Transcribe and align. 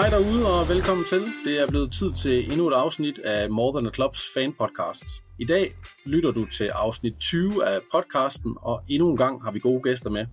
Hej 0.00 0.08
derude 0.08 0.60
og 0.60 0.68
velkommen 0.68 1.06
til. 1.06 1.22
Det 1.44 1.60
er 1.62 1.70
blevet 1.70 1.92
tid 1.92 2.12
til 2.12 2.52
endnu 2.52 2.68
et 2.68 2.74
afsnit 2.74 3.18
af 3.18 3.50
More 3.50 3.72
Than 3.72 3.86
a 3.86 3.90
Clubs 3.94 4.22
fan 4.34 4.52
podcast. 4.52 5.04
I 5.38 5.44
dag 5.44 5.74
lytter 6.04 6.30
du 6.30 6.46
til 6.46 6.64
afsnit 6.64 7.14
20 7.20 7.66
af 7.66 7.80
podcasten, 7.92 8.56
og 8.62 8.82
endnu 8.88 9.10
en 9.10 9.16
gang 9.16 9.44
har 9.44 9.50
vi 9.50 9.58
gode 9.58 9.82
gæster 9.82 10.10
med. 10.10 10.26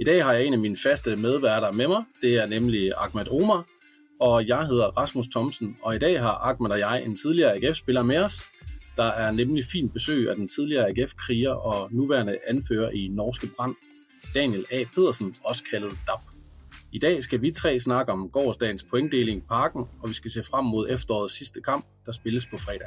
I 0.00 0.04
dag 0.04 0.24
har 0.24 0.32
jeg 0.32 0.44
en 0.44 0.52
af 0.52 0.58
mine 0.58 0.76
faste 0.82 1.16
medværter 1.16 1.72
med 1.72 1.88
mig. 1.88 2.04
Det 2.22 2.34
er 2.34 2.46
nemlig 2.46 2.92
Ahmed 2.96 3.42
Omar, 3.42 3.64
og 4.20 4.48
jeg 4.48 4.66
hedder 4.66 4.86
Rasmus 4.86 5.26
Thomsen. 5.28 5.76
Og 5.82 5.96
i 5.96 5.98
dag 5.98 6.20
har 6.20 6.34
Ahmed 6.34 6.70
og 6.70 6.78
jeg 6.78 7.02
en 7.04 7.16
tidligere 7.16 7.54
AGF-spiller 7.54 8.02
med 8.02 8.18
os. 8.18 8.44
Der 8.96 9.04
er 9.04 9.30
nemlig 9.30 9.64
fint 9.72 9.92
besøg 9.92 10.30
af 10.30 10.36
den 10.36 10.48
tidligere 10.48 10.88
AGF-kriger 10.88 11.52
og 11.52 11.88
nuværende 11.92 12.38
anfører 12.48 12.90
i 12.90 13.08
Norske 13.08 13.46
Brand, 13.56 13.74
Daniel 14.34 14.64
A. 14.70 14.84
Pedersen, 14.94 15.34
også 15.44 15.64
kaldet 15.70 15.90
DAP. 16.06 16.31
I 16.94 16.98
dag 16.98 17.22
skal 17.22 17.42
vi 17.42 17.52
tre 17.52 17.80
snakke 17.80 18.12
om 18.12 18.28
gårdsdagens 18.28 18.82
pointdeling 18.82 19.38
i 19.38 19.44
parken, 19.48 19.84
og 20.02 20.08
vi 20.08 20.14
skal 20.14 20.30
se 20.30 20.42
frem 20.42 20.64
mod 20.64 20.86
efterårets 20.90 21.38
sidste 21.38 21.60
kamp, 21.60 21.86
der 22.06 22.12
spilles 22.12 22.46
på 22.46 22.56
fredag. 22.56 22.86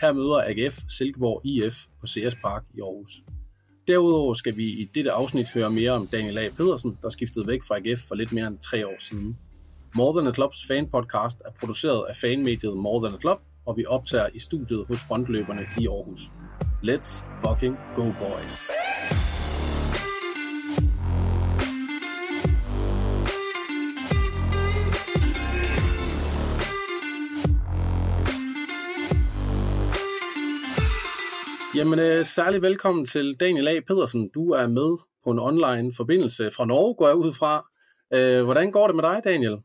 Her 0.00 0.12
møder 0.12 0.42
AGF 0.46 0.78
Silkeborg 0.88 1.40
IF 1.44 1.74
på 2.00 2.06
CS 2.06 2.34
Park 2.42 2.64
i 2.74 2.80
Aarhus. 2.80 3.22
Derudover 3.88 4.34
skal 4.34 4.56
vi 4.56 4.64
i 4.64 4.84
dette 4.94 5.12
afsnit 5.12 5.50
høre 5.50 5.70
mere 5.70 5.90
om 5.90 6.06
Daniel 6.06 6.38
A. 6.38 6.48
Pedersen, 6.56 6.98
der 7.02 7.10
skiftede 7.10 7.46
væk 7.46 7.62
fra 7.62 7.76
AGF 7.76 8.00
for 8.08 8.14
lidt 8.14 8.32
mere 8.32 8.46
end 8.46 8.58
tre 8.58 8.86
år 8.86 8.96
siden. 9.00 9.38
More 9.96 10.20
Than 10.20 10.30
a 10.30 10.34
Clubs 10.34 10.66
fan 10.68 10.88
podcast 10.90 11.36
er 11.44 11.50
produceret 11.60 12.04
af 12.08 12.16
fanmediet 12.16 12.76
More 12.76 13.08
Than 13.08 13.14
a 13.14 13.20
Club, 13.20 13.38
og 13.66 13.76
vi 13.76 13.86
optager 13.86 14.28
i 14.34 14.38
studiet 14.38 14.84
hos 14.88 14.98
frontløberne 15.08 15.66
i 15.80 15.86
Aarhus. 15.86 16.20
Let's 16.82 17.24
fucking 17.44 17.76
go 17.96 18.02
boys! 18.02 18.70
Jamen, 31.76 31.98
øh, 31.98 32.24
særlig 32.24 32.62
velkommen 32.62 33.06
til 33.06 33.36
Daniel 33.40 33.68
A. 33.68 33.80
Pedersen. 33.80 34.30
Du 34.34 34.50
er 34.50 34.66
med 34.66 34.98
på 35.24 35.30
en 35.30 35.38
online 35.38 35.94
forbindelse 35.96 36.50
fra 36.50 36.64
Norge, 36.64 36.94
går 36.94 37.06
jeg 37.06 37.16
ud 37.16 37.32
fra. 37.32 37.70
Øh, 38.14 38.44
hvordan 38.44 38.70
går 38.70 38.86
det 38.86 38.96
med 38.96 39.04
dig, 39.04 39.20
Daniel? 39.24 39.56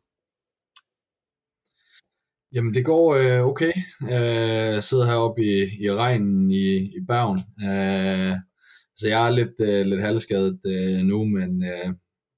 Jamen, 2.53 2.73
det 2.73 2.85
går 2.85 3.15
øh, 3.15 3.47
okay. 3.47 3.71
Øh, 4.03 4.73
jeg 4.75 4.83
sidder 4.83 5.05
heroppe 5.05 5.41
i, 5.41 5.83
i 5.85 5.91
regnen 5.91 6.51
i, 6.51 6.65
i 6.97 6.99
Bergen. 7.07 7.39
Øh, 7.67 8.35
så 8.95 9.07
jeg 9.07 9.27
er 9.27 9.31
lidt, 9.31 9.55
øh, 9.59 9.85
lidt 9.85 10.01
halvskadet 10.01 10.59
øh, 10.65 11.05
nu, 11.05 11.25
men 11.25 11.63
øh, 11.63 11.93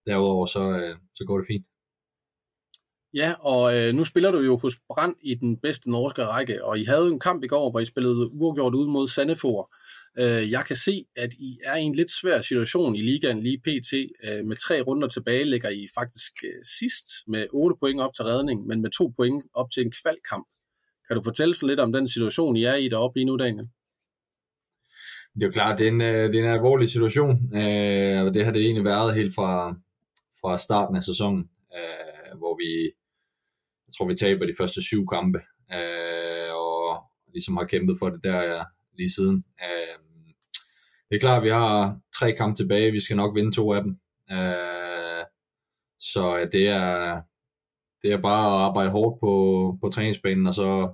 derudover 0.08 0.46
så, 0.46 0.64
øh, 0.70 0.96
så 1.16 1.24
går 1.28 1.38
det 1.38 1.48
fint. 1.48 1.66
Ja, 3.14 3.33
og 3.39 3.78
øh, 3.78 3.94
nu 3.94 4.03
spiller 4.03 4.31
du 4.31 4.39
jo 4.39 4.58
hos 4.58 4.80
Brand 4.88 5.16
i 5.22 5.36
den 5.36 5.58
bedste 5.58 5.92
norske 5.92 6.25
række, 6.25 6.66
og 6.66 6.80
I 6.80 6.83
havde 6.83 7.08
en 7.08 7.19
kamp 7.19 7.44
i 7.44 7.47
går, 7.47 7.72
hvor 7.72 7.80
I 7.80 7.86
spillede 7.86 8.31
uafgjort 8.31 8.75
ud 8.75 8.88
mod 8.88 9.08
Sandefjord. 9.08 9.69
Øh, 10.17 10.52
jeg 10.52 10.66
kan 10.66 10.75
se, 10.75 11.06
at 11.16 11.34
I 11.34 11.58
er 11.66 11.75
i 11.75 11.81
en 11.81 11.95
lidt 11.95 12.11
svær 12.11 12.41
situation 12.41 12.95
i 12.95 13.02
ligaen 13.02 13.44
lige 13.44 13.58
pt. 13.58 13.94
Øh, 14.23 14.45
med 14.45 14.56
tre 14.56 14.81
runder 14.81 15.08
tilbage 15.08 15.44
ligger 15.44 15.69
I 15.69 15.88
faktisk 15.95 16.34
øh, 16.44 16.64
sidst 16.80 17.06
med 17.28 17.47
8 17.53 17.78
point 17.80 18.02
op 18.02 18.14
til 18.14 18.25
redning, 18.25 18.67
men 18.67 18.81
med 18.81 18.89
to 18.89 19.14
point 19.16 19.44
op 19.53 19.72
til 19.72 19.86
en 19.86 19.94
kvalkamp. 20.02 20.47
Kan 21.08 21.16
du 21.17 21.23
fortælle 21.23 21.56
så 21.56 21.67
lidt 21.67 21.80
om 21.80 21.94
den 21.94 22.08
situation, 22.08 22.58
I 22.58 22.64
er 22.64 22.75
i 22.75 22.89
deroppe 22.89 23.19
lige 23.19 23.25
nu, 23.25 23.38
Daniel? 23.38 23.68
Det 25.34 25.44
er 25.44 25.47
jo 25.47 25.52
klart, 25.52 25.79
det 25.79 25.88
er 25.88 25.91
en, 25.91 26.02
øh, 26.02 26.34
det 26.34 26.35
er 26.35 26.44
en 26.44 26.56
alvorlig 26.57 26.90
situation, 26.90 27.31
øh, 27.31 28.23
og 28.23 28.34
det 28.34 28.46
har 28.46 28.52
det 28.52 28.62
egentlig 28.62 28.85
været 28.85 29.16
helt 29.16 29.35
fra, 29.35 29.75
fra 30.41 30.57
starten 30.57 30.96
af 30.96 31.03
sæsonen, 31.03 31.50
øh, 31.78 32.38
hvor 32.38 32.57
vi, 32.62 32.91
jeg 33.88 33.94
tror 33.94 34.08
vi 34.08 34.16
taber 34.16 34.46
de 34.46 34.60
første 34.60 34.82
syv 34.82 35.08
kampe, 35.08 35.40
øh, 35.78 36.52
og 36.54 37.04
ligesom 37.34 37.58
har 37.58 37.66
kæmpet 37.66 37.96
for 38.00 38.10
det 38.10 38.24
der 38.24 38.66
lige 38.98 39.10
siden. 39.10 39.44
Øh, 39.64 39.98
det 41.10 41.16
er 41.16 41.20
klart, 41.20 41.38
at 41.38 41.44
vi 41.44 41.50
har 41.50 42.00
tre 42.20 42.32
kampe 42.32 42.56
tilbage, 42.56 42.92
vi 42.92 43.00
skal 43.00 43.18
nok 43.18 43.36
vinde 43.36 43.52
to 43.56 43.74
af 43.74 43.84
dem. 43.84 43.92
Øh, 44.32 45.24
så 46.00 46.50
det 46.52 46.70
er, 46.70 47.22
det 48.02 48.12
er 48.12 48.22
bare 48.22 48.46
at 48.56 48.62
arbejde 48.68 48.92
hårdt 48.92 49.20
på, 49.20 49.34
på 49.82 49.90
træningsbanen, 49.90 50.48
og 50.48 50.54
så, 50.54 50.94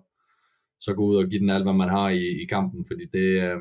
så 0.79 0.93
gå 0.93 1.03
ud 1.05 1.15
og 1.15 1.29
give 1.29 1.41
den 1.41 1.49
alt, 1.49 1.65
hvad 1.65 1.73
man 1.73 1.89
har 1.89 2.09
i, 2.09 2.43
i 2.43 2.45
kampen, 2.45 2.85
fordi 2.89 3.05
det, 3.13 3.27
øh, 3.43 3.59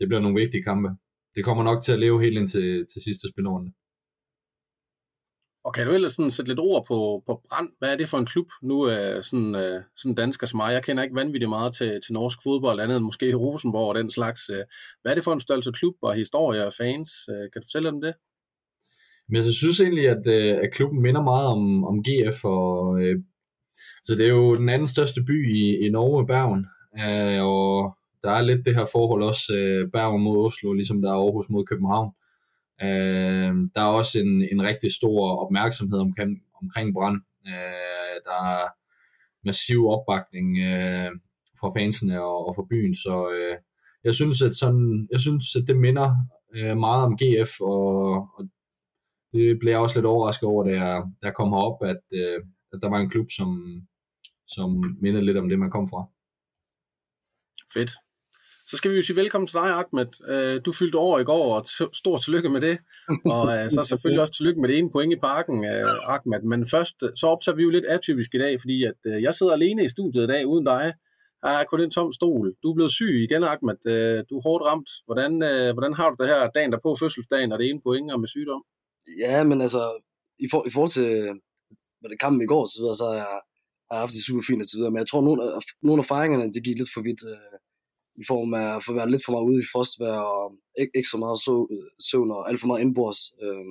det 0.00 0.08
bliver 0.08 0.20
nogle 0.20 0.40
vigtige 0.40 0.62
kampe. 0.62 0.88
Det 1.34 1.44
kommer 1.44 1.64
nok 1.64 1.82
til 1.82 1.92
at 1.92 1.98
leve 1.98 2.22
helt 2.22 2.38
indtil 2.38 2.86
til 2.92 3.02
sidste 3.02 3.28
spilrunde. 3.32 3.72
Og 5.64 5.74
kan 5.74 5.86
du 5.86 5.92
ellers 5.92 6.12
sådan 6.12 6.30
sætte 6.30 6.50
lidt 6.50 6.60
ord 6.60 6.86
på, 6.86 7.22
på 7.26 7.40
Brand? 7.48 7.68
Hvad 7.78 7.92
er 7.92 7.96
det 7.96 8.08
for 8.08 8.18
en 8.18 8.26
klub? 8.26 8.46
Nu 8.62 8.80
er 8.82 9.20
sådan, 9.20 9.54
øh, 9.54 9.82
sådan 9.96 10.14
dansker 10.14 10.46
som 10.46 10.56
mig. 10.56 10.72
Jeg 10.72 10.84
kender 10.84 11.02
ikke 11.02 11.14
vanvittigt 11.14 11.48
meget 11.48 11.74
til, 11.74 12.00
til 12.04 12.12
norsk 12.12 12.38
fodbold, 12.42 12.80
andet 12.80 12.96
end 12.96 13.04
måske 13.04 13.34
Rosenborg 13.34 13.88
og 13.88 13.94
den 13.94 14.10
slags. 14.10 14.50
Øh. 14.50 14.64
Hvad 15.02 15.12
er 15.12 15.14
det 15.14 15.24
for 15.24 15.32
en 15.32 15.40
størrelse 15.40 15.72
klub 15.72 15.94
og 16.02 16.14
historie 16.14 16.66
og 16.66 16.72
fans? 16.72 17.10
Øh, 17.28 17.50
kan 17.52 17.62
du 17.62 17.66
fortælle 17.66 17.88
om 17.88 18.00
det? 18.00 18.14
Men 19.28 19.36
altså, 19.36 19.48
jeg 19.48 19.54
synes 19.54 19.80
egentlig, 19.80 20.08
at, 20.08 20.26
at 20.64 20.72
klubben 20.72 21.02
minder 21.02 21.22
meget 21.22 21.46
om, 21.46 21.84
om 21.84 22.04
GF. 22.06 22.44
Og, 22.44 23.00
øh, 23.02 23.16
så 24.04 24.14
det 24.14 24.24
er 24.26 24.30
jo 24.30 24.56
den 24.56 24.68
anden 24.68 24.88
største 24.88 25.22
by 25.22 25.56
i, 25.56 25.86
i 25.86 25.88
Norge, 25.90 26.26
Bergen. 26.26 26.66
Øh, 27.02 27.44
og 27.44 27.96
der 28.22 28.30
er 28.30 28.42
lidt 28.42 28.66
det 28.66 28.74
her 28.74 28.86
forhold 28.92 29.22
også 29.22 29.54
øh, 29.54 29.90
Bergen 29.90 30.22
mod 30.22 30.44
Oslo, 30.46 30.72
ligesom 30.72 31.02
der 31.02 31.10
er 31.10 31.14
Aarhus 31.14 31.48
mod 31.48 31.64
København. 31.64 32.12
Øh, 32.82 33.52
der 33.74 33.80
er 33.82 33.96
også 34.00 34.18
en, 34.18 34.42
en 34.52 34.62
rigtig 34.62 34.90
stor 34.92 35.36
opmærksomhed 35.44 35.98
omkring, 35.98 36.42
omkring 36.62 36.94
Brand. 36.94 37.20
Øh, 37.46 38.16
der 38.24 38.38
er 38.52 38.68
massiv 39.44 39.86
opbakning 39.88 40.58
øh, 40.58 41.10
fra 41.60 41.72
fansene 41.76 42.22
og, 42.22 42.48
og 42.48 42.54
fra 42.56 42.66
byen, 42.70 42.94
så 42.94 43.30
øh, 43.34 43.56
jeg 44.04 44.14
synes, 44.14 44.42
at 44.42 44.54
sådan, 44.54 45.08
jeg 45.12 45.20
synes, 45.20 45.56
at 45.56 45.64
det 45.68 45.76
minder 45.76 46.10
øh, 46.56 46.76
meget 46.76 47.04
om 47.04 47.18
GF, 47.20 47.60
og, 47.60 48.12
og 48.36 48.48
det 49.32 49.58
blev 49.58 49.70
jeg 49.70 49.80
også 49.80 49.96
lidt 49.96 50.06
overrasket 50.06 50.48
over, 50.48 50.64
da 50.64 50.70
jeg, 50.70 51.02
da 51.22 51.26
jeg 51.26 51.34
kom 51.34 51.48
herop, 51.52 51.82
at, 51.82 52.02
øh, 52.12 52.38
at 52.72 52.78
der 52.82 52.88
var 52.88 52.98
en 52.98 53.10
klub, 53.10 53.26
som, 53.36 53.48
som 54.46 54.68
minder 55.00 55.20
lidt 55.20 55.36
om 55.36 55.48
det, 55.48 55.58
man 55.58 55.70
kom 55.70 55.88
fra. 55.88 56.02
Fedt. 57.74 57.90
Så 58.66 58.76
skal 58.76 58.90
vi 58.90 58.96
jo 58.96 59.02
sige 59.02 59.16
velkommen 59.16 59.46
til 59.46 59.54
dig, 59.54 59.70
Ahmed. 59.80 60.10
Øh, 60.32 60.60
du 60.64 60.72
fyldte 60.72 60.96
over 60.96 61.18
i 61.18 61.24
går, 61.24 61.56
og 61.56 61.64
stort 61.92 62.22
tillykke 62.22 62.48
med 62.48 62.60
det. 62.60 62.78
Og 63.24 63.44
øh, 63.56 63.70
så 63.70 63.84
selvfølgelig 63.90 64.20
også 64.20 64.34
tillykke 64.34 64.60
med 64.60 64.68
det 64.68 64.78
ene 64.78 64.90
point 64.90 65.12
i 65.12 65.16
parken, 65.16 65.64
øh, 65.64 66.14
Ahmed. 66.14 66.42
Men 66.42 66.66
først, 66.66 66.96
så 67.20 67.26
optager 67.26 67.56
vi 67.56 67.62
jo 67.62 67.70
lidt 67.70 67.84
atypisk 67.84 68.34
i 68.34 68.38
dag, 68.38 68.60
fordi 68.60 68.84
at 68.84 69.22
jeg 69.26 69.34
sidder 69.34 69.52
alene 69.52 69.84
i 69.84 69.88
studiet 69.88 70.24
i 70.24 70.26
dag 70.26 70.46
uden 70.46 70.64
dig. 70.64 70.92
Jeg 71.44 71.60
er 71.60 71.64
kun 71.64 71.80
en 71.80 71.90
tom 71.90 72.12
stol. 72.12 72.54
Du 72.62 72.70
er 72.70 72.74
blevet 72.74 72.92
syg 72.92 73.14
igen, 73.28 73.44
Ahmed. 73.44 73.78
Du 74.28 74.34
er 74.38 74.42
hårdt 74.42 74.64
ramt. 74.68 74.90
Hvordan, 75.06 75.32
hvordan 75.76 75.94
har 75.94 76.10
du 76.10 76.16
det 76.20 76.28
her 76.28 76.50
dagen 76.56 76.72
der 76.72 76.78
på 76.82 76.96
fødselsdagen, 77.00 77.52
og 77.52 77.58
det 77.58 77.70
ene 77.70 77.80
point 77.86 78.12
og 78.12 78.20
med 78.20 78.28
sygdom? 78.28 78.62
Ja, 79.24 79.44
men 79.44 79.60
altså, 79.60 79.82
i, 80.38 80.46
for, 80.50 80.60
i 80.68 80.70
forhold 80.70 80.90
til 80.90 81.10
hvad 82.00 82.10
det 82.10 82.20
kampen 82.20 82.42
i 82.42 82.50
går, 82.52 82.64
så, 82.66 82.78
videre, 82.82 82.96
så 82.96 83.04
har 83.10 83.14
jeg, 83.22 83.32
har 83.90 83.98
haft 83.98 84.12
det 84.12 84.24
super 84.26 84.44
fint 84.48 84.62
og 84.62 84.68
så 84.70 84.76
videre. 84.76 84.90
Men 84.90 85.00
jeg 85.02 85.08
tror, 85.08 85.22
nogle 85.28 85.40
af, 85.44 85.50
nogle 85.88 86.00
af 86.02 86.06
fejringerne, 86.14 86.52
det 86.52 86.64
gik 86.66 86.78
lidt 86.78 86.94
for 86.94 87.02
vidt 87.08 87.22
i 88.22 88.24
form 88.28 88.54
af 88.54 88.76
at 88.76 88.84
få 88.84 88.92
været 88.92 89.10
lidt 89.10 89.24
for 89.24 89.32
meget 89.32 89.48
ude 89.50 89.62
i 89.62 89.70
frostvær 89.72 90.18
og 90.36 90.52
ikke, 90.80 90.92
ikke 90.94 91.08
så 91.08 91.18
meget 91.24 91.38
søvn 92.08 92.30
og 92.30 92.48
alt 92.48 92.60
for 92.60 92.66
meget 92.66 92.80
indbords. 92.80 93.20
Øh, 93.42 93.66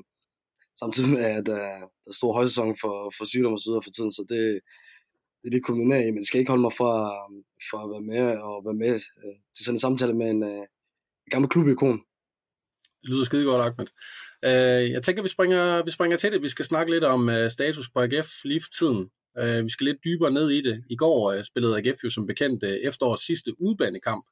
samtidig 0.80 1.10
med, 1.10 1.20
at 1.20 1.46
der, 1.46 1.56
der 1.56 1.62
er 2.08 2.12
stor 2.12 2.34
højsæson 2.34 2.78
for, 2.82 3.14
for 3.18 3.26
sygdom 3.26 3.54
og 3.54 3.60
så 3.60 3.70
videre 3.70 3.84
for 3.84 3.92
tiden, 3.92 4.12
så 4.12 4.22
det, 4.30 4.62
det 5.42 5.48
er 5.48 5.52
det 5.52 5.66
kombinerer 5.66 6.04
i, 6.06 6.12
men 6.12 6.18
det 6.18 6.28
skal 6.28 6.40
ikke 6.40 6.52
holde 6.52 6.62
mig 6.62 6.74
fra, 6.74 6.92
øhm, 7.16 7.44
fra 7.70 7.80
at 7.84 7.90
være 7.94 8.08
med 8.12 8.38
og 8.48 8.66
være 8.66 8.80
med 8.84 8.96
øh, 9.24 9.38
til 9.56 9.66
sådan 9.66 9.76
en 9.76 9.80
samtale 9.80 10.14
med 10.14 10.30
en, 10.30 10.44
øh, 10.44 10.64
en 11.26 11.32
gammel 11.32 11.50
klubikon. 11.50 11.98
Det 13.02 13.10
lyder 13.10 13.24
skide 13.24 13.46
godt, 13.46 13.62
Ahmed. 13.68 13.88
Øh, 14.50 14.92
jeg 14.92 15.04
tænker, 15.04 15.24
vi 15.24 15.30
springer, 15.30 15.84
vi 15.84 15.92
springer 15.92 16.18
til 16.18 16.32
det. 16.32 16.42
Vi 16.42 16.50
skal 16.50 16.66
snakke 16.66 16.92
lidt 16.92 17.04
om 17.04 17.30
øh, 17.30 17.52
status 17.52 17.90
på 17.90 18.00
AGF 18.02 18.30
lige 18.44 18.62
for 18.62 18.70
tiden. 18.80 19.10
Øh, 19.40 19.64
vi 19.66 19.70
skal 19.70 19.86
lidt 19.86 20.04
dybere 20.04 20.32
ned 20.32 20.50
i 20.50 20.62
det. 20.62 20.84
I 20.90 20.96
går 20.96 21.32
øh, 21.32 21.44
spillede 21.44 21.78
AGF 21.78 22.04
jo 22.04 22.10
som 22.10 22.28
bekendt 22.28 22.64
uh, 22.64 22.70
efterårets 22.70 23.26
sidste 23.26 23.62
udbanekamp 23.62 24.26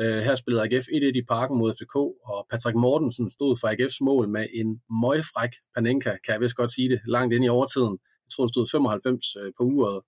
Uh, 0.00 0.06
øh, 0.06 0.22
her 0.26 0.34
spillede 0.34 0.64
AGF 0.64 0.86
1-1 0.88 1.18
i 1.22 1.22
parken 1.28 1.58
mod 1.58 1.74
FCK, 1.74 1.96
og 2.30 2.46
Patrick 2.50 2.76
Mortensen 2.76 3.30
stod 3.30 3.56
for 3.60 3.68
AGF's 3.68 3.98
mål 4.00 4.28
med 4.28 4.46
en 4.60 4.80
møgfræk 5.02 5.52
Panenka, 5.74 6.12
kan 6.24 6.32
jeg 6.34 6.40
vist 6.40 6.54
godt 6.54 6.72
sige 6.72 6.88
det, 6.88 7.00
langt 7.06 7.34
ind 7.34 7.44
i 7.44 7.48
overtiden. 7.48 7.94
Jeg 8.24 8.30
tror, 8.32 8.44
det 8.44 8.54
stod 8.54 8.66
95 8.72 9.36
på 9.56 9.62
uret. 9.72 9.98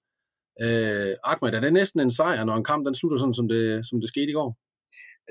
Øh, 0.64 1.12
Ahmed, 1.31 1.54
er 1.54 1.60
det 1.60 1.72
næsten 1.72 2.00
en 2.00 2.12
sejr, 2.19 2.44
når 2.44 2.56
en 2.56 2.69
kamp 2.70 2.86
den 2.86 2.94
slutter 2.94 3.19
sådan, 3.19 3.38
som 3.40 3.48
det, 3.48 3.62
som 3.88 4.00
det 4.00 4.08
skete 4.08 4.31
i 4.31 4.38
går? 4.38 4.50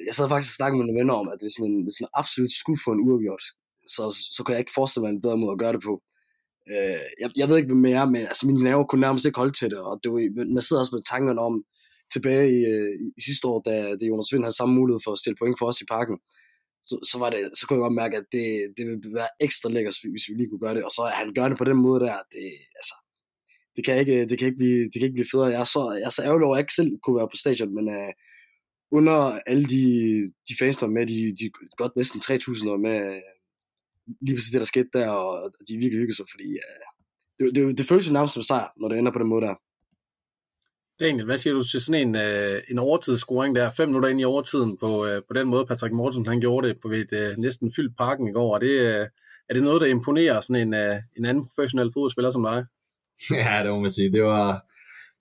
Jeg 0.07 0.15
sad 0.15 0.29
faktisk 0.29 0.51
og 0.53 0.57
snakkede 0.59 0.77
med 0.77 0.85
nogle 0.85 0.99
venner 0.99 1.15
om, 1.21 1.27
at 1.33 1.39
hvis 1.45 1.57
man, 1.63 1.73
hvis 1.85 1.99
man 2.03 2.09
absolut 2.21 2.53
skulle 2.61 2.81
få 2.85 2.91
en 2.93 3.03
uafgjort, 3.07 3.45
så, 3.95 4.03
så 4.35 4.39
kan 4.43 4.53
jeg 4.53 4.61
ikke 4.63 4.77
forestille 4.79 5.03
mig 5.03 5.11
en 5.11 5.23
bedre 5.25 5.41
måde 5.41 5.53
at 5.55 5.61
gøre 5.63 5.75
det 5.75 5.83
på. 5.89 5.93
Øh, 6.73 7.03
jeg, 7.21 7.29
jeg 7.39 7.49
ved 7.49 7.57
ikke, 7.57 7.71
hvad 7.71 7.83
mere, 7.89 8.11
men 8.11 8.21
altså, 8.31 8.47
mine 8.47 8.63
nerver 8.63 8.85
kunne 8.85 9.01
nærmest 9.01 9.25
ikke 9.25 9.41
holde 9.43 9.57
til 9.59 9.69
det, 9.73 9.79
og 9.89 9.99
det 10.03 10.11
var, 10.11 10.19
man 10.55 10.61
sidder 10.61 10.81
også 10.81 10.95
med 10.95 11.09
tankerne 11.13 11.41
om, 11.41 11.55
tilbage 12.13 12.45
i, 12.57 12.59
øh, 12.73 12.93
i 13.17 13.21
sidste 13.27 13.47
år, 13.51 13.59
da, 13.67 13.73
da 13.99 14.03
Jonas 14.09 14.31
Vind 14.31 14.43
havde 14.43 14.59
samme 14.59 14.75
mulighed 14.75 15.01
for 15.03 15.11
at 15.11 15.21
stille 15.21 15.39
point 15.39 15.59
for 15.59 15.67
os 15.69 15.81
i 15.81 15.91
parken, 15.95 16.17
så, 16.87 16.95
så, 17.11 17.15
var 17.21 17.29
det, 17.29 17.41
så 17.57 17.63
kunne 17.67 17.77
jeg 17.77 17.85
godt 17.87 18.01
mærke, 18.03 18.17
at 18.17 18.27
det, 18.35 18.47
det 18.77 18.83
ville 18.87 19.19
være 19.21 19.31
ekstra 19.45 19.69
lækkert, 19.69 19.95
hvis 20.13 20.27
vi 20.27 20.33
lige 20.33 20.49
kunne 20.49 20.65
gøre 20.65 20.75
det. 20.75 20.83
Og 20.87 20.91
så 20.91 21.01
at 21.11 21.19
han 21.21 21.33
gør 21.37 21.47
det 21.49 21.57
på 21.57 21.67
den 21.69 21.79
måde 21.85 21.99
der, 22.05 22.15
det, 22.33 22.47
altså, 22.79 22.95
det 23.75 23.81
kan 23.85 23.99
ikke, 24.01 24.17
det 24.29 24.35
kan 24.37 24.47
ikke, 24.47 24.61
blive, 24.63 24.81
det 24.89 24.97
kan 24.97 25.07
ikke 25.07 25.19
blive 25.19 25.31
federe. 25.33 25.55
Jeg 25.55 25.61
er 25.67 25.71
så, 25.75 25.81
jeg 26.01 26.07
er 26.11 26.15
så 26.17 26.23
ærgerlig 26.27 26.45
over, 26.45 26.55
at 26.55 26.59
jeg 26.59 26.65
ikke 26.65 26.79
selv 26.79 26.91
kunne 27.03 27.19
være 27.19 27.31
på 27.33 27.41
stadion, 27.43 27.75
men 27.77 27.85
uh, 27.97 28.11
under 28.97 29.17
alle 29.51 29.65
de, 29.75 29.85
de 30.47 30.53
fans, 30.59 30.77
der 30.77 30.87
med, 30.87 31.05
de, 31.13 31.19
de 31.39 31.45
godt 31.81 31.93
næsten 31.95 32.19
3.000 32.19 32.69
år 32.73 32.79
med, 32.87 32.97
lige 34.21 34.35
præcis 34.35 34.51
det, 34.51 34.59
der 34.59 34.65
skete 34.65 34.89
der, 34.93 35.07
og 35.09 35.51
de 35.67 35.77
virkelig 35.77 35.99
hygger 35.99 36.13
sig, 36.13 36.25
fordi 36.33 36.49
uh, 36.49 36.89
det, 37.39 37.55
det, 37.55 37.77
det 37.77 37.85
føles 37.85 38.07
jo 38.07 38.13
nærmest 38.13 38.33
som 38.33 38.43
sejr, 38.43 38.67
når 38.77 38.87
det 38.89 38.97
ender 38.97 39.11
på 39.11 39.19
den 39.19 39.27
måde 39.27 39.45
der. 39.45 39.55
Daniel, 40.99 41.25
hvad 41.25 41.37
siger 41.37 41.53
du 41.53 41.63
til 41.63 41.81
sådan 41.81 42.07
en, 42.07 42.15
øh, 42.15 42.61
en 42.71 42.79
overtidsscoring 42.79 43.55
der, 43.55 43.71
fem 43.77 43.89
minutter 43.89 44.09
ind 44.09 44.21
i 44.21 44.23
overtiden, 44.23 44.77
på, 44.77 45.05
øh, 45.05 45.21
på 45.27 45.33
den 45.33 45.47
måde 45.47 45.65
Patrick 45.65 45.93
Mortensen 45.93 46.27
han 46.27 46.39
gjorde 46.39 46.67
det 46.67 46.77
på 46.81 46.87
et 46.87 47.13
øh, 47.13 47.37
næsten 47.37 47.73
fyldt 47.75 47.97
parken 47.97 48.27
i 48.27 48.31
går, 48.31 48.55
er 48.55 48.59
det, 48.59 48.71
øh, 48.71 49.07
er 49.49 49.53
det 49.53 49.63
noget, 49.63 49.81
der 49.81 49.87
imponerer 49.87 50.41
sådan 50.41 50.67
en, 50.67 50.73
øh, 50.73 50.95
en 51.17 51.25
anden 51.25 51.43
professionel 51.43 51.91
fodboldspiller 51.93 52.31
som 52.31 52.43
dig? 52.43 52.65
Ja, 53.45 53.63
det 53.63 53.71
må 53.71 53.79
man 53.79 53.91
sige. 53.91 54.11
Det 54.11 54.23
var, 54.23 54.65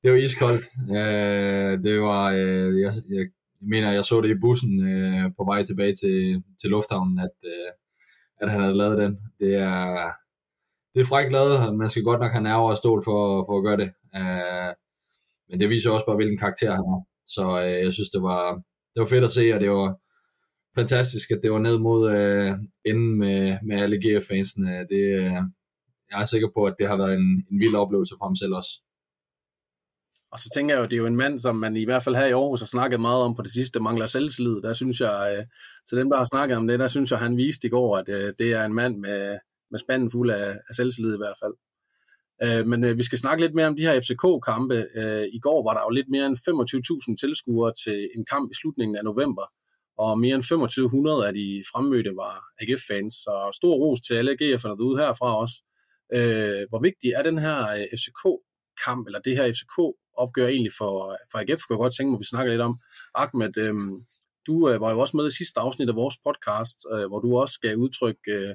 det 0.02 0.10
var 0.10 0.16
iskoldt. 0.16 0.62
Øh, 0.90 1.72
det 1.84 2.00
var, 2.00 2.24
øh, 2.32 2.80
jeg, 2.80 2.92
jeg 3.16 3.26
mener, 3.60 3.92
jeg 3.92 4.04
så 4.04 4.20
det 4.20 4.30
i 4.30 4.40
bussen 4.40 4.88
øh, 4.88 5.30
på 5.36 5.44
vej 5.44 5.64
tilbage 5.64 5.94
til, 5.94 6.42
til 6.60 6.70
lufthavnen, 6.70 7.18
at, 7.18 7.36
øh, 7.44 7.70
at 8.40 8.50
han 8.50 8.60
havde 8.60 8.76
lavet 8.76 8.98
den. 8.98 9.18
Det 9.40 9.54
er, 9.54 10.10
det 10.94 11.00
er 11.00 11.04
frækt 11.04 11.32
lavet, 11.32 11.76
man 11.76 11.90
skal 11.90 12.02
godt 12.02 12.20
nok 12.20 12.32
have 12.32 12.42
nerver 12.42 12.70
og 12.70 12.76
stål 12.76 13.04
for, 13.04 13.44
for 13.46 13.58
at 13.58 13.64
gøre 13.64 13.76
det. 13.76 13.90
Uh, 14.18 14.72
men 15.48 15.60
det 15.60 15.68
viser 15.68 15.90
også 15.90 16.06
bare, 16.06 16.16
hvilken 16.16 16.38
karakter 16.38 16.70
han 16.70 16.84
har. 16.90 17.00
Så 17.26 17.42
uh, 17.56 17.84
jeg 17.84 17.92
synes, 17.92 18.10
det 18.10 18.22
var, 18.22 18.54
det 18.94 19.00
var 19.00 19.06
fedt 19.06 19.24
at 19.24 19.30
se, 19.30 19.52
og 19.54 19.60
det 19.60 19.70
var 19.70 19.96
fantastisk, 20.74 21.30
at 21.30 21.40
det 21.42 21.52
var 21.52 21.58
ned 21.58 21.78
mod 21.78 22.00
uh, 22.16 22.58
enden 22.84 23.18
med, 23.18 23.58
med 23.66 23.80
alle 23.82 23.96
GF-fansene. 24.04 24.86
Det, 24.92 25.02
uh, 25.26 25.42
jeg 26.10 26.20
er 26.20 26.24
sikker 26.24 26.48
på, 26.56 26.64
at 26.64 26.74
det 26.78 26.88
har 26.88 26.96
været 26.96 27.14
en, 27.14 27.28
en 27.50 27.60
vild 27.60 27.74
oplevelse 27.74 28.14
for 28.18 28.24
ham 28.24 28.36
selv 28.36 28.54
også. 28.54 28.72
Og 30.32 30.38
så 30.38 30.50
tænker 30.54 30.74
jeg 30.74 30.80
jo, 30.80 30.84
det 30.84 30.92
er 30.92 30.96
jo 30.96 31.06
en 31.06 31.16
mand, 31.16 31.40
som 31.40 31.56
man 31.56 31.76
i 31.76 31.84
hvert 31.84 32.02
fald 32.02 32.16
her 32.16 32.26
i 32.26 32.32
Aarhus 32.32 32.60
har 32.60 32.66
snakket 32.66 33.00
meget 33.00 33.22
om 33.22 33.34
på 33.34 33.42
det 33.42 33.52
sidste, 33.52 33.80
mangler 33.80 34.06
selvtillid. 34.06 34.62
Der 34.62 34.72
synes 34.72 35.00
jeg, 35.00 35.36
øh, 35.38 35.44
så 35.86 35.96
dem, 35.96 36.10
der 36.10 36.16
har 36.16 36.24
snakket 36.24 36.56
om 36.56 36.66
det, 36.68 36.78
der 36.78 36.88
synes 36.88 37.10
jeg, 37.10 37.18
han 37.18 37.36
viste 37.36 37.66
i 37.66 37.70
går, 37.70 37.96
at 37.96 38.08
øh, 38.08 38.32
det 38.38 38.52
er 38.52 38.64
en 38.64 38.74
mand 38.74 38.98
med, 38.98 39.38
med 39.70 39.78
spanden 39.78 40.10
fuld 40.10 40.30
af, 40.30 40.50
af 40.68 40.74
selvtillid 40.74 41.14
i 41.14 41.16
hvert 41.18 41.38
fald. 41.42 41.54
Øh, 42.44 42.66
men 42.66 42.84
øh, 42.84 42.98
vi 42.98 43.02
skal 43.02 43.18
snakke 43.18 43.42
lidt 43.42 43.54
mere 43.54 43.66
om 43.66 43.76
de 43.76 43.82
her 43.82 44.00
FCK-kampe. 44.00 44.86
Øh, 44.94 45.26
I 45.32 45.38
går 45.38 45.62
var 45.68 45.74
der 45.74 45.82
jo 45.86 45.90
lidt 45.90 46.08
mere 46.08 46.26
end 46.26 46.36
25.000 46.36 47.16
tilskuere 47.16 47.72
til 47.84 48.08
en 48.16 48.24
kamp 48.24 48.50
i 48.50 48.54
slutningen 48.54 48.96
af 48.96 49.04
november, 49.04 49.46
og 49.98 50.18
mere 50.18 50.34
end 50.34 50.42
2500 50.42 51.26
af 51.26 51.32
de 51.34 51.62
fremmødte 51.72 52.16
var 52.16 52.34
AGF-fans, 52.60 53.14
så 53.14 53.50
stor 53.54 53.74
ros 53.74 54.00
til 54.00 54.14
alle 54.14 54.32
AGF'erne 54.32 54.76
derude 54.78 54.98
herfra 55.02 55.38
også. 55.42 55.56
Øh, 56.14 56.62
hvor 56.68 56.80
vigtig 56.82 57.10
er 57.16 57.22
den 57.22 57.38
her 57.38 57.58
øh, 57.76 57.86
FCK-kamp, 57.98 59.06
eller 59.06 59.20
det 59.20 59.36
her 59.36 59.52
FCK 59.52 59.76
opgør 60.24 60.46
egentlig 60.46 60.72
for, 60.78 60.94
for 61.30 61.38
AGF, 61.38 61.60
skulle 61.60 61.76
jeg 61.76 61.84
godt 61.84 61.96
tænke 61.96 62.10
mig, 62.10 62.16
at 62.18 62.24
vi 62.24 62.32
snakker 62.32 62.52
lidt 62.52 62.66
om. 62.68 62.74
Ahmed, 63.14 63.54
øh, 63.64 63.74
du 64.46 64.54
øh, 64.70 64.80
var 64.80 64.90
jo 64.92 64.98
også 65.00 65.16
med 65.16 65.26
i 65.26 65.36
sidste 65.40 65.60
afsnit 65.60 65.88
af 65.88 65.96
vores 66.02 66.16
podcast, 66.26 66.78
øh, 66.92 67.06
hvor 67.08 67.20
du 67.20 67.38
også 67.42 67.56
gav 67.60 67.74
udtryk 67.76 68.20
øh, 68.28 68.54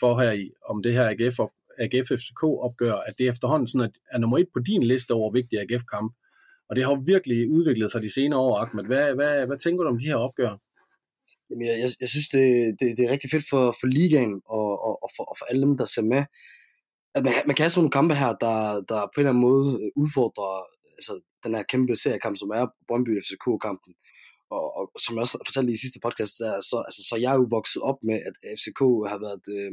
for 0.00 0.20
her 0.20 0.32
i, 0.32 0.50
om 0.70 0.82
det 0.82 0.92
her 0.94 1.06
AGF 1.12 1.38
AGF 1.84 2.08
FCK 2.20 2.42
opgør, 2.44 2.94
at 2.94 3.14
det 3.18 3.28
efterhånden 3.28 3.68
sådan 3.68 3.88
at 3.88 3.94
er 4.12 4.18
nummer 4.18 4.38
et 4.38 4.48
på 4.54 4.60
din 4.60 4.82
liste 4.82 5.12
over 5.12 5.32
vigtige 5.32 5.60
AGF-kamp. 5.60 6.12
Og 6.68 6.76
det 6.76 6.84
har 6.84 7.04
virkelig 7.06 7.50
udviklet 7.50 7.92
sig 7.92 8.02
de 8.02 8.14
senere 8.14 8.40
år, 8.40 8.58
Ahmed. 8.58 8.84
Hvad, 8.84 9.14
hvad, 9.14 9.46
hvad 9.46 9.58
tænker 9.58 9.84
du 9.84 9.90
om 9.90 9.98
de 9.98 10.06
her 10.06 10.16
opgør? 10.16 10.52
Jamen, 11.50 11.66
jeg, 11.66 11.76
jeg, 11.82 11.90
jeg 12.00 12.08
synes, 12.08 12.28
det, 12.28 12.44
det, 12.80 12.96
det 12.96 13.04
er 13.04 13.12
rigtig 13.14 13.30
fedt 13.30 13.46
for, 13.50 13.64
for 13.80 13.86
ligaen 13.86 14.34
og, 14.58 14.68
og, 14.86 15.02
og, 15.04 15.10
for, 15.16 15.24
og 15.30 15.36
for 15.38 15.44
alle 15.44 15.62
dem, 15.66 15.76
der 15.78 15.84
ser 15.84 16.02
med. 16.02 16.22
At 17.14 17.24
man, 17.24 17.32
man 17.46 17.56
kan 17.56 17.62
have 17.62 17.70
sådan 17.70 17.80
nogle 17.82 17.98
kampe 17.98 18.14
her, 18.14 18.32
der, 18.44 18.56
der 18.88 19.00
på 19.10 19.16
en 19.16 19.20
eller 19.20 19.30
anden 19.30 19.46
måde 19.48 19.66
øh, 19.82 19.90
udfordrer 20.02 20.52
altså, 21.00 21.14
den 21.44 21.54
her 21.56 21.62
kæmpe 21.72 21.96
seriekamp, 21.96 22.36
som 22.38 22.50
er 22.58 22.64
Brøndby 22.88 23.12
FCK-kampen. 23.24 23.92
Og, 24.56 24.64
og, 24.78 24.84
som 25.04 25.14
jeg 25.14 25.22
også 25.22 25.38
fortalte 25.46 25.72
i 25.72 25.82
sidste 25.84 26.00
podcast, 26.04 26.34
der, 26.42 26.60
så, 26.70 26.76
altså, 26.88 27.02
så 27.08 27.14
jeg 27.22 27.30
er 27.32 27.38
jo 27.40 27.46
vokset 27.56 27.82
op 27.82 27.98
med, 28.08 28.18
at 28.28 28.34
FCK 28.58 28.80
har 29.12 29.18
været 29.26 29.44
øh, 29.56 29.72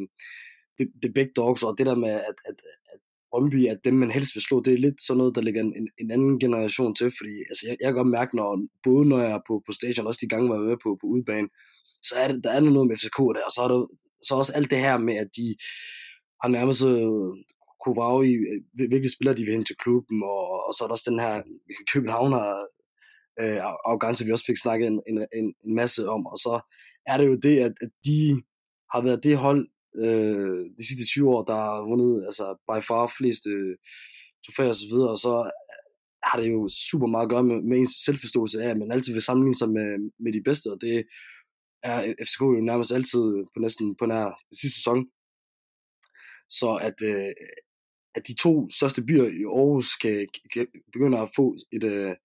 the, 0.78 0.86
the 1.04 1.12
big 1.18 1.30
dogs, 1.40 1.64
og 1.64 1.78
det 1.78 1.86
der 1.86 1.96
med, 1.96 2.14
at, 2.30 2.38
at, 2.50 2.58
at 2.94 3.00
Brøndby 3.30 3.60
er 3.72 3.76
dem, 3.88 3.94
man 3.94 4.12
helst 4.12 4.36
vil 4.36 4.44
slå, 4.44 4.62
det 4.64 4.74
er 4.74 4.86
lidt 4.86 5.02
sådan 5.02 5.18
noget, 5.18 5.36
der 5.36 5.42
ligger 5.42 5.62
en, 5.62 5.90
en 6.02 6.12
anden 6.12 6.40
generation 6.40 6.96
til, 6.96 7.10
fordi 7.20 7.36
altså, 7.50 7.64
jeg, 7.68 7.76
jeg 7.82 7.88
kan 7.88 7.96
godt 7.96 8.16
mærke, 8.18 8.36
når, 8.36 8.68
både 8.84 9.06
når 9.10 9.20
jeg 9.20 9.32
er 9.32 9.42
på, 9.48 9.64
på 9.66 9.72
station, 9.72 10.08
også 10.08 10.22
de 10.24 10.30
gange, 10.34 10.48
hvor 10.48 10.56
jeg 10.56 10.64
er 10.64 10.70
med 10.70 10.78
på, 10.84 10.98
på 11.02 11.08
udbanen, 11.08 11.50
så 12.04 12.16
er 12.16 12.28
det, 12.28 12.44
der 12.44 12.52
er 12.52 12.60
noget 12.60 12.88
med 12.88 12.98
FCK 12.98 13.20
der, 13.36 13.44
og 13.48 13.52
så 13.56 13.62
er 13.66 13.68
der 13.68 13.80
så 14.28 14.36
også 14.36 14.54
alt 14.54 14.72
det 14.72 14.80
her 14.80 14.98
med, 14.98 15.16
at 15.16 15.30
de 15.38 15.56
har 16.42 16.50
nærmest 16.50 16.82
øh, 16.86 17.32
Kuvaui, 17.88 18.32
hvilke 18.74 19.10
spillere 19.16 19.38
de 19.38 19.46
vil 19.46 19.54
hen 19.54 19.66
til 19.66 19.78
klubben, 19.84 20.24
og, 20.24 20.68
og 20.68 20.74
så 20.74 20.84
er 20.84 20.88
der 20.88 20.98
også 20.98 21.10
den 21.12 21.20
her 21.20 21.36
Københavner 21.94 22.44
øh, 23.42 23.60
arrogance, 23.88 24.26
vi 24.26 24.32
også 24.32 24.46
fik 24.46 24.58
snakket 24.58 24.88
en, 24.88 25.02
en, 25.10 25.18
en 25.66 25.76
masse 25.76 26.10
om, 26.10 26.26
og 26.26 26.38
så 26.38 26.54
er 27.12 27.18
det 27.18 27.28
jo 27.28 27.36
det, 27.36 27.60
at, 27.60 27.74
at 27.82 27.92
de 28.06 28.20
har 28.94 29.02
været 29.04 29.24
det 29.24 29.38
hold, 29.38 29.62
øh, 30.04 30.60
de 30.78 30.88
sidste 30.88 31.06
20 31.06 31.30
år, 31.36 31.44
der 31.44 31.56
har 31.56 31.82
vundet 31.90 32.26
altså, 32.26 32.46
by 32.68 32.78
far 32.88 33.14
flest 33.18 33.44
øh, 33.48 33.76
trofæer 34.46 34.70
og 34.70 34.76
så 34.76 34.88
videre, 34.92 35.12
og 35.16 35.20
så 35.26 35.34
har 36.28 36.40
det 36.40 36.52
jo 36.52 36.70
super 36.90 37.08
meget 37.08 37.26
at 37.26 37.30
gøre 37.30 37.44
med, 37.44 37.58
med 37.70 37.78
ens 37.78 37.96
selvforståelse 38.06 38.62
af, 38.64 38.70
at 38.70 38.78
man 38.78 38.92
altid 38.92 39.14
vil 39.14 39.28
sammenligne 39.28 39.62
sig 39.62 39.70
med, 39.78 39.90
med 40.24 40.32
de 40.34 40.42
bedste, 40.48 40.68
og 40.74 40.78
det 40.82 40.96
er 41.84 41.98
øh, 42.06 42.16
FCK 42.28 42.42
jo 42.42 42.62
nærmest 42.70 42.92
altid 42.92 43.24
på 43.54 43.58
næsten 43.66 43.96
på 44.00 44.06
nær 44.06 44.26
sidste 44.62 44.78
sæson. 44.80 45.00
Så 46.50 46.70
at, 46.88 46.98
øh, 47.12 47.32
at 48.16 48.28
de 48.28 48.36
to 48.36 48.70
største 48.70 49.02
byer 49.02 49.24
i 49.24 49.44
Aarhus 49.44 49.96
kan, 49.96 50.28
kan 50.54 50.68
begynde 50.94 51.20
at 51.20 51.30
få 51.36 51.56
et, 51.72 51.84
øh, 51.84 52.16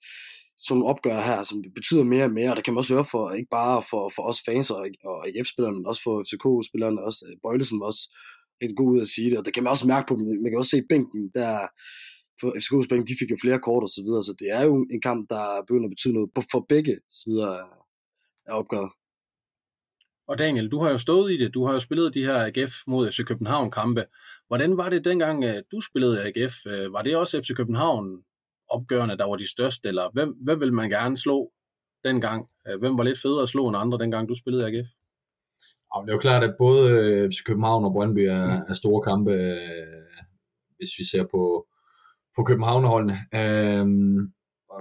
sådan 0.66 0.82
opgør 0.82 1.20
her, 1.20 1.42
som 1.42 1.62
betyder 1.74 2.04
mere 2.04 2.24
og 2.24 2.30
mere, 2.30 2.50
og 2.50 2.56
det 2.56 2.64
kan 2.64 2.74
man 2.74 2.78
også 2.78 2.94
høre 2.94 3.04
for, 3.04 3.32
ikke 3.32 3.50
bare 3.50 3.82
for, 3.90 4.12
for 4.16 4.22
os 4.22 4.42
fans 4.46 4.70
og, 4.70 4.86
og 5.04 5.16
AGF-spillerne, 5.26 5.76
men 5.76 5.86
også 5.86 6.02
for 6.02 6.14
FCK-spillerne, 6.26 7.04
også 7.08 7.24
øh, 7.28 7.36
Bøjlesen 7.42 7.80
var 7.80 7.86
også 7.86 8.04
rigtig 8.62 8.76
god 8.76 8.92
ud 8.94 9.00
at 9.00 9.12
sige 9.14 9.30
det, 9.30 9.38
og 9.38 9.44
det 9.46 9.54
kan 9.54 9.62
man 9.62 9.70
også 9.70 9.86
mærke 9.86 10.06
på 10.08 10.14
dem, 10.16 10.24
man 10.42 10.50
kan 10.50 10.58
også 10.58 10.74
se 10.76 10.82
bænken, 10.92 11.30
der 11.34 11.52
for 12.40 12.48
FCK's 12.62 12.88
bænk, 12.88 13.08
de 13.08 13.18
fik 13.20 13.30
jo 13.30 13.36
flere 13.40 13.64
kort 13.66 13.82
og 13.86 13.92
så 13.96 14.02
videre, 14.06 14.22
så 14.22 14.34
det 14.40 14.48
er 14.56 14.62
jo 14.68 14.74
en 14.94 15.00
kamp, 15.08 15.30
der 15.30 15.44
begynder 15.66 15.88
at 15.88 15.94
betyde 15.96 16.14
noget 16.14 16.30
for 16.52 16.66
begge 16.72 16.94
sider 17.20 17.50
af 18.46 18.52
opgøret. 18.60 18.90
Og 20.32 20.38
Daniel, 20.38 20.68
du 20.68 20.82
har 20.82 20.90
jo 20.90 20.98
stået 20.98 21.32
i 21.32 21.36
det, 21.36 21.54
du 21.54 21.66
har 21.66 21.72
jo 21.72 21.80
spillet 21.80 22.14
de 22.14 22.24
her 22.24 22.46
AGF 22.46 22.74
mod 22.86 23.10
FC 23.10 23.24
København 23.24 23.70
kampe. 23.70 24.04
Hvordan 24.48 24.76
var 24.76 24.88
det 24.88 25.04
dengang, 25.04 25.44
øh, 25.44 25.54
du 25.72 25.80
spillede 25.80 26.22
AGF? 26.22 26.66
Øh, 26.66 26.92
var 26.92 27.02
det 27.02 27.16
også 27.16 27.42
FC 27.42 27.56
København 27.56 28.22
opgørende, 28.68 29.18
der 29.18 29.24
var 29.24 29.36
de 29.36 29.50
største, 29.50 29.88
eller 29.88 30.10
hvem, 30.12 30.36
hvem 30.44 30.60
vil 30.60 30.72
man 30.72 30.90
gerne 30.90 31.16
slå 31.16 31.52
dengang? 32.04 32.48
Øh, 32.68 32.80
hvem 32.80 32.98
var 32.98 33.04
lidt 33.04 33.22
federe 33.22 33.42
at 33.42 33.48
slå 33.48 33.68
end 33.68 33.76
andre, 33.76 33.98
dengang 33.98 34.28
du 34.28 34.34
spillede 34.34 34.66
AGF? 34.66 34.88
Ja, 35.94 36.02
det 36.02 36.08
er 36.08 36.12
jo 36.12 36.18
klart, 36.18 36.44
at 36.44 36.54
både 36.58 37.30
FC 37.30 37.44
København 37.46 37.84
og 37.84 37.92
Brøndby 37.92 38.18
er, 38.18 38.64
er 38.68 38.74
store 38.74 39.02
kampe, 39.02 39.32
hvis 40.76 40.90
vi 40.98 41.04
ser 41.04 41.24
på, 41.30 41.66
på 42.36 42.42
Københavnerholdene. 42.42 43.16
Øhm, 43.34 44.32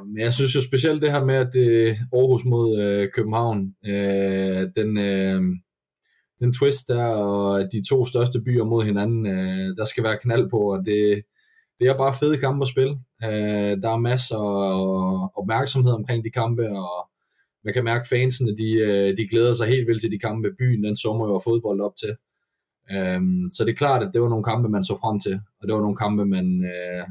men 0.06 0.18
jeg 0.18 0.34
synes 0.34 0.56
jo 0.56 0.62
specielt 0.62 1.02
det 1.02 1.12
her 1.12 1.26
med, 1.26 1.36
at 1.36 1.50
det 1.54 1.98
Aarhus 2.14 2.46
mod 2.46 2.80
øh, 2.82 3.10
København, 3.14 3.76
øh, 3.86 4.62
den, 4.76 4.98
øh, 4.98 5.42
den 6.40 6.54
twist 6.54 6.88
der, 6.88 7.06
og 7.06 7.68
de 7.72 7.88
to 7.90 8.06
største 8.06 8.42
byer 8.42 8.64
mod 8.64 8.84
hinanden, 8.86 9.26
øh, 9.26 9.78
der 9.78 9.86
skal 9.86 10.04
være 10.04 10.18
knald 10.18 10.50
på, 10.50 10.58
og 10.58 10.86
det, 10.86 11.24
det 11.80 11.88
er 11.88 11.98
bare 11.98 12.14
fede 12.20 12.38
kampe 12.38 12.64
at 12.64 12.68
spille. 12.68 13.00
Øh, 13.24 13.74
der 13.84 13.90
er 13.90 13.98
masser 13.98 14.38
af 14.38 15.30
opmærksomhed 15.36 15.94
omkring 15.94 16.24
de 16.24 16.30
kampe, 16.30 16.70
og 16.70 17.10
man 17.64 17.74
kan 17.74 17.84
mærke 17.84 18.08
fansene, 18.10 18.58
de, 18.58 18.72
øh, 18.74 19.18
de 19.18 19.28
glæder 19.28 19.54
sig 19.54 19.68
helt 19.68 19.88
vildt 19.88 20.02
til 20.02 20.12
de 20.12 20.20
kampe. 20.20 20.50
Byen, 20.60 20.84
den 20.84 20.96
sommer 20.96 21.28
jo 21.28 21.42
fodbold 21.44 21.82
op 21.82 21.96
til. 21.96 22.16
Øh, 22.92 23.22
så 23.52 23.64
det 23.66 23.72
er 23.72 23.82
klart, 23.84 24.04
at 24.04 24.12
det 24.14 24.22
var 24.22 24.30
nogle 24.30 24.44
kampe, 24.44 24.70
man 24.70 24.84
så 24.84 24.98
frem 25.02 25.20
til, 25.20 25.40
og 25.62 25.68
det 25.68 25.74
var 25.76 25.82
nogle 25.82 25.98
kampe, 25.98 26.26
man, 26.26 26.64
øh, 26.64 27.06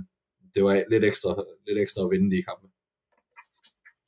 det 0.54 0.64
var 0.64 0.85
lidt 0.90 1.04
ekstra, 1.04 1.45
lidt 1.66 1.78
ekstra 1.78 2.04
at 2.04 2.11
vinde 2.11 2.37
de 2.37 2.42
kampe. 2.42 2.66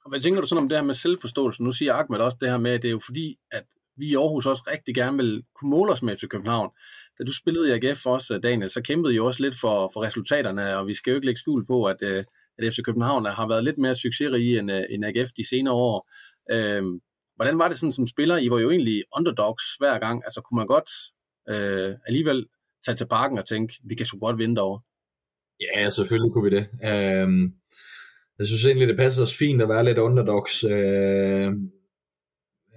Og 0.05 0.11
hvad 0.11 0.21
tænker 0.21 0.41
du 0.41 0.47
sådan 0.47 0.63
om 0.63 0.69
det 0.69 0.79
her 0.79 0.85
med 0.85 0.95
selvforståelse? 0.95 1.65
Nu 1.65 1.73
siger 1.73 1.95
Ahmed 1.95 2.19
også 2.19 2.39
det 2.41 2.51
her 2.51 2.59
med, 2.59 2.71
at 2.71 2.83
det 2.83 2.89
er 2.89 2.93
jo 2.93 3.01
fordi, 3.05 3.37
at 3.51 3.65
vi 3.97 4.07
i 4.09 4.15
Aarhus 4.15 4.47
også 4.47 4.63
rigtig 4.73 4.95
gerne 4.95 5.17
vil 5.17 5.45
kunne 5.55 5.71
måle 5.71 5.93
os 5.93 6.03
med 6.03 6.17
FC 6.17 6.29
København. 6.29 6.71
Da 7.19 7.25
du 7.25 7.35
spillede 7.35 7.69
i 7.69 7.73
AGF 7.73 8.07
også, 8.07 8.39
Daniel, 8.39 8.71
så 8.71 8.83
kæmpede 8.83 9.15
I 9.15 9.19
også 9.19 9.43
lidt 9.43 9.55
for, 9.61 9.91
for 9.95 10.03
resultaterne, 10.03 10.77
og 10.77 10.87
vi 10.87 10.95
skal 10.95 11.11
jo 11.11 11.15
ikke 11.15 11.27
lægge 11.27 11.39
skjul 11.39 11.67
på, 11.67 11.85
at, 11.85 11.97
øh, 12.03 12.25
at 12.59 12.75
FC 12.75 12.83
København 12.85 13.27
har 13.27 13.49
været 13.49 13.65
lidt 13.65 13.79
mere 13.79 13.95
succesrig 13.95 14.59
end, 14.59 14.73
øh, 14.73 14.83
end 14.91 15.05
AGF 15.05 15.31
de 15.37 15.49
senere 15.49 15.75
år. 15.75 16.11
Øhm, 16.51 17.01
hvordan 17.37 17.59
var 17.59 17.69
det 17.69 17.79
sådan 17.79 17.93
som 17.93 18.07
spiller? 18.07 18.37
I 18.37 18.51
var 18.51 18.59
jo 18.59 18.71
egentlig 18.71 19.05
underdogs 19.17 19.65
hver 19.79 19.99
gang. 19.99 20.25
Altså 20.25 20.41
kunne 20.41 20.57
man 20.57 20.67
godt 20.67 20.91
øh, 21.49 21.97
alligevel 22.07 22.47
tage 22.87 22.97
til 22.97 23.07
parken 23.07 23.39
og 23.39 23.47
tænke, 23.47 23.75
vi 23.85 23.95
kan 23.95 24.07
så 24.07 24.17
godt 24.21 24.39
vinde 24.39 24.57
derovre? 24.57 24.81
Ja, 25.61 25.91
selvfølgelig 25.91 26.33
kunne 26.33 26.51
vi 26.51 26.57
det. 26.57 26.67
Øh, 26.85 27.51
jeg 28.39 28.47
synes 28.47 28.67
egentlig, 28.67 28.89
det 28.89 28.97
passer 28.97 29.23
os 29.23 29.37
fint 29.37 29.63
at 29.63 29.69
være 29.69 29.85
lidt 29.85 29.99
underdogs. 29.99 30.65
Øh, 30.65 31.53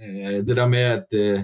Øh, 0.01 0.47
det 0.47 0.57
der 0.57 0.67
med, 0.67 0.79
at, 0.79 1.05
øh, 1.13 1.39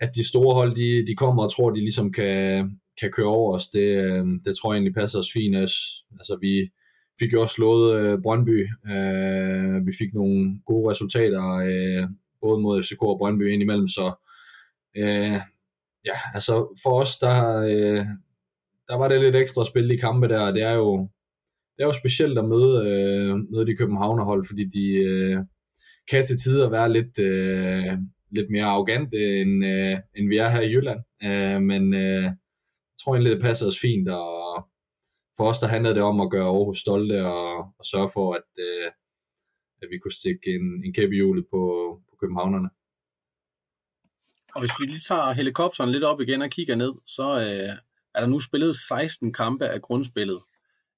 at 0.00 0.14
de 0.14 0.28
store 0.28 0.54
hold, 0.54 0.74
de, 0.74 1.06
de 1.06 1.16
kommer 1.16 1.42
og 1.42 1.52
tror, 1.52 1.70
de 1.70 1.80
ligesom 1.80 2.12
kan, 2.12 2.70
kan 3.00 3.10
køre 3.12 3.26
over 3.26 3.54
os, 3.54 3.68
det, 3.68 4.04
øh, 4.04 4.26
det 4.44 4.56
tror 4.56 4.72
jeg 4.72 4.76
egentlig 4.78 4.94
passer 4.94 5.18
os 5.18 5.32
fint. 5.32 5.56
Altså, 5.56 6.38
vi 6.40 6.70
fik 7.18 7.32
jo 7.32 7.42
også 7.42 7.54
slået 7.54 8.00
øh, 8.00 8.22
Brøndby. 8.22 8.68
Øh, 8.90 9.86
vi 9.86 9.92
fik 9.98 10.14
nogle 10.14 10.60
gode 10.66 10.90
resultater, 10.90 11.44
øh, 11.56 12.08
både 12.42 12.60
mod 12.60 12.82
FCK 12.82 13.02
og 13.02 13.18
Brøndby 13.18 13.52
indimellem, 13.52 13.88
så 13.88 14.12
øh, 14.96 15.40
ja, 16.06 16.16
altså 16.34 16.80
for 16.82 17.00
os, 17.00 17.18
der, 17.18 17.38
øh, 17.68 18.06
der 18.90 18.96
var 18.96 19.08
det 19.08 19.20
lidt 19.20 19.36
ekstra 19.36 19.64
spil 19.64 19.90
i 19.90 19.96
kampe 19.96 20.28
der, 20.28 20.52
det 20.52 20.62
er 20.62 20.74
jo, 20.74 21.08
det 21.76 21.82
er 21.82 21.86
jo 21.86 22.00
specielt 22.02 22.38
at 22.38 22.48
møde, 22.48 22.74
øh, 22.88 23.36
møde 23.52 23.66
de 23.66 23.76
Københavnerhold, 23.76 24.46
fordi 24.46 24.64
de 24.64 24.86
øh, 25.10 25.38
kan 26.10 26.26
til 26.26 26.38
tider 26.38 26.70
være 26.70 26.92
lidt, 26.92 27.18
øh, 27.18 27.98
lidt 28.30 28.50
mere 28.50 28.64
arrogante, 28.64 29.40
end, 29.40 29.64
øh, 29.64 29.98
end 30.16 30.28
vi 30.28 30.36
er 30.36 30.48
her 30.48 30.60
i 30.60 30.72
Jylland. 30.72 31.00
Øh, 31.24 31.62
men 31.62 31.94
øh, 31.94 32.22
jeg 32.22 32.98
tror 33.00 33.14
egentlig, 33.14 33.32
det 33.32 33.42
passer 33.42 33.66
os 33.66 33.80
fint, 33.80 34.08
og 34.08 34.68
for 35.36 35.44
os, 35.50 35.58
der 35.58 35.66
handlede 35.74 35.94
det 35.94 36.02
om 36.02 36.20
at 36.20 36.30
gøre 36.30 36.48
Aarhus 36.48 36.78
stolte 36.78 37.26
og, 37.26 37.56
og 37.78 37.84
sørge 37.84 38.10
for, 38.14 38.34
at, 38.34 38.50
øh, 38.58 38.90
at 39.82 39.88
vi 39.90 39.98
kunne 39.98 40.18
stikke 40.20 40.46
en, 40.56 40.66
en 40.84 40.94
kæppe 40.94 41.14
hjulet 41.14 41.44
på, 41.52 41.62
på 42.08 42.16
københavnerne. 42.20 42.70
Og 44.54 44.60
hvis 44.60 44.74
vi 44.80 44.84
lige 44.86 45.06
tager 45.08 45.32
helikopteren 45.32 45.90
lidt 45.90 46.04
op 46.04 46.20
igen 46.20 46.42
og 46.42 46.50
kigger 46.50 46.74
ned, 46.74 46.92
så 47.06 47.26
øh, 47.46 47.76
er 48.14 48.20
der 48.20 48.26
nu 48.26 48.40
spillet 48.40 48.76
16 48.76 49.32
kampe 49.32 49.66
af 49.66 49.82
grundspillet. 49.82 50.40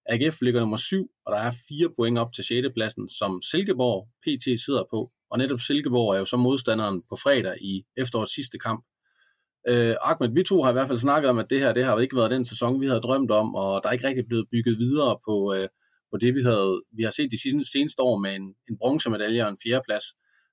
AGF 0.07 0.40
ligger 0.40 0.61
nummer 0.61 0.76
7, 0.76 1.11
og 1.26 1.33
der 1.33 1.38
er 1.38 1.52
fire 1.69 1.88
point 1.97 2.19
op 2.19 2.33
til 2.33 2.45
6. 2.45 2.69
pladsen, 2.75 3.09
som 3.09 3.42
Silkeborg 3.42 4.09
PT 4.23 4.64
sidder 4.64 4.85
på. 4.90 5.11
Og 5.31 5.38
netop 5.38 5.61
Silkeborg 5.61 6.14
er 6.14 6.19
jo 6.19 6.25
så 6.25 6.37
modstanderen 6.37 7.02
på 7.09 7.16
fredag 7.23 7.57
i 7.61 7.85
efterårets 7.97 8.35
sidste 8.35 8.59
kamp. 8.59 8.85
Øh, 9.69 9.97
Ahmed, 10.02 10.35
vi 10.35 10.42
to 10.42 10.62
har 10.62 10.71
i 10.71 10.73
hvert 10.73 10.88
fald 10.88 10.99
snakket 10.99 11.31
om, 11.31 11.38
at 11.38 11.50
det 11.50 11.61
her 11.61 11.73
det 11.73 11.85
har 11.85 11.99
ikke 11.99 12.16
været 12.16 12.31
den 12.31 12.45
sæson, 12.45 12.81
vi 12.81 12.87
havde 12.87 13.00
drømt 13.00 13.31
om, 13.31 13.54
og 13.54 13.81
der 13.83 13.88
er 13.88 13.92
ikke 13.92 14.07
rigtig 14.07 14.26
blevet 14.26 14.47
bygget 14.50 14.78
videre 14.78 15.19
på, 15.26 15.54
øh, 15.54 15.69
på 16.11 16.16
det, 16.19 16.35
vi, 16.35 16.42
havde, 16.42 16.83
vi 16.97 17.02
har 17.02 17.11
set 17.11 17.31
de 17.31 17.66
seneste 17.73 18.02
år 18.02 18.19
med 18.19 18.35
en, 18.35 18.54
en 18.71 18.78
bronzemedalje 18.78 19.45
og 19.45 19.50
en 19.50 19.59
fjerdeplads. 19.64 20.04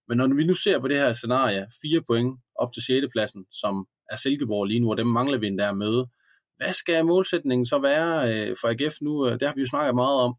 Men 0.07 0.17
når 0.17 0.35
vi 0.35 0.45
nu 0.45 0.53
ser 0.53 0.79
på 0.79 0.87
det 0.87 0.99
her 0.99 1.13
scenarie, 1.13 1.67
fire 1.81 2.01
point 2.07 2.39
op 2.55 2.73
til 2.73 2.83
6. 2.83 3.07
pladsen, 3.11 3.45
som 3.51 3.87
er 4.11 4.15
Silkeborg 4.15 4.65
lige 4.65 4.79
nu, 4.79 4.91
og 4.91 4.97
dem 4.97 5.07
mangler 5.07 5.37
vi 5.37 5.47
endda 5.47 5.69
at 5.69 5.77
møde. 5.77 6.09
Hvad 6.59 6.73
skal 6.73 7.05
målsætningen 7.05 7.65
så 7.65 7.79
være 7.79 8.11
øh, 8.29 8.55
for 8.61 8.67
AGF 8.67 8.95
nu? 9.01 9.27
Øh, 9.27 9.33
det 9.39 9.47
har 9.47 9.55
vi 9.55 9.61
jo 9.61 9.69
snakket 9.73 9.95
meget 9.95 10.17
om. 10.25 10.33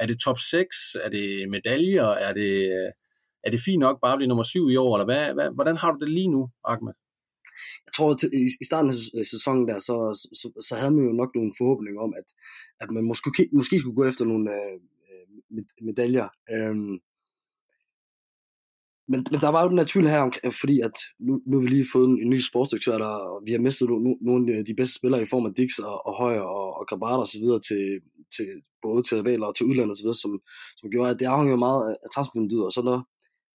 Er 0.00 0.06
det 0.06 0.20
top 0.20 0.38
6? 0.38 0.76
Er 1.04 1.10
det 1.10 1.48
medaljer? 1.50 2.08
Er 2.26 2.32
det, 2.32 2.52
øh, 2.76 2.90
er 3.44 3.50
det 3.50 3.60
fint 3.64 3.80
nok 3.80 4.00
bare 4.02 4.12
at 4.12 4.18
blive 4.18 4.28
nummer 4.28 4.44
7 4.44 4.68
i 4.68 4.76
år? 4.76 4.96
Eller 4.96 5.04
hvad, 5.04 5.34
hvad, 5.34 5.50
hvordan 5.54 5.76
har 5.76 5.92
du 5.92 5.98
det 6.04 6.08
lige 6.08 6.30
nu, 6.36 6.50
Ahmed? 6.64 6.94
jeg 7.86 7.92
tror, 7.96 8.10
at 8.12 8.22
i 8.62 8.64
starten 8.70 8.90
af 8.90 8.96
øh, 9.18 9.26
sæsonen 9.34 9.68
der, 9.68 9.78
så, 9.88 9.96
så, 10.40 10.46
så 10.68 10.74
havde 10.80 10.94
man 10.96 11.04
jo 11.08 11.12
nok 11.12 11.30
nogle 11.34 11.52
forhåbninger 11.58 12.00
om, 12.06 12.12
at, 12.20 12.28
at 12.82 12.88
man 12.90 13.04
måske, 13.10 13.48
måske 13.52 13.78
skulle 13.78 13.98
gå 14.00 14.04
efter 14.04 14.24
nogle 14.24 14.44
øh, 14.56 14.74
øh 15.52 15.64
medaljer. 15.88 16.28
Øhm, 16.54 16.94
men, 19.08 19.20
men 19.30 19.40
der 19.40 19.48
var 19.48 19.62
jo 19.62 19.68
den 19.68 19.78
her 19.78 19.84
tvivl 19.88 20.08
her, 20.08 20.38
øh, 20.44 20.52
fordi 20.60 20.80
at 20.80 20.96
nu, 21.26 21.32
nu 21.46 21.56
har 21.56 21.62
vi 21.64 21.68
lige 21.68 21.92
fået 21.92 22.08
en, 22.08 22.18
en 22.22 22.30
ny 22.30 22.40
sportsdirektør, 22.40 22.98
der, 22.98 23.12
og 23.32 23.42
vi 23.46 23.52
har 23.52 23.58
mistet 23.58 23.88
no, 23.90 23.98
no, 23.98 24.12
nogle 24.20 24.54
af 24.58 24.64
de 24.64 24.74
bedste 24.74 24.94
spillere 24.98 25.22
i 25.22 25.32
form 25.32 25.46
af 25.46 25.54
Dix 25.54 25.70
og, 25.78 26.06
og 26.06 26.12
Højer 26.22 26.40
og, 26.40 26.66
og 26.78 26.86
Grabata 26.88 27.22
og 27.26 27.28
så 27.28 27.38
videre 27.38 27.60
til, 27.68 27.82
til 28.36 28.48
både 28.82 29.02
til 29.02 29.16
rivaler 29.16 29.46
og 29.46 29.56
til 29.56 29.66
udlandet 29.66 29.94
og 29.94 29.96
så 29.96 30.04
videre, 30.04 30.22
som, 30.24 30.32
som 30.78 30.90
gjorde, 30.90 31.10
at 31.10 31.18
det 31.20 31.26
afhænger 31.26 31.54
jo 31.56 31.64
meget 31.68 31.82
af 32.04 32.08
transfervinduet, 32.14 32.66
og 32.68 32.72
så 32.72 32.82
når 32.88 32.98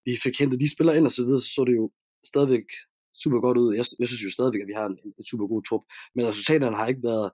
vi 0.05 0.11
fik 0.23 0.35
hentet 0.39 0.59
de 0.63 0.73
spillere 0.75 0.97
ind 0.97 1.05
og 1.09 1.15
så 1.17 1.23
videre, 1.25 1.39
så 1.39 1.49
så 1.55 1.61
det 1.67 1.75
jo 1.81 1.91
stadigvæk 2.31 2.67
super 3.23 3.39
godt 3.45 3.57
ud. 3.57 3.69
Jeg, 3.79 3.85
jeg 3.99 4.07
synes 4.07 4.23
jo 4.25 4.31
stadigvæk, 4.37 4.61
at 4.61 4.71
vi 4.71 4.79
har 4.79 4.87
en, 4.91 4.97
en 5.19 5.25
super 5.31 5.47
god 5.53 5.63
trup, 5.63 5.83
men 6.15 6.27
resultaterne 6.31 6.75
har 6.79 6.87
ikke 6.87 7.03
været 7.11 7.27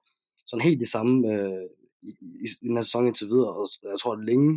sådan 0.50 0.68
helt 0.68 0.80
det 0.80 0.90
samme 0.96 1.14
øh, 1.34 1.66
i, 2.10 2.12
i, 2.46 2.48
i 2.64 2.68
den 2.68 2.78
her 2.78 2.86
sæson 2.88 3.08
indtil 3.08 3.28
videre, 3.34 3.54
og 3.60 3.66
jeg 3.94 4.00
tror, 4.00 4.14
at 4.14 4.26
længe 4.30 4.50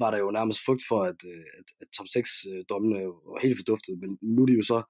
var 0.00 0.10
der 0.10 0.18
jo 0.18 0.30
nærmest 0.30 0.64
frygt 0.64 0.82
for, 0.88 1.02
at, 1.02 1.20
øh, 1.24 1.46
at, 1.58 1.64
at 1.80 1.88
top 1.96 2.06
6-dommene 2.16 2.98
øh, 2.98 3.06
var 3.06 3.40
helt 3.42 3.58
forduftet, 3.58 3.98
men 4.02 4.18
nu 4.22 4.42
er 4.42 4.46
de 4.46 4.52
jo 4.52 4.62
så 4.62 4.82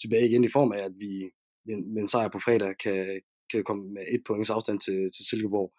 tilbage 0.00 0.28
igen 0.28 0.44
i 0.44 0.54
form 0.56 0.72
af, 0.72 0.78
at 0.78 0.94
vi 0.98 1.30
med, 1.66 1.76
med 1.94 2.02
en 2.02 2.08
sejr 2.08 2.28
på 2.28 2.38
fredag 2.38 2.74
kan, 2.84 3.20
kan 3.50 3.64
komme 3.64 3.84
med 3.94 4.04
et 4.14 4.22
points 4.26 4.50
afstand 4.50 4.80
til, 4.80 4.98
til 5.16 5.24
Silkeborg. 5.28 5.72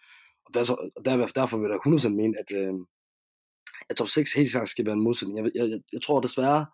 Og, 0.45 0.53
der, 0.53 0.61
og 0.95 1.05
der, 1.05 1.27
derfor 1.27 1.57
vil 1.57 1.69
jeg 1.69 1.79
100% 1.87 2.09
mene, 2.09 2.35
at, 2.39 2.51
øh, 2.59 2.73
at 3.89 3.95
top 3.95 4.09
6 4.09 4.33
helt 4.33 4.51
klart 4.51 4.69
skal 4.69 4.85
være 4.85 4.93
en 4.93 5.03
modsætning. 5.07 5.37
Jeg, 5.39 5.51
jeg, 5.55 5.79
jeg 5.93 6.01
tror 6.01 6.21
desværre, 6.21 6.65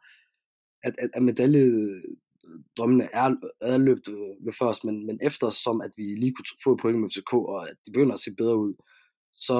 at, 0.84 0.96
at, 0.98 1.10
at 1.14 1.24
medaljedrømmene 1.24 3.10
er, 3.14 3.36
er 3.62 3.78
løbet 3.78 4.08
ved 4.46 4.54
først, 4.60 4.84
men, 4.84 5.06
men 5.06 5.20
eftersom 5.22 5.82
at 5.82 5.92
vi 5.98 6.04
lige 6.04 6.34
kunne 6.34 6.46
få 6.64 6.74
et 6.74 6.80
point 6.82 7.00
med 7.00 7.10
FCK, 7.10 7.34
og 7.34 7.70
at 7.70 7.76
det 7.86 7.94
begynder 7.94 8.14
at 8.14 8.20
se 8.20 8.32
bedre 8.38 8.58
ud, 8.58 8.74
så, 9.34 9.58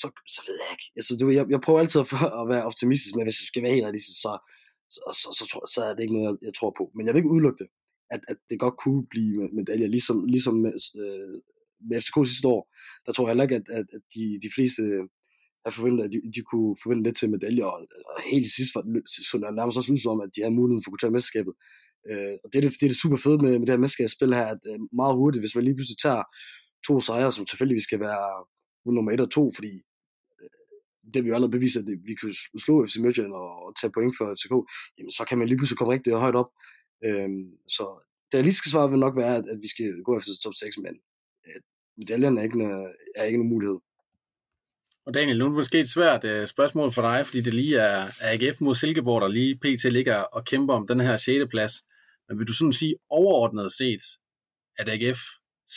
så, 0.00 0.06
så 0.34 0.40
ved 0.46 0.56
jeg 0.62 0.70
ikke. 0.74 0.86
Altså, 0.96 1.16
du, 1.20 1.30
jeg, 1.30 1.46
jeg 1.50 1.60
prøver 1.60 1.80
altid 1.80 2.00
at, 2.00 2.12
at 2.40 2.44
være 2.52 2.64
optimistisk, 2.70 3.14
men 3.16 3.24
hvis 3.26 3.40
jeg 3.40 3.48
skal 3.50 3.62
være 3.62 3.72
helt 3.74 3.84
realistisk, 3.84 4.20
så, 4.26 4.32
så, 4.94 5.00
så, 5.20 5.28
så, 5.38 5.44
så, 5.52 5.58
så 5.74 5.80
er 5.84 5.94
det 5.94 6.02
ikke 6.02 6.18
noget, 6.20 6.38
jeg 6.42 6.54
tror 6.54 6.72
på. 6.78 6.84
Men 6.94 7.06
jeg 7.06 7.12
vil 7.12 7.20
ikke 7.20 7.34
udelukke 7.36 7.60
det, 7.64 7.70
at, 8.14 8.20
at 8.28 8.38
det 8.50 8.64
godt 8.64 8.76
kunne 8.84 9.02
blive 9.14 9.48
medaljer, 9.58 9.88
ligesom, 9.96 10.16
ligesom 10.34 10.54
med, 10.64 10.74
øh, 11.02 11.34
med 11.88 12.00
FCK 12.02 12.16
sidste 12.32 12.48
år. 12.48 12.62
Der 13.06 13.12
tror 13.12 13.24
jeg 13.24 13.32
heller 13.32 13.48
ikke, 13.48 13.60
at, 13.60 13.68
at, 13.78 13.86
at 13.96 14.02
de, 14.14 14.24
de 14.44 14.50
fleste 14.56 14.82
jeg 15.64 15.72
forventede, 15.72 16.06
at 16.06 16.12
de, 16.14 16.18
de 16.36 16.42
kunne 16.50 16.76
forvente 16.82 17.04
lidt 17.06 17.16
til 17.18 17.30
medaljer, 17.30 17.64
og, 17.64 17.80
og 18.10 18.22
helt 18.30 18.44
til 18.46 18.54
sidst 18.58 18.74
var 18.74 18.82
det 18.82 19.54
nærmest 19.58 19.78
også 19.78 19.92
ud 19.92 19.98
som, 19.98 20.20
at 20.20 20.30
de 20.34 20.42
havde 20.42 20.58
muligheden 20.60 20.82
for 20.82 20.88
at 20.88 20.92
kunne 20.92 21.04
tage 21.04 21.16
mesterskabet. 21.16 21.54
Øh, 22.10 22.34
og 22.42 22.46
det 22.50 22.56
er 22.58 22.64
det, 22.64 22.70
det 22.80 22.86
er 22.86 22.92
det 22.92 23.02
super 23.04 23.20
fede 23.24 23.38
med, 23.44 23.52
med 23.58 23.66
det 23.66 23.74
her 23.74 23.84
mesterskabsspil 23.84 24.38
her, 24.40 24.48
at 24.54 24.62
øh, 24.70 24.78
meget 25.00 25.14
hurtigt, 25.20 25.42
hvis 25.42 25.54
man 25.54 25.64
lige 25.64 25.76
pludselig 25.78 25.98
tager 26.06 26.24
to 26.86 26.94
sejre, 27.06 27.32
som 27.32 27.46
tilfældigvis 27.46 27.86
skal 27.88 28.00
være 28.08 28.26
nummer 28.90 29.12
1 29.12 29.20
og 29.20 29.30
2, 29.30 29.50
fordi 29.54 29.72
øh, 30.40 30.48
det 31.04 31.14
det 31.14 31.24
vi 31.24 31.28
jo 31.28 31.34
allerede 31.34 31.56
bevist, 31.58 31.76
at 31.76 31.84
vi 32.08 32.14
kunne 32.14 32.34
slå 32.64 32.86
FC 32.86 32.96
Midtjylland 32.96 33.32
og, 33.32 33.50
og 33.64 33.76
tage 33.80 33.92
point 33.96 34.14
for 34.18 34.34
FCK, 34.36 34.54
jamen 34.98 35.10
så 35.10 35.22
kan 35.28 35.38
man 35.38 35.48
lige 35.48 35.58
pludselig 35.58 35.78
komme 35.78 35.94
rigtig 35.94 36.12
højt 36.12 36.36
op. 36.42 36.50
Øhm, 37.04 37.44
så 37.76 37.84
det 38.32 38.38
realistiske 38.38 38.70
svar 38.70 38.86
vil 38.86 38.98
nok 38.98 39.16
være, 39.16 39.36
at, 39.36 39.44
at 39.52 39.58
vi 39.62 39.68
skal 39.68 40.02
gå 40.04 40.18
efter 40.18 40.32
top 40.42 40.54
6, 40.54 40.78
men 40.78 40.94
øh, 41.46 41.60
medaljerne 41.98 42.40
er 42.40 42.44
ikke, 42.44 42.58
en, 42.58 42.70
øh, 42.70 42.90
er 43.16 43.24
ikke 43.24 43.38
en 43.38 43.48
mulighed. 43.48 43.78
Og 45.06 45.14
Daniel, 45.14 45.38
nu 45.38 45.44
er 45.44 45.48
det 45.48 45.56
måske 45.56 45.80
et 45.80 45.88
svært 45.88 46.24
øh, 46.24 46.48
spørgsmål 46.48 46.92
for 46.92 47.02
dig, 47.02 47.26
fordi 47.26 47.40
det 47.40 47.54
lige 47.54 47.76
er 47.78 48.06
AGF 48.20 48.60
mod 48.60 48.74
Silkeborg, 48.74 49.20
der 49.22 49.28
lige 49.28 49.58
pt. 49.58 49.84
ligger 49.92 50.16
og 50.16 50.44
kæmper 50.44 50.74
om 50.74 50.86
den 50.86 51.00
her 51.00 51.16
6. 51.16 51.50
plads. 51.50 51.72
Men 52.28 52.38
vil 52.38 52.46
du 52.46 52.52
sådan 52.52 52.72
sige 52.72 52.94
overordnet 53.10 53.72
set, 53.72 54.02
at 54.78 54.88
AGF 54.88 55.18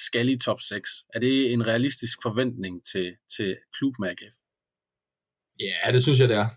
skal 0.05 0.29
i 0.29 0.37
top 0.37 0.61
6? 0.61 0.89
Er 1.13 1.19
det 1.19 1.53
en 1.53 1.67
realistisk 1.67 2.19
forventning 2.23 2.85
til, 2.85 3.15
til 3.37 3.57
klubben 3.77 4.05
AGF? 4.05 4.35
Ja, 5.59 5.91
det 5.91 6.03
synes 6.03 6.19
jeg, 6.19 6.29
det 6.29 6.37
er. 6.37 6.47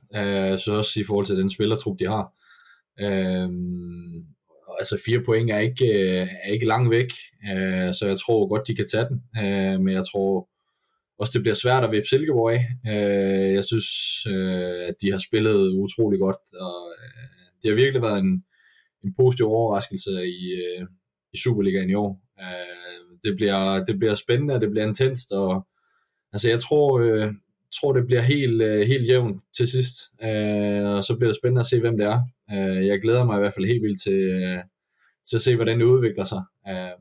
Uh, 0.53 0.59
så 0.59 0.73
også 0.73 1.01
i 1.01 1.05
forhold 1.05 1.27
til 1.27 1.37
den 1.37 1.51
spillertrup, 1.51 1.99
de 1.99 2.07
har. 2.07 2.25
Uh, 3.03 3.51
altså 4.79 5.01
fire 5.05 5.23
point 5.25 5.51
er 5.51 5.59
ikke, 5.59 5.87
øh, 5.87 6.29
er 6.45 6.51
ikke 6.53 6.67
langt 6.67 6.91
væk, 6.91 7.11
uh, 7.43 7.95
så 7.95 8.05
jeg 8.07 8.19
tror 8.19 8.49
godt, 8.49 8.69
de 8.69 8.77
kan 8.77 8.89
tage 8.89 9.07
den. 9.09 9.23
Uh, 9.39 9.81
men 9.85 9.95
jeg 9.95 10.05
tror, 10.13 10.49
også 11.19 11.33
det 11.35 11.43
bliver 11.43 11.55
svært 11.55 11.85
at 11.85 11.93
vippe 11.93 12.09
Silkeborg 12.09 12.53
af. 12.57 12.63
Øh, 12.93 13.55
jeg 13.55 13.65
synes, 13.65 13.89
øh, 14.27 14.89
at 14.89 14.95
de 15.01 15.13
har 15.13 15.19
spillet 15.19 15.61
utrolig 15.85 16.19
godt, 16.21 16.43
og 16.67 16.79
øh, 16.99 17.29
det 17.63 17.71
har 17.71 17.77
virkelig 17.77 18.03
været 18.03 18.19
en, 18.19 18.45
en 19.05 19.15
positiv 19.21 19.47
overraskelse 19.47 20.11
i, 20.27 20.43
øh, 20.63 20.87
i 21.35 21.39
Superligaen 21.39 21.91
i 21.91 21.95
år. 21.95 22.13
Øh, 22.41 23.08
det, 23.25 23.37
bliver, 23.37 23.85
det 23.85 23.99
bliver 23.99 24.15
spændende, 24.15 24.55
og 24.55 24.61
det 24.61 24.71
bliver 24.71 24.87
intenst, 24.87 25.33
og 25.33 25.67
altså 26.33 26.49
jeg 26.49 26.61
tror, 26.61 27.01
øh, 27.01 27.33
tror 27.81 27.93
det 27.93 28.07
bliver 28.07 28.23
helt, 28.23 28.63
øh, 28.63 28.81
helt 28.87 29.09
jævnt 29.09 29.43
til 29.57 29.69
sidst, 29.69 29.97
øh, 30.23 30.85
og 30.85 31.05
så 31.05 31.17
bliver 31.17 31.31
det 31.31 31.39
spændende 31.41 31.61
at 31.61 31.67
se, 31.67 31.81
hvem 31.81 31.97
det 31.99 32.07
er. 32.07 32.21
Øh, 32.53 32.87
jeg 32.87 33.03
glæder 33.03 33.25
mig 33.25 33.37
i 33.37 33.41
hvert 33.41 33.55
fald 33.55 33.67
helt 33.67 33.83
vildt 33.83 34.03
til, 34.03 34.21
øh, 34.21 34.59
til 35.29 35.37
at 35.37 35.43
se, 35.43 35.57
hvordan 35.57 35.79
det 35.79 35.85
udvikler 35.85 36.25
sig. 36.25 36.43
Øh, 36.69 36.97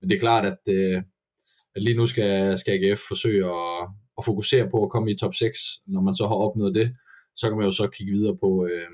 men 0.00 0.10
det 0.10 0.16
er 0.16 0.20
klart, 0.20 0.44
at 0.44 0.74
øh, 0.74 1.02
at 1.74 1.82
lige 1.82 1.96
nu 1.96 2.06
skal, 2.06 2.58
skal 2.58 2.72
AGF 2.72 3.00
forsøge 3.08 3.44
at, 3.44 3.88
at 4.18 4.24
fokusere 4.24 4.70
på 4.70 4.84
at 4.84 4.90
komme 4.90 5.10
i 5.10 5.18
top 5.18 5.34
6. 5.34 5.58
Når 5.86 6.00
man 6.00 6.14
så 6.14 6.26
har 6.26 6.34
opnået 6.34 6.74
det, 6.74 6.96
så 7.34 7.48
kan 7.48 7.56
man 7.58 7.66
jo 7.66 7.70
så 7.70 7.88
kigge 7.88 8.12
videre 8.12 8.36
på, 8.36 8.66
øh, 8.66 8.88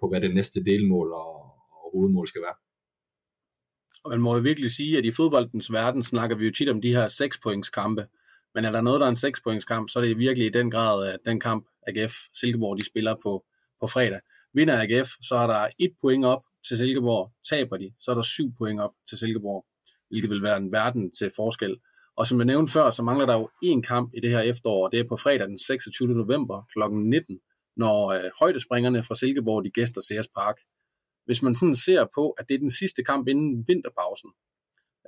på 0.00 0.08
hvad 0.08 0.20
det 0.20 0.34
næste 0.34 0.64
delmål 0.64 1.12
og, 1.12 1.34
og 1.76 1.90
hovedmål 1.92 2.26
skal 2.26 2.42
være. 2.42 2.56
Og 4.06 4.10
man 4.10 4.20
må 4.20 4.34
jo 4.34 4.40
virkelig 4.40 4.70
sige, 4.70 4.98
at 4.98 5.04
i 5.04 5.10
fodboldens 5.10 5.72
verden 5.72 6.02
snakker 6.02 6.36
vi 6.36 6.44
jo 6.44 6.52
tit 6.52 6.68
om 6.68 6.80
de 6.80 6.94
her 6.94 7.08
6 7.08 7.38
points 7.38 7.70
kampe. 7.70 8.06
Men 8.54 8.64
er 8.64 8.70
der 8.70 8.80
noget, 8.80 9.00
der 9.00 9.06
er 9.06 9.10
en 9.10 9.16
6 9.16 9.40
points 9.40 9.64
kamp, 9.64 9.90
så 9.90 9.98
er 9.98 10.02
det 10.02 10.18
virkelig 10.18 10.46
i 10.46 10.50
den 10.50 10.70
grad, 10.70 11.06
at 11.06 11.18
den 11.24 11.40
kamp 11.40 11.66
AGF 11.86 12.14
Silkeborg 12.34 12.78
de 12.78 12.84
spiller 12.84 13.14
på, 13.22 13.44
på 13.80 13.86
fredag. 13.86 14.20
Vinder 14.54 14.82
AGF, 14.82 15.10
så 15.22 15.34
er 15.34 15.46
der 15.46 15.68
et 15.78 15.92
point 16.00 16.24
op 16.24 16.42
til 16.68 16.78
Silkeborg. 16.78 17.32
Taber 17.50 17.76
de, 17.76 17.92
så 18.00 18.10
er 18.10 18.14
der 18.14 18.22
syv 18.22 18.52
point 18.58 18.80
op 18.80 18.92
til 19.08 19.18
Silkeborg, 19.18 19.66
hvilket 20.08 20.30
vil 20.30 20.42
være 20.42 20.56
en 20.56 20.72
verden 20.72 21.12
til 21.12 21.30
forskel. 21.36 21.76
Og 22.16 22.26
som 22.26 22.38
jeg 22.38 22.46
nævnte 22.46 22.72
før, 22.72 22.90
så 22.90 23.02
mangler 23.02 23.26
der 23.26 23.34
jo 23.34 23.48
en 23.62 23.82
kamp 23.82 24.10
i 24.14 24.20
det 24.20 24.30
her 24.30 24.40
efterår, 24.40 24.84
og 24.84 24.92
det 24.92 25.00
er 25.00 25.08
på 25.08 25.16
fredag 25.16 25.48
den 25.48 25.58
26. 25.58 26.08
november 26.08 26.62
kl. 26.72 26.80
19, 26.94 27.40
når 27.76 28.06
øh, 28.10 28.30
højdespringerne 28.40 29.02
fra 29.02 29.14
Silkeborg 29.14 29.64
de 29.64 29.70
gæster 29.70 30.00
Sears 30.00 30.28
Park. 30.28 30.56
Hvis 31.26 31.42
man 31.42 31.54
sådan 31.54 31.74
ser 31.74 32.06
på, 32.14 32.30
at 32.30 32.48
det 32.48 32.54
er 32.54 32.58
den 32.58 32.70
sidste 32.70 33.04
kamp 33.04 33.28
inden 33.28 33.64
vinterpausen, 33.68 34.30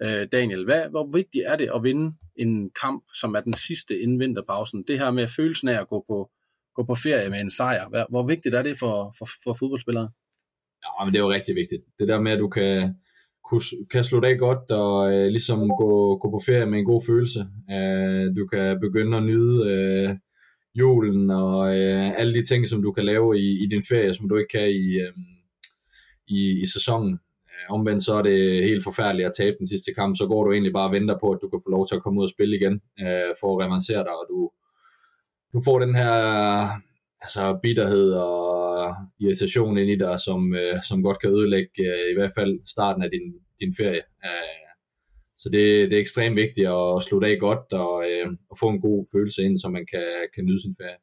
Øh, 0.03 0.27
Daniel, 0.33 0.65
hvad, 0.65 0.83
hvor 0.91 1.11
vigtigt 1.13 1.45
er 1.47 1.57
det 1.57 1.71
at 1.75 1.83
vinde 1.83 2.17
en 2.37 2.71
kamp, 2.83 3.05
som 3.21 3.35
er 3.35 3.41
den 3.41 3.55
sidste 3.55 4.01
inden 4.01 4.21
vinterpausen? 4.21 4.85
Det 4.89 4.99
her 4.99 5.11
med 5.11 5.29
følelsen 5.37 5.69
af 5.69 5.81
at 5.81 5.89
gå 5.89 6.05
på, 6.09 6.31
gå 6.75 6.83
på 6.83 6.95
ferie 6.95 7.31
med 7.31 7.41
en 7.41 7.51
sejr, 7.51 7.89
hvor, 7.89 8.07
hvor 8.11 8.27
vigtigt 8.27 8.55
er 8.55 8.63
det 8.63 8.77
for, 8.79 9.15
for, 9.19 9.29
for 9.45 9.53
fodboldspillere? 9.53 10.09
Ja, 10.85 11.05
men 11.05 11.13
det 11.13 11.19
er 11.19 11.23
jo 11.23 11.31
rigtig 11.31 11.55
vigtigt. 11.55 11.83
Det 11.99 12.09
der 12.09 12.21
med, 12.21 12.33
at 12.33 12.39
du 12.39 12.49
kan, 12.49 12.95
kan 13.91 14.05
slå 14.05 14.21
dig 14.21 14.39
godt 14.39 14.71
og 14.71 15.15
øh, 15.15 15.27
ligesom 15.27 15.59
gå, 15.79 16.17
gå 16.17 16.31
på 16.31 16.41
ferie 16.47 16.67
med 16.67 16.79
en 16.79 16.85
god 16.85 17.03
følelse. 17.07 17.41
Øh, 17.71 18.37
du 18.37 18.47
kan 18.53 18.81
begynde 18.81 19.17
at 19.17 19.23
nyde 19.23 19.71
øh, 19.73 20.17
julen 20.75 21.31
og 21.31 21.81
øh, 21.81 22.21
alle 22.21 22.33
de 22.33 22.47
ting, 22.47 22.69
som 22.69 22.83
du 22.83 22.93
kan 22.93 23.05
lave 23.05 23.39
i, 23.39 23.65
i 23.65 23.67
din 23.67 23.83
ferie, 23.89 24.15
som 24.15 24.29
du 24.29 24.37
ikke 24.37 24.53
kan 24.59 24.71
i, 24.71 24.87
øh, 25.05 25.13
i, 26.29 26.63
i 26.63 26.67
sæsonen. 26.67 27.13
Øh, 27.49 27.75
omvendt 27.75 28.05
så 28.05 28.15
er 28.15 28.23
det 28.23 28.65
helt 28.65 28.85
forfærdeligt 28.85 29.27
at 29.27 29.37
tabe 29.37 29.57
den 29.59 29.69
sidste 29.69 29.95
kamp, 29.95 30.17
så 30.17 30.27
går 30.27 30.45
du 30.45 30.53
egentlig 30.53 30.73
bare 30.73 30.89
og 30.89 30.93
venter 30.93 31.19
på, 31.21 31.31
at 31.31 31.39
du 31.43 31.49
kan 31.49 31.61
få 31.65 31.71
lov 31.71 31.87
til 31.87 31.97
at 31.97 32.03
komme 32.03 32.21
ud 32.21 32.25
og 32.25 32.35
spille 32.37 32.57
igen, 32.57 32.81
øh, 33.01 33.33
for 33.41 33.49
at 33.53 33.67
revancere 33.67 34.05
dig, 34.05 34.15
og 34.21 34.27
du, 34.29 34.51
du 35.53 35.63
får 35.65 35.79
den 35.79 35.95
her 35.95 36.13
altså 37.23 37.59
bitterhed 37.63 38.13
og 38.13 38.95
irritation 39.21 39.79
ind 39.79 39.91
i 39.91 39.97
dig, 39.97 40.21
som, 40.21 40.55
øh, 40.55 40.83
som 40.89 41.03
godt 41.03 41.21
kan 41.21 41.31
ødelægge 41.31 41.79
øh, 41.79 42.11
i 42.13 42.15
hvert 42.15 42.33
fald 42.39 42.61
starten 42.67 43.03
af 43.03 43.11
din, 43.11 43.27
din 43.61 43.75
ferie. 43.79 44.03
Øh, 44.25 44.69
så 45.39 45.49
det, 45.49 45.91
det 45.91 45.97
er 45.97 46.01
ekstremt 46.01 46.37
vigtigt 46.37 46.69
at 46.69 47.03
slutte 47.03 47.29
af 47.29 47.39
godt 47.41 47.73
og, 47.73 48.05
øh, 48.11 48.27
og 48.51 48.59
få 48.59 48.69
en 48.69 48.81
god 48.81 49.07
følelse 49.13 49.43
ind, 49.43 49.59
så 49.59 49.69
man 49.69 49.87
kan, 49.93 50.09
kan 50.35 50.45
nyde 50.45 50.63
sin 50.63 50.77
ferie. 50.81 50.99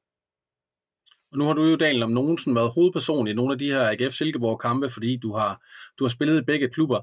Nu 1.35 1.45
har 1.45 1.53
du 1.53 1.63
jo, 1.63 1.75
Daniel, 1.75 2.03
om 2.03 2.11
nogensinde 2.11 2.55
været 2.55 2.71
hovedperson 2.71 3.27
i 3.27 3.33
nogle 3.33 3.53
af 3.53 3.59
de 3.59 3.71
her 3.71 3.89
AGF 3.89 4.13
Silkeborg-kampe, 4.13 4.89
fordi 4.89 5.17
du 5.17 5.33
har, 5.33 5.61
du 5.99 6.03
har 6.03 6.09
spillet 6.09 6.41
i 6.41 6.45
begge 6.45 6.69
klubber. 6.69 6.99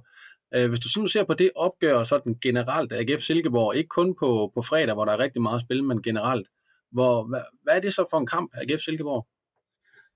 Øh, 0.55 0.69
hvis 0.69 0.81
du 0.81 0.89
sådan 0.89 1.09
ser 1.09 1.25
på 1.25 1.35
det 1.35 1.51
opgør 1.57 2.05
sådan 2.05 2.35
generelt 2.43 2.93
AGF 2.93 3.21
Silkeborg, 3.21 3.77
ikke 3.77 3.89
kun 3.89 4.15
på, 4.21 4.51
på 4.55 4.61
fredag, 4.62 4.95
hvor 4.95 5.05
der 5.05 5.12
er 5.12 5.19
rigtig 5.19 5.43
meget 5.43 5.61
spil, 5.61 5.85
men 5.85 6.03
generelt, 6.03 6.49
hvor, 6.93 7.25
hvad, 7.29 7.41
hvad 7.62 7.77
er 7.77 7.81
det 7.81 7.95
så 7.95 8.05
for 8.11 8.19
en 8.19 8.27
kamp, 8.27 8.51
AGF 8.55 8.81
Silkeborg? 8.81 9.27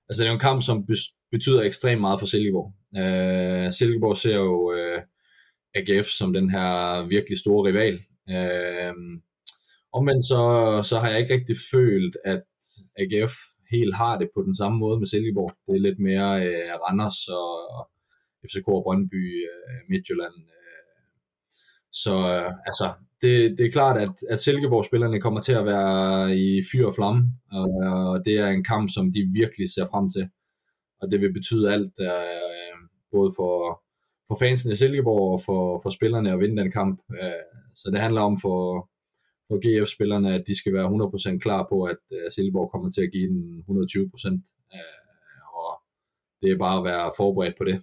Altså 0.09 0.23
det 0.23 0.29
er 0.29 0.33
en 0.33 0.39
kamp, 0.39 0.63
som 0.63 0.87
betyder 1.31 1.61
ekstremt 1.61 2.01
meget 2.01 2.19
for 2.19 2.27
Silkeborg. 2.27 2.73
Uh, 2.91 3.73
Silkeborg 3.73 4.17
ser 4.17 4.35
jo 4.35 4.73
øh, 4.73 4.97
uh, 4.97 5.03
AGF 5.75 6.07
som 6.07 6.33
den 6.33 6.49
her 6.49 7.01
virkelig 7.07 7.39
store 7.39 7.69
rival. 7.69 7.93
Uh, 8.29 8.93
omvendt 9.93 10.23
så, 10.23 10.41
så 10.89 10.99
har 10.99 11.09
jeg 11.09 11.19
ikke 11.19 11.33
rigtig 11.33 11.55
følt, 11.71 12.17
at 12.25 12.43
AGF 12.97 13.33
helt 13.71 13.95
har 13.95 14.17
det 14.17 14.29
på 14.35 14.41
den 14.43 14.55
samme 14.55 14.77
måde 14.79 14.99
med 14.99 15.07
Silkeborg. 15.07 15.53
Det 15.67 15.75
er 15.75 15.79
lidt 15.87 15.99
mere 15.99 16.45
øh, 16.47 16.73
Randers 16.83 17.27
og 17.27 17.89
FCK 18.47 18.67
og 18.67 18.83
Brøndby, 18.83 19.23
øh, 19.51 19.79
Midtjylland. 19.89 20.33
Øh. 20.57 20.83
så 21.91 22.13
øh, 22.33 22.51
altså, 22.65 22.87
det, 23.21 23.57
det 23.57 23.65
er 23.65 23.71
klart, 23.71 23.97
at, 23.97 24.15
at 24.29 24.39
Silkeborg-spillerne 24.39 25.21
kommer 25.21 25.41
til 25.41 25.53
at 25.53 25.65
være 25.65 26.37
i 26.37 26.63
fyr 26.71 26.85
og 26.87 26.95
flamme, 26.95 27.23
og 27.51 28.25
det 28.25 28.39
er 28.39 28.47
en 28.47 28.63
kamp, 28.63 28.89
som 28.89 29.11
de 29.11 29.29
virkelig 29.33 29.73
ser 29.73 29.85
frem 29.85 30.09
til. 30.09 30.29
Og 31.01 31.11
det 31.11 31.21
vil 31.21 31.33
betyde 31.33 31.73
alt, 31.73 31.93
øh, 32.01 32.77
både 33.11 33.31
for, 33.37 33.81
for 34.27 34.35
fansen 34.39 34.71
i 34.71 34.75
Silkeborg 34.75 35.33
og 35.33 35.41
for, 35.41 35.79
for 35.83 35.89
spillerne 35.89 36.31
at 36.31 36.39
vinde 36.39 36.61
den 36.61 36.71
kamp. 36.71 37.01
Øh, 37.21 37.43
så 37.75 37.91
det 37.91 37.99
handler 37.99 38.21
om 38.21 38.37
for, 38.41 38.89
for 39.47 39.57
GF-spillerne, 39.63 40.33
at 40.33 40.43
de 40.47 40.57
skal 40.57 40.73
være 40.73 41.33
100% 41.35 41.39
klar 41.39 41.67
på, 41.69 41.83
at 41.83 42.03
uh, 42.11 42.31
Silkeborg 42.31 42.71
kommer 42.71 42.91
til 42.91 43.01
at 43.01 43.11
give 43.11 43.27
den 43.27 43.63
120%. 43.69 44.31
Uh, 44.73 45.55
og 45.59 45.81
det 46.41 46.51
er 46.51 46.57
bare 46.57 46.77
at 46.77 46.83
være 46.83 47.11
forberedt 47.17 47.57
på 47.57 47.63
det. 47.63 47.81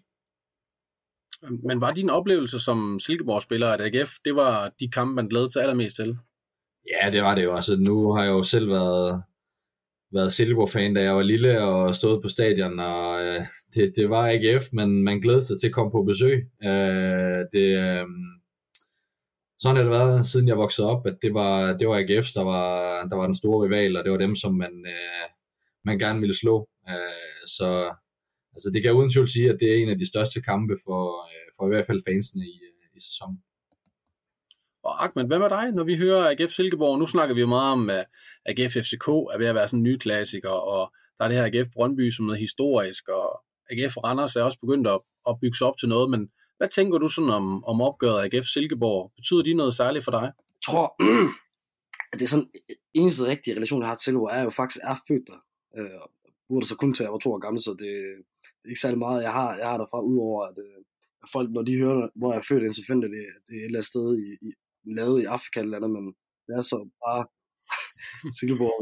Men 1.63 1.81
var 1.81 1.93
din 1.93 2.11
oplevelse 2.11 2.59
som 2.59 2.99
Silkeborg-spiller 3.01 3.69
at 3.69 3.81
AGF, 3.81 4.11
det 4.25 4.37
var 4.37 4.73
de 4.81 4.89
kampe, 4.89 5.15
man 5.15 5.29
glædede 5.29 5.49
til 5.49 5.59
allermest 5.59 5.97
til? 5.97 6.17
Ja, 6.93 7.11
det 7.11 7.23
var 7.23 7.35
det 7.35 7.45
jo. 7.45 7.55
Altså, 7.55 7.77
nu 7.77 8.13
har 8.13 8.25
jeg 8.25 8.33
jo 8.33 8.43
selv 8.43 8.69
været, 8.69 9.23
været 10.13 10.33
Silkeborg-fan, 10.33 10.95
da 10.95 11.03
jeg 11.03 11.15
var 11.15 11.23
lille 11.23 11.63
og 11.63 11.95
stået 11.95 12.23
på 12.23 12.29
stadion, 12.29 12.79
og 12.79 13.25
øh, 13.25 13.41
det, 13.75 13.93
det 13.97 14.11
var 14.11 14.29
AGF, 14.29 14.65
men 14.73 15.05
man 15.05 15.21
glædede 15.21 15.45
sig 15.45 15.61
til 15.61 15.67
at 15.67 15.73
komme 15.73 15.91
på 15.91 16.03
besøg. 16.03 16.51
Øh, 16.65 17.41
det, 17.53 17.69
øh, 17.85 18.07
sådan 19.65 19.77
har 19.77 19.83
det 19.83 19.99
været, 19.99 20.27
siden 20.27 20.49
jeg 20.49 20.57
voksede 20.57 20.91
op, 20.91 21.07
at 21.07 21.17
det 21.23 21.35
var, 21.35 21.73
det 21.79 21.89
var 21.89 21.97
AGF, 21.99 22.27
der 22.35 22.45
var, 22.45 22.69
der 23.11 23.17
var 23.17 23.27
den 23.27 23.35
store 23.35 23.65
rival, 23.65 23.97
og 23.97 24.05
det 24.05 24.13
var 24.13 24.19
dem, 24.19 24.35
som 24.37 24.55
man, 24.55 24.75
øh, 24.87 25.27
man 25.85 25.99
gerne 25.99 26.21
ville 26.21 26.39
slå. 26.43 26.69
Øh, 26.89 27.47
så 27.57 27.69
altså 28.55 28.71
det 28.73 28.83
kan 28.83 28.89
jeg 28.89 28.99
uden 28.99 29.11
tvivl 29.11 29.29
sige, 29.29 29.51
at 29.51 29.57
det 29.61 29.69
er 29.73 29.83
en 29.83 29.89
af 29.89 29.99
de 29.99 30.09
største 30.13 30.41
kampe 30.41 30.75
for, 30.85 31.03
øh, 31.31 31.47
for 31.57 31.67
i 31.67 31.69
hvert 31.73 31.87
fald 31.87 32.03
fansene 32.09 32.45
i, 32.45 32.57
øh, 32.69 32.97
i 32.97 33.01
sæsonen. 33.01 33.39
Og 34.89 35.05
Ahmed, 35.05 35.25
hvad 35.27 35.39
med 35.39 35.51
dig, 35.51 35.71
når 35.73 35.85
vi 35.85 35.97
hører 35.97 36.31
AGF 36.31 36.53
Silkeborg? 36.53 36.99
Nu 36.99 37.07
snakker 37.07 37.35
vi 37.35 37.41
jo 37.41 37.47
meget 37.47 37.73
om, 37.73 37.91
at 37.91 38.05
AGF 38.47 38.73
FCK 38.73 39.09
er 39.09 39.39
ved 39.39 39.47
at 39.47 39.55
være 39.55 39.69
sådan 39.69 39.81
en 39.81 39.91
ny 39.91 39.97
klassiker, 39.97 40.57
og 40.75 40.93
der 41.19 41.25
er 41.25 41.29
det 41.29 41.39
her 41.39 41.47
AGF 41.47 41.69
Brøndby 41.73 42.11
som 42.11 42.25
noget 42.25 42.41
historisk, 42.41 43.09
og 43.09 43.43
AGF 43.71 43.97
Randers 43.97 44.37
er 44.37 44.43
også 44.43 44.59
begyndt 44.61 44.87
at, 44.89 45.01
at 45.29 45.41
bygge 45.41 45.57
sig 45.59 45.67
op 45.67 45.79
til 45.79 45.89
noget, 45.89 46.11
men 46.11 46.31
hvad 46.57 46.69
tænker 46.69 46.99
du 46.99 47.09
sådan 47.09 47.31
om, 47.31 47.65
om 47.65 47.81
opgøret 47.81 48.21
af 48.21 48.25
AGF 48.25 48.47
Silkeborg? 48.47 49.13
Betyder 49.17 49.43
de 49.43 49.55
noget 49.55 49.75
særligt 49.75 50.05
for 50.05 50.11
dig? 50.11 50.23
Jeg 50.23 50.63
tror, 50.67 50.87
at 52.13 52.19
det 52.19 52.25
er 52.25 52.29
sådan 52.29 52.51
eneste 52.95 53.25
rigtige 53.25 53.55
relation, 53.55 53.81
jeg 53.81 53.89
har 53.89 53.95
til 53.97 54.05
Silkeborg, 54.05 54.31
er 54.33 54.43
jo 54.43 54.51
faktisk 54.51 54.81
er 54.83 54.97
født 55.09 55.27
der. 55.31 55.41
Øh, 55.79 56.01
burde 56.49 56.67
så 56.67 56.77
kun 56.77 56.95
til, 56.95 57.03
at 57.03 57.07
jeg 57.07 57.13
var 57.13 57.19
to 57.19 57.33
år 57.33 57.39
gammel, 57.39 57.61
så 57.63 57.71
det, 57.83 57.93
ikke 58.69 58.81
særlig 58.81 58.99
meget, 58.99 59.23
jeg 59.23 59.33
har, 59.33 59.57
jeg 59.57 59.69
har 59.71 59.79
derfra, 59.79 60.01
udover 60.01 60.41
at 60.51 60.59
øh, 60.67 60.79
folk, 61.33 61.49
når 61.51 61.63
de 61.63 61.79
hører, 61.83 62.09
hvor 62.19 62.33
jeg 62.33 62.39
er 62.39 62.47
født 62.49 62.77
så 62.77 62.83
finder 62.87 63.09
det, 63.15 63.25
det 63.47 63.55
er 63.57 63.63
et 63.63 63.65
eller 63.65 63.79
andet 63.79 63.93
sted 63.95 64.07
i, 64.25 64.27
i, 64.47 64.51
lavet 64.99 65.23
i 65.23 65.25
Afrika 65.37 65.61
eller 65.61 65.77
andet, 65.77 65.93
men 65.97 66.05
det 66.47 66.53
er 66.59 66.63
så 66.63 66.79
bare 67.07 67.23
Silkeborg. 68.39 68.77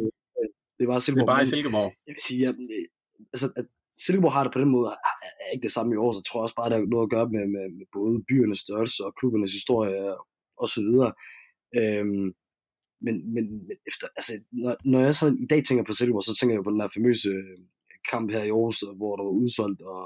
Det 0.76 0.82
er 0.84 0.90
bare 0.92 1.00
Silkeborg. 1.00 1.26
Det 1.26 1.32
er 1.32 1.36
bare 1.36 1.48
i 1.48 1.52
Silkeborg. 1.54 1.90
Jeg 2.06 2.12
vil 2.14 2.24
sige, 2.28 2.42
at, 2.50 2.56
altså, 3.34 3.46
at 3.60 3.66
Silkeborg 4.04 4.32
har 4.32 4.44
det 4.44 4.52
på 4.52 4.60
den 4.60 4.70
måde, 4.76 4.88
er 5.44 5.50
ikke 5.54 5.62
det 5.62 5.72
samme 5.72 5.94
i 5.94 5.96
år, 5.96 6.12
så 6.12 6.22
tror 6.22 6.40
jeg 6.40 6.42
også 6.42 6.54
bare, 6.54 6.66
at 6.66 6.72
det 6.72 6.78
har 6.78 6.94
noget 6.94 7.06
at 7.06 7.14
gøre 7.16 7.28
med, 7.34 7.44
med, 7.54 7.64
med 7.78 7.86
både 7.92 8.24
byernes 8.28 8.58
størrelse 8.58 9.00
og 9.06 9.14
klubbernes 9.18 9.52
historie 9.52 10.16
og 10.62 10.68
så 10.74 10.80
videre. 10.88 11.12
Øhm, 11.78 12.28
men, 13.06 13.14
men, 13.34 13.44
men 13.68 13.76
efter, 13.90 14.06
altså, 14.18 14.32
når, 14.62 14.74
når 14.92 15.00
jeg 15.00 15.14
så 15.14 15.26
i 15.44 15.46
dag 15.52 15.60
tænker 15.64 15.84
på 15.84 15.92
Silkeborg, 15.92 16.24
så 16.24 16.34
tænker 16.36 16.54
jeg 16.56 16.64
på 16.64 16.70
den 16.74 16.80
der 16.80 16.94
famøse 16.96 17.28
øh, 17.28 17.58
kamp 18.10 18.26
her 18.34 18.42
i 18.44 18.54
Aarhus, 18.56 18.80
hvor 19.00 19.16
der 19.16 19.24
var 19.28 19.34
udsolgt, 19.42 19.82
og 19.82 20.02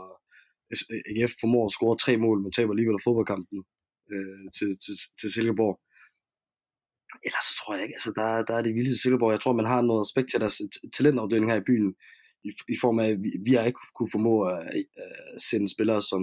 AGF 1.10 1.32
formår 1.40 1.64
at 1.64 1.74
score 1.76 1.96
tre 2.04 2.16
mål, 2.24 2.38
men 2.42 2.52
taber 2.52 2.72
alligevel 2.72 3.04
fodboldkampen 3.04 3.58
øh, 4.12 4.46
til, 4.56 4.68
til, 4.84 4.94
til 5.20 5.28
Silkeborg. 5.34 5.74
Ellers 7.26 7.46
så 7.48 7.54
tror 7.58 7.74
jeg 7.74 7.82
ikke, 7.82 7.98
altså 7.98 8.12
der, 8.18 8.26
der 8.48 8.54
er 8.56 8.62
det 8.62 8.74
vildeste 8.74 9.02
Silkeborg. 9.02 9.32
Jeg 9.32 9.40
tror, 9.40 9.52
man 9.60 9.70
har 9.72 9.80
noget 9.82 10.04
respekt 10.04 10.28
til 10.30 10.40
deres 10.40 10.56
talentafdeling 10.96 11.50
her 11.50 11.60
i 11.60 11.68
byen, 11.70 11.90
i, 12.48 12.50
i 12.74 12.76
form 12.80 12.98
af, 12.98 13.08
at 13.08 13.18
vi, 13.24 13.30
vi 13.46 13.52
har 13.54 13.64
ikke 13.64 13.80
kunne 13.96 14.14
formå 14.16 14.34
at, 14.42 14.58
at 15.34 15.40
sende 15.48 15.68
spillere 15.74 16.02
som 16.02 16.22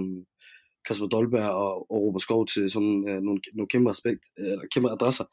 Kasper 0.86 1.06
Dolberg 1.06 1.50
og, 1.64 1.90
og 1.92 1.98
Robert 2.04 2.22
Skov 2.22 2.46
til 2.46 2.70
sådan 2.70 2.96
uh, 3.10 3.18
nogle, 3.26 3.40
nogle 3.54 3.68
kæmpe, 3.72 3.90
respekt, 3.90 4.22
øh, 4.38 4.52
eller 4.52 4.66
kæmpe 4.74 4.90
adresser. 4.90 5.26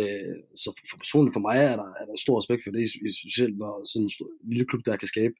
Uh, 0.00 0.36
så 0.62 0.68
for, 0.76 0.84
for 0.90 0.98
personligt 1.04 1.34
for 1.36 1.44
mig 1.48 1.56
er 1.56 1.76
der, 1.82 1.88
er 2.00 2.04
der 2.08 2.16
stor 2.24 2.38
respekt 2.38 2.62
for 2.64 2.72
det, 2.76 2.84
specielt 3.20 3.58
når 3.58 3.72
sådan 3.90 4.04
en 4.04 4.14
stor, 4.16 4.28
lille 4.52 4.66
klub 4.66 4.82
der 4.86 4.96
kan 4.96 5.08
skabe 5.08 5.34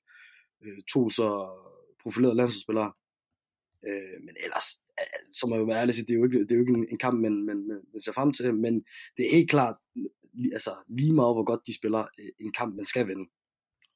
uh, 0.65 0.79
to 0.93 1.01
så 1.19 1.29
profilerede 2.03 2.37
landsholdsspillere. 2.37 2.91
Uh, 3.89 4.17
men 4.27 4.35
ellers, 4.45 4.67
så 5.39 5.43
må 5.47 5.55
jeg 5.55 5.61
jo 5.61 5.71
være 5.71 5.81
ærlig, 5.83 5.95
det 5.95 6.11
er 6.15 6.21
jo 6.21 6.25
ikke, 6.25 6.41
det 6.47 6.53
er 6.53 6.59
jo 6.59 6.65
ikke 6.65 6.79
en, 6.81 6.87
en 6.93 6.99
kamp, 6.99 7.17
man, 7.21 7.35
man, 7.49 7.59
man 7.93 8.01
ser 8.05 8.13
frem 8.13 8.33
til, 8.33 8.55
men 8.55 8.75
det 9.17 9.23
er 9.25 9.37
helt 9.37 9.51
klart, 9.51 9.77
altså 10.57 10.73
lige 10.99 11.15
meget 11.15 11.35
hvor 11.35 11.45
godt 11.51 11.67
de 11.67 11.79
spiller, 11.79 12.03
en 12.41 12.53
kamp, 12.53 12.77
man 12.77 12.85
skal 12.85 13.09
vinde. 13.09 13.27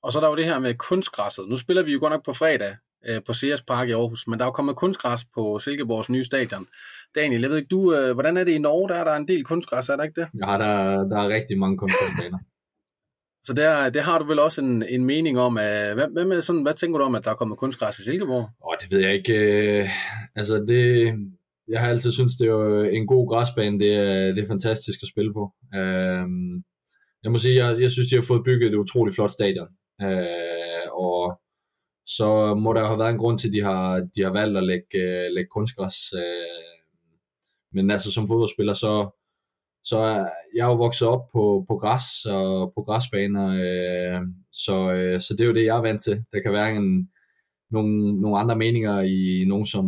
Og 0.07 0.13
så 0.13 0.19
er 0.19 0.23
der 0.23 0.29
jo 0.29 0.37
det 0.37 0.45
her 0.45 0.59
med 0.59 0.75
kunstgræsset. 0.75 1.49
Nu 1.49 1.57
spiller 1.57 1.83
vi 1.83 1.93
jo 1.93 2.01
godt 2.01 2.13
nok 2.13 2.25
på 2.25 2.33
fredag 2.33 2.77
øh, 3.09 3.21
på 3.27 3.33
CS 3.35 3.63
Park 3.69 3.89
i 3.89 3.93
Aarhus, 3.93 4.27
men 4.27 4.39
der 4.39 4.45
er 4.45 4.49
jo 4.49 4.53
kommet 4.53 4.77
kunstgræs 4.77 5.25
på 5.35 5.59
Silkeborgs 5.59 6.09
nye 6.09 6.25
stadion. 6.25 6.67
Daniel, 7.15 7.41
jeg 7.41 7.51
ved 7.51 7.57
ikke, 7.57 7.69
du, 7.69 7.95
øh, 7.95 8.15
hvordan 8.15 8.37
er 8.37 8.45
det 8.45 8.53
i 8.53 8.59
Norge? 8.59 8.89
Der 8.89 8.95
er 8.95 9.05
der 9.05 9.15
en 9.15 9.29
del 9.29 9.45
kunstgræs, 9.45 9.89
er 9.89 9.97
der 9.97 10.05
ikke 10.05 10.21
det? 10.21 10.29
Ja, 10.47 10.53
der, 10.53 11.09
der 11.09 11.19
er 11.23 11.29
rigtig 11.29 11.59
mange 11.59 11.79
kunstgræsbaner. 11.79 12.39
Så 13.47 13.53
der, 13.55 13.91
det 13.91 14.03
har 14.03 14.19
du 14.19 14.25
vel 14.27 14.39
også 14.39 14.63
en, 14.63 14.83
en 14.83 15.05
mening 15.05 15.39
om. 15.39 15.59
At, 15.59 15.95
hvad, 15.95 16.09
hvad, 16.13 16.25
med 16.25 16.43
sådan, 16.43 16.63
hvad 16.63 16.75
tænker 16.75 16.99
du 16.99 17.05
om, 17.05 17.15
at 17.15 17.25
der 17.25 17.31
er 17.31 17.35
kommet 17.35 17.59
kunstgræs 17.59 17.99
i 17.99 18.05
Silkeborg? 18.05 18.51
Åh, 18.67 18.77
det 18.81 18.91
ved 18.93 19.01
jeg 19.07 19.15
ikke. 19.15 19.35
Øh, 19.35 19.89
altså, 20.37 20.55
det, 20.69 21.15
jeg 21.69 21.81
har 21.81 21.89
altid 21.89 22.13
syntes, 22.13 22.37
det 22.37 22.49
er 22.49 22.83
en 22.83 23.07
god 23.07 23.29
græsbane. 23.31 23.79
Det 23.79 23.95
er, 23.95 24.33
det 24.35 24.43
er 24.43 24.47
fantastisk 24.47 24.99
at 25.03 25.09
spille 25.09 25.33
på. 25.33 25.53
Øh, 25.75 26.27
jeg 27.25 27.33
må 27.33 27.39
sige, 27.39 27.65
jeg, 27.65 27.81
jeg 27.81 27.91
synes, 27.91 28.09
de 28.09 28.15
har 28.15 28.23
fået 28.23 28.45
bygget 28.45 28.69
et 28.69 28.75
utroligt 28.75 29.15
flot 29.15 29.31
stadion. 29.31 29.69
Øh, 30.03 30.87
og 30.93 31.41
så 32.07 32.55
må 32.55 32.73
der 32.73 32.87
have 32.87 32.99
været 32.99 33.13
en 33.13 33.19
grund 33.19 33.39
til, 33.39 33.49
at 33.49 33.53
de 33.53 33.63
har, 33.63 34.09
de 34.17 34.23
har 34.23 34.33
valgt 34.33 34.57
at 34.57 34.65
lægge, 34.65 34.99
øh, 34.99 35.33
lægge 35.33 35.49
kunstgræs. 35.49 35.97
Øh, 36.13 36.77
men 37.73 37.91
altså, 37.91 38.13
som 38.13 38.29
fodboldspiller, 38.29 38.75
så 38.75 39.11
så 39.91 39.99
jeg 40.55 40.65
er 40.67 40.71
jo 40.71 40.77
vokset 40.77 41.09
op 41.09 41.25
på, 41.33 41.65
på 41.69 41.77
græs 41.77 42.25
og 42.25 42.73
på 42.75 42.83
græsbaner, 42.83 43.47
øh, 43.49 44.21
så, 44.53 44.93
øh, 44.95 45.21
så 45.21 45.35
det 45.35 45.41
er 45.41 45.47
jo 45.47 45.55
det, 45.55 45.65
jeg 45.65 45.77
er 45.77 45.83
vant 45.83 46.03
til. 46.03 46.25
Der 46.33 46.41
kan 46.43 46.53
være 46.53 46.77
en, 46.77 47.11
nogle, 47.71 48.21
nogle 48.21 48.39
andre 48.39 48.57
meninger 48.57 49.01
i 49.01 49.45
nogen, 49.49 49.67
som, 49.67 49.87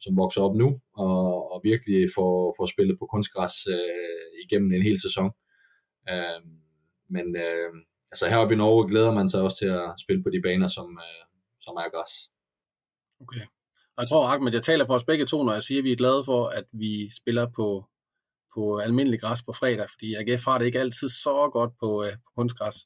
som 0.00 0.16
vokser 0.16 0.42
op 0.42 0.56
nu, 0.56 0.80
og, 0.94 1.52
og 1.52 1.60
virkelig 1.64 2.08
får, 2.14 2.54
får 2.58 2.66
spillet 2.66 2.98
på 2.98 3.06
kunstgræs 3.06 3.66
øh, 3.66 4.44
igennem 4.44 4.72
en 4.72 4.82
hel 4.82 5.00
sæson. 5.00 5.30
Øh, 6.10 6.40
men 7.10 7.36
øh, 7.36 7.70
altså 8.12 8.28
heroppe 8.28 8.54
i 8.54 8.56
Norge 8.56 8.88
glæder 8.88 9.12
man 9.12 9.28
sig 9.28 9.40
også 9.42 9.56
til 9.58 9.66
at 9.66 9.94
spille 10.04 10.22
på 10.22 10.30
de 10.30 10.40
baner, 10.42 10.68
som, 10.68 10.98
øh, 11.06 11.24
som 11.60 11.74
er 11.76 11.88
græs. 11.94 12.14
Okay. 13.20 13.44
Og 13.96 14.02
jeg 14.02 14.08
tror, 14.08 14.26
Ahmed, 14.26 14.52
jeg 14.52 14.62
taler 14.62 14.86
for 14.86 14.94
os 14.94 15.04
begge 15.04 15.26
to, 15.26 15.42
når 15.42 15.52
jeg 15.52 15.62
siger, 15.62 15.80
at 15.80 15.84
vi 15.84 15.92
er 15.92 15.96
glade 15.96 16.24
for, 16.24 16.46
at 16.48 16.64
vi 16.72 17.10
spiller 17.20 17.46
på, 17.56 17.84
på 18.54 18.78
almindelig 18.78 19.20
græs 19.20 19.42
på 19.42 19.52
fredag, 19.52 19.86
fordi 19.90 20.14
AGF 20.14 20.44
har 20.44 20.58
det 20.58 20.66
ikke 20.66 20.80
altid 20.80 21.08
så 21.08 21.50
godt 21.52 21.72
på, 21.80 22.04
øh, 22.04 22.12
på 22.12 22.30
kunstgræs. 22.36 22.76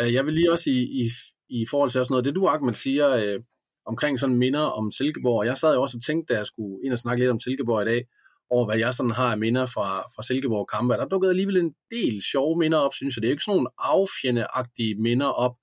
Øh, 0.00 0.14
jeg 0.14 0.26
vil 0.26 0.34
lige 0.34 0.52
også 0.52 0.70
i, 0.70 0.80
i, 1.02 1.04
i 1.48 1.66
forhold 1.70 1.90
til 1.90 2.00
også 2.00 2.12
noget, 2.12 2.24
det 2.24 2.34
du, 2.34 2.46
Ahmed, 2.46 2.74
siger 2.74 3.16
øh, 3.16 3.40
omkring 3.86 4.18
sådan 4.18 4.36
minder 4.36 4.60
om 4.60 4.90
Silkeborg. 4.90 5.46
Jeg 5.46 5.58
sad 5.58 5.74
jo 5.74 5.82
også 5.82 5.98
og 5.98 6.02
tænkte, 6.02 6.34
da 6.34 6.38
jeg 6.38 6.46
skulle 6.46 6.84
ind 6.84 6.92
og 6.92 6.98
snakke 6.98 7.20
lidt 7.20 7.30
om 7.30 7.40
Silkeborg 7.40 7.82
i 7.82 7.90
dag, 7.90 8.06
over 8.54 8.64
hvad 8.66 8.78
jeg 8.78 8.94
sådan 8.94 9.10
har 9.20 9.30
af 9.30 9.38
minder 9.38 9.66
fra, 9.66 9.88
fra 10.14 10.22
Silkeborg 10.22 10.66
kampe. 10.74 10.94
Der 10.94 11.06
dukkede 11.12 11.30
alligevel 11.30 11.56
en 11.56 11.74
del 11.90 12.22
sjove 12.32 12.58
minder 12.58 12.78
op, 12.78 12.94
synes 12.94 13.16
jeg. 13.16 13.22
Det 13.22 13.28
er 13.28 13.30
jo 13.30 13.34
ikke 13.36 13.44
sådan 13.44 13.56
nogle 13.56 13.74
affjendeagtige 13.78 14.94
minder 14.94 15.26
op, 15.26 15.54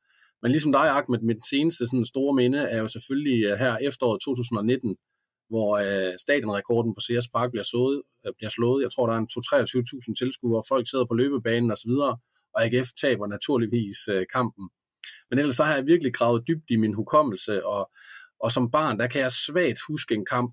men 0.41 0.52
ligesom 0.52 0.71
dig, 0.71 0.88
Ahmed, 0.97 1.19
mit 1.19 1.45
seneste 1.49 1.88
sådan 1.88 2.06
store 2.06 2.34
minde 2.36 2.60
er 2.60 2.80
jo 2.84 2.88
selvfølgelig 2.88 3.45
øh, 3.45 3.58
her 3.58 3.78
efteråret 3.78 4.21
2019, 4.21 4.95
hvor 5.49 5.69
øh, 5.78 6.13
stadionrekorden 6.19 6.95
på 6.95 6.99
Sears 6.99 7.28
Park 7.36 7.52
bliver, 7.52 7.63
slået, 7.63 8.02
øh, 8.25 8.34
bliver 8.38 8.49
slået. 8.49 8.84
Jeg 8.84 8.91
tror, 8.91 9.06
der 9.08 9.13
er 9.13 9.17
en 9.17 9.30
23.000 10.12 10.13
tilskuere, 10.21 10.63
folk 10.69 10.89
sidder 10.89 11.06
på 11.06 11.13
løbebanen 11.13 11.71
osv., 11.71 11.91
og 12.54 12.65
AGF 12.65 12.89
taber 13.02 13.28
naturligvis 13.28 13.97
øh, 14.13 14.25
kampen. 14.34 14.69
Men 15.30 15.39
ellers 15.39 15.56
så 15.56 15.63
har 15.63 15.75
jeg 15.75 15.86
virkelig 15.86 16.13
gravet 16.13 16.43
dybt 16.47 16.69
i 16.69 16.75
min 16.75 16.93
hukommelse, 16.93 17.65
og, 17.65 17.91
og 18.43 18.52
som 18.52 18.71
barn, 18.71 18.99
der 18.99 19.08
kan 19.08 19.21
jeg 19.21 19.32
svagt 19.32 19.80
huske 19.88 20.15
en 20.15 20.25
kamp 20.25 20.52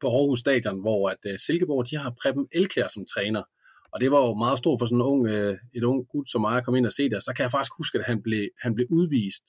på 0.00 0.06
Aarhus 0.06 0.40
Stadion, 0.40 0.80
hvor 0.80 1.08
at 1.08 1.22
øh, 1.26 1.38
Silkeborg, 1.38 1.90
de 1.90 1.96
har 1.96 2.14
Preben 2.22 2.46
Elkær 2.52 2.88
som 2.88 3.04
træner. 3.14 3.42
Og 3.92 4.00
det 4.00 4.10
var 4.10 4.20
jo 4.26 4.34
meget 4.34 4.58
stort 4.58 4.78
for 4.80 4.86
sådan 4.86 4.98
en 4.98 5.02
ung, 5.02 5.26
øh, 5.28 5.56
et 5.74 5.84
ung 5.84 6.08
gut 6.08 6.30
som 6.30 6.40
mig 6.40 6.56
at 6.56 6.64
komme 6.64 6.78
ind 6.78 6.86
og 6.86 6.92
se 6.92 7.10
det. 7.10 7.22
Så 7.22 7.32
kan 7.36 7.42
jeg 7.42 7.50
faktisk 7.50 7.72
huske, 7.76 7.98
at 7.98 8.04
han 8.04 8.22
blev, 8.22 8.48
han 8.62 8.74
blev 8.74 8.86
udvist. 8.90 9.44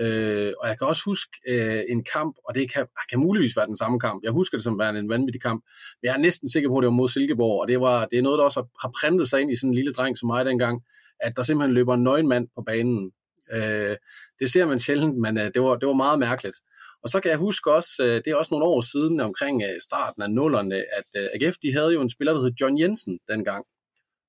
Øh, 0.00 0.52
og 0.60 0.68
jeg 0.68 0.78
kan 0.78 0.86
også 0.86 1.02
huske 1.04 1.30
øh, 1.48 1.82
en 1.88 2.04
kamp, 2.12 2.36
og 2.48 2.54
det 2.54 2.72
kan, 2.72 2.86
kan 3.10 3.18
muligvis 3.18 3.56
være 3.56 3.66
den 3.66 3.76
samme 3.76 4.00
kamp. 4.00 4.24
Jeg 4.24 4.32
husker 4.32 4.58
det 4.58 4.64
som 4.64 4.78
værende 4.78 5.00
en 5.00 5.08
vanvittig 5.08 5.42
kamp. 5.42 5.64
Men 6.02 6.06
jeg 6.06 6.14
er 6.14 6.18
næsten 6.18 6.48
sikker 6.48 6.68
på, 6.68 6.76
at 6.78 6.82
det 6.82 6.86
var 6.86 6.92
mod 6.92 7.08
Silkeborg, 7.08 7.60
og 7.60 7.68
det, 7.68 7.80
var, 7.80 8.06
det 8.06 8.18
er 8.18 8.22
noget, 8.22 8.38
der 8.38 8.44
også 8.44 8.66
har 8.80 8.92
printet 9.00 9.30
sig 9.30 9.40
ind 9.40 9.52
i 9.52 9.56
sådan 9.56 9.70
en 9.70 9.74
lille 9.74 9.92
dreng 9.92 10.18
som 10.18 10.26
mig 10.26 10.44
dengang, 10.44 10.82
at 11.20 11.36
der 11.36 11.42
simpelthen 11.42 11.74
løber 11.74 11.94
en 11.94 12.02
nøgenmand 12.02 12.48
på 12.54 12.62
banen. 12.62 13.12
Øh, 13.52 13.96
det 14.38 14.52
ser 14.52 14.66
man 14.66 14.78
sjældent, 14.78 15.18
men 15.18 15.38
øh, 15.38 15.50
det, 15.54 15.62
var, 15.62 15.76
det 15.76 15.86
var 15.88 15.94
meget 15.94 16.18
mærkeligt. 16.18 16.56
Og 17.04 17.10
så 17.10 17.20
kan 17.20 17.30
jeg 17.30 17.38
huske 17.38 17.72
også, 17.72 17.92
øh, 18.00 18.14
det 18.24 18.26
er 18.26 18.36
også 18.36 18.54
nogle 18.54 18.66
år 18.66 18.80
siden 18.80 19.20
omkring 19.20 19.62
øh, 19.62 19.80
starten 19.80 20.22
af 20.22 20.30
nullerne, 20.30 20.76
at 20.76 21.08
øh, 21.16 21.28
AGF 21.34 21.56
de 21.62 21.72
havde 21.72 21.92
jo 21.92 22.02
en 22.02 22.10
spiller, 22.10 22.32
der 22.34 22.42
hed 22.42 22.52
John 22.60 22.78
Jensen 22.78 23.18
dengang. 23.28 23.64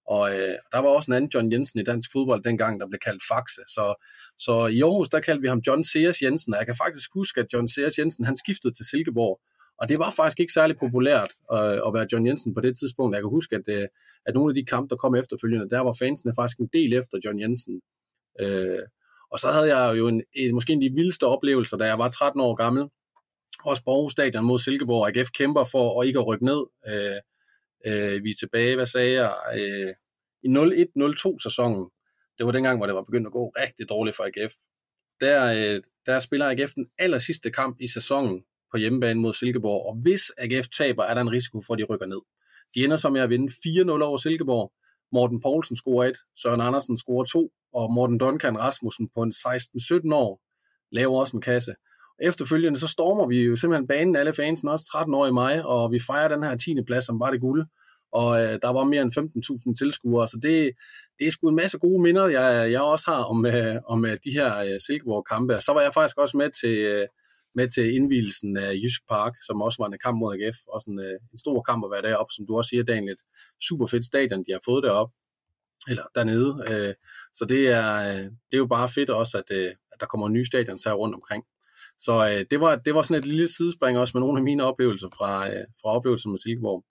Og 0.07 0.31
øh, 0.31 0.55
der 0.71 0.79
var 0.79 0.89
også 0.89 1.11
en 1.11 1.15
anden 1.15 1.31
John 1.33 1.51
Jensen 1.51 1.79
i 1.79 1.83
dansk 1.83 2.11
fodbold 2.11 2.43
dengang, 2.43 2.79
der 2.79 2.87
blev 2.87 2.99
kaldt 2.99 3.23
Faxe. 3.31 3.61
Så, 3.67 4.05
så 4.37 4.67
i 4.67 4.81
Aarhus, 4.81 5.09
der 5.09 5.19
kaldte 5.19 5.41
vi 5.41 5.47
ham 5.47 5.61
John 5.67 5.83
Sears 5.83 6.21
Jensen, 6.21 6.53
og 6.53 6.57
jeg 6.59 6.65
kan 6.65 6.75
faktisk 6.75 7.09
huske, 7.13 7.41
at 7.41 7.47
John 7.53 7.67
Sears 7.67 7.99
Jensen, 7.99 8.25
han 8.25 8.35
skiftede 8.35 8.73
til 8.73 8.85
Silkeborg. 8.85 9.39
Og 9.77 9.89
det 9.89 9.99
var 9.99 10.11
faktisk 10.11 10.39
ikke 10.39 10.53
særlig 10.53 10.77
populært 10.77 11.31
øh, 11.53 11.79
at 11.87 11.93
være 11.93 12.07
John 12.11 12.27
Jensen 12.27 12.53
på 12.53 12.61
det 12.61 12.77
tidspunkt. 12.77 13.15
Jeg 13.15 13.21
kan 13.21 13.29
huske, 13.29 13.55
at, 13.55 13.67
øh, 13.67 13.87
at 14.25 14.33
nogle 14.33 14.51
af 14.51 14.55
de 14.55 14.65
kampe, 14.65 14.89
der 14.89 14.95
kom 14.95 15.15
efterfølgende, 15.15 15.69
der 15.69 15.79
var 15.79 15.93
fansene 15.93 16.33
faktisk 16.35 16.59
en 16.59 16.69
del 16.73 16.93
efter 16.93 17.17
John 17.25 17.39
Jensen. 17.39 17.81
Øh, 18.39 18.79
og 19.35 19.39
så 19.39 19.51
havde 19.51 19.77
jeg 19.77 19.97
jo 19.97 20.07
en, 20.07 20.23
en, 20.33 20.53
måske 20.53 20.73
en 20.73 20.83
af 20.83 20.89
de 20.89 20.95
vildeste 20.95 21.23
oplevelser, 21.23 21.77
da 21.77 21.85
jeg 21.85 21.97
var 21.97 22.09
13 22.09 22.41
år 22.41 22.55
gammel. 22.55 22.89
Også 23.65 23.83
på 23.83 23.91
Aarhus 23.91 24.11
Stadion 24.11 24.45
mod 24.45 24.59
Silkeborg. 24.59 25.07
AGF 25.07 25.29
kæmper 25.31 25.63
for 25.63 26.01
at 26.01 26.07
ikke 26.07 26.19
at 26.19 26.27
rykke 26.27 26.45
ned. 26.45 26.61
Øh, 26.87 27.19
øh, 27.87 28.23
vi 28.23 28.29
er 28.29 28.35
tilbage, 28.39 28.75
hvad 28.75 28.85
sagde 28.85 29.13
jeg, 29.21 29.33
øh, 29.55 29.93
i 30.43 30.47
01-02 30.47 31.43
sæsonen. 31.43 31.89
Det 32.37 32.45
var 32.45 32.51
dengang, 32.51 32.77
hvor 32.79 32.85
det 32.85 32.95
var 32.95 33.01
begyndt 33.01 33.27
at 33.27 33.33
gå 33.33 33.49
rigtig 33.49 33.89
dårligt 33.89 34.15
for 34.15 34.23
AGF. 34.23 34.53
Der, 35.21 35.39
øh, 35.53 35.81
der 36.05 36.19
spiller 36.19 36.49
AGF 36.49 36.73
den 36.73 36.87
aller 36.97 37.17
sidste 37.17 37.51
kamp 37.51 37.77
i 37.81 37.87
sæsonen 37.87 38.43
på 38.71 38.77
hjemmebane 38.77 39.19
mod 39.19 39.33
Silkeborg, 39.33 39.85
og 39.85 39.95
hvis 39.95 40.31
AGF 40.37 40.67
taber, 40.77 41.03
er 41.03 41.13
der 41.13 41.21
en 41.21 41.31
risiko 41.31 41.61
for, 41.61 41.73
at 41.73 41.79
de 41.79 41.83
rykker 41.83 42.05
ned. 42.05 42.21
De 42.75 42.83
ender 42.83 42.97
så 42.97 43.09
med 43.09 43.21
at 43.21 43.29
vinde 43.29 43.51
4-0 43.51 44.03
over 44.03 44.17
Silkeborg. 44.17 44.73
Morten 45.11 45.41
Poulsen 45.41 45.75
scorer 45.75 46.09
et, 46.09 46.17
Søren 46.41 46.61
Andersen 46.61 46.97
scorer 46.97 47.25
to, 47.25 47.51
og 47.75 47.93
Morten 47.93 48.17
Duncan 48.17 48.57
Rasmussen 48.57 49.09
på 49.15 49.21
en 49.21 49.33
16-17 49.35 50.13
år 50.13 50.41
laver 50.91 51.19
også 51.19 51.37
en 51.37 51.41
kasse. 51.41 51.73
Efterfølgende 52.21 52.79
så 52.79 52.87
stormer 52.87 53.27
vi 53.27 53.41
jo 53.41 53.55
simpelthen 53.55 53.87
banen, 53.87 54.15
alle 54.15 54.33
fansen, 54.33 54.67
også 54.67 54.85
13 54.91 55.13
år 55.13 55.27
i 55.27 55.31
mig, 55.31 55.65
og 55.65 55.91
vi 55.91 55.99
fejrer 56.07 56.27
den 56.27 56.43
her 56.43 56.57
10. 56.57 56.75
plads, 56.87 57.05
som 57.05 57.19
var 57.19 57.31
det 57.31 57.41
guld. 57.41 57.65
Og 58.11 58.41
øh, 58.41 58.59
der 58.61 58.69
var 58.73 58.83
mere 58.83 59.01
end 59.01 59.17
15.000 59.69 59.75
tilskuere, 59.79 60.27
så 60.27 60.39
det, 60.41 60.71
det 61.19 61.27
er 61.27 61.31
sgu 61.31 61.49
en 61.49 61.55
masse 61.55 61.77
gode 61.79 62.01
minder, 62.01 62.27
jeg, 62.27 62.71
jeg 62.71 62.81
også 62.81 63.11
har 63.11 63.23
om, 63.23 63.45
øh, 63.45 63.75
om 63.85 64.05
øh, 64.05 64.17
de 64.25 64.31
her 64.31 64.57
øh, 64.57 64.79
Silkeborg-kampe. 64.79 65.61
Så 65.61 65.71
var 65.73 65.81
jeg 65.81 65.93
faktisk 65.93 66.17
også 66.17 66.37
med 66.37 66.49
til, 66.61 66.77
øh, 66.77 67.07
med 67.55 67.67
til 67.69 67.95
indvielsen 67.95 68.57
af 68.57 68.73
Jysk 68.83 69.01
Park, 69.09 69.33
som 69.45 69.61
også 69.61 69.77
var 69.83 69.87
en 69.87 69.99
kamp 70.03 70.17
mod 70.19 70.33
AGF. 70.35 70.57
og 70.67 70.81
sådan 70.81 70.99
øh, 70.99 71.19
en 71.31 71.37
stor 71.37 71.61
kamp 71.61 71.85
at 71.85 71.91
være 71.91 72.11
deroppe, 72.11 72.33
som 72.33 72.47
du 72.47 72.57
også 72.57 72.69
siger, 72.69 72.83
Daniel. 72.83 73.11
Et 73.11 73.23
super 73.67 73.85
fedt 73.85 74.05
stadion, 74.05 74.43
de 74.47 74.51
har 74.51 74.61
fået 74.65 74.83
deroppe 74.83 75.13
eller 75.89 76.03
dernede. 76.15 76.63
Øh, 76.69 76.93
så 77.33 77.45
det 77.45 77.67
er, 77.67 77.95
øh, 77.95 78.23
det 78.23 78.53
er 78.53 78.57
jo 78.57 78.65
bare 78.65 78.89
fedt 78.89 79.09
også, 79.09 79.37
at, 79.37 79.57
øh, 79.57 79.71
at 79.91 79.99
der 79.99 80.05
kommer 80.05 80.29
nye 80.29 80.45
stadions 80.45 80.83
her 80.83 80.93
rundt 80.93 81.15
omkring. 81.15 81.43
Så 81.99 82.27
øh, 82.29 82.45
det, 82.51 82.59
var, 82.59 82.75
det 82.75 82.95
var 82.95 83.01
sådan 83.01 83.21
et 83.21 83.27
lille 83.27 83.47
sidespring 83.47 83.97
også 83.97 84.11
med 84.15 84.19
nogle 84.19 84.37
af 84.37 84.43
mine 84.43 84.63
oplevelser 84.63 85.09
fra, 85.17 85.47
øh, 85.47 85.63
fra 85.81 85.89
oplevelser 85.89 86.29
med 86.29 86.37
Silkeborg. 86.37 86.85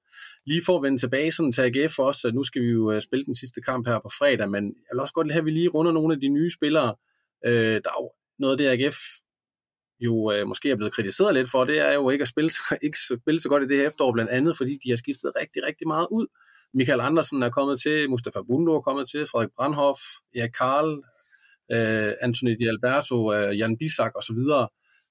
Lige 0.46 0.62
for 0.66 0.76
at 0.76 0.82
vende 0.82 0.98
tilbage 0.98 1.32
sådan 1.32 1.52
til 1.52 1.62
AGF 1.62 1.98
også, 1.98 2.30
nu 2.34 2.44
skal 2.44 2.62
vi 2.62 2.66
jo 2.66 2.92
øh, 2.92 3.02
spille 3.02 3.24
den 3.24 3.34
sidste 3.34 3.60
kamp 3.60 3.86
her 3.86 3.98
på 3.98 4.08
fredag, 4.18 4.50
men 4.50 4.64
jeg 4.64 4.90
vil 4.92 5.00
også 5.00 5.14
godt 5.14 5.32
have, 5.32 5.40
at 5.40 5.44
vi 5.44 5.50
lige 5.50 5.68
runder 5.68 5.92
nogle 5.92 6.14
af 6.14 6.20
de 6.20 6.28
nye 6.28 6.50
spillere. 6.50 6.94
Øh, 7.46 7.80
der 7.84 7.90
er 7.90 8.02
jo 8.02 8.10
noget 8.38 8.52
af 8.52 8.58
det, 8.58 8.84
AGF 8.84 8.96
jo 10.00 10.32
øh, 10.32 10.46
måske 10.46 10.70
er 10.70 10.76
blevet 10.76 10.94
kritiseret 10.94 11.34
lidt 11.34 11.50
for, 11.50 11.64
det 11.64 11.78
er 11.80 11.92
jo 11.92 12.10
ikke 12.10 12.22
at 12.22 12.28
spille, 12.28 12.50
ikke 12.86 12.98
spille 13.22 13.40
så 13.40 13.48
godt 13.48 13.62
i 13.62 13.66
det 13.66 13.76
her 13.76 13.88
efterår, 13.88 14.12
blandt 14.12 14.30
andet 14.30 14.56
fordi 14.56 14.78
de 14.84 14.90
har 14.90 14.96
skiftet 14.96 15.32
rigtig, 15.40 15.62
rigtig 15.66 15.86
meget 15.86 16.06
ud. 16.10 16.26
Michael 16.74 17.00
Andersen 17.00 17.42
er 17.42 17.50
kommet 17.50 17.80
til, 17.80 18.10
Mustafa 18.10 18.40
Bundo 18.42 18.76
er 18.76 18.80
kommet 18.80 19.08
til, 19.08 19.26
Frederik 19.26 19.50
Brandhoff, 19.56 20.00
Erik 20.36 20.50
Karl, 20.50 20.88
øh, 21.72 22.12
Anthony 22.20 22.56
Di 22.60 22.66
Alberto, 22.68 23.32
øh, 23.32 23.58
Jan 23.58 23.76
Bisak 23.78 24.12
osv. 24.14 24.40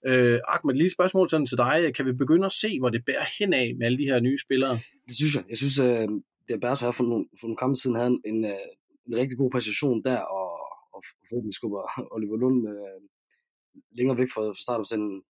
Øh, 0.07 0.39
Ahmed, 0.53 0.75
lige 0.75 0.85
et 0.85 0.91
spørgsmål 0.91 1.29
sådan 1.29 1.45
til 1.45 1.57
dig. 1.57 1.95
Kan 1.95 2.05
vi 2.05 2.11
begynde 2.11 2.45
at 2.45 2.51
se, 2.51 2.79
hvor 2.79 2.89
det 2.89 3.05
bærer 3.05 3.27
hen 3.39 3.53
af 3.53 3.75
med 3.77 3.85
alle 3.85 3.97
de 3.97 4.09
her 4.11 4.19
nye 4.19 4.39
spillere? 4.39 4.73
Det 5.07 5.15
synes 5.15 5.35
jeg. 5.35 5.43
Jeg 5.49 5.57
synes, 5.57 5.79
øh, 5.79 6.07
det 6.47 6.53
er 6.53 6.59
bare 6.61 6.77
så 6.77 6.91
for 6.91 7.03
nogle, 7.03 7.25
for 7.39 7.47
nogle 7.47 7.57
kampe 7.57 7.75
siden 7.75 7.95
havde 7.95 8.09
en, 8.09 8.21
en, 8.25 8.45
øh, 8.45 8.67
en 9.07 9.15
rigtig 9.19 9.37
god 9.37 9.51
position 9.51 10.03
der, 10.03 10.19
og, 10.19 10.49
og 10.93 11.03
forhåbentlig 11.29 11.53
skubber 11.53 11.81
Oliver 12.15 12.37
Lund 12.37 12.59
øh, 12.69 12.99
længere 13.97 14.17
væk 14.17 14.31
fra, 14.33 14.41
fra 14.41 14.63
startopstanden. 14.65 15.21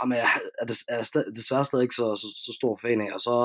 Ham 0.00 0.12
er, 0.12 0.26
er, 0.60 0.66
er, 0.88 0.98
er 1.26 1.30
desværre 1.40 1.64
stadig 1.64 1.82
ikke 1.82 1.94
så, 1.94 2.06
så, 2.22 2.28
så 2.46 2.52
stor 2.60 2.78
fan 2.82 3.00
af, 3.00 3.10
og 3.14 3.20
så 3.20 3.36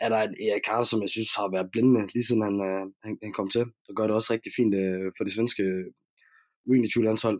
er 0.00 0.08
der 0.08 0.22
en 0.22 0.34
Erik 0.46 0.62
Karl, 0.62 0.84
som 0.84 1.02
jeg 1.02 1.08
synes 1.08 1.34
har 1.34 1.50
været 1.50 1.70
blændende, 1.72 2.08
lige 2.14 2.24
siden 2.24 2.42
han, 2.42 2.56
øh, 2.68 2.84
han, 3.04 3.18
han 3.22 3.32
kom 3.32 3.50
til, 3.50 3.64
og 3.88 3.94
gør 3.96 4.06
det 4.06 4.14
også 4.16 4.32
rigtig 4.32 4.52
fint 4.56 4.74
øh, 4.74 5.12
for 5.16 5.24
det 5.24 5.32
svenske 5.32 5.62
øh, 5.62 5.86
U21-landshold. 6.70 7.38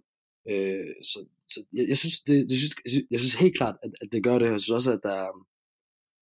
Øh, 0.50 0.94
så 1.10 1.18
så 1.48 1.64
jeg, 1.72 1.88
jeg, 1.88 1.98
synes, 1.98 2.20
det, 2.20 2.48
det 2.48 2.56
synes, 2.58 2.74
jeg, 2.84 2.90
synes, 2.90 3.06
jeg 3.10 3.20
synes 3.20 3.34
helt 3.34 3.56
klart, 3.56 3.76
at, 3.82 3.90
at 4.00 4.08
det 4.12 4.24
gør 4.24 4.38
det. 4.38 4.50
Jeg 4.50 4.60
synes 4.60 4.76
også, 4.78 4.92
at 4.92 5.00
der, 5.02 5.18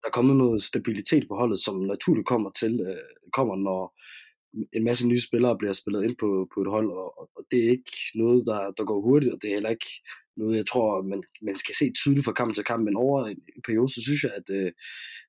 der 0.00 0.08
er 0.08 0.16
kommet 0.18 0.36
noget 0.36 0.62
stabilitet 0.62 1.24
på 1.28 1.34
holdet, 1.36 1.58
som 1.58 1.80
naturligt 1.80 2.26
kommer 2.26 2.50
til, 2.50 2.80
øh, 2.80 3.30
kommer, 3.32 3.56
når 3.56 3.80
en 4.72 4.84
masse 4.84 5.08
nye 5.08 5.20
spillere 5.20 5.58
bliver 5.58 5.72
spillet 5.72 6.04
ind 6.04 6.16
på, 6.16 6.48
på 6.54 6.60
et 6.62 6.70
hold, 6.70 6.90
og, 6.90 7.30
og 7.36 7.44
det 7.50 7.58
er 7.64 7.70
ikke 7.70 7.92
noget, 8.14 8.46
der, 8.46 8.70
der 8.76 8.84
går 8.84 9.00
hurtigt, 9.00 9.32
og 9.32 9.38
det 9.42 9.48
er 9.50 9.54
heller 9.54 9.70
ikke 9.70 9.90
nu 10.38 10.44
jeg 10.60 10.66
tror, 10.66 11.02
man, 11.02 11.22
man 11.42 11.56
skal 11.62 11.74
se 11.74 11.92
tydeligt 11.92 12.24
fra 12.24 12.38
kamp 12.40 12.54
til 12.54 12.64
kamp, 12.64 12.82
men 12.84 12.96
over 12.96 13.26
en, 13.26 13.40
periode, 13.66 13.88
så 13.94 14.00
synes 14.06 14.22
jeg, 14.24 14.32
at, 14.40 14.46
øh, 14.58 14.72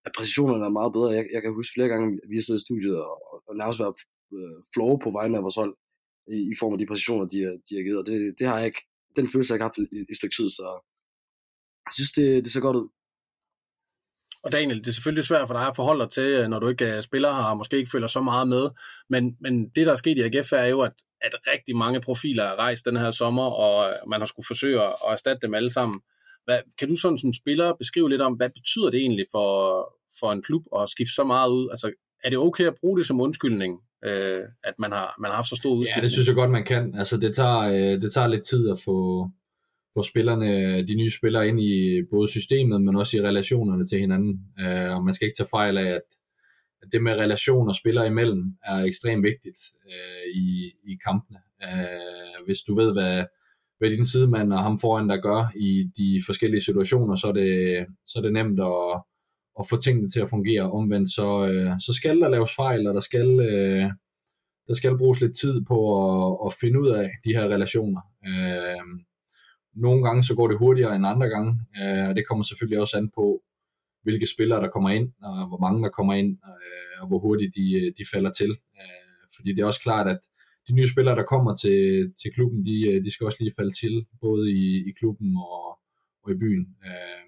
at 0.06 0.12
præcisionerne 0.18 0.66
er 0.66 0.78
meget 0.80 0.94
bedre. 0.94 1.10
Jeg, 1.18 1.26
jeg 1.34 1.42
kan 1.42 1.54
huske 1.54 1.76
flere 1.76 1.92
gange, 1.94 2.08
at 2.24 2.30
vi 2.30 2.36
har 2.38 2.46
siddet 2.46 2.62
i 2.62 2.68
studiet 2.68 2.98
og, 3.10 3.16
og 3.48 3.56
nærmest 3.60 3.80
været 3.84 3.98
øh, 4.38 4.58
flow 4.74 4.92
på 5.04 5.10
vegne 5.18 5.38
af 5.38 5.44
vores 5.46 5.60
hold, 5.62 5.74
i, 6.36 6.38
i 6.52 6.56
form 6.60 6.74
af 6.74 6.80
de 6.80 6.90
præcisioner, 6.92 7.26
de, 7.34 7.40
de 7.68 7.74
har 7.78 7.84
givet, 7.86 8.02
og 8.02 8.06
det, 8.10 8.16
det 8.40 8.48
har 8.48 8.58
jeg 8.58 8.68
ikke, 8.72 8.82
den 9.18 9.28
følelse 9.32 9.50
har 9.50 9.56
jeg 9.56 9.60
ikke 9.60 9.70
haft 9.70 9.82
i, 9.84 9.86
i 9.98 10.00
et 10.14 10.20
stykke 10.20 10.38
tid, 10.40 10.50
så 10.60 10.68
jeg 11.88 11.94
synes, 11.98 12.12
det, 12.18 12.28
det 12.46 12.52
ser 12.52 12.68
godt 12.68 12.80
ud. 12.82 12.88
Og 14.44 14.52
Daniel, 14.52 14.80
det 14.80 14.88
er 14.88 14.92
selvfølgelig 14.92 15.26
svært 15.26 15.48
for 15.48 15.56
dig 15.56 15.68
at 15.68 15.76
forholde 15.76 16.04
dig 16.04 16.10
til, 16.12 16.24
øh, 16.24 16.48
når 16.48 16.60
du 16.60 16.68
ikke 16.70 16.86
er 16.86 17.02
spiller 17.02 17.34
her, 17.34 17.44
og 17.44 17.58
måske 17.58 17.78
ikke 17.78 17.92
følger 17.92 18.08
så 18.08 18.22
meget 18.22 18.48
med. 18.48 18.70
Men, 19.10 19.36
men 19.42 19.70
det, 19.70 19.88
der 19.88 19.92
er 19.92 19.96
sket 19.96 20.18
i 20.18 20.22
AGF, 20.22 20.52
er 20.52 20.66
jo, 20.66 20.82
at, 20.82 20.94
at 21.22 21.34
rigtig 21.54 21.76
mange 21.76 22.02
profiler 22.02 22.44
er 22.44 22.56
rejst 22.56 22.86
den 22.86 22.98
her 22.98 23.12
sommer, 23.12 23.44
og 23.44 23.90
øh, 23.90 24.10
man 24.10 24.22
har 24.22 24.28
skulle 24.28 24.48
forsøge 24.48 24.82
at 24.82 24.94
erstatte 25.12 25.48
dem 25.48 25.54
alle 25.54 25.74
sammen. 25.74 26.00
Hvad, 26.46 26.60
kan 26.80 26.90
du 26.90 26.96
sådan 26.96 27.18
som 27.18 27.34
spiller 27.34 27.74
beskrive 27.80 28.10
lidt 28.10 28.22
om, 28.22 28.34
hvad 28.34 28.50
betyder 28.50 28.90
det 28.90 29.00
egentlig 29.00 29.26
for, 29.32 29.50
for 30.20 30.32
en 30.32 30.44
klub 30.44 30.64
at 30.80 30.90
skifte 30.90 31.14
så 31.14 31.24
meget 31.24 31.50
ud? 31.50 31.68
Altså, 31.72 31.92
er 32.24 32.30
det 32.30 32.40
okay 32.40 32.68
at 32.68 32.76
bruge 32.80 32.98
det 32.98 33.08
som 33.08 33.22
undskyldning, 33.22 33.80
øh, 34.06 34.44
at 34.64 34.74
man 34.80 34.92
har, 34.92 35.16
man 35.20 35.30
har 35.32 35.36
haft 35.36 35.50
så 35.50 35.56
stor 35.56 35.74
udskiftning? 35.74 36.02
Ja, 36.02 36.06
det 36.06 36.12
synes 36.12 36.28
jeg 36.28 36.36
godt, 36.36 36.52
man 36.52 36.64
kan. 36.64 36.96
Altså, 36.96 37.18
det 37.18 37.36
tager, 37.36 37.60
øh, 37.60 38.02
det 38.02 38.12
tager 38.14 38.28
lidt 38.28 38.44
tid 38.44 38.70
at 38.70 38.80
få, 38.86 39.30
få 39.98 40.02
spillerne, 40.02 40.50
de 40.88 40.96
nye 40.96 41.12
spillere 41.20 41.48
ind 41.48 41.60
i 41.62 42.04
både 42.12 42.28
systemet, 42.28 42.82
men 42.82 42.96
også 42.96 43.18
i 43.18 43.22
relationerne 43.22 43.86
til 43.86 44.00
hinanden. 44.00 44.34
Øh, 44.60 44.96
og 44.96 45.04
man 45.06 45.14
skal 45.14 45.26
ikke 45.26 45.38
tage 45.38 45.56
fejl 45.58 45.78
af, 45.78 45.90
at, 46.00 46.08
at 46.82 46.88
det 46.92 47.04
med 47.04 47.14
relationer 47.14 47.74
spillere 47.74 48.08
imellem 48.08 48.44
er 48.64 48.78
ekstremt 48.84 49.24
vigtigt 49.24 49.60
øh, 49.88 50.26
i, 50.36 50.72
i 50.92 50.94
kampene. 51.08 51.40
Øh, 51.64 52.46
hvis 52.46 52.60
du 52.68 52.76
ved, 52.76 52.94
hvad, 52.94 53.26
hvad 53.78 53.90
din 53.90 54.06
sidemand 54.06 54.54
og 54.54 54.64
ham 54.64 54.78
foran 54.78 55.10
der 55.10 55.22
gør 55.22 55.52
i 55.56 55.90
de 55.98 56.22
forskellige 56.26 56.62
situationer, 56.62 57.16
så 57.16 57.28
er 57.28 57.32
det, 57.32 57.86
så 58.06 58.20
er 58.20 58.24
det 58.24 58.34
nemt 58.34 58.60
at, 58.60 59.04
at 59.60 59.66
få 59.70 59.82
tingene 59.82 60.10
til 60.10 60.20
at 60.20 60.30
fungere. 60.30 60.72
Omvendt 60.72 61.10
så, 61.18 61.28
øh, 61.52 61.72
så 61.80 61.94
skal 61.94 62.22
der 62.22 62.30
laves 62.30 62.56
fejl, 62.56 62.88
og 62.88 62.94
der 62.94 63.00
skal, 63.10 63.30
øh, 63.40 63.86
der 64.68 64.74
skal 64.74 64.98
bruges 64.98 65.22
lidt 65.22 65.38
tid 65.38 65.66
på 65.66 65.78
at, 66.06 66.38
at 66.46 66.54
finde 66.62 66.82
ud 66.82 66.88
af 66.88 67.10
de 67.26 67.34
her 67.36 67.46
relationer. 67.56 68.02
Øh, 68.28 68.84
nogle 69.86 70.04
gange 70.04 70.24
så 70.24 70.36
går 70.36 70.48
det 70.48 70.58
hurtigere 70.58 70.96
end 70.96 71.08
andre 71.08 71.28
gange, 71.28 71.52
øh, 71.80 72.10
og 72.10 72.16
det 72.16 72.28
kommer 72.28 72.44
selvfølgelig 72.44 72.82
også 72.82 72.98
an 72.98 73.10
på, 73.16 73.44
hvilke 74.04 74.28
spillere 74.34 74.62
der 74.62 74.70
kommer 74.76 74.90
ind, 74.90 75.08
og 75.24 75.48
hvor 75.48 75.62
mange 75.66 75.84
der 75.84 75.90
kommer 75.90 76.14
ind, 76.14 76.32
øh, 76.50 77.02
og 77.02 77.08
hvor 77.08 77.20
hurtigt 77.20 77.56
de, 77.56 77.66
øh, 77.80 77.94
de 77.98 78.04
falder 78.14 78.32
til. 78.32 78.52
Øh, 78.80 79.24
fordi 79.36 79.50
det 79.54 79.62
er 79.62 79.66
også 79.66 79.82
klart, 79.82 80.08
at 80.08 80.20
de 80.68 80.74
nye 80.74 80.92
spillere, 80.94 81.16
der 81.16 81.32
kommer 81.34 81.56
til, 81.56 81.80
til 82.22 82.30
klubben, 82.36 82.66
de, 82.66 82.76
øh, 82.90 83.04
de 83.04 83.12
skal 83.12 83.26
også 83.26 83.38
lige 83.42 83.58
falde 83.60 83.74
til, 83.82 84.06
både 84.22 84.52
i, 84.52 84.90
i 84.90 84.92
klubben 85.00 85.30
og, 85.36 85.80
og 86.24 86.32
i 86.32 86.38
byen. 86.44 86.66
Øh, 86.86 87.28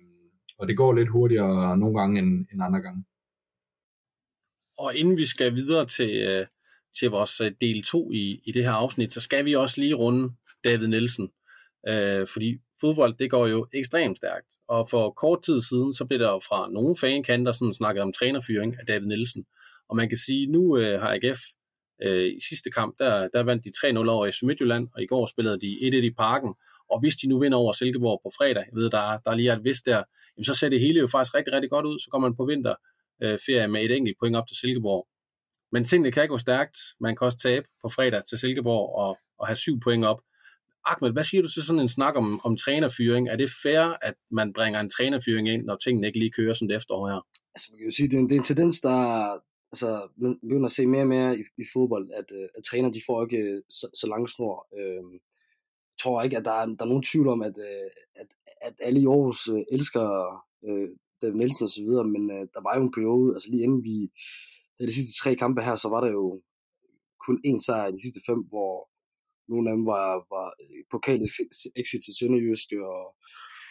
og 0.60 0.68
det 0.68 0.78
går 0.78 0.94
lidt 0.94 1.10
hurtigere 1.10 1.78
nogle 1.78 2.00
gange 2.00 2.20
end, 2.20 2.46
end 2.52 2.64
andre 2.64 2.82
gange. 2.82 3.04
Og 4.78 4.96
inden 4.96 5.18
vi 5.18 5.26
skal 5.26 5.56
videre 5.56 5.86
til, 5.86 6.12
øh, 6.30 6.46
til 7.00 7.10
vores 7.10 7.42
del 7.62 7.84
2 7.84 8.12
i, 8.12 8.42
i 8.46 8.52
det 8.52 8.64
her 8.64 8.72
afsnit, 8.72 9.14
så 9.14 9.22
skal 9.22 9.46
vi 9.46 9.56
også 9.56 9.82
lige 9.82 9.94
runde 9.94 10.34
David 10.64 10.88
Nielsen. 10.88 11.30
Øh, 11.88 12.28
fordi 12.34 12.58
fodbold, 12.82 13.18
det 13.18 13.32
går 13.32 13.48
jo 13.48 13.68
ekstremt 13.74 14.18
stærkt. 14.18 14.58
Og 14.68 14.90
for 14.90 15.12
kort 15.12 15.44
tid 15.44 15.62
siden, 15.62 15.94
så 15.94 16.06
blev 16.06 16.20
der 16.20 16.30
jo 16.30 16.40
fra 16.40 16.70
nogle 16.72 16.96
fankanter 17.02 17.52
sådan 17.52 17.74
snakket 17.74 18.04
om 18.04 18.14
trænerfyring 18.14 18.76
af 18.80 18.86
David 18.88 19.08
Nielsen. 19.08 19.46
Og 19.90 19.96
man 19.96 20.10
kan 20.10 20.18
sige, 20.18 20.48
nu 20.48 20.78
øh, 20.78 21.02
har 21.02 21.14
AGF 21.14 21.40
øh, 22.04 22.26
i 22.26 22.40
sidste 22.50 22.72
kamp, 22.72 22.96
der, 23.00 23.28
der 23.34 23.44
vandt 23.44 23.64
de 23.64 23.72
3-0 23.88 24.10
over 24.10 24.32
FC 24.32 24.42
Midtjylland, 24.44 24.88
og 24.96 25.02
i 25.02 25.06
går 25.06 25.26
spillede 25.26 25.60
de 25.60 25.72
1-1 25.82 25.96
i 25.96 26.14
parken. 26.18 26.54
Og 26.92 27.00
hvis 27.00 27.16
de 27.16 27.28
nu 27.28 27.40
vinder 27.40 27.58
over 27.58 27.74
Silkeborg 27.74 28.20
på 28.24 28.30
fredag, 28.38 28.66
jeg 28.72 28.76
ved, 28.82 28.90
der, 28.90 29.18
der 29.26 29.36
lige 29.36 29.50
er 29.50 29.56
et 29.56 29.64
vist 29.64 29.86
der, 29.86 30.04
jamen 30.38 30.44
så 30.44 30.54
ser 30.54 30.70
det 30.70 30.80
hele 30.80 31.00
jo 31.00 31.08
faktisk 31.08 31.36
rigtig, 31.36 31.54
rigtig 31.54 31.70
godt 31.70 31.86
ud. 31.86 32.00
Så 32.00 32.08
kommer 32.12 32.30
man 32.30 32.36
på 32.36 32.46
vinterferie 32.46 33.64
øh, 33.64 33.70
med 33.70 33.82
et 33.86 33.96
enkelt 33.98 34.18
point 34.20 34.36
op 34.36 34.48
til 34.48 34.58
Silkeborg. 34.58 35.08
Men 35.72 35.84
tingene 35.86 36.12
kan 36.12 36.24
ikke 36.24 36.32
gå 36.32 36.38
stærkt. 36.38 36.78
Man 37.00 37.16
kan 37.16 37.26
også 37.26 37.38
tabe 37.38 37.68
på 37.82 37.90
fredag 37.90 38.22
til 38.30 38.38
Silkeborg 38.38 38.96
og, 38.96 39.18
og 39.40 39.48
have 39.48 39.56
syv 39.56 39.80
point 39.80 40.06
op. 40.06 40.22
Ahmed, 40.86 41.12
hvad 41.14 41.24
siger 41.24 41.42
du 41.42 41.50
til 41.50 41.64
sådan 41.64 41.82
en 41.82 41.88
snak 41.88 42.16
om, 42.16 42.40
om 42.44 42.58
trænerfyring? 42.58 43.30
Er 43.30 43.36
det 43.36 43.50
fair, 43.64 43.98
at 44.02 44.16
man 44.32 44.54
bringer 44.54 44.80
en 44.80 44.90
trænerfyring 44.90 45.50
ind, 45.50 45.66
når 45.66 45.76
tingene 45.76 46.08
ikke 46.08 46.20
lige 46.20 46.32
kører 46.32 46.54
sådan 46.54 46.70
det 46.70 46.76
efterår 46.76 47.08
her? 47.08 47.28
Altså, 47.56 47.68
man 47.72 47.78
kan 47.78 47.86
jo 47.86 47.92
sige, 47.92 48.10
det 48.10 48.16
er 48.16 48.20
en, 48.20 48.30
det 48.30 48.36
er 48.36 48.40
en 48.40 48.46
tendens, 48.46 48.82
der, 48.82 48.98
altså, 49.72 50.08
man 50.18 50.40
begynder 50.42 50.66
at 50.66 50.72
se 50.72 50.86
mere 50.86 51.02
og 51.02 51.08
mere 51.08 51.40
i, 51.40 51.44
i 51.58 51.66
fodbold, 51.74 52.10
at, 52.20 52.26
øh, 52.32 52.48
at 52.58 52.64
træner, 52.64 52.92
de 52.92 53.02
får 53.08 53.24
ikke 53.24 53.38
øh, 53.38 53.62
så, 53.70 53.90
så 53.94 54.08
lang 54.08 54.30
snor. 54.30 54.68
Øh, 54.80 55.20
tror 56.02 56.22
ikke, 56.22 56.38
at 56.38 56.46
der 56.46 56.52
er, 56.52 56.66
der 56.66 56.84
er 56.84 56.94
nogen 56.94 57.04
tvivl 57.04 57.28
om, 57.28 57.42
at, 57.42 57.58
øh, 57.58 57.90
at, 58.22 58.28
at 58.62 58.74
alle 58.80 59.02
i 59.02 59.06
Aarhus 59.06 59.50
elsker 59.72 60.06
øh, 60.68 60.90
David 61.22 61.36
Nielsen 61.36 61.64
og 61.64 61.70
så 61.70 61.82
videre, 61.82 62.04
men 62.04 62.32
øh, 62.32 62.48
der 62.54 62.62
var 62.62 62.74
jo 62.76 62.82
en 62.82 62.92
periode, 62.92 63.34
altså 63.36 63.48
lige 63.52 63.64
inden 63.64 63.84
vi 63.84 63.96
de 64.80 64.94
sidste 64.94 65.20
tre 65.22 65.36
kampe 65.36 65.62
her, 65.62 65.76
så 65.76 65.90
var 65.90 66.02
der 66.02 66.12
jo 66.12 66.42
kun 67.26 67.42
én 67.48 67.60
sejr 67.66 67.88
i 67.88 67.92
de 67.92 68.02
sidste 68.02 68.22
fem, 68.26 68.40
hvor 68.52 68.89
nogle 69.50 69.70
af 69.70 69.76
dem 69.76 69.86
var, 69.86 70.08
var 70.36 70.48
øh, 70.62 70.84
pokalisk 70.92 71.34
exit 71.82 72.02
til 72.04 72.18
Sønderjyske 72.20 72.78
og, 72.94 73.04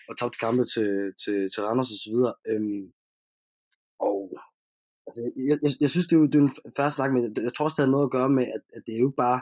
og 0.09 0.15
tabte 0.19 0.39
kampe 0.45 0.65
til, 0.75 0.91
til, 1.23 1.37
til 1.53 1.63
Randers 1.67 1.95
og 1.95 1.99
så 2.05 2.09
videre. 2.15 2.35
Øhm, 2.51 2.85
og 4.09 4.19
altså, 5.07 5.23
jeg, 5.49 5.57
jeg, 5.65 5.73
jeg 5.81 5.91
synes, 5.91 6.07
det 6.07 6.15
er 6.17 6.21
jo 6.21 6.27
det 6.27 6.39
er 6.39 6.47
en 6.47 6.75
færre 6.77 6.91
snak, 6.97 7.11
men 7.13 7.23
jeg 7.49 7.55
tror 7.55 7.65
også, 7.65 7.77
det 7.79 7.87
har 7.87 7.97
noget 7.97 8.09
at 8.09 8.15
gøre 8.17 8.31
med, 8.39 8.47
at, 8.57 8.63
at 8.77 8.83
det 8.87 8.95
er 8.95 9.03
jo 9.07 9.13
bare 9.25 9.41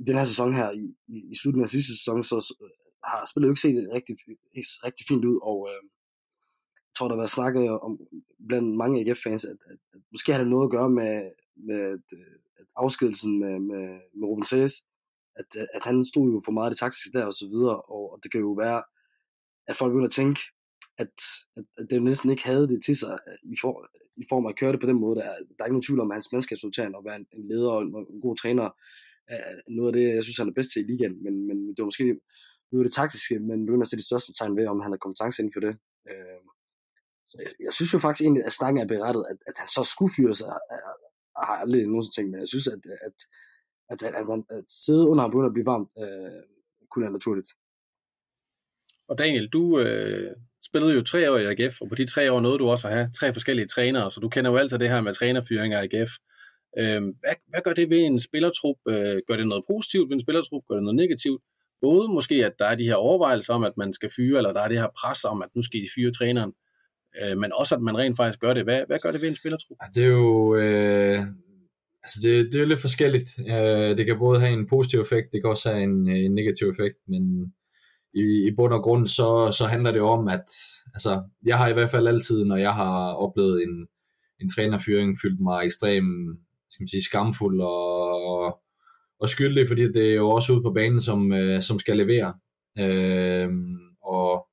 i 0.00 0.02
den 0.08 0.16
her 0.18 0.24
sæson 0.24 0.54
her, 0.60 0.68
i, 0.82 0.84
i, 1.14 1.16
i 1.32 1.34
slutningen 1.40 1.66
af 1.68 1.74
sidste 1.76 1.92
sæson, 1.96 2.24
så 2.24 2.36
har 3.04 3.26
spillet 3.30 3.48
jo 3.48 3.52
ikke 3.52 3.66
set 3.66 3.94
rigtig, 3.98 4.14
rigtig 4.86 5.04
fint 5.10 5.24
ud, 5.24 5.38
og 5.50 5.58
øh, 5.70 5.80
jeg 6.88 6.94
tror, 6.96 7.08
der 7.08 7.14
har 7.14 7.22
været 7.22 7.36
snakket 7.38 7.70
om 7.86 7.92
blandt 8.48 8.76
mange 8.82 9.00
AGF-fans, 9.00 9.44
at, 9.44 9.58
at, 9.70 9.78
at 9.94 10.00
måske 10.12 10.32
har 10.32 10.40
det 10.40 10.50
noget 10.50 10.66
at 10.66 10.74
gøre 10.76 10.90
med, 10.90 11.30
med 11.68 11.80
at, 11.94 12.06
øh, 12.18 12.34
at 12.60 12.66
afskedelsen 12.76 13.32
med, 13.42 13.54
med, 13.70 13.86
med 14.18 14.28
Ruben 14.28 14.44
Sæs, 14.44 14.72
at, 15.40 15.48
øh, 15.60 15.66
at 15.74 15.82
han 15.88 16.04
stod 16.04 16.26
jo 16.32 16.40
for 16.44 16.52
meget 16.52 16.66
af 16.66 16.72
det 16.72 16.78
taktiske 16.78 17.12
der 17.12 17.24
og 17.24 17.32
så 17.32 17.46
videre, 17.52 17.78
og, 17.94 18.12
og 18.12 18.18
det 18.22 18.32
kan 18.32 18.40
jo 18.40 18.52
være, 18.64 18.82
at 19.68 19.76
folk 19.76 19.90
begynder 19.90 20.12
at 20.12 20.18
tænke, 20.20 20.40
at, 20.98 21.14
at, 21.56 21.64
at 21.78 21.86
det 21.90 22.02
næsten 22.02 22.30
ikke 22.30 22.44
havde 22.44 22.68
det 22.68 22.84
til 22.86 22.96
sig 22.96 23.18
øh, 23.28 23.38
i, 23.52 23.56
for, 23.62 23.72
i 24.22 24.24
form 24.30 24.46
af 24.46 24.50
at 24.50 24.58
køre 24.60 24.72
det 24.72 24.80
på 24.80 24.90
den 24.90 25.00
måde. 25.00 25.16
Der 25.16 25.24
der 25.24 25.60
er 25.60 25.66
ikke 25.66 25.76
nogen 25.76 25.88
tvivl 25.88 26.00
om, 26.00 26.10
at 26.10 26.16
hans 26.16 26.32
mandskabsudtagning 26.32 26.96
og 26.96 27.04
være 27.04 27.16
en, 27.16 27.26
en 27.36 27.48
leder 27.50 27.70
og 27.70 27.82
en, 27.82 27.90
en 28.14 28.20
god 28.26 28.36
træner 28.36 28.68
er 29.28 29.42
noget 29.68 29.90
af 29.90 29.96
det, 29.98 30.14
jeg 30.14 30.24
synes, 30.24 30.38
han 30.38 30.48
er 30.48 30.58
bedst 30.58 30.72
til 30.72 30.82
i 30.82 30.88
ligaen. 30.90 31.16
Men, 31.24 31.34
men 31.48 31.56
det 31.68 31.78
var 31.78 31.90
måske 31.92 32.04
nu 32.72 32.78
er 32.78 32.82
det 32.82 32.98
taktiske, 33.00 33.38
men 33.38 33.66
begynder 33.66 33.86
at 33.86 33.90
se 33.90 34.02
de 34.02 34.08
største 34.10 34.32
tegn 34.38 34.56
ved, 34.56 34.66
om 34.66 34.80
han 34.84 34.92
har 34.92 34.98
kompetence 35.04 35.36
inden 35.40 35.54
for 35.56 35.62
det. 35.66 35.74
Øh, 36.10 36.40
så 37.30 37.36
jeg, 37.44 37.52
jeg, 37.66 37.72
synes 37.72 37.92
jo 37.94 37.98
faktisk 37.98 38.24
egentlig, 38.24 38.44
at 38.48 38.56
snakken 38.58 38.78
er 38.82 38.92
berettet, 38.94 39.24
at, 39.30 39.38
at 39.50 39.56
han 39.60 39.68
så 39.76 39.82
skulle 39.92 40.12
fyre 40.16 40.34
sig, 40.40 40.48
har 41.46 41.54
jeg 41.54 41.62
aldrig 41.64 41.80
nogensinde 41.86 42.16
tænkt, 42.16 42.30
men 42.30 42.40
jeg 42.44 42.50
synes, 42.54 42.66
at, 42.74 42.82
at, 43.08 43.18
at, 43.92 44.02
at, 44.02 44.14
at, 44.14 44.56
at, 44.56 44.64
sidde 44.68 45.08
under 45.08 45.22
ham 45.22 45.30
begynder 45.30 45.46
at 45.46 45.52
blive 45.52 45.66
varmt, 45.66 45.88
øh, 45.98 46.42
kunne 46.90 47.02
være 47.02 47.12
naturligt. 47.12 47.48
Og 49.08 49.18
Daniel, 49.18 49.48
du 49.48 49.78
øh, 49.80 50.36
spillede 50.64 50.94
jo 50.94 51.02
tre 51.02 51.32
år 51.32 51.36
i 51.36 51.44
AGF, 51.44 51.80
og 51.80 51.88
på 51.88 51.94
de 51.94 52.06
tre 52.06 52.32
år 52.32 52.40
nåede 52.40 52.58
du 52.58 52.68
også 52.68 52.88
at 52.88 52.94
have 52.94 53.10
tre 53.18 53.32
forskellige 53.32 53.66
trænere, 53.66 54.10
så 54.10 54.20
du 54.20 54.28
kender 54.28 54.50
jo 54.50 54.56
altid 54.56 54.78
det 54.78 54.88
her 54.88 55.00
med 55.00 55.14
trænerfyring 55.14 55.74
af 55.74 55.82
AGF. 55.82 56.10
Øh, 56.78 57.02
hvad, 57.02 57.36
hvad 57.48 57.60
gør 57.64 57.72
det 57.72 57.90
ved 57.90 57.98
en 57.98 58.20
spillertrup? 58.20 58.76
Øh, 58.88 59.22
gør 59.28 59.36
det 59.36 59.46
noget 59.46 59.64
positivt 59.70 60.08
ved 60.08 60.16
en 60.16 60.22
spillertrup? 60.22 60.62
Gør 60.68 60.74
det 60.74 60.84
noget 60.84 60.96
negativt? 60.96 61.42
Både 61.80 62.08
måske, 62.08 62.46
at 62.46 62.52
der 62.58 62.66
er 62.66 62.74
de 62.74 62.84
her 62.84 62.94
overvejelser 62.94 63.54
om, 63.54 63.64
at 63.64 63.76
man 63.76 63.92
skal 63.92 64.10
fyre, 64.16 64.38
eller 64.38 64.52
der 64.52 64.60
er 64.60 64.68
det 64.68 64.80
her 64.80 64.88
pres 65.00 65.24
om, 65.24 65.42
at 65.42 65.48
nu 65.54 65.62
skal 65.62 65.80
de 65.80 65.88
fyre 65.94 66.12
træneren, 66.12 66.52
øh, 67.22 67.38
men 67.38 67.52
også, 67.52 67.74
at 67.74 67.82
man 67.82 67.98
rent 67.98 68.16
faktisk 68.16 68.40
gør 68.40 68.54
det. 68.54 68.64
Hvad, 68.64 68.82
hvad 68.86 68.98
gør 68.98 69.10
det 69.10 69.22
ved 69.22 69.28
en 69.28 69.36
spillertrup? 69.36 69.76
Altså, 69.80 69.92
det 69.94 70.04
er 70.04 70.08
jo... 70.08 70.56
Øh... 70.56 71.18
Altså 72.02 72.18
det, 72.22 72.52
det 72.52 72.60
er 72.60 72.64
lidt 72.64 72.80
forskelligt. 72.80 73.30
Øh, 73.38 73.96
det 73.98 74.06
kan 74.06 74.18
både 74.18 74.40
have 74.40 74.52
en 74.52 74.68
positiv 74.68 75.00
effekt, 75.00 75.32
det 75.32 75.40
kan 75.42 75.50
også 75.50 75.70
have 75.70 75.82
en, 75.82 76.08
øh, 76.08 76.16
en 76.16 76.34
negativ 76.34 76.66
effekt, 76.68 76.96
men 77.08 77.52
i, 78.14 78.48
i 78.48 78.54
bund 78.56 78.74
og 78.74 78.82
grund, 78.82 79.06
så, 79.06 79.54
så 79.58 79.66
handler 79.66 79.92
det 79.92 80.00
om, 80.00 80.28
at 80.28 80.46
altså, 80.94 81.22
jeg 81.44 81.58
har 81.58 81.68
i 81.68 81.72
hvert 81.72 81.90
fald 81.90 82.06
altid, 82.06 82.44
når 82.44 82.56
jeg 82.56 82.74
har 82.74 83.12
oplevet 83.12 83.62
en, 83.62 83.86
en 84.40 84.48
trænerfyring, 84.54 85.18
følt 85.22 85.40
mig 85.40 85.64
ekstremt 85.64 86.38
skal 86.72 86.82
man 86.82 86.88
sige, 86.88 87.04
skamfuld 87.04 87.60
og, 87.60 88.26
og, 88.26 88.60
og 89.20 89.28
skyldig, 89.28 89.68
fordi 89.68 89.92
det 89.92 90.10
er 90.10 90.14
jo 90.14 90.30
også 90.30 90.52
ude 90.52 90.62
på 90.62 90.72
banen, 90.72 91.00
som, 91.00 91.32
øh, 91.32 91.62
som 91.62 91.78
skal 91.78 91.96
levere. 91.96 92.34
Øh, 92.78 93.50
og 94.02 94.46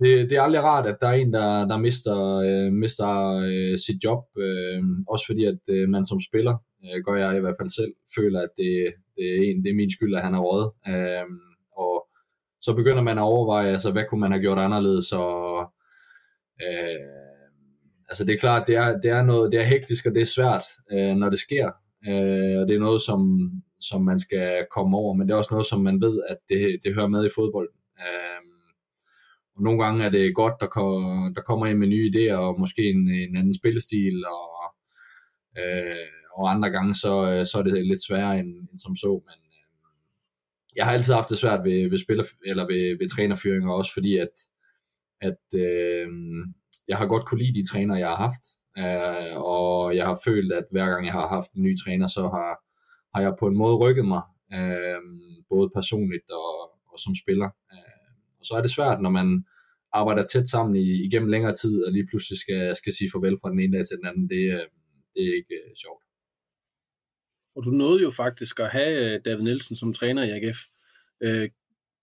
det, 0.00 0.30
det 0.30 0.38
er 0.38 0.42
aldrig 0.42 0.62
rart, 0.62 0.86
at 0.86 0.96
der 1.00 1.08
er 1.08 1.12
en, 1.12 1.32
der, 1.32 1.68
der 1.68 1.78
mister, 1.78 2.18
øh, 2.48 2.72
mister 2.72 3.10
øh, 3.36 3.78
sit 3.78 4.04
job, 4.04 4.24
øh, 4.38 4.82
også 5.08 5.26
fordi, 5.26 5.44
at 5.44 5.60
øh, 5.68 5.88
man 5.88 6.04
som 6.04 6.20
spiller, 6.20 6.54
øh, 6.84 7.04
gør 7.06 7.14
jeg 7.14 7.36
i 7.36 7.40
hvert 7.40 7.56
fald 7.60 7.68
selv, 7.68 7.92
føler, 8.16 8.40
at 8.40 8.48
det, 8.56 8.94
det, 9.16 9.24
er, 9.32 9.40
en, 9.42 9.64
det 9.64 9.70
er 9.70 9.80
min 9.80 9.90
skyld, 9.90 10.14
at 10.14 10.22
han 10.22 10.34
er 10.34 10.38
råd. 10.38 10.64
Øh, 10.88 11.28
og 11.76 12.06
så 12.60 12.74
begynder 12.74 13.02
man 13.02 13.18
at 13.18 13.22
overveje, 13.22 13.68
altså, 13.68 13.90
hvad 13.92 14.04
kunne 14.08 14.20
man 14.20 14.32
have 14.32 14.42
gjort 14.42 14.58
anderledes, 14.58 15.12
og 15.12 15.72
øh, 16.66 17.22
altså 18.08 18.24
det 18.24 18.34
er 18.34 18.38
klart, 18.38 18.66
det 18.66 18.76
er, 18.76 19.00
det 19.00 19.10
er 19.10 19.22
noget, 19.22 19.52
det 19.52 19.60
er 19.60 19.64
hektisk, 19.64 20.06
og 20.06 20.14
det 20.14 20.22
er 20.22 20.34
svært, 20.36 20.64
øh, 20.92 21.14
når 21.16 21.30
det 21.30 21.38
sker, 21.38 21.66
øh, 22.08 22.60
og 22.60 22.68
det 22.68 22.74
er 22.74 22.86
noget, 22.86 23.02
som, 23.02 23.50
som 23.80 24.04
man 24.04 24.18
skal 24.18 24.66
komme 24.76 24.96
over, 24.96 25.14
men 25.14 25.28
det 25.28 25.34
er 25.34 25.38
også 25.38 25.54
noget, 25.54 25.66
som 25.66 25.80
man 25.80 26.00
ved, 26.00 26.22
at 26.28 26.38
det, 26.48 26.78
det 26.84 26.94
hører 26.94 27.08
med 27.08 27.26
i 27.26 27.34
fodbolden. 27.34 27.78
Øh, 27.98 28.51
nogle 29.62 29.84
gange 29.84 30.04
er 30.04 30.10
det 30.10 30.34
godt, 30.34 30.54
der, 30.60 30.66
kom, 30.66 31.34
der 31.34 31.42
kommer 31.42 31.66
ind 31.66 31.78
med 31.78 31.88
nye 31.88 32.10
idéer, 32.14 32.34
og 32.34 32.60
måske 32.60 32.82
en, 32.82 33.08
en 33.08 33.36
anden 33.36 33.54
spillestil, 33.54 34.24
og, 34.26 34.74
øh, 35.58 36.08
og 36.36 36.50
andre 36.50 36.70
gange, 36.70 36.94
så, 36.94 37.30
øh, 37.30 37.46
så 37.46 37.58
er 37.58 37.62
det 37.62 37.86
lidt 37.86 38.06
sværere 38.06 38.38
end, 38.38 38.48
end 38.70 38.78
som 38.78 38.96
så, 38.96 39.22
men 39.26 39.38
øh, 39.52 39.66
jeg 40.76 40.84
har 40.84 40.92
altid 40.92 41.14
haft 41.14 41.30
det 41.30 41.38
svært 41.38 41.64
ved, 41.64 41.90
ved 41.90 41.98
spiller, 41.98 42.24
eller 42.46 42.66
ved, 42.66 42.98
ved 42.98 43.08
trænerfyringer, 43.08 43.70
også 43.72 43.92
fordi 43.94 44.16
at, 44.16 44.34
at 45.20 45.44
øh, 45.54 46.08
jeg 46.88 46.96
har 46.98 47.06
godt 47.06 47.26
kunne 47.26 47.42
lide 47.42 47.60
de 47.60 47.68
træner, 47.68 47.96
jeg 47.96 48.08
har 48.08 48.20
haft, 48.26 48.44
øh, 48.82 49.36
og 49.36 49.96
jeg 49.96 50.06
har 50.06 50.20
følt, 50.24 50.52
at 50.52 50.64
hver 50.70 50.86
gang 50.90 51.06
jeg 51.06 51.12
har 51.12 51.28
haft 51.28 51.52
en 51.52 51.62
ny 51.62 51.76
træner, 51.84 52.06
så 52.06 52.22
har, 52.22 52.50
har 53.14 53.22
jeg 53.22 53.36
på 53.40 53.46
en 53.46 53.56
måde 53.56 53.76
rykket 53.76 54.04
mig, 54.04 54.22
øh, 54.54 55.02
både 55.48 55.70
personligt 55.74 56.30
og, 56.30 56.52
og 56.92 56.98
som 56.98 57.14
spiller. 57.14 57.50
Øh, 57.72 58.02
og 58.38 58.46
så 58.46 58.54
er 58.54 58.62
det 58.62 58.70
svært, 58.70 59.00
når 59.02 59.10
man 59.10 59.44
arbejder 59.92 60.26
tæt 60.26 60.48
sammen 60.48 60.76
i, 60.76 61.04
igennem 61.06 61.28
længere 61.28 61.54
tid, 61.54 61.84
og 61.84 61.92
lige 61.92 62.06
pludselig 62.06 62.38
skal, 62.38 62.76
skal 62.76 62.92
sige 62.92 63.10
farvel 63.12 63.38
fra 63.40 63.50
den 63.50 63.60
ene 63.60 63.76
dag 63.76 63.86
til 63.86 63.96
den 63.96 64.06
anden. 64.06 64.28
Det, 64.28 64.42
øh, 64.56 64.66
det 65.14 65.22
er 65.28 65.34
ikke 65.40 65.54
øh, 65.54 65.74
sjovt. 65.82 66.02
Og 67.56 67.64
du 67.64 67.70
nåede 67.70 68.02
jo 68.02 68.10
faktisk 68.10 68.60
at 68.60 68.70
have 68.70 69.14
øh, 69.14 69.20
David 69.24 69.42
Nielsen 69.42 69.76
som 69.76 69.92
træner 69.92 70.22
i 70.24 70.30
AGF. 70.30 70.58
Øh, 71.20 71.48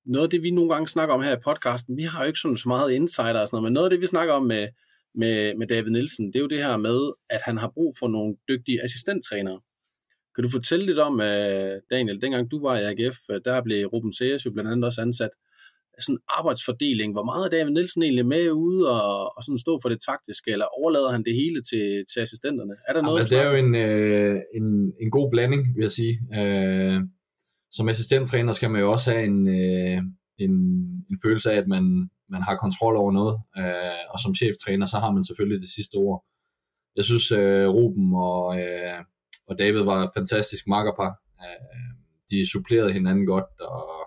noget 0.05 0.23
af 0.27 0.29
det, 0.29 0.41
vi 0.43 0.51
nogle 0.51 0.73
gange 0.73 0.87
snakker 0.87 1.15
om 1.15 1.21
her 1.21 1.37
i 1.37 1.41
podcasten, 1.43 1.97
vi 1.97 2.03
har 2.03 2.21
jo 2.23 2.27
ikke 2.27 2.39
sådan 2.39 2.57
så 2.57 2.69
meget 2.69 2.91
insider 2.91 3.41
og 3.41 3.47
sådan 3.47 3.55
noget, 3.55 3.63
men 3.63 3.73
noget 3.73 3.85
af 3.85 3.89
det, 3.89 4.01
vi 4.01 4.07
snakker 4.07 4.33
om 4.33 4.43
med, 4.43 4.67
med, 5.15 5.55
med 5.55 5.67
David 5.67 5.91
Nielsen, 5.91 6.27
det 6.27 6.35
er 6.35 6.39
jo 6.39 6.47
det 6.47 6.63
her 6.63 6.77
med, 6.77 7.11
at 7.29 7.41
han 7.45 7.57
har 7.57 7.69
brug 7.69 7.93
for 7.99 8.07
nogle 8.07 8.35
dygtige 8.49 8.83
assistenttrænere. 8.83 9.59
Kan 10.35 10.43
du 10.43 10.49
fortælle 10.49 10.85
lidt 10.85 10.99
om, 10.99 11.21
øh, 11.21 11.81
Daniel, 11.91 12.21
dengang 12.21 12.51
du 12.51 12.61
var 12.61 12.77
i 12.77 12.83
AGF, 12.83 13.17
der 13.45 13.61
blev 13.61 13.87
Ruben 13.87 14.13
Sears 14.13 14.45
jo 14.45 14.51
blandt 14.51 14.71
andet 14.71 14.85
også 14.85 15.01
ansat, 15.01 15.29
sådan 16.01 16.19
arbejdsfordeling, 16.37 17.13
hvor 17.13 17.23
meget 17.23 17.45
er 17.45 17.57
David 17.57 17.71
Nielsen 17.73 18.03
egentlig 18.03 18.25
med 18.25 18.51
ude 18.51 18.91
og, 18.91 19.37
og 19.37 19.43
sådan 19.43 19.57
stå 19.57 19.79
for 19.81 19.89
det 19.89 19.99
taktiske, 20.09 20.51
eller 20.51 20.65
overlader 20.79 21.11
han 21.11 21.23
det 21.23 21.35
hele 21.35 21.61
til, 21.61 22.05
til 22.13 22.19
assistenterne? 22.19 22.73
Er 22.87 22.93
der 22.93 23.01
noget? 23.01 23.31
Ja, 23.31 23.35
det 23.35 23.45
er 23.45 23.49
jo 23.51 23.55
en, 23.65 23.75
øh, 23.75 24.41
en, 24.55 24.93
en 25.01 25.11
god 25.11 25.31
blanding, 25.31 25.75
vil 25.75 25.81
jeg 25.81 25.91
sige. 25.91 26.15
Øh, 26.39 27.01
som 27.71 27.89
assistenttræner 27.89 28.53
skal 28.53 28.71
man 28.71 28.81
jo 28.81 28.91
også 28.91 29.11
have 29.11 29.23
en, 29.23 29.47
øh, 29.47 30.01
en, 30.37 30.53
en 31.11 31.19
følelse 31.23 31.51
af, 31.51 31.57
at 31.57 31.67
man, 31.67 32.09
man 32.29 32.41
har 32.41 32.55
kontrol 32.55 32.95
over 32.95 33.11
noget, 33.11 33.35
øh, 33.57 34.03
og 34.09 34.19
som 34.19 34.35
cheftræner, 34.35 34.85
så 34.85 34.97
har 34.99 35.11
man 35.11 35.23
selvfølgelig 35.23 35.61
det 35.61 35.69
sidste 35.69 35.95
ord. 35.95 36.25
Jeg 36.95 37.03
synes, 37.03 37.31
øh, 37.31 37.67
Ruben 37.69 38.13
og, 38.15 38.59
øh, 38.61 38.99
og 39.47 39.59
David 39.59 39.83
var 39.83 40.11
fantastisk 40.17 40.67
makkerpar. 40.67 41.11
Øh, 41.41 41.93
de 42.31 42.51
supplerede 42.51 42.93
hinanden 42.93 43.25
godt, 43.25 43.61
og 43.61 43.98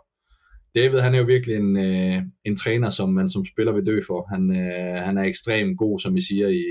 David 0.74 0.98
han 0.98 1.14
er 1.14 1.18
jo 1.18 1.24
virkelig 1.24 1.56
en, 1.56 1.76
øh, 1.76 2.22
en 2.44 2.56
træner, 2.56 2.90
som 2.90 3.08
man 3.08 3.28
som 3.28 3.44
spiller 3.44 3.72
vil 3.72 3.86
dø 3.86 4.00
for. 4.06 4.26
Han, 4.32 4.56
øh, 4.56 5.02
han 5.06 5.18
er 5.18 5.22
ekstremt 5.22 5.78
god, 5.78 5.98
som 5.98 6.16
I 6.16 6.20
siger, 6.20 6.48
i, 6.48 6.64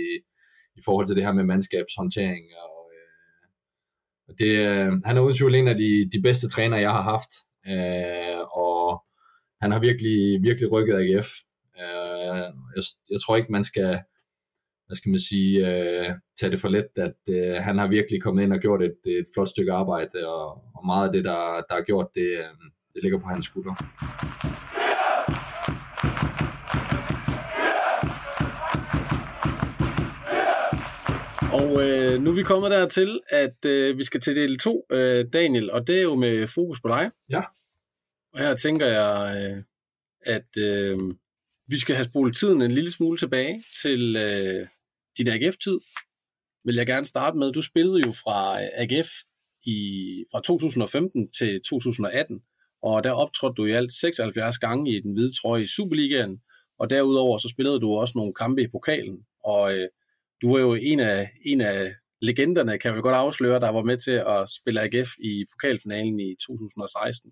i 0.76 0.82
forhold 0.86 1.08
til 1.08 1.16
det 1.16 1.24
her 1.24 1.34
med 1.34 1.44
mandskabshåndtering. 1.44 2.46
Og, 2.64 2.92
øh, 2.96 4.36
det, 4.40 4.52
øh, 4.68 4.92
han 5.06 5.18
er 5.18 5.22
uden 5.22 5.36
tvivl 5.36 5.56
en 5.56 5.68
af 5.68 5.76
de, 5.76 6.10
de 6.14 6.22
bedste 6.22 6.50
træner, 6.50 6.78
jeg 6.78 6.92
har 6.92 7.02
haft. 7.02 7.32
Øh, 7.68 8.42
og 8.58 9.04
han 9.62 9.72
har 9.72 9.80
virkelig, 9.80 10.44
virkelig 10.44 10.72
rykket 10.72 10.94
AGF. 10.94 11.30
Øh, 11.80 12.46
jeg, 12.76 12.84
jeg 13.10 13.20
tror 13.22 13.36
ikke, 13.36 13.52
man 13.52 13.64
skal 13.64 14.00
hvad 14.92 14.96
skal 14.96 15.10
man 15.10 15.20
sige, 15.20 15.52
øh, 15.70 16.06
tage 16.40 16.52
det 16.52 16.62
for 16.62 16.68
let, 16.68 16.88
at 16.96 17.20
øh, 17.30 17.56
han 17.68 17.78
har 17.78 17.88
virkelig 17.88 18.22
kommet 18.22 18.44
ind 18.44 18.54
og 18.54 18.60
gjort 18.60 18.82
et, 18.84 19.00
et 19.06 19.26
flot 19.34 19.50
stykke 19.50 19.72
arbejde, 19.72 20.28
og, 20.28 20.46
og 20.76 20.86
meget 20.86 21.08
af 21.08 21.14
det, 21.14 21.24
der, 21.24 21.40
der 21.70 21.76
er 21.76 21.84
gjort, 21.84 22.08
det, 22.16 22.32
øh, 22.40 22.72
det 22.94 23.04
ligger 23.04 23.20
på 23.20 23.28
hans 23.28 23.46
skuldre. 23.46 23.76
Og 31.54 31.84
øh, 31.84 32.22
nu 32.22 32.30
er 32.30 32.36
vi 32.36 32.44
kommet 32.44 32.72
dertil, 32.72 33.20
at 33.30 33.66
øh, 33.66 33.98
vi 33.98 34.04
skal 34.04 34.22
til 34.22 34.36
del 34.36 34.60
2, 34.60 34.86
øh, 34.92 35.26
Daniel, 35.34 35.72
og 35.72 35.88
det 35.88 35.98
er 35.98 36.02
jo 36.02 36.16
med 36.16 36.48
fokus 36.48 36.82
på 36.82 36.88
dig. 36.88 37.12
Ja. 37.30 37.42
Og 38.34 38.40
her 38.40 38.56
tænker 38.56 38.88
jeg, 38.88 39.36
øh, 39.38 39.64
at 40.36 40.58
øh, 40.58 41.00
vi 41.68 41.80
skal 41.80 41.96
have 41.96 42.06
spolet 42.06 42.36
tiden 42.36 42.62
en 42.62 42.72
lille 42.72 42.92
smule 42.92 43.18
tilbage 43.18 43.64
til 43.82 44.16
øh, 44.16 44.68
din 45.18 45.28
AGF-tid. 45.28 45.80
Vil 46.66 46.76
jeg 46.76 46.88
gerne 46.88 47.06
starte 47.06 47.38
med. 47.38 47.52
Du 47.52 47.62
spillede 47.62 48.00
jo 48.06 48.12
fra 48.12 48.62
AGF 48.62 49.10
i, 49.66 49.80
fra 50.32 50.42
2015 50.42 51.32
til 51.32 51.62
2018, 51.62 52.42
og 52.82 53.04
der 53.04 53.12
optrådte 53.12 53.56
du 53.56 53.66
i 53.66 53.72
alt 53.72 53.94
76 53.94 54.58
gange 54.58 54.92
i 54.92 55.00
den 55.00 55.14
hvide 55.14 55.42
trøje 55.42 55.64
i 55.64 55.68
Superligaen, 55.68 56.42
og 56.80 56.90
derudover 56.90 57.38
så 57.38 57.50
spillede 57.50 57.80
du 57.80 57.92
også 57.94 58.14
nogle 58.16 58.34
kampe 58.34 58.62
i 58.62 58.68
pokalen, 58.68 59.26
og 59.44 59.74
øh, 59.74 59.88
du 60.42 60.52
var 60.54 60.60
jo 60.60 60.74
en 60.74 61.00
af, 61.00 61.30
en 61.46 61.62
af 61.62 61.94
legenderne, 62.22 62.78
kan 62.78 62.96
vi 62.96 63.02
godt 63.02 63.16
afsløre, 63.16 63.60
der 63.60 63.70
var 63.70 63.82
med 63.82 63.98
til 63.98 64.12
at 64.12 64.50
spille 64.50 64.82
AGF 64.82 65.10
i 65.20 65.46
pokalfinalen 65.52 66.20
i 66.20 66.36
2016. 66.36 67.32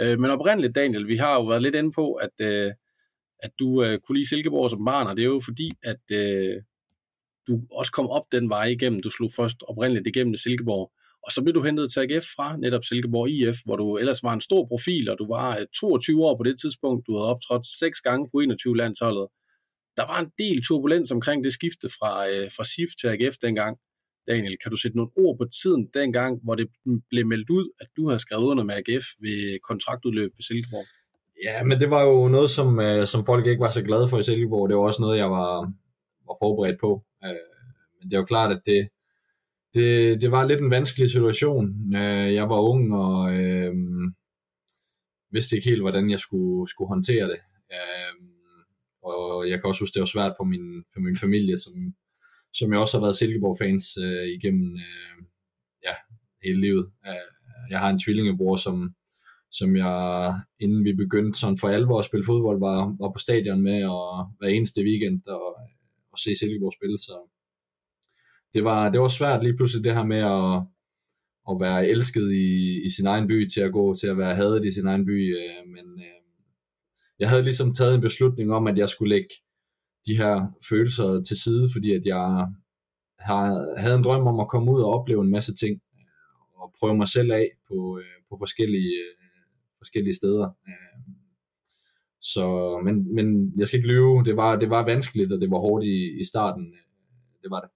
Øh, 0.00 0.20
men 0.20 0.30
oprindeligt, 0.30 0.74
Daniel, 0.74 1.08
vi 1.08 1.16
har 1.16 1.34
jo 1.34 1.44
været 1.44 1.62
lidt 1.62 1.74
inde 1.74 1.92
på, 1.92 2.12
at, 2.12 2.40
øh, 2.40 2.72
at 3.38 3.50
du 3.58 3.82
øh, 3.84 3.98
kunne 4.00 4.16
lide 4.16 4.28
Silkeborg 4.28 4.70
som 4.70 4.84
barn, 4.84 5.06
og 5.06 5.16
det 5.16 5.22
er 5.22 5.26
jo 5.26 5.40
fordi, 5.44 5.70
at 5.82 6.10
øh, 6.12 6.62
du 7.46 7.60
også 7.70 7.92
kom 7.92 8.08
op 8.08 8.32
den 8.32 8.48
vej 8.48 8.64
igennem. 8.64 9.02
Du 9.02 9.10
slog 9.10 9.30
først 9.36 9.56
oprindeligt 9.62 10.06
igennem 10.06 10.36
Silkeborg, 10.36 10.92
og 11.26 11.32
så 11.32 11.42
blev 11.42 11.54
du 11.54 11.62
hentet 11.62 11.92
til 11.92 12.00
AGF 12.00 12.26
fra 12.36 12.56
netop 12.56 12.84
Silkeborg 12.84 13.28
IF, 13.30 13.56
hvor 13.64 13.76
du 13.76 13.96
ellers 13.96 14.22
var 14.22 14.32
en 14.32 14.40
stor 14.40 14.66
profil, 14.66 15.10
og 15.10 15.18
du 15.18 15.26
var 15.26 15.58
øh, 15.58 15.66
22 15.80 16.24
år 16.24 16.36
på 16.36 16.42
det 16.42 16.60
tidspunkt. 16.60 17.06
Du 17.06 17.12
havde 17.16 17.30
optrådt 17.34 17.66
seks 17.66 18.00
gange 18.00 18.28
på 18.32 18.36
21-landsholdet. 18.40 19.26
Der 19.98 20.04
var 20.12 20.18
en 20.20 20.30
del 20.38 20.64
turbulens 20.66 21.10
omkring 21.10 21.44
det 21.44 21.52
skifte 21.52 21.88
fra, 21.88 22.12
øh, 22.30 22.46
fra 22.56 22.64
SIF 22.64 22.90
til 23.00 23.06
AGF 23.08 23.36
dengang. 23.46 23.78
Daniel, 24.30 24.58
kan 24.62 24.70
du 24.70 24.76
sætte 24.76 24.96
nogle 24.96 25.12
ord 25.16 25.38
på 25.38 25.44
tiden 25.62 25.82
dengang, 25.94 26.40
hvor 26.44 26.54
det 26.54 26.68
blev 27.10 27.26
meldt 27.26 27.50
ud, 27.50 27.66
at 27.80 27.88
du 27.96 28.08
havde 28.08 28.18
skrevet 28.18 28.44
under 28.44 28.64
med 28.64 28.74
AGF 28.74 29.06
ved 29.20 29.58
kontraktudløb 29.68 30.30
ved 30.36 30.42
Silkeborg? 30.42 30.86
Ja, 31.44 31.64
men 31.64 31.80
det 31.80 31.90
var 31.90 32.02
jo 32.10 32.28
noget, 32.28 32.50
som, 32.50 32.80
øh, 32.80 33.06
som 33.06 33.24
folk 33.24 33.46
ikke 33.46 33.60
var 33.60 33.70
så 33.70 33.82
glade 33.82 34.08
for 34.08 34.18
i 34.18 34.24
Silkeborg. 34.24 34.68
Det 34.68 34.76
var 34.76 34.82
også 34.82 35.02
noget, 35.02 35.18
jeg 35.18 35.30
var, 35.30 35.52
var 36.26 36.36
forberedt 36.42 36.80
på. 36.80 37.04
Øh, 37.24 37.46
men 37.96 38.04
det 38.08 38.14
er 38.16 38.20
jo 38.20 38.32
klart, 38.34 38.52
at 38.56 38.62
det, 38.66 38.88
det, 39.76 40.20
det 40.20 40.30
var 40.30 40.44
lidt 40.44 40.60
en 40.60 40.70
vanskelig 40.70 41.10
situation. 41.10 41.94
Øh, 41.94 42.28
jeg 42.38 42.46
var 42.52 42.60
ung 42.72 42.94
og 42.94 43.18
øh, 43.38 43.74
vidste 45.30 45.56
ikke 45.56 45.68
helt, 45.68 45.80
hvordan 45.82 46.10
jeg 46.10 46.18
skulle, 46.18 46.70
skulle 46.70 46.88
håndtere 46.88 47.26
det. 47.32 47.40
Øh, 47.76 48.14
og 49.02 49.50
jeg 49.50 49.56
kan 49.58 49.68
også 49.68 49.82
huske, 49.82 49.94
det 49.94 50.00
var 50.00 50.14
svært 50.14 50.34
for 50.38 50.44
min, 50.44 50.84
for 50.92 51.00
min 51.00 51.16
familie, 51.16 51.58
som, 51.58 51.74
som 52.58 52.72
jeg 52.72 52.80
også 52.80 52.96
har 52.96 53.04
været 53.04 53.16
Silkeborg-fans 53.16 53.86
øh, 54.06 54.26
igennem 54.36 54.74
øh, 54.74 55.16
ja, 55.86 55.94
hele 56.44 56.60
livet. 56.60 56.86
Øh, 57.06 57.28
jeg 57.70 57.78
har 57.80 57.90
en 57.90 57.98
tvillingebror, 57.98 58.56
som, 58.56 58.94
som 59.50 59.76
jeg, 59.76 60.34
inden 60.60 60.84
vi 60.84 60.92
begyndte 60.92 61.38
sådan 61.38 61.58
for 61.58 61.68
alvor 61.68 61.98
at 61.98 62.04
spille 62.04 62.26
fodbold, 62.26 62.58
var, 62.60 62.96
var 63.00 63.10
på 63.12 63.18
stadion 63.18 63.62
med 63.62 63.84
og 63.84 64.06
hver 64.38 64.48
eneste 64.48 64.80
weekend 64.82 65.26
og, 65.26 65.46
og 66.12 66.18
se 66.18 66.30
Silkeborg 66.36 66.72
spille, 66.78 66.98
så 66.98 67.14
det 68.56 68.64
var, 68.64 68.90
det 68.90 69.00
var 69.00 69.08
svært 69.08 69.42
lige 69.42 69.56
pludselig 69.56 69.84
det 69.84 69.94
her 69.94 70.04
med 70.04 70.22
at, 70.38 70.52
at 71.50 71.60
være 71.60 71.88
elsket 71.88 72.32
i, 72.32 72.82
i 72.86 72.88
sin 72.96 73.06
egen 73.06 73.26
by, 73.26 73.48
til 73.48 73.60
at 73.60 73.72
gå 73.72 73.94
til 73.94 74.06
at 74.06 74.18
være 74.18 74.34
hadet 74.34 74.64
i 74.64 74.72
sin 74.72 74.86
egen 74.86 75.04
by, 75.06 75.36
øh, 75.36 75.62
men 75.74 75.86
øh, 76.00 76.20
jeg 77.18 77.28
havde 77.28 77.42
ligesom 77.42 77.74
taget 77.74 77.94
en 77.94 78.00
beslutning 78.00 78.52
om, 78.52 78.66
at 78.66 78.78
jeg 78.78 78.88
skulle 78.88 79.14
lægge 79.14 79.28
de 80.06 80.16
her 80.16 80.46
følelser 80.68 81.22
til 81.22 81.36
side, 81.36 81.68
fordi 81.72 81.94
at 81.94 82.06
jeg 82.06 82.46
har, 83.18 83.80
havde 83.80 83.96
en 83.96 84.04
drøm 84.04 84.26
om 84.26 84.40
at 84.40 84.48
komme 84.48 84.72
ud 84.72 84.80
og 84.82 84.92
opleve 85.00 85.22
en 85.22 85.30
masse 85.30 85.54
ting, 85.54 85.80
øh, 85.94 86.62
og 86.62 86.74
prøve 86.78 86.96
mig 86.96 87.08
selv 87.08 87.32
af 87.32 87.48
på, 87.68 87.98
øh, 87.98 88.16
på 88.28 88.36
forskellige, 88.38 88.94
øh, 89.18 89.44
forskellige 89.78 90.14
steder. 90.14 90.48
Øh, 90.68 91.14
så, 92.20 92.46
men, 92.84 93.14
men 93.14 93.52
jeg 93.58 93.66
skal 93.66 93.78
ikke 93.78 93.88
lyve, 93.88 94.24
det 94.24 94.36
var, 94.36 94.56
det 94.56 94.70
var 94.70 94.84
vanskeligt, 94.84 95.32
og 95.32 95.40
det 95.40 95.50
var 95.50 95.58
hårdt 95.58 95.84
i, 95.84 96.20
i 96.20 96.24
starten. 96.24 96.64
Øh, 96.66 96.86
det 97.42 97.50
var 97.50 97.60
det. 97.60 97.70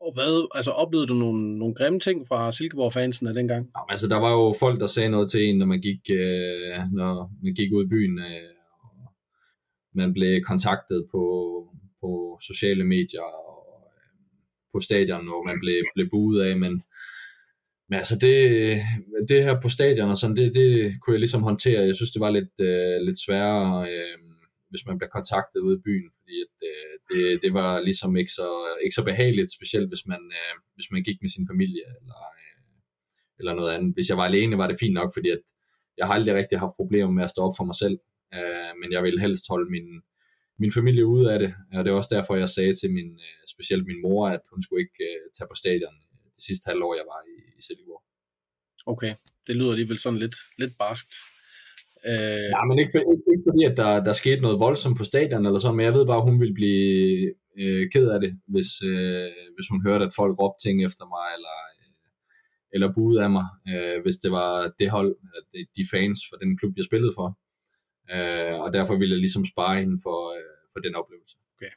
Og 0.00 0.14
hvad, 0.14 0.48
altså 0.54 0.70
oplevede 0.70 1.06
du 1.06 1.14
nogle, 1.14 1.58
nogle 1.58 1.74
grimme 1.74 2.00
ting 2.00 2.28
fra 2.28 2.52
Silkeborg-fansen 2.52 3.26
af 3.26 3.34
dengang? 3.34 3.70
Ja, 3.76 3.92
altså 3.92 4.08
der 4.08 4.16
var 4.16 4.32
jo 4.32 4.54
folk, 4.60 4.80
der 4.80 4.86
sagde 4.86 5.08
noget 5.08 5.30
til 5.30 5.44
en, 5.44 5.58
når 5.58 5.66
man 5.66 5.80
gik, 5.80 6.00
øh, 6.10 6.92
når 6.92 7.30
man 7.42 7.54
gik 7.54 7.72
ud 7.72 7.84
i 7.84 7.88
byen, 7.88 8.18
øh, 8.18 8.50
og 8.82 9.16
man 9.94 10.12
blev 10.12 10.42
kontaktet 10.42 11.06
på, 11.10 11.22
på 12.00 12.38
sociale 12.42 12.84
medier 12.84 13.22
og 13.22 13.64
øh, 13.86 14.00
på 14.72 14.80
stadion, 14.80 15.24
hvor 15.26 15.44
man 15.44 15.60
blev, 15.60 15.84
blev 15.94 16.10
buet 16.10 16.42
af, 16.42 16.56
men, 16.58 16.82
men 17.88 17.96
altså 17.96 18.18
det, 18.18 18.36
det 19.28 19.44
her 19.44 19.60
på 19.60 19.68
stadion 19.68 20.10
og 20.10 20.18
sådan, 20.18 20.36
det, 20.36 20.54
det 20.54 20.98
kunne 21.00 21.14
jeg 21.14 21.20
ligesom 21.20 21.42
håndtere. 21.42 21.86
Jeg 21.86 21.96
synes, 21.96 22.10
det 22.10 22.20
var 22.20 22.30
lidt, 22.30 22.54
øh, 22.60 23.00
lidt 23.06 23.18
sværere, 23.24 23.90
øh, 23.90 24.27
hvis 24.70 24.86
man 24.86 24.98
bliver 24.98 25.10
kontaktet 25.18 25.60
ude 25.60 25.76
i 25.78 25.84
byen, 25.86 26.10
fordi 26.18 26.34
at, 26.46 26.54
øh, 26.68 26.94
det, 27.10 27.42
det 27.42 27.52
var 27.54 27.80
ligesom 27.80 28.16
ikke 28.16 28.32
så, 28.32 28.48
ikke 28.84 28.94
så 28.94 29.04
behageligt, 29.04 29.52
specielt 29.58 29.88
hvis 29.88 30.06
man, 30.06 30.22
øh, 30.38 30.54
hvis 30.74 30.90
man 30.90 31.02
gik 31.02 31.18
med 31.22 31.30
sin 31.30 31.48
familie 31.50 31.86
eller, 32.00 32.20
øh, 32.40 32.62
eller 33.38 33.54
noget 33.54 33.74
andet. 33.74 33.94
Hvis 33.94 34.08
jeg 34.08 34.16
var 34.16 34.24
alene, 34.24 34.58
var 34.58 34.68
det 34.68 34.80
fint 34.80 34.94
nok, 34.94 35.10
fordi 35.16 35.30
at 35.30 35.40
jeg 35.98 36.06
har 36.06 36.14
aldrig 36.14 36.34
rigtig 36.34 36.58
haft 36.58 36.76
problemer 36.76 37.10
med 37.10 37.24
at 37.24 37.30
stå 37.30 37.40
op 37.42 37.54
for 37.56 37.64
mig 37.64 37.76
selv, 37.82 37.98
øh, 38.36 38.72
men 38.80 38.88
jeg 38.92 39.02
ville 39.02 39.20
helst 39.20 39.44
holde 39.48 39.70
min, 39.70 39.88
min 40.58 40.72
familie 40.72 41.06
ude 41.06 41.32
af 41.32 41.38
det, 41.38 41.54
og 41.72 41.84
det 41.84 41.90
er 41.90 41.94
også 41.94 42.14
derfor, 42.16 42.36
jeg 42.36 42.48
sagde 42.48 42.74
til 42.74 42.90
min, 42.92 43.10
øh, 43.26 43.42
specielt 43.54 43.86
min 43.86 44.02
mor, 44.02 44.28
at 44.28 44.40
hun 44.52 44.62
skulle 44.62 44.82
ikke 44.84 45.04
øh, 45.10 45.20
tage 45.36 45.48
på 45.50 45.54
stadion 45.62 45.96
øh, 46.12 46.24
det 46.34 46.42
sidste 46.48 46.68
halvår, 46.70 46.94
jeg 46.94 47.06
var 47.12 47.20
i, 47.34 47.36
i 47.58 47.62
Silkeborg. 47.62 48.02
Okay, 48.86 49.14
det 49.46 49.56
lyder 49.56 49.70
alligevel 49.70 49.98
sådan 49.98 50.18
lidt, 50.18 50.36
lidt 50.58 50.72
barskt. 50.78 51.14
Øh... 52.06 52.48
Ja, 52.56 52.64
men 52.64 52.78
ikke, 52.78 52.92
for, 52.94 52.98
ikke, 52.98 53.26
ikke 53.32 53.46
fordi, 53.48 53.62
at 53.70 53.76
der, 53.76 54.04
der 54.04 54.12
skete 54.12 54.40
noget 54.40 54.58
voldsomt 54.58 54.98
på 54.98 55.04
stadion 55.04 55.46
eller 55.46 55.58
sådan, 55.60 55.76
men 55.76 55.86
jeg 55.86 55.94
ved 55.94 56.06
bare, 56.06 56.16
at 56.16 56.28
hun 56.30 56.40
ville 56.40 56.54
blive 56.54 57.34
øh, 57.60 57.90
ked 57.92 58.08
af 58.14 58.20
det, 58.20 58.32
hvis, 58.46 58.70
øh, 58.82 59.30
hvis 59.56 59.68
hun 59.70 59.82
hørte, 59.86 60.04
at 60.04 60.16
folk 60.16 60.38
råbte 60.40 60.62
ting 60.64 60.84
efter 60.84 61.04
mig, 61.14 61.26
eller, 61.36 61.56
øh, 61.74 61.90
eller 62.74 62.94
buede 62.94 63.22
af 63.24 63.30
mig, 63.30 63.46
øh, 63.70 64.02
hvis 64.02 64.16
det 64.16 64.30
var 64.32 64.72
det 64.78 64.90
hold, 64.90 65.16
de, 65.52 65.60
de 65.76 65.84
fans 65.92 66.18
for 66.30 66.36
den 66.36 66.58
klub, 66.58 66.72
jeg 66.76 66.84
spillede 66.84 67.12
for. 67.18 67.28
Øh, 68.14 68.54
og 68.64 68.72
derfor 68.72 68.94
ville 68.96 69.14
jeg 69.14 69.20
ligesom 69.20 69.44
spare 69.52 69.80
hende 69.80 69.98
for, 70.02 70.18
øh, 70.36 70.54
for 70.72 70.80
den 70.80 70.94
oplevelse. 70.94 71.36
Okay. 71.54 71.72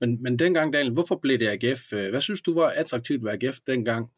Men, 0.00 0.22
men 0.22 0.38
dengang, 0.38 0.72
Daniel, 0.72 0.92
hvorfor 0.92 1.16
blev 1.22 1.38
det 1.38 1.48
AGF? 1.48 1.82
Hvad 1.90 2.20
synes 2.20 2.42
du 2.42 2.54
var 2.54 2.68
attraktivt 2.76 3.24
ved 3.24 3.30
AGF 3.32 3.58
dengang? 3.66 4.10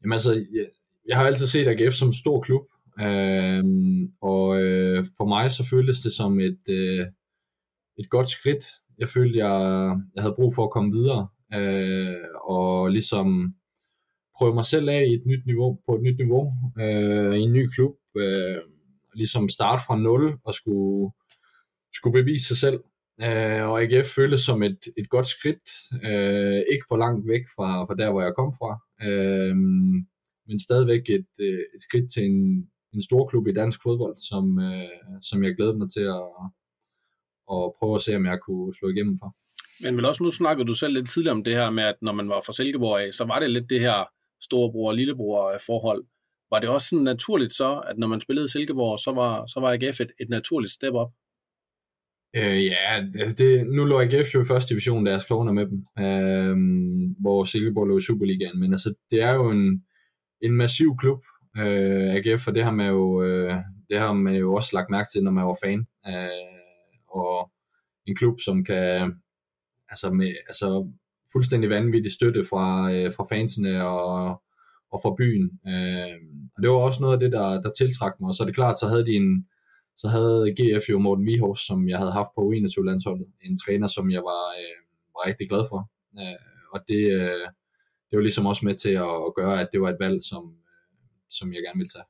Jamen 0.00 0.12
altså, 0.12 0.32
jeg, 0.32 0.66
jeg 1.08 1.16
har 1.16 1.26
altid 1.26 1.46
set 1.46 1.68
AGF 1.68 1.94
som 1.94 2.08
en 2.08 2.14
stor 2.14 2.40
klub, 2.40 2.62
øh, 3.00 3.64
og 4.22 4.62
øh, 4.62 5.06
for 5.16 5.26
mig 5.26 5.52
så 5.52 5.64
føltes 5.70 6.00
det 6.00 6.12
som 6.12 6.40
et, 6.40 6.60
øh, 6.68 7.06
et 7.98 8.10
godt 8.10 8.28
skridt. 8.28 8.64
Jeg 8.98 9.08
følte, 9.08 9.38
jeg, 9.38 9.50
jeg 10.14 10.22
havde 10.22 10.34
brug 10.38 10.54
for 10.54 10.64
at 10.64 10.70
komme 10.70 10.92
videre, 10.92 11.28
øh, 11.54 12.24
og 12.44 12.88
ligesom 12.88 13.54
prøve 14.38 14.54
mig 14.54 14.64
selv 14.64 14.88
af 14.88 15.04
i 15.08 15.14
et 15.14 15.22
nyt 15.26 15.46
niveau, 15.46 15.78
på 15.88 15.94
et 15.94 16.02
nyt 16.02 16.18
niveau, 16.18 16.52
øh, 16.80 17.34
i 17.36 17.40
en 17.40 17.52
ny 17.52 17.66
klub, 17.74 17.94
øh, 18.16 18.58
ligesom 19.14 19.48
starte 19.48 19.82
fra 19.86 19.96
nul 19.96 20.38
og 20.44 20.54
skulle, 20.54 21.12
skulle 21.92 22.22
bevise 22.22 22.48
sig 22.48 22.56
selv. 22.56 22.80
Øh, 23.22 23.62
og 23.68 23.82
AGF 23.82 24.08
føltes 24.14 24.40
som 24.40 24.62
et, 24.62 24.78
et 24.96 25.08
godt 25.08 25.26
skridt, 25.26 25.68
øh, 26.04 26.62
ikke 26.72 26.84
for 26.88 26.96
langt 26.96 27.28
væk 27.28 27.44
fra, 27.56 27.84
fra 27.84 27.94
der, 27.94 28.10
hvor 28.10 28.22
jeg 28.22 28.34
kom 28.38 28.54
fra, 28.58 28.70
øh, 29.08 29.56
men 30.46 30.60
stadigvæk 30.60 31.02
et, 31.08 31.32
øh, 31.40 31.62
et 31.74 31.82
skridt 31.86 32.12
til 32.12 32.24
en, 32.24 32.68
en 32.94 33.02
stor 33.02 33.28
klub 33.28 33.46
i 33.46 33.52
dansk 33.52 33.82
fodbold, 33.82 34.16
som, 34.30 34.58
øh, 34.58 35.18
som 35.22 35.44
jeg 35.44 35.54
glæder 35.56 35.76
mig 35.76 35.88
til 35.96 36.06
at, 36.18 36.28
at 37.54 37.62
prøve 37.78 37.94
at 37.94 38.04
se, 38.06 38.16
om 38.16 38.26
jeg 38.26 38.38
kunne 38.46 38.74
slå 38.74 38.88
igennem 38.88 39.18
for. 39.22 39.30
Men 39.82 39.96
vel 39.96 40.06
også, 40.06 40.22
nu 40.22 40.30
snakkede 40.30 40.66
du 40.66 40.74
selv 40.74 40.94
lidt 40.94 41.10
tidligere 41.10 41.36
om 41.36 41.44
det 41.44 41.54
her 41.54 41.70
med, 41.70 41.84
at 41.84 41.98
når 42.02 42.12
man 42.12 42.28
var 42.28 42.40
fra 42.46 42.52
Silkeborg 42.52 43.00
af, 43.00 43.12
så 43.14 43.24
var 43.24 43.38
det 43.38 43.50
lidt 43.50 43.70
det 43.70 43.80
her 43.80 43.98
storebror 44.42 44.88
og 44.88 44.94
lillebror 44.94 45.58
forhold. 45.66 46.04
Var 46.50 46.60
det 46.60 46.68
også 46.68 46.88
sådan 46.88 47.04
naturligt 47.04 47.52
så, 47.52 47.82
at 47.90 47.98
når 47.98 48.06
man 48.06 48.20
spillede 48.20 48.48
Silkeborg, 48.48 48.98
så 48.98 49.12
var, 49.12 49.46
så 49.46 49.60
var 49.60 49.72
AGF 49.72 50.00
et, 50.00 50.12
et 50.20 50.28
naturligt 50.28 50.72
step 50.72 50.94
op? 50.94 51.12
Øh, 52.36 52.64
ja, 52.64 53.04
det, 53.38 53.66
nu 53.66 53.84
lå 53.84 54.00
AGF 54.00 54.34
jo 54.34 54.42
i 54.42 54.44
første 54.44 54.74
division, 54.74 55.04
da 55.04 55.10
jeg 55.10 55.20
skrev 55.20 55.54
med 55.54 55.66
dem, 55.66 55.78
øh, 56.04 56.56
hvor 57.20 57.44
Silkeborg 57.44 57.86
lå 57.86 57.98
i 57.98 58.00
Superligaen, 58.00 58.60
men 58.60 58.72
altså, 58.72 58.94
det 59.10 59.22
er 59.22 59.32
jo 59.32 59.50
en, 59.50 59.84
en 60.40 60.52
massiv 60.52 60.96
klub, 60.98 61.24
øh, 61.56 62.14
AGF, 62.14 62.42
for 62.42 62.50
det 62.50 62.64
har 62.64 62.70
man 62.70 62.88
jo, 62.88 63.22
øh, 63.22 63.54
det 63.90 63.98
har 63.98 64.12
man 64.12 64.34
jo 64.34 64.54
også 64.54 64.70
lagt 64.72 64.90
mærke 64.90 65.08
til, 65.12 65.22
når 65.22 65.30
man 65.30 65.46
var 65.46 65.58
fan, 65.64 65.86
øh, 66.08 66.58
og 67.08 67.50
en 68.06 68.16
klub, 68.16 68.40
som 68.40 68.64
kan, 68.64 69.14
altså, 69.88 70.10
med, 70.10 70.32
altså 70.48 70.92
fuldstændig 71.32 71.70
vanvittig 71.70 72.12
støtte 72.12 72.44
fra, 72.44 72.92
øh, 72.92 73.12
fra 73.14 73.26
fansene 73.30 73.86
og, 73.86 74.42
og 74.90 75.00
fra 75.02 75.14
byen, 75.18 75.60
øh, 75.68 76.16
og 76.56 76.62
det 76.62 76.70
var 76.70 76.76
også 76.76 77.02
noget 77.02 77.14
af 77.14 77.20
det, 77.20 77.32
der, 77.32 77.62
der 77.62 77.70
tiltrak 77.70 78.12
mig, 78.20 78.28
og 78.28 78.34
så 78.34 78.42
er 78.42 78.46
det 78.46 78.54
klart, 78.54 78.78
så 78.78 78.86
havde 78.86 79.06
de 79.06 79.12
en, 79.12 79.46
så 79.96 80.08
havde 80.08 80.54
GF 80.58 80.90
jo 80.90 80.98
Morten 80.98 81.26
Vihors, 81.26 81.60
som 81.60 81.88
jeg 81.88 81.98
havde 81.98 82.12
haft 82.12 82.28
på 82.34 82.40
U21-landsholdet, 82.50 83.26
en 83.42 83.58
træner, 83.58 83.86
som 83.86 84.10
jeg 84.10 84.22
var, 84.22 84.44
øh, 84.60 84.78
var 85.14 85.28
rigtig 85.28 85.48
glad 85.48 85.64
for. 85.68 85.90
Øh, 86.18 86.38
og 86.72 86.80
det, 86.88 87.02
øh, 87.20 87.46
det 88.08 88.16
var 88.16 88.20
ligesom 88.20 88.46
også 88.46 88.66
med 88.66 88.74
til 88.74 88.90
at, 88.90 89.14
at 89.26 89.34
gøre, 89.36 89.60
at 89.60 89.68
det 89.72 89.80
var 89.80 89.90
et 89.90 89.96
valg, 90.00 90.22
som, 90.22 90.54
som 91.30 91.52
jeg 91.52 91.62
gerne 91.62 91.78
vil 91.78 91.88
tage. 91.88 92.04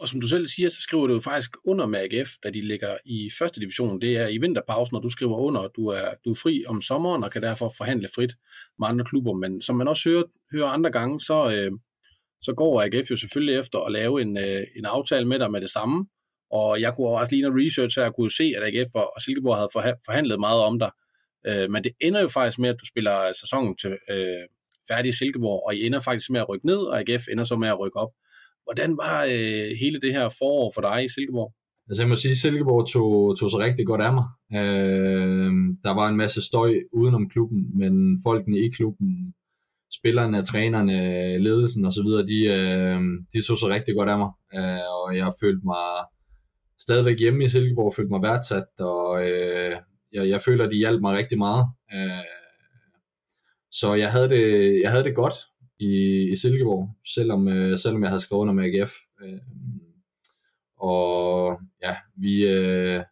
Og 0.00 0.08
som 0.08 0.20
du 0.20 0.28
selv 0.28 0.48
siger, 0.48 0.68
så 0.68 0.80
skriver 0.80 1.06
du 1.06 1.14
jo 1.14 1.20
faktisk 1.20 1.50
under 1.64 1.86
med 1.86 2.00
AGF, 2.00 2.30
da 2.44 2.50
de 2.50 2.60
ligger 2.60 2.96
i 3.04 3.30
første 3.38 3.60
division. 3.60 4.00
Det 4.00 4.16
er 4.16 4.28
i 4.28 4.38
vinterpausen, 4.38 4.96
og 4.96 5.02
du 5.02 5.08
skriver 5.08 5.36
under, 5.36 5.60
og 5.60 5.70
du 5.76 5.86
er, 5.86 6.14
du 6.24 6.30
er 6.30 6.34
fri 6.42 6.64
om 6.66 6.80
sommeren 6.80 7.24
og 7.24 7.32
kan 7.32 7.42
derfor 7.42 7.72
forhandle 7.76 8.08
frit 8.14 8.32
med 8.78 8.88
andre 8.88 9.04
klubber. 9.04 9.32
Men 9.32 9.62
som 9.62 9.76
man 9.76 9.88
også 9.88 10.08
hører, 10.08 10.24
hører 10.52 10.68
andre 10.68 10.90
gange, 10.90 11.20
så, 11.20 11.50
øh, 11.50 11.72
så 12.42 12.52
går 12.52 12.82
AGF 12.82 13.10
jo 13.10 13.16
selvfølgelig 13.16 13.58
efter 13.58 13.78
at 13.78 13.92
lave 13.92 14.22
en, 14.22 14.38
øh, 14.38 14.66
en 14.76 14.84
aftale 14.84 15.28
med 15.28 15.38
dig 15.38 15.50
med 15.50 15.60
det 15.60 15.70
samme. 15.70 16.06
Og 16.50 16.80
jeg 16.80 16.94
kunne 16.94 17.08
også 17.08 17.32
lige 17.32 17.42
noget 17.42 17.66
research 17.66 17.98
her, 17.98 18.10
kunne 18.10 18.30
se, 18.30 18.54
at 18.56 18.62
AGF 18.62 18.94
og 18.94 19.20
Silkeborg 19.20 19.56
havde 19.56 19.96
forhandlet 20.04 20.40
meget 20.40 20.60
om 20.60 20.78
dig. 20.78 20.90
Øh, 21.46 21.70
men 21.70 21.84
det 21.84 21.92
ender 22.00 22.20
jo 22.20 22.28
faktisk 22.28 22.58
med, 22.58 22.68
at 22.68 22.76
du 22.80 22.86
spiller 22.86 23.32
sæsonen 23.40 23.76
til 23.76 23.96
øh, 24.10 24.44
færdig 24.88 25.08
i 25.08 25.12
Silkeborg, 25.12 25.62
og 25.66 25.74
I 25.74 25.86
ender 25.86 26.00
faktisk 26.00 26.30
med 26.30 26.40
at 26.40 26.48
rykke 26.48 26.66
ned, 26.66 26.76
og 26.76 27.00
AGF 27.00 27.28
ender 27.32 27.44
så 27.44 27.56
med 27.56 27.68
at 27.68 27.78
rykke 27.78 27.96
op. 27.96 28.10
Hvordan 28.66 28.90
var 28.96 29.16
øh, 29.34 29.70
hele 29.82 30.00
det 30.00 30.12
her 30.12 30.28
forår 30.38 30.72
for 30.74 30.80
dig 30.80 31.04
i 31.04 31.08
Silkeborg? 31.08 31.52
Altså 31.88 32.02
jeg 32.02 32.08
må 32.08 32.16
sige, 32.16 32.30
at 32.30 32.36
Silkeborg 32.36 32.88
tog, 32.88 33.38
tog 33.38 33.50
sig 33.50 33.60
rigtig 33.60 33.86
godt 33.86 34.00
af 34.00 34.12
mig. 34.18 34.26
Øh, 34.60 35.52
der 35.84 35.92
var 35.94 36.08
en 36.08 36.16
masse 36.16 36.40
støj 36.42 36.72
udenom 36.92 37.28
klubben, 37.28 37.78
men 37.78 37.94
folkene 38.26 38.58
i 38.58 38.68
klubben, 38.76 39.34
spillerne, 39.98 40.42
trænerne, 40.42 40.98
ledelsen 41.38 41.84
osv., 41.84 42.10
de, 42.32 42.38
øh, 42.56 43.00
de 43.32 43.46
tog 43.46 43.58
sig 43.58 43.68
rigtig 43.68 43.94
godt 43.96 44.08
af 44.08 44.18
mig. 44.18 44.30
Øh, 44.58 44.86
og 45.02 45.16
jeg 45.16 45.32
følte 45.42 45.66
mig 45.72 45.86
stadigvæk 46.78 47.18
hjemme 47.18 47.44
i 47.44 47.48
Silkeborg, 47.48 47.94
følte 47.94 48.10
mig 48.10 48.22
værdsat, 48.22 48.68
og 48.78 49.08
øh, 49.28 49.72
jeg, 50.12 50.28
jeg 50.28 50.40
føler, 50.42 50.70
de 50.70 50.76
hjalp 50.76 51.00
mig 51.00 51.18
rigtig 51.18 51.38
meget. 51.38 51.66
Øh, 51.94 52.24
så 53.70 53.94
jeg 53.94 54.12
havde 54.12 54.28
det, 54.28 54.44
jeg 54.82 54.90
havde 54.90 55.04
det 55.04 55.14
godt 55.14 55.34
i, 55.78 55.92
i 56.32 56.36
Silkeborg, 56.36 56.90
selvom, 57.14 57.48
øh, 57.48 57.78
selvom 57.78 58.02
jeg 58.02 58.10
havde 58.10 58.22
skrevet 58.22 58.40
under 58.40 58.54
med 58.54 58.64
AGF. 58.64 58.92
Øh, 59.22 59.40
og 60.76 61.60
ja, 61.82 61.96
vi, 62.16 62.48
øh, 62.48 63.02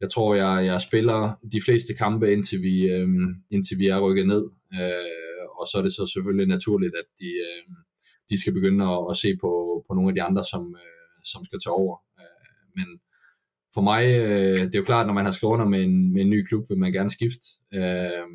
jeg 0.00 0.10
tror, 0.10 0.34
jeg, 0.34 0.66
jeg 0.66 0.80
spiller 0.80 1.38
de 1.52 1.62
fleste 1.64 1.94
kampe, 1.94 2.32
indtil 2.32 2.62
vi, 2.62 2.90
øh, 2.90 3.08
indtil 3.50 3.78
vi 3.78 3.86
er 3.86 4.00
rykket 4.00 4.26
ned. 4.26 4.44
Øh, 4.74 5.44
og 5.58 5.66
så 5.66 5.78
er 5.78 5.82
det 5.82 5.92
så 5.92 6.10
selvfølgelig 6.14 6.46
naturligt, 6.46 6.94
at 6.94 7.08
de, 7.20 7.30
øh, 7.48 7.62
de 8.30 8.40
skal 8.40 8.52
begynde 8.52 8.84
at, 8.84 9.00
at 9.10 9.16
se 9.16 9.36
på, 9.40 9.50
på 9.88 9.94
nogle 9.94 10.10
af 10.10 10.14
de 10.14 10.22
andre, 10.22 10.44
som, 10.44 10.76
øh, 10.82 11.18
som 11.24 11.44
skal 11.44 11.58
tage 11.64 11.74
over. 11.82 11.96
Øh, 12.20 12.54
men 12.76 12.88
for 13.74 13.80
mig, 13.80 14.04
øh, 14.04 14.60
det 14.66 14.74
er 14.74 14.78
jo 14.78 14.90
klart, 14.92 15.06
når 15.06 15.14
man 15.14 15.24
har 15.24 15.32
skrevet 15.32 15.52
under 15.52 15.68
med 15.68 15.82
en, 15.84 16.12
med 16.12 16.22
en 16.22 16.30
ny 16.30 16.46
klub, 16.46 16.64
vil 16.68 16.78
man 16.78 16.92
gerne 16.92 17.10
skifte. 17.10 17.46
Øh, 17.74 18.28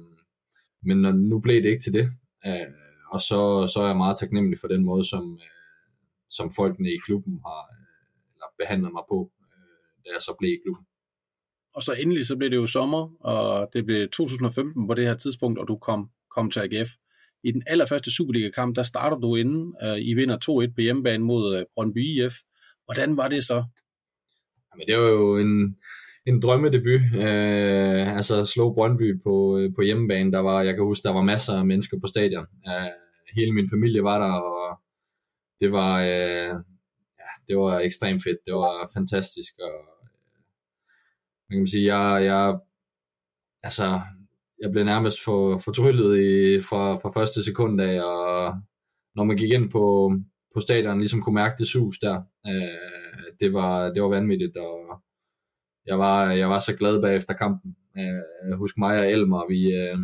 men 0.84 0.98
når, 0.98 1.12
nu 1.12 1.40
blev 1.40 1.64
det 1.64 1.70
ikke 1.70 1.84
til 1.84 1.94
det. 1.94 2.06
Øh, 2.46 2.83
og 3.14 3.20
så, 3.22 3.68
så 3.74 3.78
er 3.84 3.88
jeg 3.88 3.98
meget 3.98 4.18
taknemmelig 4.20 4.60
for 4.60 4.68
den 4.68 4.84
måde, 4.86 5.04
som, 5.10 5.24
øh, 5.34 5.50
som 6.30 6.52
folkene 6.56 6.90
i 6.90 6.98
klubben 7.06 7.34
har 7.46 7.62
eller 8.34 8.50
behandlet 8.60 8.92
mig 8.94 9.04
på, 9.12 9.32
øh, 9.42 9.96
da 10.04 10.10
jeg 10.16 10.22
så 10.22 10.36
blev 10.40 10.52
i 10.54 10.64
klubben. 10.66 10.86
Og 11.76 11.84
så 11.84 11.92
endelig 12.02 12.26
så 12.28 12.36
blev 12.38 12.50
det 12.50 12.56
jo 12.56 12.68
sommer, 12.68 13.04
og 13.20 13.70
det 13.74 13.86
blev 13.86 14.10
2015 14.10 14.88
på 14.88 14.94
det 14.94 15.06
her 15.06 15.18
tidspunkt, 15.18 15.60
og 15.60 15.68
du 15.68 15.78
kom, 15.78 16.10
kom 16.36 16.52
til 16.52 16.60
AGF. 16.60 16.90
I 17.44 17.52
den 17.52 17.64
allerførste 17.68 18.12
Superliga-kamp, 18.12 18.76
der 18.76 18.84
starter 18.84 19.18
du 19.18 19.36
inden. 19.36 19.76
Øh, 19.84 19.98
I 20.00 20.14
vinder 20.14 20.38
2-1 20.70 20.76
på 20.76 20.82
hjemmebane 20.82 21.24
mod 21.24 21.58
øh, 21.58 21.66
Brøndby 21.76 22.04
IF. 22.06 22.34
Hvordan 22.86 23.18
var 23.18 23.28
det 23.28 23.44
så? 23.44 23.64
Jamen, 24.70 24.88
det 24.88 24.98
var 24.98 25.10
jo 25.10 25.38
en, 25.38 25.78
en 26.26 26.42
drømmedebut. 26.42 27.02
Øh, 27.16 28.16
altså 28.18 28.46
slå 28.46 28.74
Brøndby 28.74 29.24
på, 29.24 29.36
på 29.76 29.82
hjemmebane. 29.82 30.32
Der 30.32 30.40
var, 30.40 30.62
jeg 30.62 30.74
kan 30.76 30.84
huske, 30.84 31.04
der 31.08 31.14
var 31.14 31.22
masser 31.22 31.54
af 31.54 31.66
mennesker 31.66 31.98
på 32.00 32.08
stadion. 32.08 32.48
Øh, 32.68 33.03
hele 33.36 33.52
min 33.52 33.70
familie 33.70 34.04
var 34.04 34.20
der, 34.20 34.34
og 34.34 34.80
det 35.62 35.72
var, 35.72 36.02
øh, 36.02 36.54
ja, 37.20 37.30
det 37.48 37.58
var 37.58 37.80
ekstremt 37.80 38.24
fedt. 38.24 38.38
Det 38.46 38.54
var 38.54 38.90
fantastisk. 38.94 39.54
Og, 39.60 39.68
øh, 39.68 40.10
man 41.50 41.60
kan 41.60 41.68
sige, 41.68 41.96
jeg, 41.96 42.26
jeg, 42.26 42.60
altså, 43.64 44.02
jeg 44.62 44.72
blev 44.72 44.86
nærmest 44.86 45.24
for, 45.24 45.58
fortryllet 45.58 46.20
i, 46.20 46.62
fra, 46.62 46.96
fra 46.96 47.12
første 47.12 47.44
sekund 47.44 47.82
af, 47.82 48.04
og 48.04 48.54
når 49.16 49.24
man 49.24 49.38
gik 49.38 49.52
ind 49.52 49.72
på, 49.72 50.14
på 50.54 50.60
stadion, 50.60 51.00
ligesom 51.00 51.22
kunne 51.22 51.36
mærke 51.36 51.56
det 51.58 51.68
sus 51.68 52.00
der. 52.00 52.22
Øh, 52.48 53.34
det, 53.40 53.54
var, 53.54 53.90
det 53.94 54.02
var 54.02 54.10
vanvittigt, 54.10 54.58
og 54.58 55.02
jeg 55.86 56.00
var, 56.00 56.32
jeg 56.32 56.50
var 56.50 56.60
så 56.60 56.76
glad 56.76 57.02
bagefter 57.02 57.34
kampen. 57.34 57.76
Øh, 57.98 58.58
husk 58.58 58.78
mig 58.78 59.00
og 59.00 59.12
Elmer, 59.12 59.48
vi, 59.48 59.76
øh, 59.76 59.98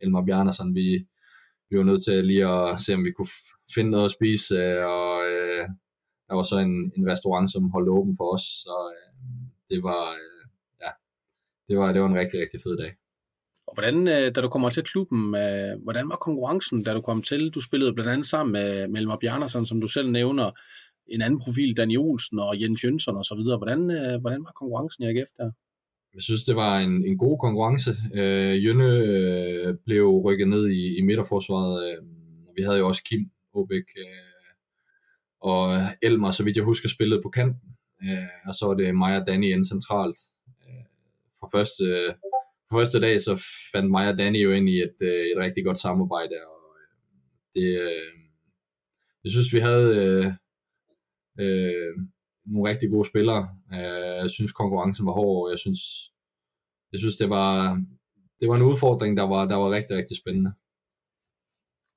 Elmer 0.00 0.24
Bjarnason, 0.24 0.74
vi, 0.74 1.06
vi 1.70 1.78
var 1.78 1.84
nødt 1.84 2.04
til 2.04 2.24
lige 2.24 2.46
at 2.46 2.80
se, 2.80 2.94
om 2.94 3.04
vi 3.04 3.12
kunne 3.12 3.32
finde 3.74 3.90
noget 3.90 4.04
at 4.04 4.16
spise, 4.18 4.54
øh, 4.54 4.86
og 4.86 5.14
øh, 5.32 5.64
der 6.28 6.34
var 6.34 6.42
så 6.42 6.58
en, 6.58 6.92
en 6.96 7.10
restaurant, 7.12 7.52
som 7.52 7.70
holdt 7.70 7.88
åben 7.88 8.14
for 8.16 8.34
os, 8.34 8.44
så 8.64 8.74
øh, 8.94 9.14
det 9.70 9.82
var, 9.82 10.04
øh, 10.20 10.42
ja, 10.82 10.90
det 11.68 11.78
var, 11.78 11.92
det 11.92 12.02
var 12.02 12.08
en 12.08 12.20
rigtig, 12.22 12.40
rigtig 12.40 12.60
fed 12.62 12.76
dag. 12.76 12.92
Og 13.66 13.74
hvordan, 13.74 14.08
øh, 14.08 14.34
da 14.34 14.40
du 14.40 14.48
kommer 14.48 14.70
til 14.70 14.82
klubben, 14.82 15.34
øh, 15.34 15.82
hvordan 15.82 16.08
var 16.08 16.16
konkurrencen, 16.16 16.84
da 16.84 16.94
du 16.94 17.00
kom 17.00 17.22
til? 17.22 17.50
Du 17.50 17.60
spillede 17.60 17.94
blandt 17.94 18.10
andet 18.10 18.26
sammen 18.26 18.52
med 18.52 18.88
Melmer 18.88 19.16
Bjarnason, 19.16 19.66
som 19.66 19.80
du 19.80 19.88
selv 19.88 20.10
nævner, 20.10 20.50
en 21.06 21.22
anden 21.22 21.40
profil, 21.40 21.76
Daniel 21.76 21.98
Olsen 21.98 22.38
og 22.38 22.60
Jens 22.60 22.84
Jønsson 22.84 23.16
og 23.16 23.24
så 23.24 23.34
videre. 23.34 23.56
Hvordan, 23.56 23.90
øh, 23.90 24.20
hvordan 24.20 24.44
var 24.44 24.52
konkurrencen 24.60 25.04
i 25.04 25.06
AGF 25.06 25.30
der? 25.36 25.50
Jeg 26.14 26.22
synes, 26.22 26.44
det 26.44 26.56
var 26.56 26.78
en, 26.78 27.06
en 27.06 27.18
god 27.18 27.38
konkurrence. 27.38 27.90
Øh, 28.14 28.64
Jønne 28.64 28.84
øh, 28.84 29.74
blev 29.86 30.08
rykket 30.08 30.48
ned 30.48 30.68
i, 30.68 30.98
i 30.98 31.02
midterforsvaret. 31.02 31.90
Øh, 31.90 32.04
vi 32.56 32.62
havde 32.62 32.78
jo 32.78 32.88
også 32.88 33.02
Kim 33.04 33.30
Håbæk 33.54 33.88
øh, 33.98 34.52
og 35.40 35.80
Elmer, 36.02 36.30
så 36.30 36.44
vidt 36.44 36.56
jeg 36.56 36.64
husker, 36.64 36.88
spillede 36.88 37.22
på 37.22 37.28
kanten. 37.28 37.76
Øh, 38.02 38.28
og 38.46 38.54
så 38.54 38.66
var 38.66 38.74
det 38.74 38.94
mig 38.94 39.20
og 39.20 39.26
Danny 39.26 39.52
ind 39.52 39.64
centralt. 39.64 40.18
Øh, 40.68 40.84
for 41.40 41.48
første, 41.54 42.14
for 42.68 42.78
første 42.78 43.00
dag, 43.00 43.22
så 43.22 43.42
fandt 43.72 43.90
mig 43.90 44.08
og 44.08 44.18
Danny 44.18 44.44
jo 44.44 44.52
ind 44.52 44.68
i 44.68 44.82
et, 44.82 44.96
øh, 45.00 45.24
et 45.26 45.38
rigtig 45.38 45.64
godt 45.64 45.78
samarbejde. 45.78 46.36
Og 46.46 46.76
øh, 46.80 47.62
det, 47.62 47.80
øh, 47.82 48.12
jeg 49.24 49.32
synes, 49.32 49.52
vi 49.52 49.58
havde... 49.58 49.96
Øh, 49.96 50.32
øh, 51.40 51.96
nogle 52.50 52.70
rigtig 52.70 52.90
gode 52.90 53.08
spillere. 53.08 53.48
Øh, 53.72 54.16
jeg 54.22 54.30
synes 54.30 54.52
konkurrencen 54.52 55.06
var 55.06 55.12
hård, 55.12 55.44
og 55.44 55.50
jeg 55.50 55.58
synes, 55.58 55.80
jeg 56.92 57.00
synes 57.00 57.16
det 57.16 57.30
var 57.30 57.80
det 58.40 58.48
var 58.48 58.56
en 58.56 58.62
udfordring, 58.62 59.16
der 59.16 59.22
var, 59.22 59.44
der 59.44 59.56
var 59.56 59.70
rigtig, 59.70 59.96
rigtig 59.96 60.16
spændende. 60.16 60.52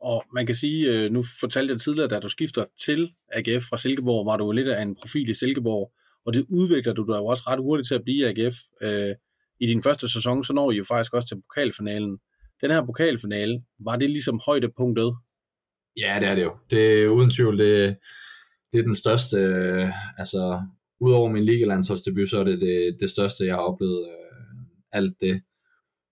Og 0.01 0.23
man 0.33 0.45
kan 0.45 0.55
sige, 0.55 0.91
øh, 0.91 1.11
nu 1.11 1.23
fortalte 1.39 1.71
jeg 1.71 1.81
tidligere, 1.81 2.07
da 2.07 2.19
du 2.19 2.29
skifter 2.29 2.65
til 2.85 3.13
AGF 3.31 3.63
fra 3.69 3.77
Silkeborg, 3.77 4.25
var 4.25 4.37
du 4.37 4.51
lidt 4.51 4.67
af 4.67 4.81
en 4.81 4.95
profil 4.95 5.29
i 5.29 5.33
Silkeborg, 5.33 5.91
og 6.25 6.33
det 6.33 6.45
udvikler 6.49 6.93
du 6.93 7.03
dig 7.03 7.17
jo 7.17 7.25
også 7.25 7.43
ret 7.47 7.59
hurtigt 7.59 7.87
til 7.87 7.95
at 7.95 8.03
blive 8.03 8.27
AGF. 8.27 8.55
Øh, 8.81 9.15
I 9.59 9.67
din 9.67 9.81
første 9.81 10.09
sæson, 10.09 10.43
så 10.43 10.53
når 10.53 10.71
I 10.71 10.75
jo 10.75 10.83
faktisk 10.83 11.13
også 11.13 11.27
til 11.27 11.41
pokalfinalen. 11.41 12.17
Den 12.61 12.71
her 12.71 12.85
pokalfinale, 12.85 13.63
var 13.79 13.95
det 13.95 14.09
ligesom 14.09 14.39
højdepunktet? 14.45 15.15
Ja, 15.97 16.17
det 16.19 16.27
er 16.27 16.35
det 16.35 16.43
jo. 16.43 16.55
Det 16.69 17.03
er 17.03 17.07
uden 17.07 17.29
tvivl, 17.29 17.57
det, 17.57 17.97
det 18.73 18.79
er 18.79 18.83
den 18.83 18.95
største, 18.95 19.37
øh, 19.37 19.89
altså 20.17 20.61
udover 20.99 21.29
min 21.31 21.43
ligalandsholdsdebut, 21.43 22.29
så 22.29 22.39
er 22.39 22.43
det, 22.43 22.61
det 22.61 22.97
det 22.99 23.09
største, 23.09 23.45
jeg 23.45 23.55
har 23.55 23.61
oplevet. 23.61 24.07
Øh, 24.07 24.23
alt 24.91 25.21
det, 25.21 25.41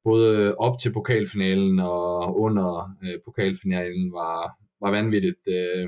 både 0.04 0.56
op 0.56 0.80
til 0.80 0.94
pokalfinalen 0.94 1.80
og 1.80 2.40
under 2.40 2.96
øh, 3.04 3.20
pokalfinalen 3.26 4.12
var, 4.12 4.58
var 4.82 4.92
vanvittigt. 4.92 5.48
Øh, 5.48 5.88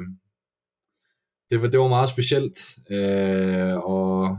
det, 1.50 1.62
var, 1.62 1.68
det 1.68 1.80
var 1.80 1.88
meget 1.88 2.10
specielt, 2.10 2.58
øh, 2.92 3.78
og 3.78 4.38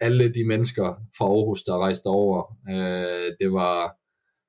alle 0.00 0.34
de 0.34 0.44
mennesker 0.46 0.94
fra 1.18 1.24
Aarhus, 1.24 1.62
der 1.62 1.78
rejste 1.78 2.06
over, 2.06 2.56
øh, 2.68 3.32
det, 3.40 3.52
var, 3.52 3.96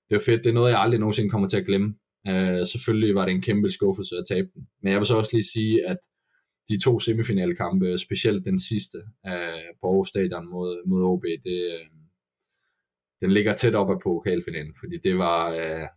det 0.10 0.16
var 0.16 0.24
fedt. 0.26 0.44
Det 0.44 0.50
er 0.50 0.54
noget, 0.54 0.72
jeg 0.72 0.80
aldrig 0.80 1.00
nogensinde 1.00 1.30
kommer 1.30 1.48
til 1.48 1.58
at 1.58 1.66
glemme. 1.66 1.96
Øh, 2.28 2.66
selvfølgelig 2.66 3.16
var 3.16 3.26
det 3.26 3.32
en 3.32 3.42
kæmpe 3.42 3.70
skuffelse 3.70 4.16
at 4.16 4.26
tabe 4.30 4.48
den. 4.54 4.68
Men 4.82 4.92
jeg 4.92 5.00
vil 5.00 5.08
så 5.08 5.18
også 5.18 5.32
lige 5.34 5.52
sige, 5.54 5.90
at 5.90 5.98
de 6.70 6.80
to 6.84 6.99
semifinalkampe, 6.99 7.97
specielt 7.97 8.45
den 8.45 8.59
sidste 8.59 8.97
øh, 9.28 9.70
på 9.82 9.88
Aarhus 9.88 10.07
Stadion 10.07 10.49
mod, 10.49 10.88
mod 10.88 11.03
OB, 11.03 11.24
det, 11.24 11.59
øh, 11.74 11.86
den 13.22 13.32
ligger 13.32 13.55
tæt 13.55 13.76
op 13.76 13.89
af 13.91 13.99
pokalfinalen, 13.99 14.76
fordi 14.80 14.97
det 14.97 15.18
var, 15.18 15.49
øh, 15.49 15.88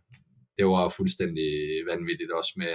det 0.57 0.65
var 0.65 0.89
fuldstændig 0.89 1.49
vanvittigt 1.91 2.31
også 2.31 2.53
med 2.57 2.73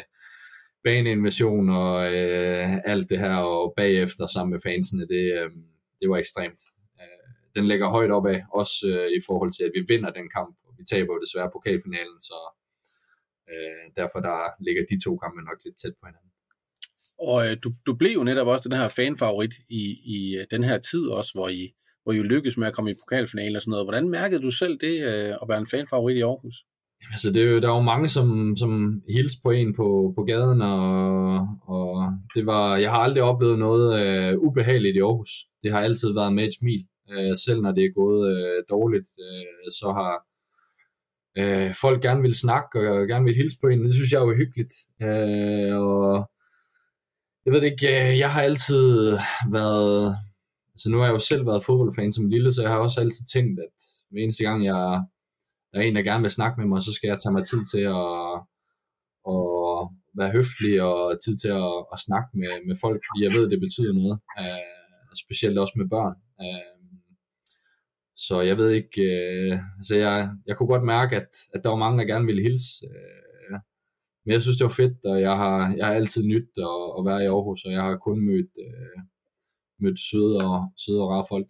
baneinvasion 0.84 1.70
og 1.70 1.95
øh, 2.14 2.66
alt 2.84 3.09
det 3.09 3.18
her, 3.18 3.36
og 3.36 3.74
bagefter 3.76 4.26
sammen 4.26 4.53
med 4.53 4.61
fansene, 4.61 5.09
det, 5.09 5.24
øh, 5.38 5.51
det 6.01 6.11
var 6.11 6.18
ekstremt. 6.18 6.62
Øh, 7.01 7.28
den 7.57 7.64
ligger 7.68 7.88
højt 7.88 8.11
op 8.11 8.26
af, 8.26 8.42
også 8.53 8.76
øh, 8.92 9.09
i 9.18 9.20
forhold 9.26 9.53
til, 9.53 9.64
at 9.64 9.72
vi 9.74 9.82
vinder 9.88 10.11
den 10.11 10.28
kamp, 10.36 10.57
og 10.66 10.74
vi 10.78 10.84
taber 10.84 11.14
jo 11.14 11.20
desværre 11.24 11.51
pokalfinalen, 11.53 12.20
så 12.20 12.38
øh, 13.51 13.84
derfor 13.97 14.20
der 14.28 14.38
ligger 14.66 14.82
de 14.90 15.05
to 15.05 15.16
kampe 15.16 15.40
nok 15.49 15.59
lidt 15.64 15.76
tæt 15.82 15.95
på 16.01 16.07
hinanden. 16.07 16.34
Og 17.19 17.47
øh, 17.47 17.57
du, 17.65 17.73
du 17.87 17.95
blev 17.95 18.15
jo 18.15 18.25
netop 18.25 18.47
også 18.47 18.69
den 18.69 18.79
her 18.79 18.89
fanfavorit 18.89 19.55
i, 19.71 19.97
i 20.05 20.37
øh, 20.41 20.47
den 20.51 20.65
her 20.65 20.79
tid 20.79 21.07
også, 21.07 21.31
hvor 21.35 21.49
I, 21.49 21.73
hvor 22.03 22.12
I 22.12 22.19
lykkedes 22.19 22.57
med 22.57 22.67
at 22.67 22.75
komme 22.75 22.91
i 22.91 22.95
pokalfinalen 23.01 23.57
og 23.57 23.62
sådan 23.62 23.71
noget. 23.71 23.87
Hvordan 23.87 24.09
mærkede 24.09 24.43
du 24.43 24.51
selv 24.51 24.79
det 24.81 24.95
øh, 25.11 25.33
at 25.43 25.49
være 25.49 25.59
en 25.59 25.67
fanfavorit 25.67 26.17
i 26.17 26.21
Aarhus? 26.21 26.55
Altså, 27.11 27.33
det 27.33 27.43
er 27.43 27.51
jo, 27.51 27.61
der 27.61 27.69
var 27.69 27.77
jo 27.77 27.83
mange, 27.83 28.09
som, 28.09 28.57
som 28.57 29.03
hilste 29.09 29.41
på 29.43 29.51
en 29.51 29.75
på, 29.75 30.12
på 30.17 30.23
gaden, 30.25 30.62
og, 30.62 31.35
og 31.75 32.12
det 32.35 32.47
var, 32.47 32.77
jeg 32.77 32.91
har 32.91 32.99
aldrig 32.99 33.23
oplevet 33.23 33.59
noget 33.59 33.87
øh, 34.01 34.39
ubehageligt 34.39 34.97
i 34.97 35.01
Aarhus. 35.01 35.31
Det 35.62 35.73
har 35.73 35.81
altid 35.81 36.15
været 36.15 36.33
med 36.35 36.45
et 36.45 36.55
smil. 36.61 36.87
Øh, 37.12 37.37
selv 37.45 37.61
når 37.61 37.73
det 37.73 37.85
er 37.85 37.99
gået 38.01 38.37
øh, 38.37 38.62
dårligt, 38.71 39.11
øh, 39.27 39.73
så 39.73 39.87
har 39.99 40.15
øh, 41.41 41.75
folk 41.81 42.03
gerne 42.03 42.23
vil 42.23 42.35
snakke 42.35 42.91
og 42.91 43.07
gerne 43.09 43.25
vil 43.25 43.35
hilse 43.35 43.57
på 43.61 43.67
en. 43.67 43.83
Det 43.83 43.95
synes 43.95 44.12
jeg 44.12 44.19
er 44.21 44.27
jo 44.27 44.41
hyggeligt. 44.43 44.75
Øh, 45.03 45.77
og 45.81 46.31
jeg 47.45 47.53
ved 47.53 47.62
ikke, 47.62 47.86
øh, 47.86 48.18
jeg 48.18 48.32
har 48.32 48.42
altid 48.42 49.18
været 49.53 50.16
altså 50.74 50.90
nu 50.90 50.99
har 50.99 51.05
jeg 51.05 51.14
jo 51.14 51.18
selv 51.18 51.47
været 51.47 51.64
fodboldfan 51.64 52.12
som 52.12 52.28
lille, 52.28 52.53
så 52.53 52.62
jeg 52.62 52.70
har 52.70 52.78
også 52.78 53.01
altid 53.01 53.24
tænkt, 53.34 53.61
at 53.61 53.76
hver 54.11 54.22
eneste 54.22 54.45
gang 54.45 54.64
jeg, 54.64 55.03
der 55.70 55.78
er 55.78 55.82
en, 55.82 55.97
der 55.97 56.03
gerne 56.03 56.22
vil 56.22 56.38
snakke 56.38 56.61
med 56.61 56.68
mig, 56.68 56.82
så 56.82 56.92
skal 56.92 57.09
jeg 57.09 57.18
tage 57.18 57.32
mig 57.32 57.45
tid 57.47 57.62
til 57.72 57.84
at, 58.01 58.16
at 59.34 59.78
være 60.18 60.34
høflig 60.36 60.82
og 60.82 60.99
tid 61.24 61.36
til 61.42 61.49
at, 61.49 61.72
at 61.95 61.99
snakke 62.07 62.30
med, 62.40 62.53
med 62.68 62.76
folk, 62.84 63.01
fordi 63.07 63.24
jeg 63.24 63.32
ved, 63.36 63.45
at 63.47 63.53
det 63.55 63.61
betyder 63.66 63.92
noget, 64.01 64.16
uh, 64.42 65.12
specielt 65.24 65.59
også 65.59 65.74
med 65.76 65.88
børn. 65.95 66.16
Uh, 66.45 66.74
så 68.26 68.40
jeg 68.40 68.57
ved 68.57 68.70
ikke, 68.70 68.97
uh, 69.07 69.59
så 69.86 69.95
jeg, 70.05 70.30
jeg 70.47 70.57
kunne 70.57 70.72
godt 70.74 70.90
mærke, 70.95 71.16
at, 71.16 71.32
at 71.55 71.61
der 71.62 71.70
var 71.70 71.84
mange, 71.84 71.99
der 71.99 72.12
gerne 72.12 72.26
ville 72.26 72.42
hilse. 72.49 72.70
Uh, 72.90 73.34
men 74.25 74.33
jeg 74.33 74.43
synes, 74.43 74.57
det 74.57 74.64
var 74.64 74.81
fedt, 74.83 75.05
og 75.05 75.20
jeg 75.20 75.37
har, 75.43 75.75
jeg 75.77 75.87
har 75.87 75.95
altid 75.95 76.22
nyt 76.22 76.51
at, 76.57 76.81
at 76.99 77.03
være 77.09 77.22
i 77.25 77.27
Aarhus, 77.27 77.64
og 77.64 77.72
jeg 77.72 77.83
har 77.83 77.97
kun 77.97 78.18
mødt 78.29 78.53
øh, 78.66 78.99
mødt 79.81 80.01
søde 80.11 80.37
og, 80.37 80.59
søde 80.85 81.01
og 81.03 81.11
rare 81.11 81.27
folk. 81.29 81.47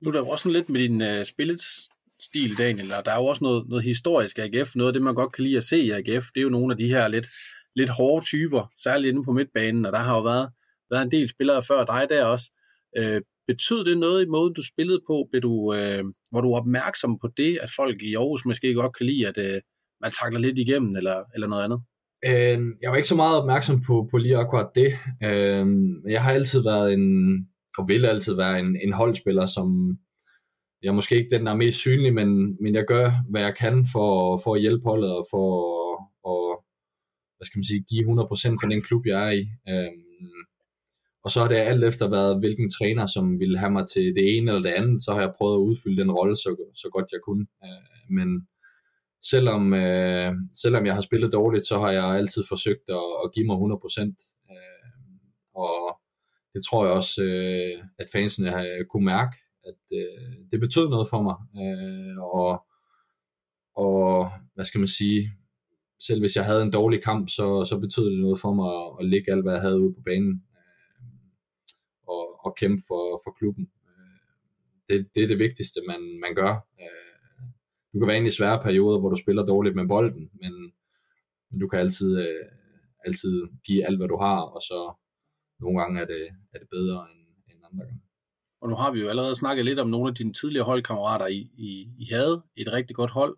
Nu 0.00 0.08
er 0.08 0.12
der 0.12 0.20
jo 0.20 0.28
også 0.28 0.42
sådan 0.42 0.56
lidt 0.58 0.68
med 0.68 0.80
din 0.80 1.02
øh, 1.02 1.24
spillestil, 1.24 2.58
Daniel, 2.58 2.92
og 2.92 3.04
der 3.04 3.12
er 3.12 3.20
jo 3.20 3.26
også 3.26 3.44
noget, 3.44 3.68
noget 3.68 3.84
historisk 3.84 4.38
AGF. 4.38 4.76
Noget 4.76 4.88
af 4.88 4.92
det, 4.92 5.02
man 5.02 5.14
godt 5.14 5.32
kan 5.32 5.44
lide 5.44 5.56
at 5.56 5.64
se 5.64 5.78
i 5.78 5.90
AGF, 5.90 6.26
det 6.32 6.40
er 6.40 6.48
jo 6.48 6.56
nogle 6.56 6.72
af 6.72 6.78
de 6.78 6.88
her 6.88 7.08
lidt, 7.08 7.26
lidt 7.74 7.90
hårde 7.90 8.26
typer, 8.26 8.72
særligt 8.84 9.12
inde 9.12 9.24
på 9.24 9.32
midtbanen, 9.32 9.86
og 9.86 9.92
der 9.92 9.98
har 9.98 10.16
jo 10.16 10.22
været, 10.22 10.48
været 10.90 11.04
en 11.04 11.10
del 11.10 11.28
spillere 11.28 11.62
før 11.62 11.84
dig 11.84 12.06
der 12.08 12.24
også. 12.24 12.52
Øh, 12.98 13.20
betød 13.46 13.84
det 13.84 13.98
noget 13.98 14.24
i 14.24 14.28
måden, 14.28 14.54
du 14.54 14.62
spillede 14.66 15.00
på? 15.06 15.28
Blev 15.30 15.42
du, 15.42 15.74
øh, 15.74 16.04
var 16.32 16.40
du 16.40 16.54
opmærksom 16.54 17.18
på 17.18 17.28
det, 17.36 17.58
at 17.62 17.70
folk 17.76 18.02
i 18.02 18.14
Aarhus 18.14 18.44
måske 18.44 18.74
godt 18.74 18.96
kan 18.96 19.06
lide, 19.06 19.28
at 19.28 19.38
øh, 19.38 19.60
man 20.00 20.12
takler 20.20 20.40
lidt 20.40 20.58
igennem, 20.58 20.96
eller, 20.96 21.24
eller 21.34 21.46
noget 21.46 21.64
andet? 21.64 21.80
Øh, 22.24 22.58
jeg 22.82 22.90
var 22.90 22.96
ikke 22.96 23.08
så 23.08 23.16
meget 23.16 23.40
opmærksom 23.40 23.82
på, 23.82 24.08
på 24.10 24.16
lige 24.18 24.36
akkurat 24.36 24.70
det. 24.74 24.92
Øhm, 25.24 26.08
jeg 26.08 26.22
har 26.22 26.32
altid 26.32 26.62
været 26.62 26.92
en, 26.92 27.36
og 27.78 27.88
vil 27.88 28.04
altid 28.06 28.36
være 28.36 28.60
en, 28.60 28.76
en 28.84 28.92
holdspiller, 28.92 29.46
som 29.46 29.98
jeg 30.82 30.88
er 30.88 30.94
måske 30.94 31.16
ikke 31.16 31.36
den, 31.36 31.46
der 31.46 31.52
er 31.52 31.56
mest 31.56 31.78
synlig, 31.78 32.14
men, 32.14 32.56
men 32.62 32.74
jeg 32.74 32.84
gør, 32.88 33.10
hvad 33.30 33.42
jeg 33.42 33.56
kan 33.56 33.86
for, 33.92 34.40
for 34.44 34.54
at 34.54 34.60
hjælpe 34.60 34.84
holdet 34.84 35.16
og 35.16 35.26
for 35.30 35.46
at 36.30 36.66
hvad 37.36 37.46
skal 37.46 37.58
man 37.58 37.64
sige, 37.70 37.86
give 37.90 38.04
100% 38.04 38.60
for 38.60 38.68
den 38.68 38.82
klub, 38.82 39.06
jeg 39.06 39.26
er 39.26 39.32
i. 39.40 39.44
Øhm, 39.68 40.42
og 41.24 41.30
så 41.30 41.40
har 41.40 41.48
det 41.48 41.56
alt 41.56 41.84
efter 41.84 42.10
været, 42.10 42.38
hvilken 42.38 42.70
træner, 42.70 43.06
som 43.06 43.40
ville 43.40 43.58
have 43.58 43.72
mig 43.76 43.86
til 43.88 44.06
det 44.16 44.36
ene 44.36 44.50
eller 44.50 44.62
det 44.68 44.76
andet, 44.80 45.04
så 45.04 45.12
har 45.12 45.20
jeg 45.20 45.36
prøvet 45.38 45.56
at 45.56 45.66
udfylde 45.68 46.02
den 46.02 46.10
rolle 46.18 46.36
så, 46.36 46.50
så 46.74 46.88
godt 46.92 47.12
jeg 47.12 47.20
kunne. 47.26 47.46
Øh, 47.64 48.14
men 48.16 48.28
selvom, 49.22 49.74
øh, 49.74 50.32
selvom 50.52 50.86
jeg 50.86 50.94
har 50.94 51.00
spillet 51.00 51.32
dårligt, 51.32 51.66
så 51.66 51.78
har 51.78 51.90
jeg 51.90 52.04
altid 52.04 52.44
forsøgt 52.48 52.88
at, 52.88 53.06
at 53.24 53.32
give 53.34 53.46
mig 53.46 53.56
100%. 53.56 54.02
Øh, 54.50 54.90
og 55.54 56.00
det 56.54 56.64
tror 56.64 56.84
jeg 56.84 56.94
også, 56.94 57.22
øh, 57.22 57.84
at 57.98 58.08
fansene 58.12 58.50
har 58.50 58.66
kunne 58.90 59.04
mærke, 59.04 59.36
at 59.64 59.80
øh, 59.92 60.32
det 60.52 60.60
betød 60.60 60.88
noget 60.88 61.08
for 61.08 61.22
mig. 61.22 61.36
Øh, 61.62 62.18
og, 62.18 62.64
og 63.76 64.30
hvad 64.54 64.64
skal 64.64 64.78
man 64.78 64.88
sige, 64.88 65.32
selv 66.00 66.20
hvis 66.20 66.36
jeg 66.36 66.44
havde 66.44 66.62
en 66.62 66.72
dårlig 66.72 67.02
kamp, 67.02 67.28
så, 67.28 67.64
så 67.64 67.78
betød 67.78 68.10
det 68.10 68.20
noget 68.20 68.40
for 68.40 68.52
mig 68.54 68.68
at, 68.82 68.88
at 69.00 69.10
lægge 69.12 69.32
alt, 69.32 69.42
hvad 69.44 69.52
jeg 69.52 69.62
havde 69.62 69.80
ude 69.80 69.94
på 69.94 70.02
banen 70.04 70.42
øh, 70.56 71.14
og, 72.08 72.46
og 72.46 72.56
kæmpe 72.56 72.82
for, 72.88 73.20
for 73.24 73.30
klubben. 73.38 73.70
Øh, 73.88 74.18
det, 74.88 75.08
det 75.14 75.22
er 75.22 75.28
det 75.28 75.38
vigtigste, 75.38 75.80
man, 75.86 76.00
man 76.24 76.34
gør. 76.34 76.52
Øh, 76.82 77.05
du 77.96 78.00
kan 78.00 78.08
være 78.08 78.16
inde 78.16 78.28
i 78.28 78.38
svære 78.38 78.62
perioder, 78.62 78.98
hvor 78.98 79.10
du 79.10 79.16
spiller 79.16 79.44
dårligt 79.46 79.76
med 79.76 79.88
bolden, 79.88 80.30
men, 80.42 80.52
men 81.50 81.60
du 81.60 81.68
kan 81.68 81.78
altid, 81.78 82.18
øh, 82.18 82.44
altid 83.06 83.46
give 83.66 83.86
alt, 83.86 83.98
hvad 83.98 84.08
du 84.08 84.16
har, 84.16 84.40
og 84.40 84.60
så 84.62 84.94
nogle 85.60 85.80
gange 85.80 86.00
er 86.00 86.06
det, 86.06 86.28
er 86.54 86.58
det 86.58 86.68
bedre 86.70 87.06
end, 87.12 87.20
end 87.50 87.60
andre 87.72 87.84
gange. 87.84 88.00
Og 88.60 88.68
nu 88.68 88.76
har 88.76 88.90
vi 88.92 89.00
jo 89.00 89.08
allerede 89.08 89.36
snakket 89.36 89.64
lidt 89.64 89.78
om 89.78 89.88
nogle 89.88 90.08
af 90.08 90.14
dine 90.14 90.32
tidligere 90.32 90.64
holdkammerater. 90.64 91.26
I, 91.26 91.50
I, 91.58 91.88
I 91.98 92.06
havde 92.12 92.42
et 92.56 92.72
rigtig 92.72 92.96
godt 92.96 93.10
hold, 93.10 93.36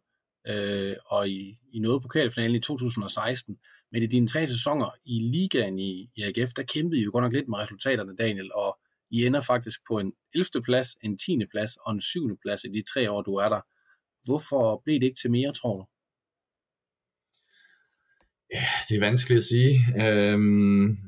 øh, 0.49 0.97
og 1.07 1.29
I, 1.29 1.59
I 1.73 1.79
nåede 1.79 2.01
pokalfinalen 2.01 2.57
i 2.57 2.61
2016. 2.61 3.59
Men 3.93 4.03
i 4.03 4.07
dine 4.07 4.29
tre 4.29 4.47
sæsoner 4.47 4.91
i 5.05 5.19
ligaen 5.21 5.79
i, 5.79 6.11
i 6.17 6.23
AGF, 6.23 6.53
der 6.57 6.63
kæmpede 6.63 7.01
I 7.01 7.05
jo 7.05 7.11
godt 7.13 7.23
nok 7.23 7.33
lidt 7.33 7.49
med 7.49 7.59
resultaterne, 7.59 8.17
Daniel, 8.17 8.51
og 8.55 8.79
I 9.11 9.27
ender 9.27 9.41
faktisk 9.41 9.81
på 9.89 9.99
en 9.99 10.13
11. 10.35 10.63
plads, 10.65 10.97
en 11.03 11.19
10. 11.19 11.47
plads 11.51 11.77
og 11.77 11.93
en 11.93 12.01
7. 12.01 12.39
plads 12.43 12.65
i 12.65 12.69
de 12.69 12.83
tre 12.93 13.11
år, 13.11 13.23
du 13.23 13.35
er 13.35 13.49
der. 13.49 13.61
Hvorfor 14.27 14.83
blev 14.85 15.01
det 15.01 15.07
ikke 15.07 15.21
til 15.21 15.31
mere, 15.31 15.53
tror 15.53 15.77
du? 15.77 15.85
Ja, 18.55 18.67
det 18.89 18.97
er 18.97 19.07
vanskeligt 19.09 19.39
at 19.39 19.45
sige. 19.45 19.73
Øhm, 20.03 20.99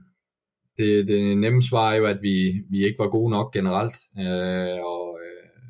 det, 0.76 1.08
det 1.08 1.38
nemme 1.38 1.62
svar 1.62 1.92
er 1.92 1.96
jo, 1.96 2.06
at 2.06 2.22
vi, 2.22 2.36
vi 2.70 2.84
ikke 2.84 2.98
var 2.98 3.08
gode 3.08 3.30
nok 3.30 3.52
generelt, 3.52 3.96
øh, 4.18 4.78
og 4.94 5.18
øh, 5.24 5.60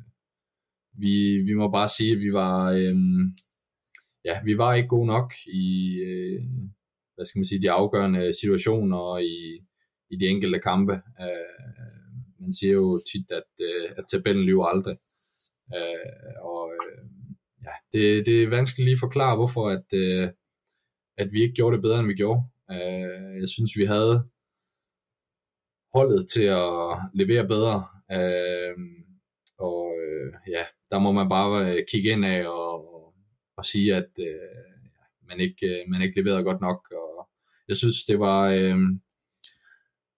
vi, 0.93 1.43
vi 1.47 1.53
må 1.53 1.71
bare 1.71 1.89
sige, 1.89 2.11
at 2.11 2.19
vi 2.19 2.33
var, 2.33 2.71
øh, 2.71 2.95
ja, 4.25 4.35
vi 4.43 4.57
var 4.57 4.73
ikke 4.73 4.87
gode 4.87 5.07
nok 5.07 5.33
i, 5.47 5.95
øh, 6.09 6.41
hvad 7.15 7.25
skal 7.25 7.39
man 7.39 7.45
sige, 7.45 7.61
de 7.61 7.71
afgørende 7.71 8.33
situationer 8.41 8.97
og 8.97 9.23
i, 9.23 9.37
i 10.11 10.15
de 10.19 10.25
enkelte 10.27 10.59
kampe. 10.59 10.93
Øh, 10.93 11.91
man 12.39 12.53
siger 12.53 12.73
jo 12.73 12.99
tit, 13.11 13.31
at, 13.31 13.49
øh, 13.67 13.89
at 13.97 14.05
tabellen 14.11 14.45
lyver 14.45 14.65
aldrig. 14.65 14.97
Øh, 15.75 16.33
og 16.51 16.63
øh, 16.73 16.80
ja, 17.65 17.71
det, 17.93 18.25
det 18.25 18.43
er 18.43 18.49
vanskeligt 18.49 18.85
lige 18.85 18.93
at 18.93 18.99
forklare, 18.99 19.35
hvorfor 19.35 19.69
at, 19.69 19.85
øh, 19.93 20.29
at 21.17 21.31
vi 21.31 21.41
ikke 21.41 21.55
gjorde 21.55 21.75
det 21.75 21.81
bedre, 21.81 21.99
end 21.99 22.07
vi 22.07 22.13
gjorde. 22.13 22.43
Øh, 22.71 23.39
jeg 23.41 23.49
synes, 23.49 23.77
vi 23.77 23.85
havde 23.85 24.29
holdet 25.93 26.29
til 26.29 26.43
at 26.43 26.97
levere 27.13 27.47
bedre. 27.47 27.87
Øh, 28.11 28.77
og 29.57 29.95
øh, 30.03 30.33
ja, 30.47 30.63
der 30.91 30.99
må 30.99 31.11
man 31.11 31.29
bare 31.29 31.75
øh, 31.75 31.83
kigge 31.91 32.09
ind 32.09 32.25
af 32.25 32.47
og, 32.47 32.95
og, 32.95 33.13
og 33.57 33.65
sige, 33.65 33.95
at 33.95 34.09
øh, 34.19 34.71
man, 35.27 35.39
ikke, 35.39 35.67
øh, 35.67 35.89
man 35.89 36.01
ikke 36.01 36.21
leverede 36.21 36.43
godt 36.43 36.61
nok. 36.61 36.87
Og 36.91 37.29
jeg 37.67 37.75
synes, 37.77 38.05
det 38.05 38.19
var, 38.19 38.41
øh, 38.49 38.77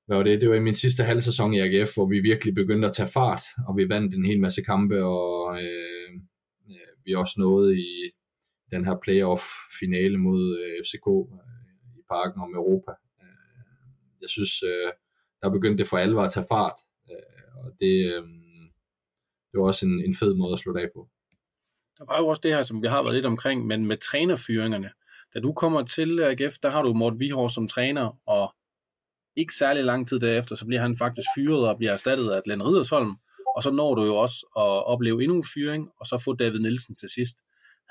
hvad 0.06 0.18
var 0.18 0.24
det? 0.24 0.41
Det 0.41 0.50
var 0.50 0.56
i 0.56 0.68
min 0.68 0.74
sidste 0.76 1.04
halv 1.04 1.22
sæson 1.22 1.54
i 1.54 1.60
AGF, 1.60 1.94
hvor 1.94 2.06
vi 2.06 2.20
virkelig 2.20 2.56
begyndte 2.56 2.88
at 2.88 2.96
tage 2.96 3.10
fart, 3.10 3.44
og 3.68 3.78
vi 3.78 3.89
vandt 3.89 4.16
en 4.16 4.26
hel 4.26 4.39
masse 4.39 4.62
kampe, 4.62 5.04
og 5.04 5.62
øh, 5.64 6.03
vi 7.06 7.16
også 7.16 7.36
nåede 7.38 7.80
i 7.80 8.12
den 8.72 8.86
her 8.86 8.95
playoff-finale 9.04 10.18
mod 10.18 10.43
øh, 10.64 10.84
FCK 10.86 11.08
øh, 11.08 11.99
i 11.99 12.01
parken 12.14 12.41
om 12.41 12.56
Europa. 12.56 12.91
Øh, 13.22 14.04
jeg 14.22 14.30
synes, 14.30 14.64
øh, 14.64 14.91
der 15.41 15.49
begyndte 15.49 15.82
det 15.82 15.89
for 15.89 15.97
alvor 15.97 16.22
at 16.22 16.34
tage 16.34 16.45
fart, 16.51 16.78
øh, 17.12 17.66
og 17.66 17.72
det, 17.80 17.95
øh, 18.14 18.24
det 19.49 19.56
var 19.60 19.66
også 19.68 19.86
en, 19.86 19.99
en 20.08 20.16
fed 20.16 20.34
måde 20.36 20.54
at 20.54 20.60
slå 20.60 20.76
af 20.76 20.89
på. 20.95 21.10
Der 21.97 22.06
var 22.06 22.18
jo 22.20 22.28
også 22.28 22.41
det 22.43 22.56
her, 22.56 22.64
som 22.64 22.82
vi 22.82 22.88
har 22.88 23.04
været 23.04 23.16
lidt 23.16 23.26
omkring, 23.26 23.68
men 23.68 23.86
med 23.86 23.97
trænerfyringerne. 23.97 24.91
Da 25.34 25.39
du 25.39 25.54
kommer 25.54 25.84
til 25.84 26.20
AGF, 26.20 26.56
der 26.64 26.70
har 26.70 26.82
du 26.82 26.93
Mort 26.93 27.20
Vihor 27.20 27.47
som 27.47 27.68
træner, 27.68 28.20
og 28.26 28.56
ikke 29.36 29.54
særlig 29.54 29.84
lang 29.84 30.08
tid 30.08 30.20
derefter, 30.20 30.56
så 30.56 30.66
bliver 30.66 30.82
han 30.82 30.97
faktisk 30.97 31.28
fyret 31.38 31.70
og 31.70 31.78
bliver 31.78 31.93
erstattet 31.93 32.32
af 32.32 32.43
Glenn 32.43 32.64
Ridersholm, 32.64 33.16
og 33.56 33.64
så 33.64 33.72
når 33.72 33.95
du 33.95 34.04
jo 34.06 34.16
også 34.16 34.38
at 34.58 34.86
opleve 34.93 35.24
endnu 35.24 35.38
en 35.38 35.45
fyring, 35.54 35.89
og 35.99 36.06
så 36.08 36.22
få 36.26 36.34
David 36.34 36.60
Nielsen 36.60 36.95
til 36.95 37.10
sidst. 37.10 37.38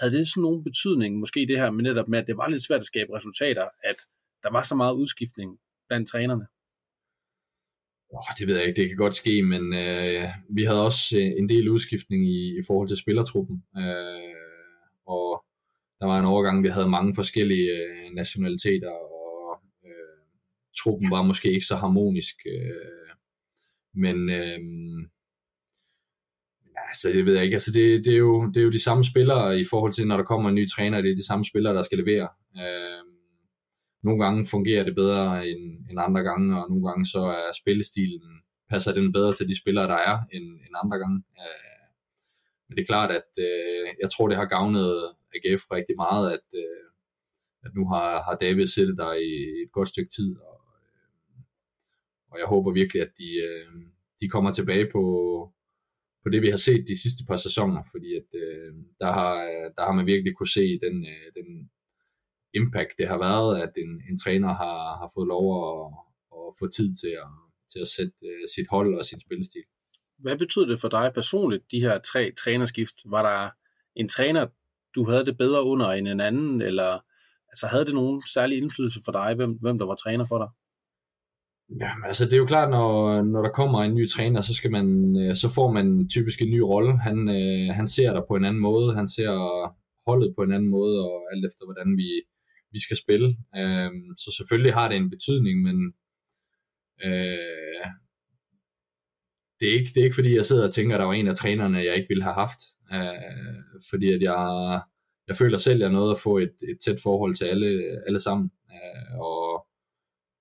Havde 0.01 0.13
det 0.13 0.29
sådan 0.29 0.43
nogen 0.43 0.65
betydning, 0.65 1.19
måske 1.19 1.47
det 1.47 1.59
her 1.59 1.71
med 1.71 1.83
netop 1.83 2.09
med, 2.09 2.19
at 2.19 2.27
det 2.27 2.37
var 2.37 2.49
lidt 2.49 2.63
svært 2.67 2.81
at 2.81 2.87
skabe 2.87 3.17
resultater, 3.17 3.69
at 3.85 3.97
der 4.43 4.51
var 4.53 4.63
så 4.63 4.75
meget 4.75 4.95
udskiftning 4.95 5.59
blandt 5.89 6.09
trænerne? 6.09 6.47
Oh, 8.15 8.37
det 8.39 8.47
ved 8.47 8.57
jeg 8.57 8.67
ikke, 8.67 8.81
det 8.81 8.89
kan 8.89 8.97
godt 8.97 9.15
ske, 9.15 9.43
men 9.43 9.75
øh, 9.75 10.25
vi 10.51 10.65
havde 10.65 10.85
også 10.85 11.19
øh, 11.19 11.31
en 11.41 11.49
del 11.49 11.69
udskiftning 11.69 12.29
i, 12.29 12.59
i 12.59 12.63
forhold 12.67 12.89
til 12.89 12.97
spillertruppen. 12.97 13.65
Øh, 13.77 14.35
og 15.07 15.45
der 16.01 16.07
var 16.07 16.19
en 16.19 16.25
overgang, 16.25 16.63
vi 16.63 16.69
havde 16.69 16.89
mange 16.89 17.15
forskellige 17.15 17.71
øh, 17.71 18.15
nationaliteter, 18.15 18.91
og 18.91 19.61
øh, 19.85 20.23
truppen 20.79 21.11
var 21.11 21.23
måske 21.23 21.53
ikke 21.53 21.67
så 21.67 21.77
harmonisk. 21.77 22.37
Øh, 22.47 23.11
men 23.95 24.31
øh, 24.31 24.59
altså, 26.89 27.09
det 27.09 27.27
ved 27.27 27.35
jeg 27.35 27.45
ikke. 27.45 27.55
Altså, 27.55 27.73
det, 27.73 28.05
det, 28.05 28.13
er 28.13 28.19
jo, 28.19 28.47
det 28.47 28.61
er 28.61 28.65
jo 28.65 28.71
de 28.71 28.83
samme 28.83 29.05
spillere 29.05 29.61
i 29.61 29.65
forhold 29.71 29.93
til, 29.93 30.07
når 30.07 30.17
der 30.17 30.25
kommer 30.25 30.49
en 30.49 30.55
ny 30.55 30.69
træner, 30.69 31.01
det 31.01 31.11
er 31.11 31.17
de 31.17 31.27
samme 31.27 31.45
spillere, 31.45 31.75
der 31.75 31.83
skal 31.83 31.99
levere. 31.99 32.29
Øh, 32.57 33.03
nogle 34.03 34.25
gange 34.25 34.47
fungerer 34.47 34.85
det 34.85 34.95
bedre 34.95 35.49
end, 35.49 35.63
end 35.91 35.99
andre 36.01 36.23
gange, 36.23 36.63
og 36.63 36.71
nogle 36.71 36.89
gange 36.89 37.07
så 37.07 37.19
er 37.21 37.53
spillestilen, 37.61 38.31
passer 38.71 38.93
den 38.93 39.13
bedre 39.13 39.35
til 39.35 39.49
de 39.49 39.61
spillere, 39.61 39.87
der 39.87 40.01
er, 40.11 40.19
end, 40.33 40.45
end 40.45 40.75
andre 40.83 40.99
gange. 40.99 41.23
Øh, 41.41 41.73
men 42.69 42.77
det 42.77 42.83
er 42.83 42.93
klart, 42.93 43.11
at 43.11 43.31
øh, 43.39 43.87
jeg 44.03 44.11
tror, 44.11 44.29
det 44.29 44.37
har 44.37 44.45
gavnet 44.45 44.89
AGF 45.35 45.63
rigtig 45.73 45.97
meget, 45.97 46.33
at, 46.33 46.47
øh, 46.55 46.87
at 47.65 47.71
nu 47.75 47.89
har, 47.93 48.23
har 48.23 48.37
David 48.41 48.67
siddet 48.67 48.99
der 48.99 49.13
i 49.13 49.33
et 49.65 49.73
godt 49.73 49.89
stykke 49.89 50.11
tid, 50.11 50.37
og, 50.37 50.61
øh, 50.79 51.41
og 52.31 52.39
jeg 52.39 52.47
håber 52.47 52.73
virkelig, 52.73 53.03
at 53.03 53.13
de, 53.19 53.29
øh, 53.49 53.83
de 54.21 54.29
kommer 54.29 54.53
tilbage 54.53 54.89
på, 54.93 55.03
på 56.23 56.29
det, 56.33 56.43
vi 56.43 56.51
har 56.51 56.57
set 56.57 56.85
de 56.89 57.03
sidste 57.03 57.23
par 57.29 57.37
sæsoner, 57.37 57.83
fordi 57.91 58.11
at, 58.21 58.29
øh, 58.43 58.75
der, 59.01 59.13
har, 59.19 59.33
der 59.77 59.83
har 59.87 59.93
man 59.93 60.07
virkelig 60.07 60.37
kunne 60.37 60.55
se 60.59 60.81
den, 60.85 60.97
øh, 61.13 61.27
den 61.39 61.71
impact, 62.55 62.93
det 62.99 63.09
har 63.09 63.19
været, 63.19 63.63
at 63.63 63.73
en, 63.77 64.03
en 64.11 64.19
træner 64.19 64.49
har, 64.49 64.79
har 65.01 65.11
fået 65.15 65.29
lov 65.29 65.47
at, 65.65 65.93
at 66.37 66.55
få 66.59 66.67
tid 66.77 66.95
til 66.95 67.13
at, 67.25 67.33
til 67.73 67.81
at 67.85 67.89
sætte 67.89 68.19
øh, 68.23 68.49
sit 68.55 68.69
hold 68.71 68.99
og 68.99 69.05
sin 69.05 69.21
spillestil. 69.21 69.65
Hvad 70.19 70.39
betyder 70.39 70.67
det 70.67 70.81
for 70.81 70.89
dig 70.89 71.11
personligt, 71.15 71.65
de 71.71 71.81
her 71.81 71.99
tre 71.99 72.33
trænerskift? 72.45 72.95
Var 73.05 73.23
der 73.23 73.51
en 74.01 74.09
træner, 74.09 74.47
du 74.95 75.05
havde 75.11 75.27
det 75.27 75.39
bedre 75.39 75.63
under 75.65 75.89
end 75.91 76.09
en 76.09 76.21
anden, 76.21 76.63
eller 76.63 77.01
altså, 77.49 77.67
havde 77.67 77.85
det 77.85 77.95
nogen 77.95 78.23
særlig 78.35 78.59
indflydelse 78.59 79.01
for 79.05 79.13
dig, 79.13 79.35
hvem, 79.35 79.53
hvem 79.61 79.79
der 79.79 79.87
var 79.87 79.95
træner 79.95 80.27
for 80.27 80.39
dig? 80.39 80.49
Ja, 81.81 81.91
altså 82.07 82.25
det 82.25 82.33
er 82.33 82.37
jo 82.37 82.47
klart, 82.47 82.71
når, 82.71 83.23
når 83.23 83.43
der 83.43 83.51
kommer 83.51 83.83
en 83.83 83.95
ny 83.95 84.09
træner, 84.09 84.41
så 84.41 84.55
skal 84.55 84.71
man, 84.71 85.17
øh, 85.17 85.37
så 85.37 85.49
får 85.49 85.73
man 85.73 86.09
typisk 86.09 86.43
en 86.43 86.51
ny 86.51 86.59
rolle. 86.59 86.99
Han, 86.99 87.29
øh, 87.29 87.75
han 87.75 87.89
ser 87.89 88.13
dig 88.13 88.23
på 88.29 88.37
en 88.37 88.45
anden 88.45 88.63
måde, 88.63 88.95
han 88.95 89.09
ser 89.09 89.33
holdet 90.07 90.35
på 90.37 90.43
en 90.43 90.53
anden 90.53 90.71
måde, 90.71 91.01
og 91.05 91.23
alt 91.33 91.47
efter 91.47 91.65
hvordan 91.65 91.97
vi, 91.97 92.09
vi 92.73 92.81
skal 92.81 92.97
spille. 92.97 93.29
Øh, 93.57 93.91
så 94.19 94.35
selvfølgelig 94.37 94.75
har 94.75 94.89
det 94.89 94.97
en 94.97 95.11
betydning, 95.11 95.63
men 95.63 95.77
øh, 97.05 97.87
det, 99.61 99.69
er 99.69 99.73
ikke, 99.73 99.91
det 99.95 100.01
er 100.01 100.05
ikke 100.05 100.21
fordi, 100.21 100.37
jeg 100.37 100.45
sidder 100.45 100.67
og 100.67 100.75
tænker, 100.75 100.97
at 100.97 101.01
der 101.01 101.07
var 101.07 101.13
en 101.13 101.29
af 101.29 101.37
trænerne, 101.37 101.79
jeg 101.79 101.97
ikke 101.97 102.09
ville 102.09 102.23
have 102.23 102.35
haft. 102.35 102.61
Øh, 102.93 103.61
fordi 103.91 104.13
at 104.13 104.23
jeg, 104.23 104.81
jeg 105.29 105.37
føler 105.37 105.59
selv, 105.59 105.83
at 105.83 105.87
jeg 105.87 105.93
nåede 105.93 106.13
at 106.13 106.21
få 106.21 106.39
et, 106.39 106.55
et 106.71 106.79
tæt 106.85 107.01
forhold 107.03 107.35
til 107.35 107.45
alle, 107.45 108.01
alle 108.07 108.21
sammen. 108.21 108.51
Øh, 108.73 109.19
og 109.21 109.67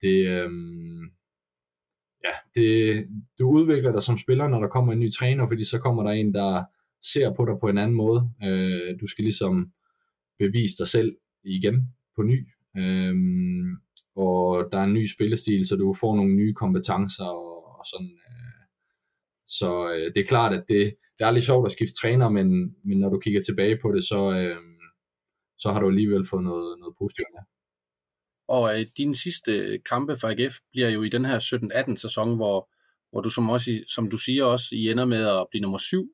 det, 0.01 0.27
øh, 0.27 0.49
ja, 2.25 2.61
det, 2.61 3.07
du 3.39 3.49
udvikler 3.49 3.91
dig 3.91 4.01
som 4.01 4.17
spiller, 4.17 4.47
når 4.47 4.59
der 4.59 4.67
kommer 4.67 4.93
en 4.93 4.99
ny 4.99 5.11
træner, 5.11 5.47
fordi 5.47 5.63
så 5.63 5.79
kommer 5.79 6.03
der 6.03 6.11
en, 6.11 6.33
der 6.33 6.63
ser 7.01 7.33
på 7.33 7.45
dig 7.45 7.55
på 7.61 7.69
en 7.69 7.77
anden 7.77 7.97
måde. 7.97 8.29
Øh, 8.43 8.99
du 9.01 9.07
skal 9.07 9.23
ligesom 9.23 9.71
bevise 10.39 10.77
dig 10.77 10.87
selv 10.87 11.17
igen 11.43 11.93
på 12.15 12.23
ny. 12.23 12.47
Øh, 12.77 13.15
og 14.15 14.69
der 14.71 14.79
er 14.79 14.83
en 14.83 14.93
ny 14.93 15.05
spillestil, 15.05 15.67
så 15.67 15.75
du 15.75 15.95
får 15.99 16.15
nogle 16.15 16.35
nye 16.35 16.53
kompetencer 16.53 17.25
og, 17.25 17.79
og 17.79 17.85
sådan. 17.85 18.19
Øh, 18.29 18.63
så 19.47 19.91
øh, 19.93 20.13
det 20.13 20.21
er 20.21 20.27
klart, 20.27 20.53
at 20.53 20.63
det, 20.69 20.95
det 21.19 21.27
er 21.27 21.31
lidt 21.31 21.45
sjovt 21.45 21.65
at 21.65 21.71
skifte 21.71 21.95
træner, 22.01 22.29
men, 22.29 22.75
men 22.83 22.97
når 22.99 23.09
du 23.09 23.19
kigger 23.19 23.41
tilbage 23.41 23.79
på 23.81 23.91
det, 23.91 24.03
så, 24.03 24.31
øh, 24.31 24.57
så 25.57 25.71
har 25.71 25.79
du 25.79 25.87
alligevel 25.87 26.25
fået 26.27 26.43
noget, 26.43 26.79
noget 26.79 26.95
positivt 26.99 27.27
med. 27.35 27.43
Og 28.47 28.79
øh, 28.79 28.85
dine 28.97 29.15
sidste 29.15 29.79
kampe 29.89 30.17
for 30.17 30.27
AGF 30.27 30.55
bliver 30.71 30.89
jo 30.89 31.03
i 31.03 31.09
den 31.09 31.25
her 31.25 31.39
17-18 31.89 31.95
sæson, 31.95 32.35
hvor, 32.35 32.69
hvor 33.11 33.21
du 33.21 33.29
som, 33.29 33.49
også, 33.49 33.71
som 33.87 34.09
du 34.09 34.17
siger 34.17 34.45
også, 34.45 34.75
I 34.75 34.91
ender 34.91 35.05
med 35.05 35.27
at 35.27 35.45
blive 35.51 35.61
nummer 35.61 35.77
syv. 35.77 36.09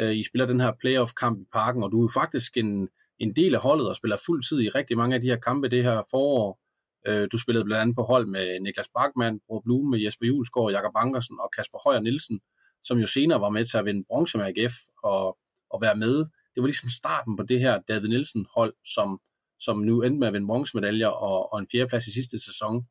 Øh, 0.00 0.16
I 0.16 0.22
spiller 0.22 0.46
den 0.46 0.60
her 0.60 0.72
playoff-kamp 0.80 1.40
i 1.40 1.44
parken, 1.52 1.82
og 1.82 1.92
du 1.92 2.04
er 2.04 2.10
faktisk 2.14 2.56
en, 2.56 2.88
en 3.18 3.36
del 3.36 3.54
af 3.54 3.60
holdet 3.60 3.88
og 3.88 3.96
spiller 3.96 4.16
fuld 4.26 4.42
tid 4.42 4.60
i 4.60 4.68
rigtig 4.68 4.96
mange 4.96 5.14
af 5.14 5.20
de 5.20 5.26
her 5.26 5.36
kampe 5.36 5.68
det 5.68 5.84
her 5.84 6.02
forår. 6.10 6.60
Øh, 7.06 7.28
du 7.32 7.38
spillede 7.38 7.64
blandt 7.64 7.80
andet 7.82 7.96
på 7.96 8.02
hold 8.02 8.26
med 8.26 8.60
Niklas 8.60 8.88
Bachmann, 8.88 9.40
Bro 9.46 9.60
Blume, 9.60 9.90
med 9.90 10.00
Jesper 10.00 10.26
Julesgaard, 10.26 10.70
Jakob 10.70 10.92
Ankersen 10.96 11.36
og 11.40 11.50
Kasper 11.56 11.78
Højer 11.84 12.00
Nielsen, 12.00 12.40
som 12.82 12.98
jo 12.98 13.06
senere 13.06 13.40
var 13.40 13.48
med 13.50 13.64
til 13.64 13.78
at 13.78 13.84
vinde 13.84 14.04
bronze 14.08 14.38
med 14.38 14.46
AGF 14.46 14.74
og, 15.02 15.38
og 15.70 15.82
være 15.82 15.96
med. 15.96 16.16
Det 16.54 16.58
var 16.62 16.66
ligesom 16.66 16.88
starten 16.88 17.36
på 17.36 17.42
det 17.42 17.60
her 17.60 17.80
David 17.88 18.08
Nielsen 18.08 18.46
hold, 18.56 18.74
som 18.94 19.20
som 19.60 19.78
nu 19.78 20.02
endte 20.02 20.18
med 20.18 20.26
at 20.26 20.32
vinde 20.32 20.46
bronzemedaljer 20.46 21.08
og, 21.08 21.52
og 21.52 21.60
en 21.60 21.68
fjerdeplads 21.72 22.06
i 22.06 22.12
sidste 22.12 22.38
sæson. 22.44 22.86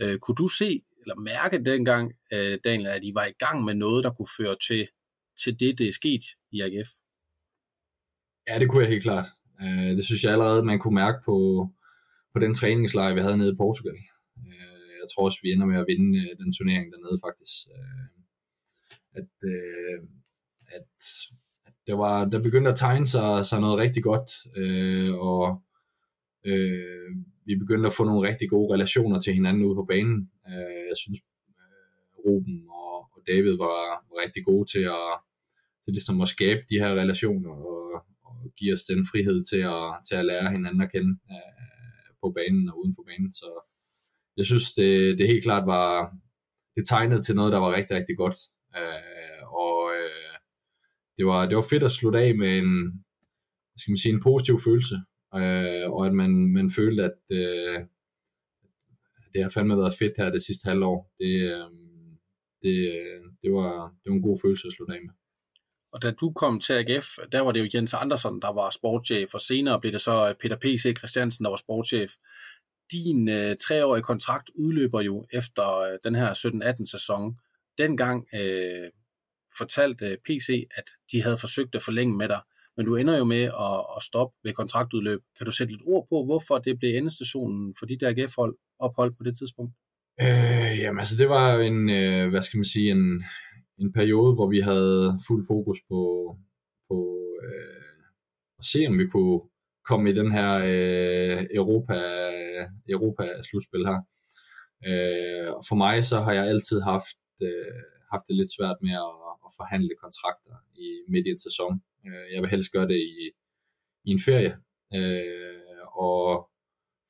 Øh, 0.00 0.18
kunne 0.18 0.34
du 0.34 0.48
se 0.48 0.80
eller 1.06 1.16
mærke 1.16 1.64
dengang, 1.64 2.12
øh, 2.32 2.58
Daniel, 2.64 2.86
at 2.86 3.04
I 3.04 3.12
var 3.14 3.26
i 3.26 3.36
gang 3.44 3.64
med 3.64 3.74
noget, 3.74 4.04
der 4.04 4.10
kunne 4.10 4.34
føre 4.38 4.56
til, 4.66 4.88
til 5.42 5.60
det, 5.60 5.78
det 5.78 5.88
er 5.88 5.92
sket 5.92 6.24
i 6.52 6.60
AGF? 6.60 6.90
Ja, 8.48 8.58
det 8.58 8.68
kunne 8.68 8.82
jeg 8.82 8.90
helt 8.90 9.02
klart. 9.02 9.26
Øh, 9.62 9.90
det 9.96 10.04
synes 10.04 10.24
jeg 10.24 10.32
allerede, 10.32 10.64
man 10.64 10.78
kunne 10.78 10.94
mærke 10.94 11.18
på, 11.24 11.36
på 12.32 12.38
den 12.38 12.54
træningslejr, 12.54 13.14
vi 13.14 13.20
havde 13.20 13.36
nede 13.36 13.52
i 13.52 13.56
Portugal. 13.56 13.98
Øh, 14.46 14.90
jeg 15.00 15.06
tror 15.10 15.24
også, 15.24 15.38
vi 15.42 15.52
ender 15.52 15.66
med 15.66 15.78
at 15.80 15.86
vinde 15.88 16.18
øh, 16.18 16.38
den 16.38 16.52
turnering 16.52 16.92
dernede 16.92 17.18
faktisk. 17.26 17.54
Øh, 17.74 18.08
at, 19.20 19.32
øh, 19.52 19.98
at, 20.76 20.90
at 21.66 21.74
der, 21.86 21.94
var, 21.94 22.24
der 22.24 22.42
begyndte 22.42 22.70
at 22.70 22.78
tegne 22.78 23.06
sig, 23.06 23.46
sig 23.46 23.60
noget 23.60 23.78
rigtig 23.78 24.02
godt, 24.02 24.30
øh, 24.56 25.14
og 25.14 25.62
Øh, 26.50 27.10
vi 27.46 27.54
begyndte 27.62 27.86
at 27.86 27.96
få 27.98 28.04
nogle 28.04 28.28
rigtig 28.28 28.48
gode 28.50 28.74
relationer 28.74 29.20
til 29.20 29.34
hinanden 29.34 29.64
ude 29.64 29.74
på 29.74 29.84
banen. 29.84 30.30
Øh, 30.48 30.82
jeg 30.90 30.96
synes, 31.02 31.18
øh, 31.60 32.24
Ruben 32.24 32.66
og, 32.68 32.96
og 33.14 33.20
David 33.28 33.56
var, 33.64 33.78
var 34.08 34.16
rigtig 34.24 34.44
gode 34.44 34.66
til 34.74 34.84
at, 34.98 35.12
til 35.84 35.92
ligesom 35.92 36.20
at 36.20 36.28
skabe 36.28 36.62
de 36.70 36.80
her 36.82 36.90
relationer 37.02 37.50
og, 37.50 38.04
og 38.24 38.36
give 38.58 38.72
os 38.72 38.84
den 38.90 39.06
frihed 39.10 39.44
til 39.50 39.62
at, 39.76 39.86
til 40.08 40.16
at 40.20 40.26
lære 40.26 40.50
hinanden 40.56 40.80
at 40.82 40.92
kende 40.92 41.12
øh, 41.34 42.08
på 42.20 42.26
banen 42.38 42.68
og 42.70 42.78
uden 42.80 42.94
for 42.96 43.04
banen. 43.08 43.32
Så 43.32 43.48
jeg 44.36 44.46
synes, 44.46 44.74
det, 44.74 45.18
det 45.18 45.28
helt 45.28 45.44
klart 45.44 45.66
var, 45.66 45.90
det 46.76 46.88
tegnede 46.88 47.22
til 47.22 47.34
noget, 47.36 47.52
der 47.52 47.58
var 47.58 47.76
rigtig, 47.78 47.96
rigtig 47.96 48.16
godt. 48.16 48.38
Øh, 48.78 49.42
og 49.62 49.78
øh, 49.98 50.34
det, 51.16 51.26
var, 51.26 51.46
det 51.46 51.56
var 51.56 51.66
fedt 51.70 51.82
at 51.82 51.96
slutte 51.98 52.18
af 52.20 52.36
med 52.36 52.58
en, 52.58 53.04
skal 53.76 53.90
man 53.90 53.98
sige, 53.98 54.14
en 54.14 54.22
positiv 54.22 54.60
følelse 54.66 54.96
øh, 55.42 55.90
og 55.92 56.06
at 56.06 56.12
man, 56.12 56.30
man 56.30 56.70
følte, 56.70 57.04
at 57.04 57.18
øh, 57.30 57.80
det 59.32 59.42
har 59.42 59.50
fandme 59.50 59.78
været 59.78 59.98
fedt 59.98 60.12
her 60.16 60.30
det 60.30 60.42
sidste 60.42 60.68
halvår. 60.68 61.14
Det, 61.18 61.34
øh, 61.52 61.70
det, 62.62 62.76
det, 63.42 63.52
var, 63.52 63.94
det 64.04 64.10
var 64.10 64.16
en 64.16 64.22
god 64.22 64.38
følelse 64.42 64.68
at 64.68 64.72
slutte 64.72 64.94
af 64.94 65.00
med. 65.02 65.14
Og 65.92 66.02
da 66.02 66.10
du 66.10 66.32
kom 66.32 66.60
til 66.60 66.72
AGF, 66.72 67.06
der 67.32 67.40
var 67.40 67.52
det 67.52 67.60
jo 67.60 67.68
Jens 67.74 67.94
Andersen, 67.94 68.40
der 68.40 68.52
var 68.52 68.70
sportschef, 68.70 69.34
og 69.34 69.40
senere 69.40 69.80
blev 69.80 69.92
det 69.92 70.00
så 70.00 70.28
øh, 70.28 70.34
Peter 70.34 70.56
P.C. 70.56 70.96
Christiansen, 70.98 71.44
der 71.44 71.50
var 71.50 71.56
sportschef. 71.56 72.12
Din 72.92 73.28
øh, 73.28 73.56
treårige 73.56 74.02
kontrakt 74.02 74.50
udløber 74.54 75.00
jo 75.00 75.26
efter 75.32 75.78
øh, 75.78 75.98
den 76.04 76.14
her 76.14 76.30
17-18 76.80 76.90
sæson. 76.90 77.38
Dengang 77.78 78.26
øh, 78.34 78.90
fortalte 79.58 80.18
PC, 80.24 80.68
at 80.76 80.84
de 81.12 81.22
havde 81.22 81.38
forsøgt 81.38 81.74
at 81.74 81.82
forlænge 81.82 82.16
med 82.16 82.28
dig, 82.28 82.40
men 82.76 82.86
du 82.86 82.96
ender 82.96 83.18
jo 83.18 83.24
med 83.24 83.42
at, 83.42 83.78
at 83.96 84.02
stoppe 84.02 84.34
ved 84.44 84.52
kontraktudløb. 84.52 85.20
Kan 85.36 85.46
du 85.46 85.52
sætte 85.52 85.72
lidt 85.72 85.82
ord 85.86 86.06
på, 86.08 86.24
hvorfor 86.24 86.58
det 86.58 86.78
blev 86.78 86.96
endestationen 86.96 87.74
for 87.78 87.86
de 87.86 87.98
der 87.98 88.08
AGF-hold 88.08 88.56
ophold 88.78 89.12
på 89.18 89.24
det 89.24 89.38
tidspunkt? 89.38 89.72
Øh, 90.20 90.78
jamen 90.82 90.98
altså, 90.98 91.16
det 91.18 91.28
var 91.28 91.58
en, 91.58 91.90
øh, 91.90 92.30
hvad 92.30 92.42
skal 92.42 92.58
man 92.58 92.64
sige, 92.64 92.90
en, 92.90 93.24
en 93.78 93.92
periode, 93.92 94.34
hvor 94.34 94.48
vi 94.48 94.60
havde 94.60 95.18
fuld 95.26 95.44
fokus 95.46 95.78
på, 95.88 96.00
på 96.88 96.96
øh, 97.44 97.82
at 98.58 98.64
se, 98.64 98.86
om 98.88 98.98
vi 98.98 99.06
kunne 99.06 99.40
komme 99.84 100.10
i 100.10 100.14
den 100.14 100.32
her 100.32 100.50
øh, 100.64 101.46
Europa, 101.54 101.98
Europa-slutspil 102.88 103.86
her. 103.90 104.00
Øh, 104.88 105.48
og 105.56 105.62
for 105.68 105.76
mig 105.76 106.04
så 106.04 106.20
har 106.20 106.32
jeg 106.32 106.46
altid 106.46 106.80
haft, 106.80 107.18
øh, 107.42 107.82
haft 108.12 108.26
det 108.28 108.36
lidt 108.36 108.54
svært 108.56 108.78
med 108.86 108.96
at, 109.06 109.14
at 109.46 109.50
forhandle 109.56 109.94
kontrakter 110.04 110.54
i 110.84 110.86
midt 111.08 111.26
i 111.26 111.30
en 111.30 111.38
sæson. 111.38 111.72
Øh, 112.06 112.26
jeg 112.32 112.42
vil 112.42 112.50
helst 112.50 112.72
gøre 112.72 112.88
det 112.88 113.00
i, 113.14 113.30
i 114.04 114.10
en 114.16 114.20
ferie, 114.20 114.52
øh, 114.94 115.82
og 116.04 116.50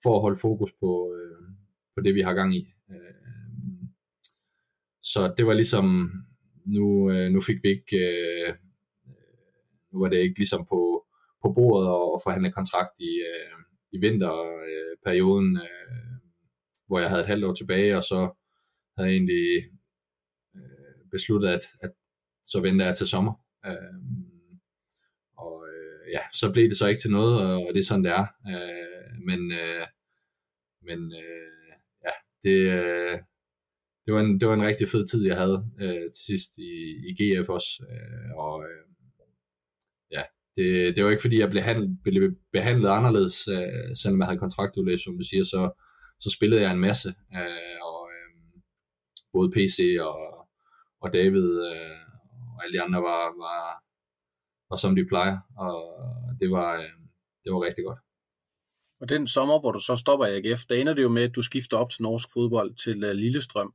for 0.03 0.15
at 0.17 0.21
holde 0.21 0.41
fokus 0.41 0.73
på, 0.81 0.91
øh, 1.19 1.49
på 1.95 2.01
det, 2.05 2.15
vi 2.15 2.21
har 2.21 2.35
gang 2.35 2.57
i. 2.57 2.63
Øh, 2.91 3.27
så 5.03 5.35
det 5.37 5.47
var 5.47 5.55
ligesom, 5.55 5.87
nu, 6.65 7.11
øh, 7.11 7.31
nu 7.31 7.41
fik 7.41 7.57
vi 7.63 7.69
ikke, 7.69 7.97
øh, 7.97 8.49
øh 8.49 9.17
nu 9.93 10.01
var 10.01 10.09
det 10.09 10.19
ikke 10.19 10.39
ligesom 10.39 10.67
på, 10.73 11.07
på 11.43 11.53
bordet 11.57 11.89
at, 11.89 12.23
forhandle 12.25 12.53
kontrakt 12.53 12.95
i, 12.99 13.13
øh, 13.31 13.57
i 13.93 13.99
vinterperioden, 13.99 15.57
øh, 15.57 16.17
hvor 16.87 16.99
jeg 16.99 17.09
havde 17.09 17.23
et 17.23 17.29
halvt 17.29 17.45
år 17.45 17.55
tilbage, 17.55 17.97
og 17.97 18.05
så 18.05 18.21
havde 18.97 19.09
jeg 19.09 19.17
egentlig 19.17 19.65
besluttet, 21.17 21.49
at, 21.49 21.65
at 21.81 21.91
så 22.43 22.61
venter 22.61 22.87
jeg 22.87 22.97
til 22.97 23.07
sommer. 23.07 23.35
Øh, 23.67 23.97
og 25.45 25.55
øh, 25.69 26.13
ja, 26.17 26.23
så 26.33 26.53
blev 26.53 26.69
det 26.69 26.79
så 26.79 26.87
ikke 26.87 27.01
til 27.01 27.11
noget, 27.11 27.35
og 27.41 27.75
det 27.75 27.81
er 27.81 27.85
sådan, 27.85 28.05
det 28.05 28.13
er. 28.13 28.27
Øh, 28.53 29.13
men 29.29 29.53
øh, 29.53 29.87
men 30.89 31.13
øh, 31.13 31.73
ja, 32.07 32.15
det, 32.43 32.59
øh, 32.79 33.19
det, 34.07 34.15
var 34.15 34.21
en, 34.21 34.41
det 34.41 34.49
var 34.49 34.55
en 34.55 34.67
rigtig 34.67 34.89
fed 34.89 35.07
tid, 35.07 35.27
jeg 35.27 35.37
havde 35.37 35.71
øh, 35.81 36.11
til 36.15 36.25
sidst 36.27 36.59
i, 36.59 36.71
i 37.09 37.11
GF 37.19 37.49
også. 37.49 37.85
Øh, 37.91 38.37
og 38.37 38.63
øh, 38.63 38.85
ja, 40.11 40.23
det, 40.57 40.97
det 40.97 41.05
var 41.05 41.11
ikke 41.11 41.23
fordi, 41.27 41.39
jeg 41.39 41.51
blev, 41.51 41.63
handlet, 41.63 41.99
blev 42.05 42.35
behandlet 42.53 42.89
anderledes, 42.89 43.49
øh, 43.49 43.97
selvom 43.97 44.21
jeg 44.21 44.27
havde 44.27 44.39
kontraktudlæg, 44.39 44.99
som 44.99 45.19
du 45.19 45.25
siger, 45.25 45.45
så, 45.45 45.83
så 46.21 46.31
spillede 46.37 46.63
jeg 46.63 46.73
en 46.73 46.87
masse. 46.89 47.09
Øh, 47.09 47.79
og 47.91 48.01
øh, 48.17 48.61
både 49.33 49.51
PC 49.51 49.97
og, 50.01 50.19
og 51.03 51.09
David 51.15 51.49
øh, 51.71 52.07
og 52.57 52.65
alle 52.65 52.79
de 52.79 52.83
andre 52.83 53.01
var, 53.03 53.23
var, 53.45 53.63
var 54.71 54.77
som 54.77 54.97
de 54.97 55.05
plejer, 55.13 55.37
og 55.65 55.77
det 56.41 56.51
var, 56.51 56.71
øh, 56.83 56.97
det 57.45 57.53
var 57.53 57.61
rigtig 57.67 57.85
godt. 57.85 57.99
Og 59.01 59.09
den 59.09 59.29
sommer, 59.29 59.61
hvor 59.61 59.73
du 59.73 59.81
så 59.81 59.97
stopper 59.97 60.27
i 60.27 60.37
AGF, 60.37 60.61
der 60.69 60.75
ender 60.75 60.95
det 60.95 61.03
jo 61.03 61.09
med, 61.09 61.23
at 61.23 61.35
du 61.37 61.43
skifter 61.43 61.77
op 61.77 61.91
til 61.91 62.03
norsk 62.03 62.29
fodbold 62.35 62.75
til 62.85 63.05
uh, 63.05 63.11
Lillestrøm. 63.11 63.75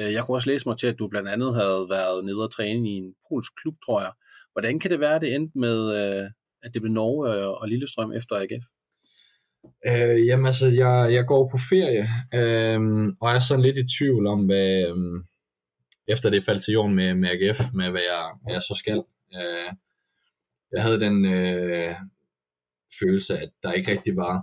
Uh, 0.00 0.12
jeg 0.12 0.24
kunne 0.24 0.36
også 0.36 0.50
læse 0.50 0.68
mig 0.68 0.78
til, 0.78 0.86
at 0.86 0.98
du 0.98 1.08
blandt 1.08 1.28
andet 1.28 1.54
havde 1.54 1.86
været 1.90 2.24
nede 2.24 2.44
og 2.44 2.52
træne 2.52 2.88
i 2.88 2.92
en 2.92 3.14
polsk 3.28 3.52
klub, 3.62 3.74
tror 3.84 4.00
jeg. 4.00 4.12
Hvordan 4.52 4.78
kan 4.78 4.90
det 4.90 5.00
være, 5.00 5.14
at 5.14 5.20
det 5.20 5.34
endte 5.34 5.58
med, 5.58 5.78
uh, 5.80 6.30
at 6.62 6.74
det 6.74 6.82
blev 6.82 6.92
Norge 6.92 7.48
og 7.60 7.68
Lillestrøm 7.68 8.12
efter 8.12 8.36
AGF? 8.36 8.64
Uh, 9.88 10.26
jamen 10.26 10.46
altså, 10.46 10.66
jeg, 10.66 11.08
jeg 11.12 11.24
går 11.26 11.50
på 11.52 11.58
ferie, 11.70 12.04
uh, 12.38 12.80
og 13.20 13.30
er 13.30 13.38
sådan 13.38 13.64
lidt 13.64 13.78
i 13.78 13.96
tvivl 13.98 14.26
om, 14.26 14.46
hvad, 14.46 14.90
um, 14.90 15.24
efter 16.12 16.30
det 16.30 16.44
faldt 16.44 16.64
til 16.64 16.72
jorden 16.72 16.94
med, 16.94 17.14
med 17.14 17.28
AGF, 17.28 17.60
med 17.74 17.90
hvad 17.90 18.00
jeg, 18.12 18.24
hvad 18.42 18.52
jeg 18.54 18.62
så 18.62 18.74
skal. 18.74 19.02
Øh, 19.34 19.72
jeg 20.72 20.82
havde 20.82 21.00
den 21.00 21.24
øh, 21.24 21.94
følelse, 23.00 23.38
at 23.38 23.50
der 23.62 23.72
ikke 23.72 23.92
rigtig 23.92 24.16
var, 24.16 24.34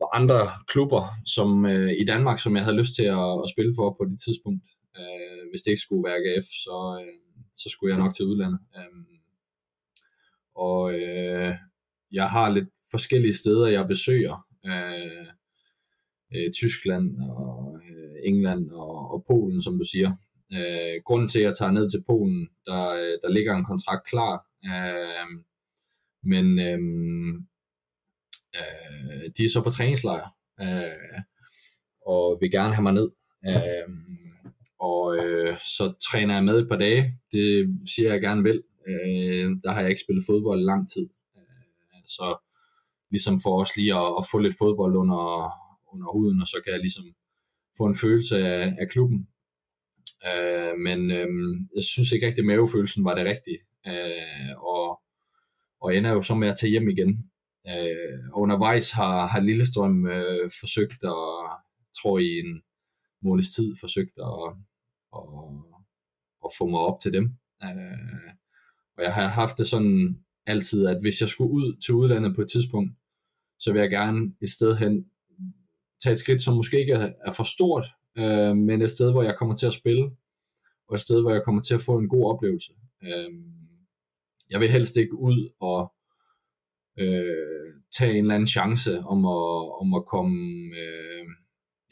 var 0.00 0.16
andre 0.20 0.40
klubber 0.66 1.04
som 1.26 1.66
øh, 1.66 1.92
i 1.92 2.04
Danmark, 2.04 2.38
som 2.40 2.56
jeg 2.56 2.64
havde 2.64 2.76
lyst 2.76 2.94
til 2.94 3.04
at, 3.04 3.28
at 3.44 3.50
spille 3.52 3.72
for 3.76 3.96
på 3.98 4.04
det 4.10 4.20
tidspunkt. 4.20 4.64
Øh, 4.98 5.50
hvis 5.50 5.62
det 5.62 5.70
ikke 5.70 5.82
skulle 5.82 6.04
være 6.08 6.16
AGF, 6.16 6.46
så, 6.64 6.76
øh, 7.02 7.18
så 7.54 7.68
skulle 7.68 7.94
jeg 7.94 8.02
nok 8.04 8.14
til 8.14 8.24
udlandet. 8.24 8.60
Øh, 8.76 9.18
og 10.54 10.94
øh, 10.94 11.54
jeg 12.12 12.30
har 12.30 12.50
lidt 12.50 12.68
forskellige 12.90 13.34
steder, 13.34 13.66
jeg 13.66 13.88
besøger. 13.88 14.46
Øh, 14.66 15.26
uh, 16.34 16.52
Tyskland 16.52 17.18
og 17.20 17.80
øh, 17.90 18.16
England 18.24 18.70
og, 18.70 19.10
og 19.12 19.24
Polen, 19.28 19.62
som 19.62 19.78
du 19.78 19.84
siger. 19.84 20.16
Øh, 20.54 21.02
grunden 21.04 21.28
til, 21.28 21.38
at 21.38 21.44
jeg 21.44 21.56
tager 21.56 21.72
ned 21.72 21.90
til 21.90 22.04
Polen, 22.06 22.48
der, 22.66 22.90
øh, 22.92 23.18
der 23.22 23.30
ligger 23.30 23.54
en 23.54 23.64
kontrakt 23.64 24.06
klar. 24.06 24.46
øh, 24.64 25.28
men 26.24 26.58
øh, 26.58 26.78
Øh, 28.56 29.30
de 29.36 29.44
er 29.44 29.48
så 29.48 29.62
på 29.62 29.70
træningslejr, 29.70 30.26
øh, 30.60 31.20
og 32.06 32.38
vil 32.40 32.50
gerne 32.50 32.74
have 32.74 32.82
mig 32.82 32.92
ned. 32.92 33.10
Øh, 33.46 33.88
og 34.80 35.16
øh, 35.16 35.58
så 35.60 35.94
træner 36.10 36.34
jeg 36.34 36.44
med 36.44 36.58
et 36.58 36.68
par 36.68 36.76
dage. 36.76 37.18
Det 37.32 37.78
siger 37.94 38.12
jeg 38.12 38.20
gerne 38.20 38.44
vel. 38.44 38.62
Øh, 38.88 39.50
der 39.64 39.72
har 39.72 39.80
jeg 39.80 39.90
ikke 39.90 40.02
spillet 40.02 40.24
fodbold 40.28 40.60
i 40.60 40.64
lang 40.64 40.90
tid. 40.90 41.08
Øh, 41.36 42.02
så 42.06 42.38
ligesom 43.10 43.40
for 43.40 43.60
os 43.60 43.76
lige 43.76 43.94
at, 43.94 44.14
at 44.18 44.24
få 44.30 44.38
lidt 44.38 44.58
fodbold 44.58 44.96
under, 44.96 45.24
under 45.92 46.12
huden, 46.12 46.40
og 46.40 46.46
så 46.46 46.60
kan 46.64 46.72
jeg 46.72 46.80
ligesom 46.80 47.04
få 47.78 47.84
en 47.86 47.96
følelse 47.96 48.36
af, 48.38 48.76
af 48.78 48.88
klubben. 48.90 49.28
Øh, 50.26 50.78
men 50.78 51.10
øh, 51.10 51.28
jeg 51.76 51.82
synes 51.82 52.12
ikke 52.12 52.26
rigtig, 52.26 52.42
at 52.42 52.46
mavefølelsen 52.46 53.04
var 53.04 53.14
det 53.14 53.24
rigtige. 53.26 53.58
Øh, 53.86 54.56
og, 54.56 55.00
og 55.80 55.96
ender 55.96 56.10
jo 56.10 56.22
så 56.22 56.34
med 56.34 56.48
at 56.48 56.58
tage 56.58 56.70
hjem 56.70 56.88
igen. 56.88 57.30
Øh, 57.68 58.18
undervejs 58.32 58.90
har, 58.90 59.26
har 59.26 59.40
Lillestrøm 59.40 60.06
øh, 60.06 60.50
forsøgt 60.60 61.04
at, 61.04 61.60
tror 62.02 62.18
i 62.18 62.38
en 62.38 62.62
måneds 63.22 63.50
tid, 63.54 63.76
forsøgt 63.80 64.18
at, 64.18 64.56
at, 65.16 65.22
at 66.44 66.50
få 66.58 66.66
mig 66.66 66.80
op 66.80 67.00
til 67.00 67.12
dem. 67.12 67.24
Øh, 67.64 68.32
og 68.96 69.02
jeg 69.04 69.14
har 69.14 69.28
haft 69.28 69.58
det 69.58 69.68
sådan 69.68 70.18
altid, 70.46 70.86
at 70.86 71.00
hvis 71.00 71.20
jeg 71.20 71.28
skulle 71.28 71.50
ud 71.50 71.80
til 71.84 71.94
udlandet 71.94 72.34
på 72.34 72.42
et 72.42 72.50
tidspunkt, 72.50 72.92
så 73.58 73.72
vil 73.72 73.80
jeg 73.80 73.90
gerne 73.90 74.34
et 74.40 74.50
sted 74.50 74.76
hen 74.76 75.06
tage 76.02 76.12
et 76.12 76.18
skridt, 76.18 76.42
som 76.42 76.54
måske 76.54 76.80
ikke 76.80 76.92
er 77.24 77.32
for 77.32 77.44
stort, 77.44 77.86
øh, 78.18 78.56
men 78.56 78.82
et 78.82 78.90
sted, 78.90 79.12
hvor 79.12 79.22
jeg 79.22 79.36
kommer 79.38 79.56
til 79.56 79.66
at 79.66 79.72
spille, 79.72 80.10
og 80.88 80.94
et 80.94 81.00
sted, 81.00 81.20
hvor 81.22 81.30
jeg 81.30 81.42
kommer 81.44 81.62
til 81.62 81.74
at 81.74 81.80
få 81.80 81.98
en 81.98 82.08
god 82.08 82.34
oplevelse. 82.34 82.72
Øh, 83.02 83.30
jeg 84.50 84.60
vil 84.60 84.70
helst 84.70 84.96
ikke 84.96 85.14
ud 85.14 85.52
og 85.60 85.92
øh, 86.98 87.72
tage 87.98 88.10
en 88.10 88.24
eller 88.24 88.34
anden 88.34 88.46
chance 88.46 88.98
om 88.98 89.24
at, 89.24 89.80
om 89.80 89.94
at 89.94 90.06
komme 90.06 90.38
øh, 90.76 91.26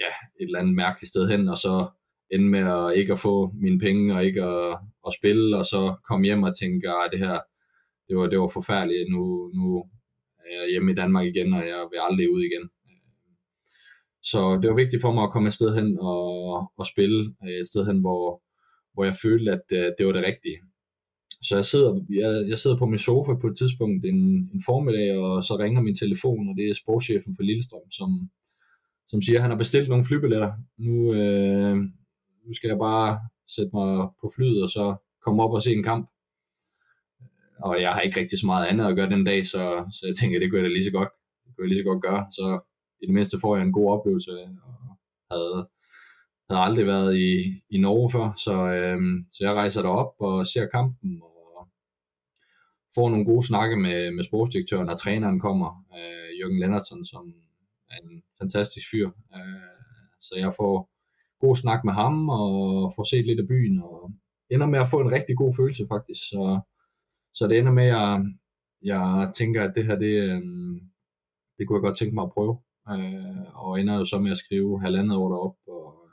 ja, 0.00 0.12
et 0.40 0.46
eller 0.46 0.58
andet 0.58 0.74
mærkeligt 0.74 1.08
sted 1.08 1.28
hen, 1.30 1.48
og 1.48 1.58
så 1.58 1.88
ende 2.30 2.48
med 2.48 2.60
at 2.60 2.98
ikke 2.98 3.12
at 3.12 3.18
få 3.18 3.52
mine 3.54 3.78
penge, 3.78 4.14
og 4.14 4.24
ikke 4.24 4.42
at, 4.42 4.78
at 5.06 5.12
spille, 5.18 5.56
og 5.58 5.64
så 5.64 5.94
komme 6.08 6.24
hjem 6.24 6.42
og 6.42 6.56
tænke, 6.56 6.88
at 6.88 7.08
det 7.12 7.20
her, 7.20 7.38
det 8.08 8.16
var, 8.16 8.26
det 8.26 8.40
var 8.40 8.48
forfærdeligt, 8.48 9.10
nu, 9.10 9.50
nu 9.54 9.84
er 10.38 10.60
jeg 10.60 10.70
hjemme 10.70 10.92
i 10.92 10.94
Danmark 10.94 11.26
igen, 11.26 11.52
og 11.52 11.62
jeg 11.66 11.88
vil 11.90 12.00
aldrig 12.08 12.32
ud 12.32 12.42
igen. 12.42 12.70
Så 14.22 14.58
det 14.62 14.70
var 14.70 14.76
vigtigt 14.76 15.02
for 15.02 15.12
mig 15.12 15.24
at 15.24 15.32
komme 15.32 15.46
et 15.46 15.52
sted 15.52 15.74
hen 15.74 15.98
og, 16.00 16.24
og 16.76 16.86
spille, 16.86 17.34
øh, 17.44 17.60
et 17.60 17.66
sted 17.66 17.86
hen, 17.86 17.98
hvor, 18.00 18.42
hvor 18.94 19.04
jeg 19.04 19.16
følte, 19.22 19.52
at 19.52 19.62
det, 19.70 19.94
det 19.98 20.06
var 20.06 20.12
det 20.12 20.24
rigtige. 20.24 20.58
Så 21.42 21.56
jeg 21.56 21.64
sidder, 21.64 21.92
jeg, 22.10 22.30
jeg 22.50 22.58
sidder 22.58 22.76
på 22.76 22.86
min 22.86 22.98
sofa 22.98 23.32
på 23.40 23.46
et 23.46 23.56
tidspunkt 23.56 24.06
en, 24.06 24.20
en 24.54 24.62
formiddag, 24.66 25.18
og 25.18 25.44
så 25.44 25.56
ringer 25.58 25.80
min 25.80 25.96
telefon, 25.96 26.48
og 26.48 26.54
det 26.56 26.70
er 26.70 26.74
sportschefen 26.74 27.36
for 27.36 27.42
Lillestrøm, 27.42 27.90
som, 27.90 28.30
som 29.08 29.22
siger, 29.22 29.38
at 29.38 29.42
han 29.42 29.50
har 29.50 29.58
bestilt 29.58 29.88
nogle 29.88 30.04
flybilletter. 30.04 30.52
Nu, 30.78 31.14
øh, 31.20 31.76
nu 32.46 32.52
skal 32.52 32.68
jeg 32.68 32.78
bare 32.78 33.20
sætte 33.54 33.70
mig 33.74 34.08
på 34.20 34.32
flyet, 34.36 34.62
og 34.62 34.68
så 34.68 34.84
komme 35.24 35.42
op 35.42 35.52
og 35.52 35.62
se 35.62 35.72
en 35.72 35.82
kamp. 35.82 36.10
Og 37.62 37.80
jeg 37.80 37.90
har 37.92 38.00
ikke 38.00 38.20
rigtig 38.20 38.38
så 38.38 38.46
meget 38.46 38.66
andet 38.66 38.86
at 38.86 38.96
gøre 38.96 39.10
den 39.10 39.24
dag, 39.24 39.46
så, 39.46 39.62
så 39.96 40.02
jeg 40.06 40.16
tænker, 40.16 40.38
det 40.38 40.50
kunne 40.50 40.60
jeg 40.60 40.68
da 40.68 40.72
lige 40.72 40.88
så 40.90 40.92
godt, 40.98 41.08
det 41.44 41.50
kunne 41.52 41.64
jeg 41.64 41.68
lige 41.72 41.82
så 41.82 41.88
godt 41.90 42.02
gøre. 42.02 42.26
Så 42.38 42.44
i 43.02 43.06
det 43.06 43.14
mindste 43.14 43.38
får 43.40 43.56
jeg 43.56 43.64
en 43.64 43.72
god 43.72 43.90
oplevelse, 43.90 44.30
og 44.30 44.96
havde, 45.30 45.68
havde 46.50 46.62
aldrig 46.66 46.86
været 46.86 47.16
i, 47.16 47.62
i 47.70 47.78
Norge 47.78 48.10
før, 48.10 48.32
så, 48.44 48.54
øh, 48.74 49.00
så 49.32 49.44
jeg 49.44 49.54
rejser 49.54 49.82
derop 49.82 50.14
og 50.18 50.46
ser 50.46 50.66
kampen, 50.66 51.22
og 51.22 51.68
får 52.94 53.10
nogle 53.10 53.24
gode 53.24 53.46
snakke 53.46 53.76
med, 53.76 54.10
med 54.10 54.24
sportsdirektøren, 54.24 54.88
og 54.88 54.98
træneren 54.98 55.40
kommer, 55.40 55.84
øh, 55.96 56.40
Jørgen 56.40 56.58
Lennartsen, 56.60 57.06
som 57.06 57.34
er 57.90 57.96
en 58.02 58.22
fantastisk 58.40 58.86
fyr. 58.90 59.06
Øh, 59.36 59.80
så 60.20 60.34
jeg 60.36 60.52
får 60.56 60.90
god 61.40 61.56
snak 61.56 61.84
med 61.84 61.92
ham, 61.92 62.28
og 62.28 62.92
får 62.96 63.04
set 63.10 63.26
lidt 63.26 63.40
af 63.40 63.48
byen, 63.48 63.82
og 63.82 64.12
ender 64.50 64.66
med 64.66 64.78
at 64.80 64.88
få 64.90 65.00
en 65.00 65.12
rigtig 65.12 65.36
god 65.36 65.52
følelse 65.56 65.84
faktisk. 65.88 66.20
Så, 66.28 66.60
så 67.32 67.48
det 67.48 67.58
ender 67.58 67.72
med, 67.72 67.84
at 67.84 67.90
jeg, 67.90 68.24
jeg 68.82 69.30
tænker, 69.34 69.62
at 69.64 69.72
det 69.76 69.86
her, 69.86 69.96
det, 69.98 70.14
øh, 70.26 70.42
det 71.58 71.66
kunne 71.66 71.76
jeg 71.76 71.82
godt 71.88 71.98
tænke 71.98 72.14
mig 72.14 72.24
at 72.24 72.32
prøve. 72.32 72.58
Øh, 72.88 73.64
og 73.64 73.80
ender 73.80 73.94
jo 73.98 74.04
så 74.04 74.18
med 74.18 74.30
at 74.30 74.38
skrive 74.38 74.82
halvandet 74.82 75.16
år 75.16 75.28
derop, 75.28 75.56
og, 75.68 76.08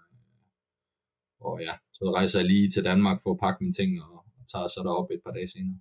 og 1.39 1.61
ja, 1.61 1.74
så 1.93 2.11
rejser 2.15 2.39
jeg 2.39 2.47
lige 2.47 2.70
til 2.70 2.84
Danmark 2.84 3.24
for 3.24 3.32
at 3.32 3.39
pakke 3.39 3.63
mine 3.63 3.74
ting, 3.74 4.03
og 4.03 4.26
tager 4.51 4.68
så 4.68 4.82
derop 4.84 5.11
et 5.11 5.22
par 5.26 5.32
dage 5.32 5.47
senere. 5.47 5.80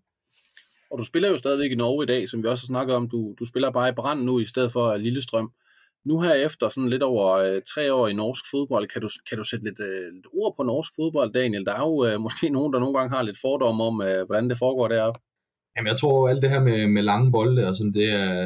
Og 0.90 0.98
du 0.98 1.04
spiller 1.04 1.28
jo 1.28 1.38
stadigvæk 1.38 1.70
i 1.72 1.74
Norge 1.74 2.04
i 2.04 2.06
dag, 2.06 2.28
som 2.28 2.42
vi 2.42 2.48
også 2.48 2.62
har 2.62 2.72
snakket 2.74 2.96
om. 2.96 3.08
Du, 3.08 3.34
du 3.38 3.44
spiller 3.44 3.70
bare 3.70 3.88
i 3.88 3.92
Brand 3.92 4.22
nu, 4.22 4.38
i 4.38 4.44
stedet 4.44 4.72
for 4.72 4.96
Lillestrøm. 4.96 5.52
Nu 6.04 6.20
her 6.20 6.34
efter 6.34 6.68
sådan 6.68 6.90
lidt 6.90 7.02
over 7.02 7.32
øh, 7.34 7.62
tre 7.74 7.94
år 7.94 8.08
i 8.08 8.12
norsk 8.12 8.44
fodbold, 8.50 8.88
kan 8.88 9.02
du, 9.02 9.08
kan 9.28 9.38
du 9.38 9.44
sætte 9.44 9.64
lidt, 9.64 9.80
øh, 9.80 10.14
lidt 10.14 10.26
ord 10.32 10.54
på 10.56 10.62
norsk 10.62 10.92
fodbold, 10.96 11.32
Daniel? 11.32 11.64
Der 11.64 11.74
er 11.74 11.84
jo 11.90 12.04
øh, 12.06 12.20
måske 12.20 12.48
nogen, 12.48 12.72
der 12.72 12.78
nogle 12.78 12.98
gange 12.98 13.16
har 13.16 13.22
lidt 13.22 13.38
fordomme 13.40 13.84
om, 13.84 14.02
øh, 14.02 14.26
hvordan 14.26 14.50
det 14.50 14.58
foregår 14.58 14.88
deroppe. 14.88 15.20
Jamen, 15.76 15.88
jeg 15.88 15.98
tror, 15.98 16.28
alt 16.28 16.42
det 16.42 16.50
her 16.50 16.62
med, 16.68 16.86
med 16.86 17.02
lange 17.02 17.32
bolde 17.32 17.68
og 17.68 17.76
sådan, 17.76 17.92
det 17.92 18.08
er, 18.12 18.36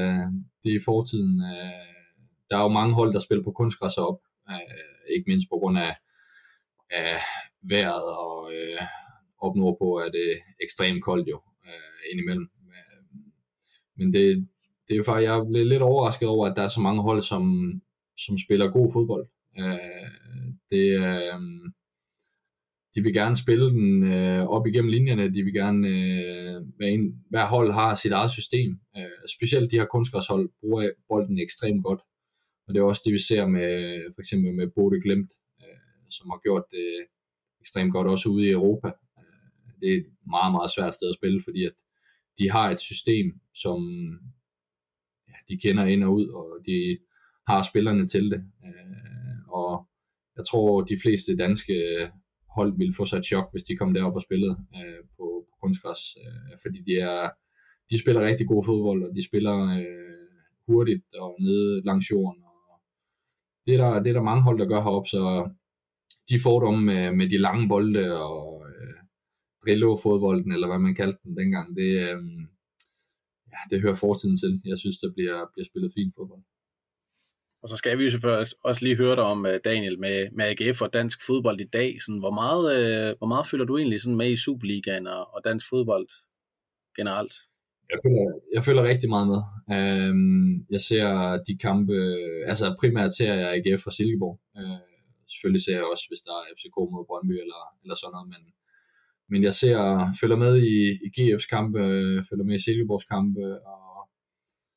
det 0.62 0.72
er 0.72 0.76
i 0.80 0.84
fortiden. 0.84 1.34
Øh, 1.52 1.99
der 2.50 2.56
er 2.58 2.62
jo 2.62 2.68
mange 2.68 2.94
hold, 2.94 3.12
der 3.12 3.18
spiller 3.18 3.44
på 3.44 3.52
kunstgræs 3.52 3.96
op, 3.96 4.18
øh, 4.50 5.16
ikke 5.16 5.30
mindst 5.30 5.46
på 5.50 5.56
grund 5.58 5.78
af, 5.78 5.96
af 6.90 7.16
vejret 7.62 8.04
og 8.24 8.54
øh, 8.54 8.80
op 9.38 9.56
nordpå 9.56 9.98
er 9.98 10.10
det 10.10 10.28
ekstremt 10.62 11.04
koldt 11.04 11.28
jo 11.28 11.40
øh, 11.66 12.12
indimellem. 12.12 12.48
Øh, 12.66 13.02
men 13.96 14.14
det, 14.14 14.48
det 14.88 14.96
er 14.96 15.04
faktisk, 15.04 15.28
jeg 15.28 15.46
blev 15.50 15.66
lidt 15.66 15.82
overrasket 15.82 16.28
over, 16.28 16.46
at 16.46 16.56
der 16.56 16.62
er 16.62 16.68
så 16.68 16.80
mange 16.80 17.02
hold, 17.02 17.22
som, 17.22 17.44
som 18.16 18.38
spiller 18.38 18.70
god 18.70 18.92
fodbold. 18.92 19.26
Øh, 19.58 20.50
det, 20.70 20.86
øh, 21.06 21.40
de 22.94 23.02
vil 23.02 23.14
gerne 23.14 23.36
spille 23.36 23.70
den 23.70 24.12
øh, 24.12 24.46
op 24.46 24.66
igennem 24.66 24.90
linjerne, 24.90 25.34
de 25.34 25.42
vil 25.42 25.52
gerne, 25.52 25.88
øh, 25.88 26.62
hver, 26.76 26.86
en, 26.86 27.24
hver 27.30 27.46
hold 27.46 27.72
har 27.72 27.94
sit 27.94 28.12
eget 28.12 28.30
system. 28.30 28.80
Øh, 28.96 29.22
specielt 29.36 29.70
de 29.70 29.78
her 29.78 29.86
kunstgræshold 29.86 30.50
bruger 30.60 30.90
bolden 31.08 31.38
ekstremt 31.38 31.84
godt. 31.84 32.00
Og 32.70 32.74
det 32.74 32.80
er 32.80 32.84
også 32.84 33.02
det, 33.04 33.12
vi 33.12 33.18
ser 33.18 33.46
med 33.46 33.70
for 34.14 34.20
eksempel 34.20 34.54
med 34.54 34.68
Bode 34.74 35.00
Glemt, 35.02 35.32
øh, 35.62 35.78
som 36.10 36.30
har 36.30 36.38
gjort 36.38 36.64
det 36.70 37.06
ekstremt 37.60 37.92
godt 37.92 38.08
også 38.08 38.28
ude 38.28 38.46
i 38.46 38.50
Europa. 38.50 38.88
Øh, 39.18 39.70
det 39.80 39.92
er 39.92 39.96
et 39.96 40.06
meget, 40.26 40.52
meget 40.52 40.70
svært 40.70 40.94
sted 40.94 41.08
at 41.08 41.14
spille, 41.14 41.42
fordi 41.46 41.64
at 41.64 41.72
de 42.38 42.50
har 42.50 42.70
et 42.70 42.80
system, 42.80 43.40
som 43.54 43.80
ja, 45.28 45.34
de 45.48 45.60
kender 45.64 45.84
ind 45.84 46.04
og 46.04 46.12
ud, 46.12 46.28
og 46.28 46.46
de 46.66 46.98
har 47.46 47.62
spillerne 47.62 48.06
til 48.08 48.30
det. 48.30 48.40
Øh, 48.66 49.38
og 49.48 49.86
jeg 50.36 50.44
tror, 50.50 50.80
de 50.80 50.98
fleste 51.02 51.36
danske 51.36 51.74
hold 52.56 52.78
ville 52.78 52.94
få 52.94 53.04
sig 53.04 53.18
et 53.18 53.26
chok, 53.26 53.48
hvis 53.52 53.62
de 53.62 53.76
kom 53.76 53.94
derop 53.94 54.16
og 54.16 54.22
spillede 54.22 54.56
øh, 54.76 55.02
på, 55.16 55.46
på 55.48 55.52
kunstgræs, 55.62 56.02
øh, 56.22 56.58
fordi 56.62 56.78
de 56.88 56.94
er 57.00 57.30
de 57.90 58.00
spiller 58.02 58.26
rigtig 58.26 58.46
god 58.48 58.64
fodbold, 58.64 59.02
og 59.04 59.14
de 59.16 59.24
spiller 59.28 59.56
øh, 59.78 60.26
hurtigt 60.66 61.14
og 61.14 61.36
nede 61.40 61.82
langs 61.84 62.10
jorden. 62.10 62.42
Det, 63.66 63.74
er 63.74 63.78
der, 63.84 64.02
det 64.02 64.10
er 64.10 64.14
der 64.14 64.22
mange 64.30 64.42
hold, 64.42 64.58
der 64.58 64.68
gør 64.68 64.82
heroppe, 64.82 65.08
så 65.08 65.50
de 66.30 66.40
fordomme 66.42 66.84
med, 66.84 67.12
med 67.12 67.30
de 67.30 67.38
lange 67.38 67.68
bolde 67.68 68.22
og 68.22 68.66
øh, 68.68 68.94
Drillo-fodbolden, 69.62 70.52
eller 70.52 70.66
hvad 70.68 70.78
man 70.78 70.94
kaldte 70.94 71.20
den 71.24 71.36
dengang, 71.36 71.76
det, 71.76 71.90
øh, 72.06 72.22
ja, 73.52 73.60
det 73.70 73.82
hører 73.82 73.94
fortiden 73.94 74.36
til. 74.36 74.62
Jeg 74.64 74.78
synes, 74.78 74.98
der 74.98 75.12
bliver, 75.12 75.50
bliver 75.52 75.66
spillet 75.66 75.92
fint 75.96 76.14
fodbold. 76.16 76.42
Og 77.62 77.68
så 77.68 77.76
skal 77.76 77.98
vi 77.98 78.04
jo 78.04 78.10
selvfølgelig 78.10 78.46
også 78.64 78.84
lige 78.84 78.96
høre 78.96 79.16
dig 79.16 79.24
om, 79.24 79.46
øh, 79.46 79.60
Daniel, 79.64 79.98
med, 79.98 80.30
med 80.32 80.44
AGF 80.44 80.82
og 80.82 80.92
dansk 80.92 81.26
fodbold 81.26 81.60
i 81.60 81.68
dag. 81.72 82.02
Sådan, 82.02 82.18
hvor, 82.18 82.34
meget, 82.42 82.64
øh, 82.76 83.14
hvor 83.18 83.26
meget 83.26 83.46
føler 83.46 83.64
du 83.64 83.78
egentlig 83.78 84.00
sådan 84.00 84.16
med 84.16 84.30
i 84.30 84.36
Superligaen 84.36 85.06
og, 85.06 85.34
og 85.34 85.40
dansk 85.44 85.68
fodbold 85.68 86.08
generelt? 86.98 87.32
Jeg 87.92 87.98
føler, 88.04 88.24
jeg 88.56 88.62
føler 88.64 88.90
rigtig 88.92 89.08
meget 89.14 89.28
med. 89.32 89.40
Øhm, 89.76 90.66
jeg 90.74 90.80
ser 90.88 91.08
de 91.46 91.54
kampe, 91.66 91.94
altså 92.50 92.76
primært 92.80 93.12
ser 93.18 93.34
jeg 93.34 93.48
AGF 93.54 93.86
og 93.86 93.92
Silkeborg. 93.92 94.36
Øh, 94.58 94.90
selvfølgelig 95.32 95.64
ser 95.64 95.76
jeg 95.78 95.90
også, 95.92 96.04
hvis 96.10 96.24
der 96.26 96.34
er 96.38 96.50
FCK 96.56 96.76
mod 96.94 97.04
Brøndby 97.08 97.36
eller, 97.44 97.62
eller 97.82 97.96
sådan 97.96 98.12
noget, 98.14 98.28
men, 98.32 98.42
men 99.32 99.40
jeg 99.48 99.54
ser, 99.60 99.78
følger 100.20 100.38
med 100.44 100.54
i, 100.72 100.76
i 101.06 101.08
GF's 101.16 101.48
kampe, 101.54 101.78
øh, 101.78 102.24
følger 102.28 102.44
med 102.48 102.56
i 102.56 102.64
Silkeborgs 102.64 103.08
kampe, 103.14 103.44
og 103.72 103.80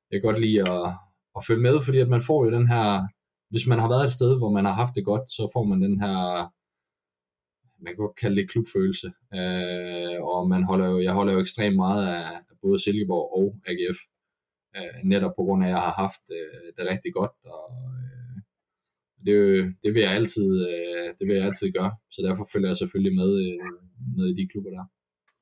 jeg 0.09 0.15
kan 0.17 0.27
godt 0.29 0.41
lide 0.45 0.59
at, 0.71 0.85
at 1.37 1.45
følge 1.47 1.65
med, 1.67 1.75
fordi 1.85 1.99
at 2.05 2.09
man 2.15 2.27
får 2.29 2.39
jo 2.45 2.51
den 2.57 2.67
her, 2.73 3.07
hvis 3.51 3.67
man 3.67 3.79
har 3.79 3.89
været 3.93 4.05
et 4.05 4.17
sted, 4.17 4.37
hvor 4.37 4.51
man 4.57 4.65
har 4.65 4.75
haft 4.81 4.95
det 4.95 5.05
godt, 5.05 5.25
så 5.37 5.43
får 5.53 5.63
man 5.71 5.81
den 5.81 5.95
her, 6.03 6.17
man 7.83 7.89
kan 7.91 8.03
godt 8.05 8.15
kalde 8.21 8.35
det 8.35 8.49
klubfølelse, 8.49 9.07
øh, 9.39 10.17
og 10.31 10.49
man 10.53 10.63
holder 10.63 10.87
jo, 10.91 10.97
jeg 11.01 11.13
holder 11.13 11.33
jo 11.33 11.39
ekstremt 11.39 11.75
meget 11.75 12.03
af 12.07 12.27
både 12.63 12.83
Silkeborg 12.83 13.27
og 13.39 13.45
AGF, 13.69 13.99
øh, 14.77 14.95
netop 15.11 15.33
på 15.35 15.43
grund 15.43 15.63
af, 15.63 15.67
at 15.67 15.73
jeg 15.73 15.81
har 15.87 15.95
haft 16.03 16.23
øh, 16.37 16.67
det 16.77 16.83
rigtig 16.91 17.11
godt, 17.19 17.35
og 17.57 17.67
øh, 18.01 18.35
det, 19.25 19.37
det 19.83 19.93
vil 19.93 20.01
jeg 20.01 20.13
altid, 20.19 20.49
øh, 20.69 21.07
det 21.17 21.23
vil 21.27 21.35
jeg 21.35 21.45
altid 21.45 21.71
gøre, 21.77 21.93
så 22.13 22.19
derfor 22.27 22.45
følger 22.53 22.69
jeg 22.69 22.77
selvfølgelig 22.77 23.15
med, 23.21 23.31
øh, 23.45 23.71
med 24.17 24.25
i 24.29 24.37
de 24.39 24.49
klubber 24.51 24.71
der. 24.77 24.85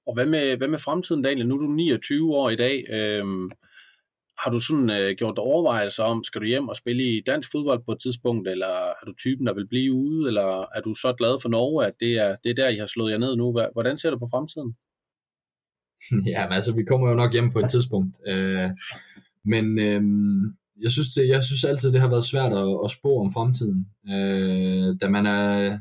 Og 0.08 0.14
hvad 0.14 0.26
med, 0.26 0.58
hvad 0.58 0.68
med 0.68 0.80
fremtiden, 0.80 1.22
Daniel? 1.24 1.48
Nu 1.48 1.56
er 1.56 1.60
du 1.60 1.72
29 1.72 2.36
år 2.36 2.50
i 2.50 2.56
dag. 2.56 2.76
Øh, 2.98 3.26
har 4.42 4.52
du 4.52 4.60
sådan 4.60 4.90
øh, 4.90 5.16
gjort 5.18 5.36
dig 5.36 5.44
overvejelser 5.44 6.04
om, 6.04 6.24
skal 6.24 6.42
du 6.42 6.46
hjem 6.46 6.70
og 6.70 6.76
spille 6.76 7.04
i 7.04 7.22
dansk 7.22 7.52
fodbold 7.52 7.84
på 7.86 7.92
et 7.92 8.02
tidspunkt, 8.02 8.48
eller 8.48 8.68
er 8.68 9.06
du 9.06 9.14
typen, 9.14 9.48
der 9.48 9.54
vil 9.54 9.68
blive 9.68 9.94
ude, 9.94 10.28
eller 10.28 10.48
er 10.76 10.82
du 10.82 10.96
så 10.96 11.14
glad 11.14 11.40
for 11.42 11.50
Norge, 11.50 11.86
at 11.86 11.94
det 12.00 12.14
er, 12.26 12.36
det 12.44 12.50
er 12.50 12.56
der, 12.56 12.70
I 12.70 12.76
har 12.76 12.86
slået 12.86 13.12
jer 13.12 13.18
ned 13.18 13.36
nu? 13.36 13.52
Hvordan 13.74 13.98
ser 13.98 14.10
du 14.10 14.20
på 14.20 14.28
fremtiden? 14.32 14.76
Ja, 16.32 16.46
men 16.48 16.54
altså, 16.54 16.76
vi 16.76 16.84
kommer 16.84 17.10
jo 17.10 17.16
nok 17.16 17.34
hjem 17.34 17.52
på 17.52 17.60
et 17.60 17.70
tidspunkt. 17.70 18.18
Øh, 18.28 18.70
men 19.46 19.80
øh, 19.80 20.02
jeg, 20.82 20.92
synes, 20.92 21.14
det, 21.14 21.28
jeg 21.28 21.44
synes 21.44 21.64
altid, 21.64 21.92
det 21.94 22.02
har 22.02 22.10
været 22.10 22.32
svært 22.32 22.54
at, 22.54 22.80
at 22.86 22.92
spå 22.92 23.12
om 23.24 23.32
fremtiden. 23.32 23.88
Øh, 24.14 24.88
da, 25.02 25.10
man 25.10 25.26
er, 25.26 25.80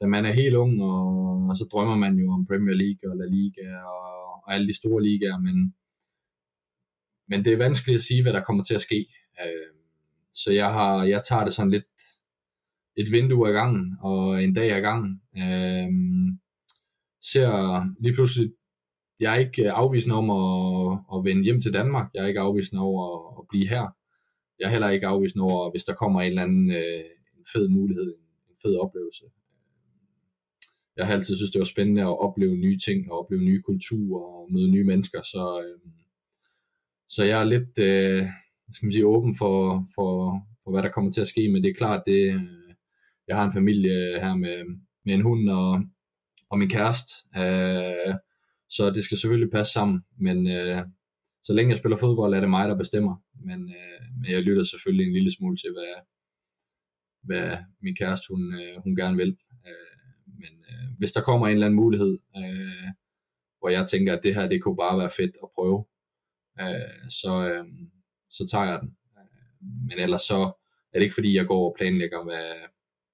da 0.00 0.06
man 0.06 0.24
er 0.26 0.32
helt 0.32 0.54
ung, 0.54 0.82
og, 0.82 1.06
og 1.48 1.56
så 1.56 1.64
drømmer 1.72 1.96
man 1.96 2.14
jo 2.16 2.32
om 2.32 2.46
Premier 2.46 2.76
League 2.82 3.10
og 3.10 3.16
La 3.16 3.26
Liga 3.36 3.68
og, 3.94 4.04
og 4.44 4.54
alle 4.54 4.68
de 4.68 4.76
store 4.76 5.02
ligaer, 5.02 5.38
men 5.38 5.74
men 7.30 7.44
det 7.44 7.52
er 7.52 7.56
vanskeligt 7.56 7.96
at 7.96 8.02
sige, 8.02 8.22
hvad 8.22 8.32
der 8.32 8.40
kommer 8.44 8.64
til 8.64 8.74
at 8.74 8.80
ske. 8.80 9.06
Øh, 9.44 9.74
så 10.32 10.52
jeg, 10.52 10.72
har, 10.72 11.04
jeg 11.04 11.22
tager 11.28 11.44
det 11.44 11.52
sådan 11.52 11.70
lidt 11.70 11.84
et 12.96 13.12
vindue 13.12 13.48
ad 13.48 13.52
gangen, 13.52 13.96
og 14.00 14.44
en 14.44 14.54
dag 14.54 14.72
ad 14.72 14.80
gangen. 14.80 15.20
Øh, 15.36 15.88
ser 17.22 17.50
lige 18.02 18.14
pludselig, 18.14 18.52
jeg 19.20 19.34
er 19.34 19.38
ikke 19.38 19.64
øh, 19.64 19.70
afvisende 19.74 20.16
om 20.16 20.30
at, 20.30 20.98
at 21.14 21.24
vende 21.24 21.44
hjem 21.44 21.60
til 21.60 21.72
Danmark. 21.72 22.06
Jeg 22.14 22.22
er 22.22 22.26
ikke 22.26 22.40
afvisende 22.40 22.82
over 22.82 23.02
at, 23.40 23.44
blive 23.48 23.68
her. 23.68 23.86
Jeg 24.58 24.66
er 24.66 24.70
heller 24.70 24.88
ikke 24.88 25.06
afvisende 25.06 25.44
over, 25.44 25.70
hvis 25.70 25.84
der 25.84 25.94
kommer 25.94 26.20
en 26.20 26.28
eller 26.28 26.42
anden 26.42 26.70
øh, 26.70 27.04
en 27.38 27.46
fed 27.52 27.68
mulighed, 27.68 28.14
en 28.50 28.56
fed 28.62 28.76
oplevelse. 28.76 29.24
Øh, 29.24 29.30
jeg 30.96 31.06
har 31.06 31.14
altid 31.14 31.36
synes, 31.36 31.50
det 31.50 31.58
var 31.58 31.64
spændende 31.64 32.02
at 32.02 32.20
opleve 32.26 32.56
nye 32.56 32.78
ting, 32.78 33.12
og 33.12 33.18
opleve 33.18 33.42
nye 33.42 33.62
kulturer, 33.62 34.24
og 34.24 34.52
møde 34.52 34.70
nye 34.70 34.84
mennesker, 34.84 35.22
så 35.22 35.62
øh, 35.64 35.90
så 37.08 37.24
jeg 37.24 37.40
er 37.40 37.44
lidt 37.44 37.78
øh, 37.78 38.26
skal 38.72 38.86
man 38.86 38.92
sige, 38.92 39.06
åben 39.06 39.34
for, 39.38 39.86
for, 39.94 40.40
for, 40.64 40.70
hvad 40.70 40.82
der 40.82 40.90
kommer 40.90 41.10
til 41.10 41.20
at 41.20 41.26
ske, 41.26 41.48
men 41.48 41.62
det 41.62 41.70
er 41.70 41.74
klart, 41.74 42.02
det, 42.06 42.34
øh, 42.34 42.42
jeg 43.28 43.36
har 43.36 43.44
en 43.44 43.52
familie 43.52 44.20
her 44.20 44.34
med, 44.34 44.64
med 45.04 45.14
en 45.14 45.22
hund 45.22 45.50
og, 45.50 45.82
og 46.50 46.58
min 46.58 46.68
kæreste, 46.68 47.12
øh, 47.36 48.14
så 48.70 48.90
det 48.90 49.04
skal 49.04 49.18
selvfølgelig 49.18 49.52
passe 49.52 49.72
sammen, 49.72 50.00
men 50.16 50.46
øh, 50.46 50.82
så 51.42 51.52
længe 51.52 51.70
jeg 51.72 51.78
spiller 51.78 51.96
fodbold, 51.96 52.34
er 52.34 52.40
det 52.40 52.50
mig, 52.50 52.68
der 52.68 52.76
bestemmer, 52.76 53.16
men, 53.34 53.60
øh, 53.78 54.00
men 54.20 54.30
jeg 54.30 54.42
lytter 54.42 54.62
selvfølgelig 54.62 55.06
en 55.06 55.12
lille 55.12 55.34
smule 55.36 55.56
til, 55.56 55.70
hvad, 55.72 55.94
hvad 57.22 57.58
min 57.82 57.96
kæreste, 57.96 58.26
hun, 58.30 58.54
øh, 58.60 58.82
hun 58.82 58.96
gerne 58.96 59.16
vil. 59.16 59.36
Øh, 59.66 59.98
men 60.26 60.64
øh, 60.70 60.88
hvis 60.98 61.12
der 61.12 61.22
kommer 61.22 61.46
en 61.46 61.52
eller 61.52 61.66
anden 61.66 61.80
mulighed, 61.84 62.18
øh, 62.36 62.88
hvor 63.58 63.68
jeg 63.68 63.86
tænker, 63.88 64.16
at 64.16 64.22
det 64.22 64.34
her, 64.34 64.48
det 64.48 64.62
kunne 64.62 64.76
bare 64.76 64.98
være 64.98 65.10
fedt 65.10 65.36
at 65.42 65.48
prøve, 65.54 65.84
øh, 66.60 67.10
så, 67.10 67.32
øh, 67.48 67.64
så 68.30 68.46
tager 68.50 68.66
jeg 68.70 68.80
den. 68.82 68.96
Øh, 69.18 69.66
men 69.88 69.98
ellers 69.98 70.22
så 70.22 70.40
er 70.92 70.98
det 70.98 71.02
ikke 71.02 71.14
fordi, 71.14 71.36
jeg 71.36 71.46
går 71.46 71.68
og 71.68 71.76
planlægger, 71.78 72.24
hvad, 72.24 72.68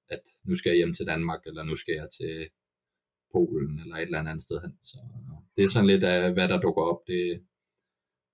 at 0.09 0.23
nu 0.45 0.55
skal 0.55 0.71
jeg 0.71 0.77
hjem 0.77 0.95
til 0.95 1.07
Danmark, 1.07 1.41
eller 1.47 1.63
nu 1.63 1.75
skal 1.75 1.95
jeg 1.95 2.09
til 2.19 2.49
Polen, 3.33 3.81
eller 3.81 3.97
et 3.97 4.03
eller 4.03 4.19
andet 4.19 4.43
sted 4.43 4.61
hen. 4.65 4.73
Så 4.83 4.99
det 5.57 5.65
er 5.65 5.69
sådan 5.69 5.91
lidt 5.93 6.05
af, 6.05 6.33
hvad 6.33 6.49
der 6.49 6.61
dukker 6.61 6.83
op. 6.83 7.01
Det, 7.07 7.43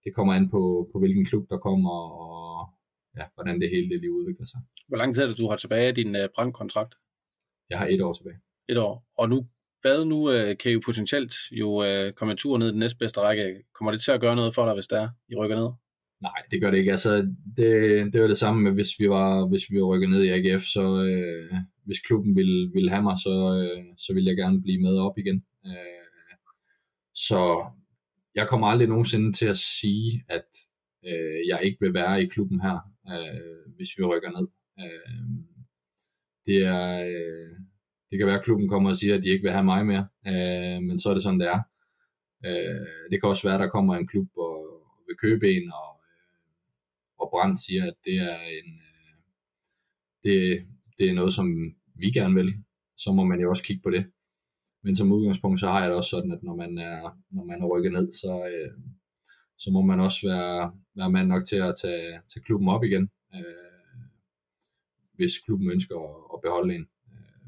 det 0.04 0.14
kommer 0.14 0.32
an 0.34 0.50
på, 0.50 0.88
på 0.92 0.98
hvilken 0.98 1.24
klub, 1.24 1.44
der 1.50 1.58
kommer, 1.58 1.96
og 2.24 2.68
ja, 3.18 3.24
hvordan 3.34 3.60
det 3.60 3.70
hele 3.70 3.88
det 3.90 4.00
lige 4.00 4.12
udvikler 4.12 4.46
sig. 4.46 4.60
Hvor 4.88 4.96
lang 4.96 5.14
tid 5.14 5.22
er 5.22 5.26
det, 5.26 5.38
du 5.38 5.48
har 5.48 5.56
tilbage 5.56 5.88
af 5.88 5.94
din 5.94 6.16
uh, 6.16 6.22
brandkontrakt? 6.34 6.94
Jeg 7.70 7.78
har 7.78 7.86
et 7.86 8.02
år 8.02 8.12
tilbage. 8.12 8.38
Et 8.68 8.78
år. 8.78 9.04
Og 9.18 9.28
nu 9.28 9.46
hvad 9.82 10.04
nu 10.04 10.30
øh, 10.30 10.56
kan 10.62 10.72
jo 10.72 10.80
potentielt 10.84 11.34
jo 11.52 11.84
øh, 11.84 12.12
komme 12.12 12.32
en 12.32 12.38
tur 12.38 12.58
ned 12.58 12.68
i 12.68 12.70
den 12.70 12.78
næstbedste 12.78 13.20
række. 13.20 13.62
Kommer 13.74 13.92
det 13.92 14.02
til 14.02 14.12
at 14.12 14.20
gøre 14.20 14.36
noget 14.36 14.54
for 14.54 14.64
dig, 14.64 14.74
hvis 14.74 14.86
der 14.86 15.00
er, 15.00 15.08
I 15.28 15.34
rykker 15.34 15.56
ned? 15.56 15.70
Nej, 16.20 16.40
det 16.50 16.60
gør 16.60 16.70
det 16.70 16.78
ikke. 16.78 16.90
Altså, 16.90 17.16
det, 17.56 17.68
det 18.12 18.22
var 18.22 18.28
det 18.28 18.38
samme 18.38 18.62
med, 18.62 18.72
hvis 18.72 18.92
vi 18.98 19.08
var, 19.08 19.46
hvis 19.48 19.70
vi 19.70 19.80
var 19.80 19.86
rykket 19.86 20.10
ned 20.10 20.22
i 20.22 20.28
AGF, 20.28 20.62
så 20.62 20.84
øh, 21.08 21.54
hvis 21.84 21.98
klubben 21.98 22.36
ville, 22.36 22.72
ville 22.72 22.90
have 22.90 23.02
mig, 23.02 23.16
så, 23.18 23.34
øh, 23.62 23.84
så 23.98 24.14
ville 24.14 24.28
jeg 24.28 24.36
gerne 24.36 24.62
blive 24.62 24.82
med 24.82 24.98
op 24.98 25.18
igen. 25.18 25.44
Øh, 25.66 26.02
så 27.14 27.64
jeg 28.34 28.48
kommer 28.48 28.66
aldrig 28.66 28.88
nogensinde 28.88 29.32
til 29.32 29.46
at 29.46 29.56
sige, 29.56 30.24
at 30.28 30.48
øh, 31.06 31.48
jeg 31.48 31.60
ikke 31.62 31.78
vil 31.80 31.94
være 31.94 32.22
i 32.22 32.26
klubben 32.26 32.60
her, 32.60 32.78
øh, 33.08 33.74
hvis 33.76 33.98
vi 33.98 34.04
rykker 34.04 34.30
ned. 34.30 34.48
Øh, 34.80 35.28
det 36.46 36.56
er, 36.64 37.04
øh, 37.04 37.56
det 38.10 38.18
kan 38.18 38.26
være, 38.26 38.38
at 38.38 38.44
klubben 38.44 38.68
kommer 38.68 38.90
og 38.90 38.96
siger, 38.96 39.16
at 39.16 39.22
de 39.22 39.28
ikke 39.28 39.42
vil 39.42 39.52
have 39.52 39.64
mig 39.64 39.86
mere, 39.86 40.06
øh, 40.26 40.82
men 40.82 40.98
så 40.98 41.08
er 41.08 41.14
det 41.14 41.22
sådan, 41.22 41.40
det 41.40 41.48
er. 41.48 41.62
Øh, 42.46 42.86
det 43.10 43.20
kan 43.20 43.30
også 43.30 43.48
være, 43.48 43.54
at 43.54 43.60
der 43.60 43.68
kommer 43.68 43.94
en 43.94 44.06
klub 44.06 44.28
og 44.36 44.56
vil 45.06 45.16
købe 45.16 45.52
en, 45.52 45.72
og, 45.72 46.00
øh, 46.08 46.40
og 47.18 47.28
Brandt 47.30 47.58
siger, 47.60 47.86
at 47.86 47.94
det 48.04 48.16
er 48.16 48.40
en 48.40 48.70
øh, 48.88 49.14
det, 50.24 50.66
det 50.98 51.10
er 51.10 51.14
noget, 51.14 51.32
som 51.32 51.74
vi 51.94 52.10
gerne 52.10 52.34
vil, 52.34 52.54
så 52.96 53.12
må 53.12 53.24
man 53.24 53.40
jo 53.40 53.50
også 53.50 53.62
kigge 53.62 53.82
på 53.82 53.90
det. 53.90 54.06
Men 54.84 54.96
som 54.96 55.12
udgangspunkt, 55.12 55.60
så 55.60 55.66
har 55.66 55.80
jeg 55.80 55.88
det 55.88 55.96
også 55.96 56.10
sådan, 56.10 56.32
at 56.32 56.42
når 56.42 56.56
man 56.56 56.78
er, 56.78 57.18
når 57.30 57.44
man 57.44 57.62
er 57.62 57.66
rykket 57.66 57.92
ned, 57.92 58.12
så, 58.12 58.46
øh, 58.46 58.72
så 59.58 59.70
må 59.70 59.82
man 59.82 60.00
også 60.00 60.28
være, 60.28 60.72
være 60.96 61.10
mand 61.10 61.28
nok 61.28 61.44
til 61.44 61.56
at 61.56 61.74
tage, 61.82 62.20
tage 62.34 62.44
klubben 62.44 62.68
op 62.68 62.84
igen, 62.84 63.10
øh, 63.34 64.02
hvis 65.14 65.38
klubben 65.38 65.70
ønsker 65.70 65.96
at, 65.96 66.16
at 66.34 66.40
beholde 66.42 66.74
en. 66.74 66.86
Øh, 67.12 67.42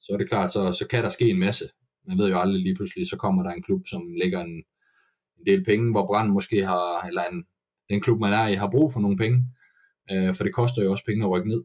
så 0.00 0.12
er 0.12 0.16
det 0.16 0.28
klart, 0.28 0.52
så, 0.52 0.72
så 0.72 0.86
kan 0.90 1.04
der 1.04 1.10
ske 1.10 1.30
en 1.30 1.38
masse. 1.38 1.64
Man 2.06 2.18
ved 2.18 2.28
jo 2.30 2.40
aldrig 2.40 2.62
lige 2.62 2.74
pludselig, 2.74 3.06
så 3.08 3.16
kommer 3.16 3.42
der 3.42 3.50
en 3.50 3.62
klub, 3.62 3.86
som 3.86 4.12
lægger 4.22 4.40
en, 4.40 4.64
en 5.38 5.46
del 5.46 5.64
penge, 5.64 5.90
hvor 5.90 6.06
Brand 6.06 6.30
måske 6.30 6.64
har, 6.64 7.06
eller 7.08 7.22
en, 7.24 7.44
den 7.90 8.00
klub, 8.00 8.20
man 8.20 8.32
er 8.32 8.46
i, 8.48 8.54
har 8.54 8.70
brug 8.70 8.92
for 8.92 9.00
nogle 9.00 9.16
penge. 9.16 9.44
Øh, 10.10 10.34
for 10.34 10.44
det 10.44 10.54
koster 10.54 10.82
jo 10.82 10.90
også 10.90 11.04
penge 11.04 11.24
at 11.24 11.30
rykke 11.30 11.48
ned. 11.48 11.64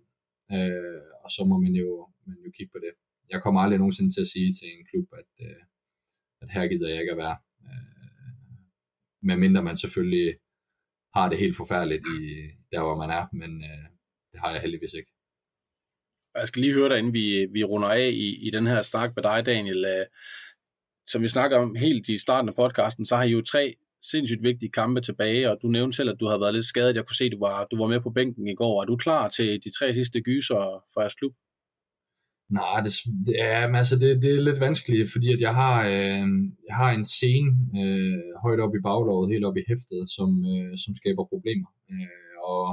Øh, 0.56 1.02
og 1.24 1.30
så 1.36 1.42
må 1.50 1.56
man 1.58 1.74
jo, 1.84 2.10
man 2.26 2.38
jo 2.46 2.52
kigge 2.58 2.72
på 2.72 2.80
det. 2.86 2.94
Jeg 3.30 3.42
kommer 3.44 3.62
aldrig 3.62 3.80
nogensinde 3.80 4.14
til 4.14 4.22
at 4.22 4.28
sige 4.28 4.52
til 4.54 4.68
en 4.68 4.86
klub, 4.90 5.08
at, 5.22 5.46
øh, 5.46 5.62
at 6.42 6.50
her 6.56 6.68
gider 6.68 6.90
jeg 6.90 7.00
ikke 7.00 7.12
at 7.12 7.18
være. 7.18 7.38
Øh, 7.68 8.32
medmindre 9.22 9.64
man 9.64 9.78
selvfølgelig 9.78 10.38
har 11.16 11.30
det 11.30 11.38
helt 11.38 11.58
forfærdeligt 11.58 12.04
i 12.18 12.22
der, 12.72 12.82
hvor 12.84 12.98
man 12.98 13.10
er, 13.10 13.28
men 13.34 13.64
øh, 13.64 13.86
det 14.32 14.40
har 14.40 14.52
jeg 14.52 14.62
heldigvis 14.62 14.94
ikke. 14.94 15.12
Jeg 16.36 16.48
skal 16.48 16.62
lige 16.62 16.74
høre 16.74 16.90
dig, 16.90 16.98
inden 16.98 17.14
vi, 17.14 17.48
vi 17.52 17.64
runder 17.64 17.90
af 17.90 18.10
i, 18.10 18.48
i 18.48 18.50
den 18.50 18.68
her 18.68 18.82
snak 18.82 19.16
med 19.16 19.24
dig, 19.24 19.46
Daniel. 19.46 19.86
Øh, 19.86 20.06
som 21.08 21.22
vi 21.22 21.28
snakker 21.28 21.58
om 21.58 21.76
helt 21.76 22.10
i 22.10 22.18
starten 22.18 22.50
af 22.50 22.56
podcasten, 22.56 23.06
så 23.06 23.16
har 23.16 23.24
I 23.24 23.32
jo 23.32 23.42
tre 23.42 23.76
sindssygt 24.02 24.44
vigtige 24.44 24.72
kampe 24.72 25.02
tilbage, 25.02 25.52
og 25.52 25.58
du 25.62 25.68
nævnte 25.68 25.96
selv, 25.96 26.10
at 26.10 26.20
du 26.20 26.28
har 26.28 26.38
været 26.38 26.54
lidt 26.54 26.66
skadet. 26.66 26.96
Jeg 26.96 27.06
kunne 27.06 27.16
se, 27.16 27.26
at 27.26 27.32
du 27.32 27.40
var, 27.40 27.68
du 27.72 27.78
var 27.78 27.88
med 27.88 28.02
på 28.02 28.10
bænken 28.10 28.48
i 28.48 28.56
går. 28.56 28.82
Er 28.82 28.86
du 28.86 28.96
klar 28.96 29.30
til 29.30 29.64
de 29.64 29.70
tre 29.78 29.94
sidste 29.94 30.22
gyser 30.22 30.84
for 30.94 31.02
jeres 31.02 31.16
klub? 31.16 31.34
Nej, 32.60 32.80
det, 32.86 32.94
det, 33.28 33.36
er, 33.50 33.78
altså 33.82 33.96
det, 34.00 34.22
det 34.22 34.32
er 34.36 34.42
lidt 34.42 34.60
vanskeligt, 34.60 35.12
fordi 35.12 35.34
at 35.34 35.42
jeg 35.42 35.54
har, 35.62 35.76
øh, 35.94 36.28
jeg 36.68 36.76
har 36.82 36.92
en 36.92 37.06
scene 37.06 37.52
øh, 37.82 38.20
højt 38.44 38.60
op 38.66 38.76
i 38.76 38.86
baglovet, 38.90 39.32
helt 39.34 39.46
op 39.46 39.58
i 39.58 39.68
hæftet, 39.68 40.02
som, 40.16 40.30
øh, 40.54 40.74
som 40.84 40.96
skaber 40.96 41.24
problemer. 41.34 41.70
Øh, 41.92 42.36
og 42.52 42.66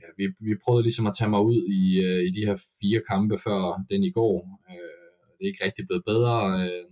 ja, 0.00 0.08
vi, 0.18 0.24
vi 0.46 0.62
prøvede 0.64 0.82
ligesom 0.82 1.06
at 1.06 1.16
tage 1.18 1.32
mig 1.34 1.42
ud 1.50 1.60
i, 1.80 1.82
øh, 2.06 2.20
i 2.28 2.30
de 2.36 2.46
her 2.48 2.56
fire 2.80 3.00
kampe 3.10 3.38
før 3.46 3.60
den 3.90 4.02
i 4.04 4.12
går. 4.18 4.36
Øh, 4.70 5.06
det 5.34 5.42
er 5.44 5.52
ikke 5.52 5.64
rigtig 5.64 5.86
blevet 5.86 6.04
bedre. 6.12 6.36
Øh, 6.60 6.84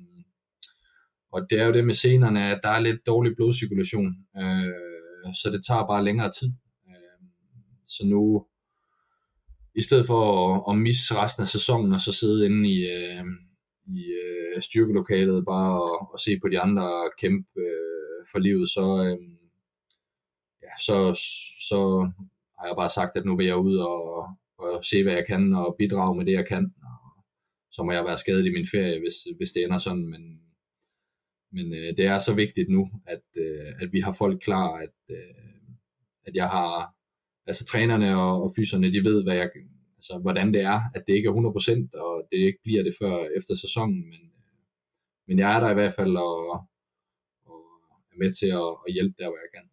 og 1.33 1.47
det 1.51 1.61
er 1.61 1.67
jo 1.67 1.73
det 1.73 1.85
med 1.85 1.95
senerne, 1.95 2.51
at 2.51 2.61
der 2.63 2.69
er 2.69 2.81
lidt 2.81 3.07
dårlig 3.07 3.37
blodcirkulation, 3.37 4.15
øh, 4.37 5.33
så 5.35 5.51
det 5.53 5.65
tager 5.65 5.87
bare 5.87 6.05
længere 6.05 6.31
tid. 6.31 6.53
Øh, 6.89 7.29
så 7.87 8.07
nu, 8.07 8.47
i 9.75 9.83
stedet 9.83 10.07
for 10.07 10.23
at, 10.55 10.75
at 10.75 10.79
misse 10.79 11.15
resten 11.15 11.43
af 11.43 11.49
sæsonen, 11.49 11.93
og 11.93 12.01
så 12.01 12.13
sidde 12.13 12.47
inde 12.47 12.71
i, 12.71 12.79
øh, 12.79 13.25
i 13.87 14.05
øh, 14.25 14.63
styrkelokalet 14.63 15.45
bare 15.45 15.83
og, 15.83 16.13
og 16.13 16.19
se 16.19 16.39
på 16.43 16.49
de 16.49 16.61
andre 16.61 17.11
kæmpe 17.19 17.61
øh, 17.61 18.27
for 18.33 18.39
livet, 18.39 18.69
så, 18.69 18.87
øh, 19.05 19.19
ja, 20.63 20.73
så, 20.87 20.97
så 21.69 22.11
har 22.59 22.67
jeg 22.67 22.77
bare 22.77 22.91
sagt, 22.91 23.17
at 23.17 23.25
nu 23.25 23.37
vil 23.37 23.47
jeg 23.47 23.57
ud 23.57 23.77
og, 23.77 24.29
og 24.59 24.85
se, 24.85 25.03
hvad 25.03 25.13
jeg 25.13 25.27
kan, 25.27 25.55
og 25.55 25.77
bidrage 25.79 26.17
med 26.17 26.27
det, 26.27 26.33
jeg 26.33 26.47
kan. 26.49 26.75
Og 26.83 27.15
så 27.71 27.83
må 27.83 27.93
jeg 27.93 28.05
være 28.05 28.19
skadet 28.19 28.47
i 28.47 28.53
min 28.53 28.67
ferie, 28.71 29.01
hvis, 29.01 29.17
hvis 29.37 29.51
det 29.51 29.65
ender 29.65 29.79
sådan, 29.79 30.07
men 30.07 30.48
men 31.53 31.75
øh, 31.75 31.97
det 31.97 32.07
er 32.07 32.19
så 32.19 32.35
vigtigt 32.35 32.69
nu, 32.71 32.91
at, 33.07 33.23
øh, 33.37 33.73
at 33.81 33.93
vi 33.93 34.01
har 34.01 34.13
folk 34.13 34.43
klar, 34.43 34.69
at, 34.77 34.97
øh, 35.11 35.35
at 36.27 36.35
jeg 36.35 36.49
har, 36.49 36.95
altså 37.47 37.65
trænerne 37.65 38.17
og, 38.17 38.43
og 38.43 38.53
fyserne, 38.57 38.93
de 38.93 39.05
ved, 39.05 39.25
hvad 39.25 39.37
jeg, 39.37 39.51
altså, 39.97 40.19
hvordan 40.23 40.55
det 40.55 40.63
er, 40.63 40.81
at 40.95 41.03
det 41.07 41.13
ikke 41.13 41.29
er 41.29 41.33
100%, 41.33 41.99
og 42.01 42.29
det 42.33 42.39
ikke 42.39 42.59
bliver 42.65 42.83
det 42.83 42.95
før 43.01 43.29
efter 43.39 43.55
sæsonen, 43.55 44.01
men, 44.09 44.23
øh, 44.37 44.59
men 45.29 45.39
jeg 45.39 45.57
er 45.57 45.61
der 45.61 45.71
i 45.71 45.75
hvert 45.75 45.95
fald 45.95 46.17
og, 46.17 46.51
og 47.51 47.61
er 48.13 48.19
med 48.19 48.35
til 48.41 48.47
at, 48.47 48.71
at 48.87 48.93
hjælpe 48.95 49.15
der, 49.19 49.29
hvor 49.29 49.41
jeg 49.45 49.51
kan. 49.55 49.71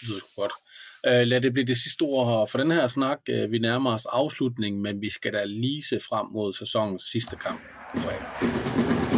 Det 0.00 0.08
lyder 0.08 0.40
godt. 0.40 0.52
Uh, 1.08 1.26
lad 1.28 1.40
det 1.40 1.52
blive 1.52 1.66
det 1.66 1.76
sidste 1.76 2.02
ord 2.02 2.48
for 2.48 2.58
den 2.58 2.70
her 2.70 2.86
snak. 2.88 3.20
Uh, 3.32 3.52
vi 3.52 3.58
nærmer 3.58 3.94
os 3.94 4.06
afslutningen, 4.06 4.82
men 4.82 5.00
vi 5.00 5.10
skal 5.10 5.32
da 5.32 5.44
lige 5.44 5.82
se 5.82 6.00
frem 6.08 6.26
mod 6.32 6.52
sæsonens 6.52 7.02
sidste 7.02 7.36
kamp 7.36 7.60
på 7.94 8.00
fredag. 8.00 9.09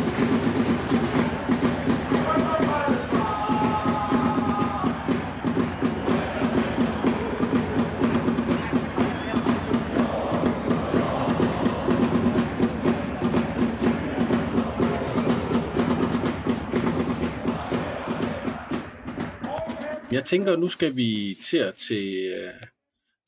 Jeg 20.22 20.28
tænker, 20.28 20.56
nu 20.56 20.68
skal 20.68 20.96
vi 20.96 21.36
til, 21.44 21.72
til, 21.88 22.32
øh, 22.36 22.66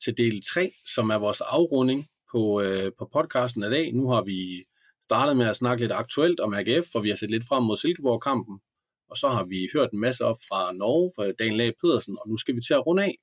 til 0.03 0.17
del 0.17 0.41
3, 0.53 0.71
som 0.95 1.09
er 1.09 1.15
vores 1.15 1.41
afrunding 1.41 2.07
på, 2.31 2.61
øh, 2.61 2.91
på 2.97 3.09
podcasten 3.13 3.63
i 3.63 3.69
dag. 3.69 3.93
Nu 3.93 4.09
har 4.09 4.23
vi 4.23 4.65
startet 5.03 5.37
med 5.37 5.45
at 5.47 5.55
snakke 5.55 5.83
lidt 5.83 5.91
aktuelt 5.91 6.39
om 6.39 6.53
AGF, 6.53 6.87
for 6.91 6.99
vi 6.99 7.09
har 7.09 7.15
set 7.15 7.31
lidt 7.31 7.47
frem 7.47 7.63
mod 7.63 7.77
Silkeborg-kampen. 7.77 8.59
Og 9.09 9.17
så 9.17 9.27
har 9.27 9.45
vi 9.45 9.69
hørt 9.73 9.91
en 9.93 9.99
masse 9.99 10.25
op 10.25 10.37
fra 10.49 10.73
Norge, 10.73 11.11
fra 11.15 11.31
Daniel 11.31 11.61
A. 11.61 11.71
Pedersen, 11.81 12.17
og 12.21 12.29
nu 12.29 12.37
skal 12.37 12.55
vi 12.55 12.61
til 12.61 12.73
at 12.73 12.85
runde 12.87 13.03
af. 13.03 13.15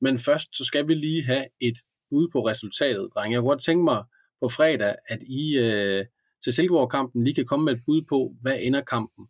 Men 0.00 0.18
først 0.18 0.48
så 0.52 0.64
skal 0.64 0.88
vi 0.88 0.94
lige 0.94 1.24
have 1.24 1.46
et 1.60 1.78
bud 2.10 2.28
på 2.32 2.46
resultatet, 2.46 3.10
drenge. 3.14 3.34
Jeg 3.34 3.40
kunne 3.40 3.50
godt 3.50 3.64
tænke 3.64 3.84
mig 3.84 4.04
på 4.40 4.48
fredag, 4.48 4.94
at 5.08 5.22
I 5.22 5.58
øh, 5.58 6.04
til 6.44 6.52
Silkeborg-kampen 6.52 7.24
lige 7.24 7.34
kan 7.34 7.46
komme 7.46 7.64
med 7.64 7.72
et 7.74 7.82
bud 7.86 8.02
på, 8.08 8.34
hvad 8.42 8.56
ender 8.60 8.80
kampen. 8.80 9.28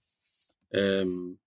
Øhm, 0.75 1.39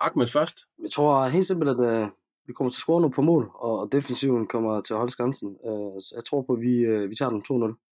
Ahmed 0.00 0.26
først. 0.26 0.56
Jeg 0.82 0.90
tror 0.90 1.28
helt 1.28 1.46
simpelt, 1.46 1.70
at 1.70 1.80
uh, 1.80 2.08
vi 2.46 2.52
kommer 2.52 2.70
til 2.70 2.78
at 2.78 2.80
score 2.80 3.00
nu 3.00 3.08
på 3.08 3.22
mål, 3.22 3.50
og, 3.54 3.78
og 3.80 3.92
defensiven 3.92 4.46
kommer 4.46 4.80
til 4.80 4.94
at 4.94 4.98
holde 4.98 5.12
skansen. 5.12 5.48
Uh, 5.48 5.96
så 6.00 6.12
jeg 6.16 6.24
tror 6.24 6.42
på, 6.42 6.52
at 6.52 6.60
vi, 6.60 6.74
uh, 6.92 7.10
vi 7.10 7.14
tager 7.14 7.30
den 7.30 7.42
2-0. 7.50 7.86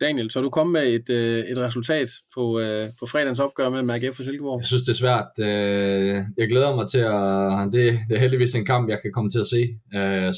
Daniel, 0.00 0.30
så 0.30 0.38
er 0.38 0.42
du 0.42 0.50
kommet 0.50 0.72
med 0.72 0.86
et, 0.94 1.08
uh, 1.08 1.50
et 1.50 1.58
resultat 1.58 2.08
på, 2.34 2.42
uh, 2.60 2.86
på 3.00 3.06
fredagens 3.06 3.40
opgør 3.40 3.68
med 3.70 3.94
AGF 3.94 4.18
og 4.18 4.24
Silkeborg? 4.24 4.60
Jeg 4.60 4.66
synes, 4.66 4.82
det 4.82 4.92
er 4.92 5.02
svært. 5.04 5.30
Jeg 6.36 6.48
glæder 6.48 6.76
mig 6.76 6.86
til 6.88 6.98
at... 6.98 7.72
Det, 7.72 8.00
det 8.08 8.16
er 8.16 8.20
heldigvis 8.20 8.54
en 8.54 8.66
kamp, 8.66 8.88
jeg 8.88 9.02
kan 9.02 9.12
komme 9.12 9.30
til 9.30 9.40
at 9.40 9.46
se, 9.46 9.62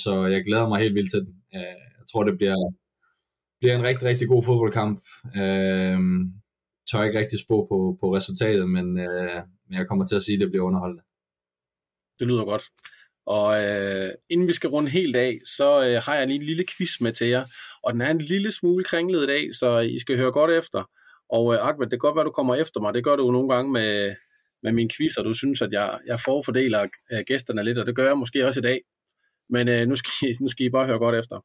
så 0.03 0.27
jeg 0.35 0.45
glæder 0.45 0.69
mig 0.69 0.81
helt 0.81 0.95
vildt 0.95 1.11
til 1.11 1.21
den. 1.21 1.35
Jeg 1.99 2.05
tror, 2.13 2.23
det 2.25 2.37
bliver, 2.39 2.73
bliver 3.61 3.75
en 3.77 3.85
rigtig, 3.85 4.09
rigtig 4.09 4.29
god 4.29 4.43
fodboldkamp. 4.43 5.01
Jeg 5.35 5.99
tør 6.91 7.03
ikke 7.03 7.19
rigtig 7.19 7.39
spå 7.41 7.67
på, 7.71 7.99
på 8.01 8.15
resultatet, 8.17 8.71
men 8.71 8.99
men 9.75 9.81
jeg 9.81 9.89
kommer 9.89 10.07
til 10.07 10.17
at 10.17 10.23
sige, 10.23 10.35
at 10.35 10.41
det 10.41 10.51
bliver 10.51 10.65
underholdende. 10.65 11.03
Det 12.19 12.27
lyder 12.27 12.45
godt. 12.45 12.65
Og 13.27 13.65
øh, 13.65 14.11
inden 14.31 14.49
vi 14.49 14.53
skal 14.53 14.71
runde 14.71 14.91
helt 14.91 15.17
af, 15.17 15.41
så 15.57 15.85
øh, 15.87 16.03
har 16.03 16.15
jeg 16.15 16.27
lige 16.27 16.37
en 16.37 16.47
lille 16.47 16.65
quiz 16.77 17.01
med 17.01 17.13
til 17.13 17.27
jer. 17.27 17.45
Og 17.83 17.93
den 17.93 18.01
er 18.01 18.11
en 18.11 18.21
lille 18.21 18.53
smule 18.53 18.85
kringlet 18.85 19.23
i 19.23 19.27
dag, 19.27 19.55
så 19.55 19.79
I 19.79 19.99
skal 19.99 20.17
høre 20.17 20.33
godt 20.33 20.51
efter. 20.51 20.91
Og 21.29 21.55
øh, 21.55 21.69
Ahmed, 21.69 21.87
det 21.87 21.91
kan 21.91 21.99
godt 21.99 22.17
være, 22.17 22.25
du 22.25 22.31
kommer 22.31 22.55
efter 22.55 22.81
mig. 22.81 22.95
Det 22.95 23.05
gør 23.05 23.17
du 23.17 23.25
jo 23.27 23.33
nogle 23.33 23.55
gange 23.55 23.73
med, 23.73 24.15
med 24.63 24.73
min 24.73 24.91
quiz, 24.97 25.17
og 25.17 25.25
du 25.25 25.35
synes, 25.35 25.63
at 25.63 25.73
jeg, 25.73 26.01
jeg 26.07 26.19
forfordeler 26.25 26.89
øh, 27.13 27.25
gæsterne 27.27 27.65
lidt, 27.65 27.79
og 27.79 27.87
det 27.87 27.97
gør 27.97 28.07
jeg 28.07 28.19
måske 28.19 28.47
også 28.47 28.61
i 28.61 28.69
dag. 28.71 28.81
Men 29.51 29.69
øh, 29.69 29.89
nu, 29.89 29.97
skal 29.97 30.29
I, 30.29 30.37
nu 30.41 30.49
skal 30.49 30.67
I 30.67 30.71
bare 30.71 30.87
høre 30.87 30.99
godt 30.99 31.17
efter. 31.17 31.45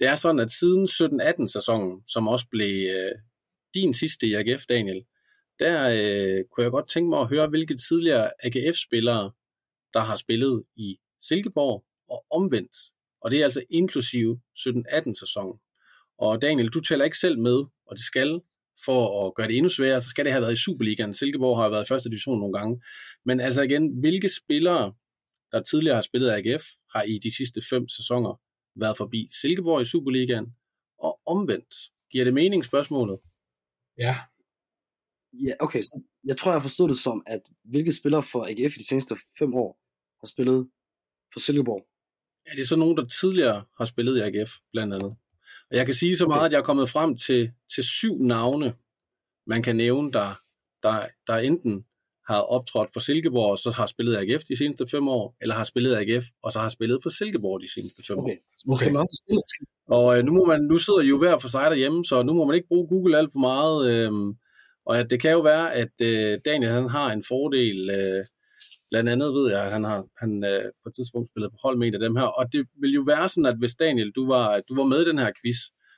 Det 0.00 0.06
er 0.08 0.16
sådan, 0.16 0.40
at 0.40 0.50
siden 0.50 0.84
17-18 0.84 1.46
sæsonen, 1.46 2.02
som 2.06 2.28
også 2.28 2.46
blev 2.50 2.90
øh, 2.96 3.12
din 3.74 3.94
sidste 3.94 4.26
i 4.26 4.34
AGF, 4.34 4.62
Daniel, 4.68 5.04
der 5.58 5.88
øh, 5.88 6.44
kunne 6.50 6.64
jeg 6.64 6.70
godt 6.70 6.90
tænke 6.90 7.10
mig 7.10 7.20
at 7.20 7.28
høre, 7.28 7.48
hvilke 7.48 7.76
tidligere 7.76 8.30
AGF-spillere, 8.44 9.32
der 9.94 10.00
har 10.00 10.16
spillet 10.16 10.64
i 10.76 10.98
Silkeborg 11.20 11.84
og 12.08 12.24
omvendt. 12.30 12.76
Og 13.20 13.30
det 13.30 13.40
er 13.40 13.44
altså 13.44 13.62
inklusive 13.70 14.40
17-18 14.58 15.12
sæsonen. 15.20 15.60
Og 16.18 16.42
Daniel, 16.42 16.68
du 16.68 16.80
tæller 16.80 17.04
ikke 17.04 17.18
selv 17.18 17.38
med, 17.38 17.64
og 17.86 17.96
det 17.96 18.04
skal, 18.04 18.40
for 18.84 19.26
at 19.26 19.34
gøre 19.34 19.48
det 19.48 19.56
endnu 19.56 19.68
sværere, 19.68 20.00
så 20.00 20.08
skal 20.08 20.24
det 20.24 20.32
have 20.32 20.42
været 20.42 20.52
i 20.52 20.62
Superligaen. 20.64 21.14
Silkeborg 21.14 21.58
har 21.58 21.68
været 21.68 21.84
i 21.84 21.88
første 21.88 22.08
division 22.08 22.38
nogle 22.38 22.58
gange. 22.58 22.82
Men 23.24 23.40
altså 23.40 23.62
igen, 23.62 24.00
hvilke 24.00 24.28
spillere, 24.28 24.94
der 25.52 25.62
tidligere 25.62 25.94
har 25.94 26.02
spillet 26.02 26.30
AGF, 26.30 26.64
har 26.94 27.02
i 27.02 27.18
de 27.18 27.36
sidste 27.36 27.60
fem 27.70 27.88
sæsoner 27.88 28.40
været 28.80 28.96
forbi 28.96 29.28
Silkeborg 29.40 29.82
i 29.82 29.84
Superligaen, 29.84 30.46
og 30.98 31.20
omvendt. 31.26 31.74
Giver 32.10 32.24
det 32.24 32.34
mening, 32.34 32.64
spørgsmålet? 32.64 33.18
Ja, 33.98 34.16
Ja, 35.32 35.52
okay, 35.60 35.82
så 35.82 36.00
jeg 36.24 36.36
tror, 36.36 36.52
jeg 36.52 36.62
forstod 36.62 36.88
det 36.88 36.98
som, 36.98 37.22
at 37.26 37.40
hvilke 37.64 37.92
spillere 37.92 38.22
for 38.22 38.44
AGF 38.44 38.76
i 38.76 38.78
de 38.78 38.86
seneste 38.86 39.16
fem 39.38 39.54
år 39.54 39.80
har 40.20 40.26
spillet 40.26 40.68
for 41.32 41.40
Silkeborg? 41.40 41.86
Ja, 42.46 42.52
det 42.56 42.62
er 42.62 42.66
så 42.66 42.76
nogen, 42.76 42.96
der 42.96 43.06
tidligere 43.06 43.64
har 43.78 43.84
spillet 43.84 44.16
i 44.16 44.20
AGF, 44.20 44.50
blandt 44.72 44.94
andet. 44.94 45.16
Og 45.70 45.76
jeg 45.76 45.86
kan 45.86 45.94
sige 45.94 46.16
så 46.16 46.26
meget, 46.26 46.40
okay. 46.40 46.46
at 46.46 46.52
jeg 46.52 46.58
er 46.58 46.64
kommet 46.64 46.88
frem 46.88 47.16
til, 47.16 47.52
til 47.74 47.84
syv 47.84 48.22
navne, 48.22 48.74
man 49.46 49.62
kan 49.62 49.76
nævne, 49.76 50.12
der 50.12 50.34
der, 50.82 51.06
der 51.26 51.36
enten 51.36 51.84
har 52.28 52.40
optrådt 52.40 52.90
for 52.92 53.00
Silkeborg, 53.00 53.50
og 53.50 53.58
så 53.58 53.70
har 53.70 53.86
spillet 53.86 54.16
AGF 54.16 54.44
de 54.44 54.58
seneste 54.58 54.86
fem 54.90 55.08
år, 55.08 55.36
eller 55.40 55.54
har 55.54 55.64
spillet 55.64 55.96
AGF, 55.96 56.24
og 56.42 56.52
så 56.52 56.58
har 56.60 56.68
spillet 56.68 56.98
for 57.02 57.10
Silkeborg 57.10 57.60
de 57.60 57.72
seneste 57.72 58.02
fem 58.06 58.18
Okay, 58.18 58.36
år. 58.68 58.74
Okay. 58.74 58.86
man 58.86 58.96
også 58.96 59.22
spille. 59.22 59.42
Og 59.88 60.18
øh, 60.18 60.24
nu, 60.24 60.32
må 60.32 60.44
man, 60.44 60.60
nu 60.60 60.78
sidder 60.78 61.00
I 61.00 61.06
jo 61.06 61.18
hver 61.18 61.38
for 61.38 61.48
sig 61.48 61.70
derhjemme, 61.70 62.04
så 62.04 62.22
nu 62.22 62.32
må 62.32 62.44
man 62.44 62.54
ikke 62.54 62.68
bruge 62.68 62.88
Google 62.88 63.18
alt 63.18 63.32
for 63.32 63.38
meget. 63.38 63.90
Øh, 63.90 64.12
og 64.88 64.98
at 64.98 65.10
det 65.10 65.20
kan 65.20 65.32
jo 65.32 65.40
være, 65.40 65.74
at 65.74 65.94
øh, 66.02 66.38
Daniel 66.44 66.72
han 66.72 66.88
har 66.88 67.12
en 67.12 67.24
fordel. 67.28 67.90
Øh, 67.90 68.24
blandt 68.90 69.10
andet 69.10 69.34
ved 69.34 69.50
jeg, 69.50 69.64
at 69.64 69.72
han 69.72 69.84
har 69.84 70.04
han, 70.16 70.44
øh, 70.44 70.62
på 70.82 70.88
et 70.88 70.94
tidspunkt 70.94 71.30
spillet 71.30 71.50
på 71.50 71.58
hold 71.62 71.76
med 71.78 71.88
en 71.88 71.94
af 71.94 72.00
dem 72.00 72.16
her. 72.16 72.24
Og 72.38 72.52
det 72.52 72.66
vil 72.80 72.92
jo 72.94 73.02
være 73.02 73.28
sådan, 73.28 73.46
at 73.46 73.58
hvis 73.58 73.74
Daniel, 73.74 74.10
du 74.10 74.26
var, 74.26 74.60
du 74.68 74.74
var 74.74 74.84
med 74.84 75.00
i 75.02 75.08
den 75.08 75.18
her 75.18 75.32
quiz, 75.40 75.56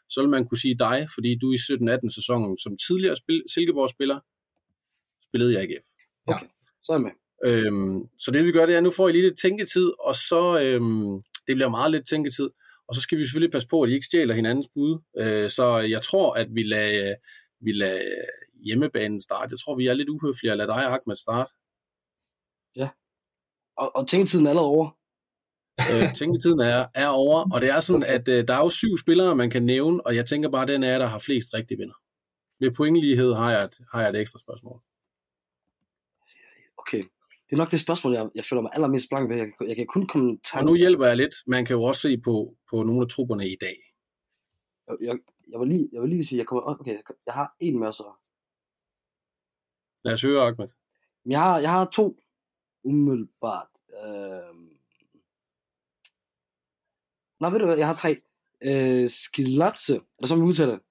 så 0.08 0.20
vil 0.20 0.30
man 0.30 0.46
kunne 0.48 0.58
sige 0.58 0.78
dig, 0.78 1.08
fordi 1.14 1.38
du 1.42 1.52
i 1.52 1.56
17-18 1.56 2.14
sæsonen 2.14 2.58
som 2.58 2.76
tidligere 2.86 3.16
spil, 3.16 3.42
Silkeborg-spiller 3.54 4.18
spillede 5.28 5.52
i 5.52 5.56
AGF. 5.56 5.84
Så 6.82 6.92
er 6.92 6.96
jeg 6.96 7.02
med. 7.06 7.14
Øhm, 7.48 7.98
så 8.18 8.30
det 8.30 8.44
vi 8.44 8.52
gør, 8.52 8.66
det 8.66 8.72
er, 8.72 8.76
at 8.76 8.84
nu 8.84 8.90
får 8.90 9.08
I 9.08 9.12
lige 9.12 9.28
lidt 9.28 9.38
tænketid, 9.38 9.90
og 10.00 10.14
så, 10.16 10.60
øhm, 10.60 11.22
det 11.46 11.56
bliver 11.56 11.68
meget 11.68 11.90
lidt 11.90 12.08
tænketid, 12.08 12.48
og 12.88 12.94
så 12.94 13.00
skal 13.00 13.18
vi 13.18 13.24
selvfølgelig 13.24 13.52
passe 13.52 13.68
på, 13.68 13.82
at 13.82 13.90
I 13.90 13.92
ikke 13.92 14.06
stjæler 14.06 14.34
hinandens 14.34 14.68
bud. 14.74 14.98
Øh, 15.18 15.50
så 15.50 15.78
jeg 15.78 16.02
tror, 16.02 16.34
at 16.34 16.48
vi 16.54 16.62
lader, 16.62 17.14
vi 17.60 17.72
lader 17.72 18.00
hjemmebanen 18.64 19.20
starte. 19.20 19.50
Jeg 19.52 19.58
tror, 19.58 19.76
vi 19.76 19.86
er 19.86 19.94
lidt 19.94 20.08
uhøflige 20.08 20.52
at 20.52 20.58
lade 20.58 20.68
dig, 20.68 20.84
Ahmed, 20.86 21.16
starte. 21.16 21.52
Og, 23.76 23.96
og 23.96 24.08
tænketiden 24.08 24.46
er 24.46 24.50
allerede 24.50 24.68
over. 24.68 24.90
Øh, 25.92 26.14
tænketiden 26.16 26.60
er, 26.60 26.86
er 26.94 27.08
over, 27.08 27.48
og 27.54 27.60
det 27.60 27.70
er 27.70 27.80
sådan, 27.80 28.02
at 28.02 28.28
øh, 28.28 28.48
der 28.48 28.54
er 28.54 28.58
jo 28.64 28.70
syv 28.70 28.96
spillere, 29.02 29.36
man 29.36 29.50
kan 29.50 29.62
nævne, 29.62 30.06
og 30.06 30.16
jeg 30.16 30.26
tænker 30.26 30.50
bare, 30.50 30.62
at 30.62 30.68
den 30.68 30.82
er, 30.84 30.98
der 30.98 31.06
har 31.06 31.18
flest 31.18 31.54
rigtige 31.54 31.78
vinder. 31.78 31.94
Ved 32.60 32.70
pointlighed 32.74 33.34
har 33.34 33.52
jeg 33.52 33.64
et, 33.64 33.78
har 33.92 34.00
jeg 34.00 34.10
et 34.10 34.20
ekstra 34.20 34.38
spørgsmål. 34.38 34.80
Okay. 36.76 37.02
Det 37.50 37.52
er 37.52 37.56
nok 37.56 37.70
det 37.70 37.80
spørgsmål, 37.80 38.12
jeg, 38.14 38.30
jeg 38.34 38.44
føler 38.44 38.62
mig 38.62 38.70
allermest 38.74 39.08
blank 39.10 39.30
ved. 39.30 39.36
Jeg, 39.36 39.46
kan- 39.58 39.68
jeg 39.68 39.76
kan 39.76 39.86
kun 39.86 40.06
komme 40.06 40.38
Og 40.54 40.64
nu 40.64 40.74
hjælper 40.74 41.06
jeg 41.06 41.16
lidt. 41.16 41.34
Man 41.46 41.64
kan 41.64 41.76
jo 41.76 41.82
også 41.82 42.02
se 42.02 42.18
på, 42.20 42.56
på 42.70 42.82
nogle 42.82 43.02
af 43.02 43.08
trupperne 43.08 43.48
i 43.48 43.56
dag. 43.60 43.76
jeg, 44.88 44.96
jeg, 45.08 45.18
jeg, 45.52 45.60
vil 45.60 45.68
lige, 45.68 45.88
jeg 45.92 46.00
vil 46.02 46.10
lige 46.10 46.24
sige, 46.24 46.38
jeg 46.38 46.46
kommer, 46.46 46.62
okay, 46.80 46.90
jeg, 46.92 47.02
jeg 47.26 47.34
har 47.34 47.56
en 47.60 47.78
med 47.78 47.92
så. 47.92 48.12
Lad 50.04 50.14
os 50.14 50.22
høre, 50.22 50.46
Ahmed. 50.46 50.68
Jeg 51.26 51.40
har, 51.40 51.58
jeg 51.58 51.70
har 51.70 51.84
to 51.84 52.22
umiddelbart. 52.84 53.68
Øh... 53.88 54.54
Nå, 57.40 57.50
ved 57.50 57.58
du 57.58 57.64
hvad, 57.66 57.76
jeg 57.78 57.86
har 57.86 57.94
tre. 57.94 58.22
Øh, 58.64 59.08
Skilatse, 59.08 59.94
er 59.96 60.00
det 60.20 60.28
sådan, 60.28 60.42
vi 60.42 60.48
udtaler 60.48 60.72
det? 60.72 60.82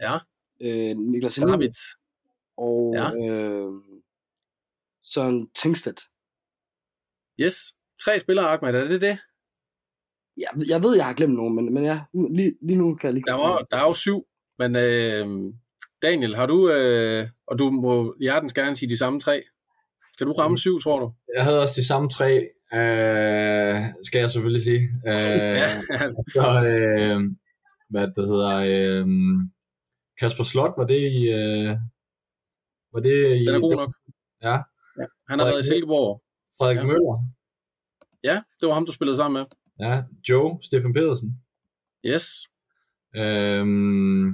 Ja, 0.00 0.18
Øh, 0.62 0.96
Niklas 0.96 1.38
et. 1.38 1.76
og 2.56 2.94
Ja. 2.96 3.06
øh, 3.14 3.72
Søren 5.02 5.50
Tingstedt. 5.50 6.00
Yes. 7.40 7.74
Tre 8.04 8.20
spillere, 8.20 8.50
Ahmed. 8.50 8.74
Er 8.74 8.88
det 8.88 9.00
det? 9.00 9.18
Jeg, 10.36 10.48
jeg 10.68 10.82
ved, 10.82 10.96
jeg 10.96 11.06
har 11.06 11.14
glemt 11.14 11.34
nogen, 11.34 11.54
men, 11.54 11.74
men 11.74 11.84
ja, 11.84 12.04
lige, 12.30 12.56
lige 12.62 12.78
nu 12.78 12.94
kan 12.94 13.06
jeg 13.06 13.14
lige 13.14 13.24
Der, 13.26 13.34
var, 13.34 13.58
der 13.58 13.76
er 13.76 13.82
jo 13.82 13.94
syv. 13.94 14.26
Men 14.58 14.76
øh, 14.76 15.54
Daniel, 16.02 16.34
har 16.36 16.46
du... 16.46 16.70
Øh, 16.70 17.28
og 17.46 17.58
du 17.58 17.70
må 17.70 18.14
hjertens 18.20 18.54
gerne 18.54 18.76
sige 18.76 18.88
de 18.90 18.98
samme 18.98 19.20
tre. 19.20 19.42
Kan 20.18 20.26
du 20.26 20.32
ramme 20.32 20.58
syv, 20.58 20.80
tror 20.80 20.98
du? 21.00 21.12
Jeg 21.34 21.44
havde 21.44 21.60
også 21.62 21.74
de 21.76 21.86
samme 21.86 22.08
tre, 22.10 22.32
øh, 22.74 23.76
skal 24.06 24.18
jeg 24.20 24.30
selvfølgelig 24.30 24.62
sige. 24.64 24.82
Øh, 25.06 25.12
Ja. 25.62 25.68
Så, 26.34 26.66
øh, 26.66 27.20
hvad 27.90 28.06
det 28.16 28.26
hedder, 28.26 28.56
øh, 28.56 29.06
Kasper 30.20 30.44
Slot, 30.44 30.72
var 30.76 30.86
det 30.86 31.00
i... 31.12 31.28
Øh, 31.28 31.76
var 32.92 33.00
det 33.00 33.36
i... 33.40 33.46
Den 33.46 33.54
er 33.54 33.60
god 33.60 33.76
nok. 33.76 33.92
Ja, 34.42 34.56
Ja. 35.00 35.06
Han 35.28 35.38
har 35.38 35.46
været 35.46 35.60
i 35.64 35.68
Silkeborg. 35.68 36.22
Frederik 36.58 36.76
Ja. 36.76 36.80
ja. 36.82 36.86
Møller. 36.86 37.24
Ja, 38.24 38.42
det 38.60 38.68
var 38.68 38.74
ham, 38.74 38.86
du 38.86 38.92
spillede 38.92 39.16
sammen 39.16 39.40
med. 39.40 39.46
Ja, 39.86 40.02
Joe, 40.28 40.58
Stefan 40.62 40.92
Pedersen. 40.92 41.40
Yes. 42.06 42.26
Øhm, 43.16 44.28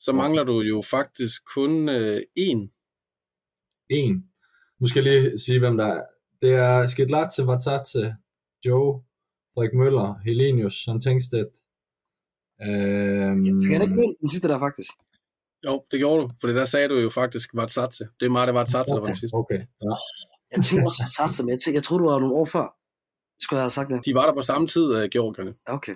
Så 0.00 0.12
mangler 0.12 0.44
du 0.44 0.60
jo 0.60 0.82
faktisk 0.90 1.42
kun 1.54 1.88
øh, 1.88 2.20
én. 2.38 2.60
en. 3.90 4.24
Nu 4.80 4.86
skal 4.86 5.04
jeg 5.04 5.12
lige 5.12 5.38
sige, 5.38 5.58
hvem 5.58 5.76
der 5.76 5.86
er. 5.86 6.02
Det 6.42 6.54
er 6.54 6.86
Skidlatse, 6.86 7.46
Vatatse, 7.46 8.14
Joe, 8.66 9.02
Frederik 9.54 9.74
Møller, 9.74 10.18
Helenius, 10.24 10.74
Søren 10.84 11.00
Tengstedt. 11.00 11.54
Øhm, 12.66 13.62
Fik 13.62 13.72
han 13.72 13.82
ikke 13.82 13.94
med 13.94 14.14
den 14.20 14.28
sidste 14.28 14.48
der, 14.48 14.58
faktisk? 14.58 14.92
Jo, 15.66 15.84
det 15.90 15.98
gjorde 15.98 16.22
du. 16.22 16.30
For 16.40 16.46
der 16.48 16.64
sagde 16.64 16.88
du 16.88 16.98
jo 16.98 17.10
faktisk 17.10 17.50
Vatsatse. 17.54 18.04
Det 18.20 18.26
er 18.26 18.30
meget, 18.30 18.46
det 18.48 18.54
var 18.54 18.60
Vatsatse, 18.60 18.90
der 18.90 19.00
var 19.00 19.06
den 19.06 19.16
sidste. 19.16 19.34
Okay. 19.34 19.60
Ja. 19.82 19.94
Jeg 20.52 20.64
tænkte 20.64 20.84
også, 20.86 21.02
at 21.06 21.08
satse 21.18 21.44
med. 21.44 21.52
Jeg, 21.52 21.60
tænkte, 21.60 21.76
jeg 21.78 21.84
troede, 21.84 22.02
du 22.02 22.08
var 22.10 22.18
nogle 22.18 22.34
år 22.34 22.44
før. 22.44 22.66
Skulle 23.42 23.58
jeg 23.58 23.64
have 23.64 23.70
sagt 23.70 23.88
det? 23.90 24.04
De 24.06 24.14
var 24.14 24.26
der 24.26 24.34
på 24.34 24.42
samme 24.42 24.66
tid, 24.66 24.86
øh, 24.96 25.08
Georgierne. 25.14 25.54
Ja, 25.68 25.74
okay. 25.74 25.94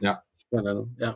Blandt 0.50 0.68
andet. 0.70 0.86
Ja. 1.00 1.12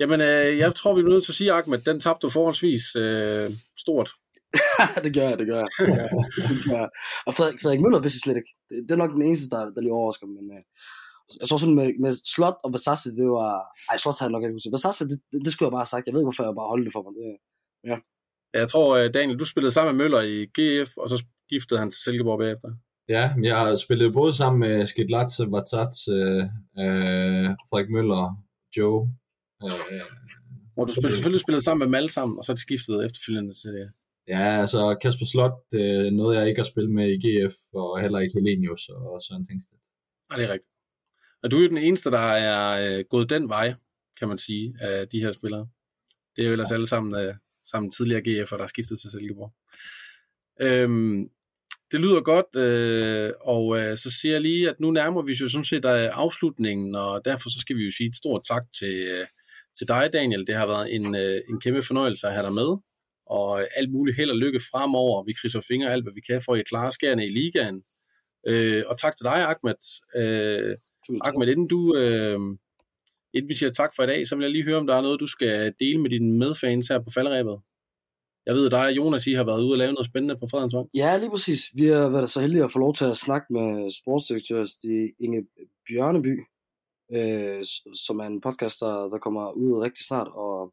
Jamen, 0.00 0.20
øh, 0.20 0.58
jeg 0.58 0.74
tror, 0.74 0.94
vi 0.94 1.00
er 1.00 1.12
nødt 1.14 1.24
til 1.24 1.32
at 1.32 1.36
sige, 1.36 1.52
Ahmed, 1.52 1.78
den 1.78 2.00
tabte 2.00 2.22
du 2.24 2.30
forholdsvis 2.38 2.84
øh, 2.96 3.50
stort. 3.84 4.10
det 5.04 5.12
gør 5.16 5.28
jeg, 5.30 5.38
det 5.40 5.46
gør 5.50 5.58
jeg. 5.64 5.70
Det 5.78 5.86
gør 5.96 6.02
jeg. 6.06 6.10
Det 6.58 6.64
gør 6.70 6.80
jeg. 6.84 6.90
Og 7.26 7.32
Frederik, 7.36 7.58
Frederik 7.62 7.82
Møller 7.82 8.00
vidste 8.04 8.16
jeg 8.16 8.24
slet 8.26 8.38
ikke. 8.40 8.52
Det, 8.68 8.76
det, 8.86 8.92
er 8.92 9.02
nok 9.04 9.14
den 9.16 9.26
eneste, 9.28 9.48
der, 9.54 9.60
der 9.74 9.80
lige 9.80 9.98
overrasker. 9.98 10.26
Men, 10.36 10.44
øh, 10.56 10.62
jeg 11.40 11.46
tror 11.48 11.58
sådan 11.62 11.78
med, 11.80 11.88
med 12.04 12.12
Slot 12.32 12.58
og 12.64 12.70
Versace, 12.74 13.08
det 13.18 13.26
var... 13.38 13.52
Ej, 13.90 13.96
Slot 14.02 14.18
havde 14.18 14.28
jeg 14.28 14.36
nok 14.36 14.44
ikke 14.44 14.56
huske. 14.58 14.76
Versace, 14.76 15.04
det, 15.10 15.18
det, 15.32 15.38
det, 15.44 15.50
skulle 15.52 15.66
jeg 15.68 15.76
bare 15.76 15.86
have 15.86 15.94
sagt. 15.94 16.06
Jeg 16.06 16.12
ved 16.12 16.20
ikke, 16.20 16.30
hvorfor 16.30 16.46
jeg 16.46 16.60
bare 16.60 16.72
holdt 16.72 16.86
det 16.86 16.94
for 16.96 17.02
mig. 17.04 17.12
Det, 17.18 17.26
Jeg 18.60 18.66
tror, 18.72 18.88
øh, 18.98 19.06
Daniel, 19.16 19.40
du 19.42 19.46
spillede 19.52 19.72
sammen 19.76 19.90
med 19.90 19.98
Møller 20.00 20.22
i 20.34 20.36
GF, 20.56 20.90
og 21.02 21.06
så 21.12 21.16
skiftede 21.46 21.80
han 21.82 21.90
til 21.90 22.00
Silkeborg 22.04 22.38
bagefter. 22.44 22.70
Ja, 23.14 23.24
men 23.36 23.44
jeg 23.44 23.56
har 23.60 23.76
spillet 23.84 24.16
både 24.20 24.32
sammen 24.40 24.58
med 24.60 24.86
Skidlatse, 24.86 25.42
Vatatse, 25.54 26.16
øh, 26.82 27.46
Frederik 27.68 27.90
Møller, 27.96 28.22
Joe. 28.76 29.00
Øh, 29.64 29.70
Og 30.76 30.88
du 30.88 30.92
spillede, 30.92 31.14
selvfølgelig 31.14 31.40
spillet 31.40 31.64
sammen 31.64 31.78
med 31.80 31.86
dem 31.86 31.94
alle 31.94 32.10
sammen, 32.10 32.38
og 32.38 32.44
så 32.44 32.52
er 32.52 32.56
de 32.56 32.62
skiftet 32.62 33.04
efterfølgende 33.04 33.52
til 33.62 33.70
det. 33.72 33.90
ja, 34.28 34.60
altså 34.62 34.98
Kasper 35.02 35.26
Slot, 35.26 35.56
det 35.72 36.06
er 36.06 36.10
noget, 36.10 36.36
jeg 36.36 36.48
ikke 36.48 36.58
har 36.58 36.70
spillet 36.72 36.92
med 36.92 37.06
i 37.12 37.18
GF, 37.24 37.54
og 37.74 38.00
heller 38.00 38.18
ikke 38.18 38.34
Helenius 38.38 38.88
og 38.88 39.22
Søren 39.22 39.46
Tengstedt. 39.46 39.80
Nej, 40.30 40.38
det 40.38 40.48
er 40.48 40.52
rigtigt. 40.52 40.72
Og 41.42 41.50
du 41.50 41.56
er 41.56 41.62
jo 41.62 41.68
den 41.68 41.78
eneste, 41.78 42.10
der 42.10 42.18
er 42.48 42.98
øh, 42.98 43.04
gået 43.10 43.30
den 43.30 43.48
vej, 43.48 43.74
kan 44.18 44.28
man 44.28 44.38
sige, 44.38 44.74
af 44.80 45.08
de 45.08 45.20
her 45.20 45.32
spillere. 45.32 45.68
Det 46.36 46.42
er 46.42 46.46
jo 46.46 46.52
ellers 46.52 46.72
alle 46.72 46.86
sammen, 46.86 47.14
øh, 47.20 47.34
sammen 47.64 47.90
tidligere 47.90 48.22
GF'er, 48.26 48.56
der 48.56 48.64
er 48.64 48.66
skiftet 48.66 49.00
til 49.00 49.10
Silkeborg. 49.10 49.52
Øhm, 50.60 51.28
det 51.92 52.00
lyder 52.00 52.20
godt, 52.20 52.56
øh, 52.56 53.32
og 53.40 53.78
øh, 53.78 53.96
så 53.96 54.10
siger 54.20 54.32
jeg 54.32 54.40
lige, 54.42 54.70
at 54.70 54.80
nu 54.80 54.90
nærmer 54.90 55.22
vi 55.22 55.32
os 55.32 55.40
jo 55.40 55.48
sådan 55.48 55.64
set 55.64 55.84
af 55.84 56.10
afslutningen, 56.12 56.94
og 56.94 57.24
derfor 57.24 57.48
så 57.50 57.58
skal 57.60 57.76
vi 57.76 57.84
jo 57.84 57.90
sige 57.96 58.08
et 58.08 58.16
stort 58.16 58.42
tak 58.48 58.62
til, 58.78 58.94
øh, 59.14 59.26
til 59.78 59.88
dig, 59.88 60.10
Daniel. 60.12 60.46
Det 60.46 60.56
har 60.56 60.66
været 60.66 60.94
en, 60.94 61.14
øh, 61.14 61.40
en 61.48 61.60
kæmpe 61.60 61.82
fornøjelse 61.82 62.26
at 62.26 62.32
have 62.32 62.46
dig 62.46 62.54
med, 62.54 62.76
og 63.26 63.78
alt 63.78 63.92
muligt 63.92 64.16
held 64.16 64.30
og 64.30 64.36
lykke 64.36 64.60
fremover. 64.72 65.24
Vi 65.24 65.32
krydser 65.32 65.60
fingre 65.60 65.92
alt, 65.92 66.04
hvad 66.04 66.12
vi 66.12 66.20
kan 66.20 66.42
for 66.42 66.54
at 66.54 66.60
I 66.60 66.62
klare 66.62 66.92
skærene 66.92 67.26
i 67.26 67.30
ligaen. 67.30 67.82
Øh, 68.48 68.84
og 68.86 68.98
tak 68.98 69.16
til 69.16 69.24
dig, 69.24 69.38
Ahmed. 69.52 69.80
Øh. 70.16 70.76
Ahmed, 71.24 71.48
inden 71.48 71.68
du... 71.68 71.96
Øh, 71.96 72.38
inden 73.34 73.48
vi 73.48 73.54
siger 73.54 73.70
tak 73.70 73.90
for 73.96 74.02
i 74.02 74.06
dag, 74.06 74.26
så 74.26 74.36
vil 74.36 74.42
jeg 74.42 74.52
lige 74.52 74.64
høre, 74.64 74.76
om 74.76 74.86
der 74.86 74.94
er 74.94 75.00
noget, 75.00 75.20
du 75.20 75.26
skal 75.26 75.74
dele 75.80 76.00
med 76.00 76.10
dine 76.10 76.38
medfans 76.38 76.88
her 76.88 76.98
på 76.98 77.10
falderæbet. 77.14 77.58
Jeg 78.46 78.54
ved, 78.54 78.66
at 78.66 78.72
dig 78.72 78.86
og 78.86 78.96
Jonas, 78.96 79.26
I 79.26 79.32
har 79.32 79.44
været 79.44 79.62
ude 79.62 79.72
og 79.72 79.78
lave 79.78 79.92
noget 79.92 80.08
spændende 80.10 80.36
på 80.36 80.46
Fredensvang. 80.50 80.88
Ja, 80.94 81.16
lige 81.16 81.30
præcis. 81.30 81.60
Vi 81.74 81.86
har 81.86 82.08
været 82.08 82.30
så 82.30 82.40
heldige 82.40 82.64
at 82.64 82.72
få 82.72 82.78
lov 82.78 82.94
til 82.94 83.04
at 83.04 83.16
snakke 83.16 83.46
med 83.52 83.90
sportsdirektør 83.90 84.64
Inge 85.20 85.46
Bjørneby, 85.88 86.40
øh, 87.14 87.64
som 88.06 88.18
er 88.20 88.24
en 88.26 88.40
podcast, 88.40 88.80
der, 88.80 88.94
der 89.12 89.18
kommer 89.18 89.52
ud 89.52 89.82
rigtig 89.82 90.04
snart, 90.04 90.28
og 90.28 90.72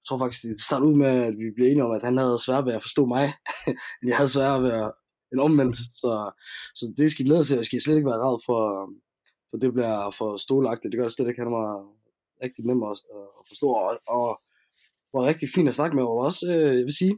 jeg 0.00 0.04
tror 0.08 0.18
faktisk, 0.18 0.42
det 0.42 0.60
startede 0.60 0.90
ud 0.90 0.96
med, 0.96 1.06
at 1.28 1.34
vi 1.38 1.44
blev 1.56 1.66
enige 1.66 1.84
om, 1.84 1.92
at 1.92 2.02
han 2.02 2.18
havde 2.18 2.38
svært 2.46 2.66
ved 2.66 2.72
at 2.74 2.82
forstå 2.82 3.06
mig, 3.06 3.24
end 3.98 4.06
jeg 4.08 4.16
havde 4.16 4.28
svært 4.28 4.62
ved 4.62 4.70
at 4.70 4.92
en 5.32 5.40
omvendt, 5.40 5.76
så, 5.76 6.12
så 6.74 6.94
det 6.96 7.12
skal 7.12 7.24
I 7.24 7.28
glæde 7.28 7.44
til, 7.44 7.54
og 7.56 7.58
jeg 7.58 7.66
skal 7.66 7.80
slet 7.80 7.96
ikke 7.96 8.10
være 8.12 8.22
ræd 8.24 8.38
for, 8.46 8.60
for 9.50 9.56
det 9.58 9.72
bliver 9.72 10.10
for 10.18 10.36
stolagtigt, 10.36 10.92
det 10.92 10.98
gør 10.98 11.04
det 11.08 11.12
slet 11.16 11.28
ikke, 11.28 11.42
han 11.42 11.52
var 11.52 11.68
rigtig 12.44 12.64
nem 12.64 12.82
at, 12.82 12.98
at 13.16 13.44
forstå, 13.50 13.66
og, 13.66 13.88
og 14.08 14.26
var 15.14 15.26
rigtig 15.30 15.48
fint 15.54 15.68
at 15.68 15.74
snakke 15.74 15.96
med, 15.96 16.04
og 16.04 16.16
også, 16.28 16.46
øh, 16.54 16.76
jeg 16.78 16.84
vil 16.88 16.96
sige, 17.02 17.14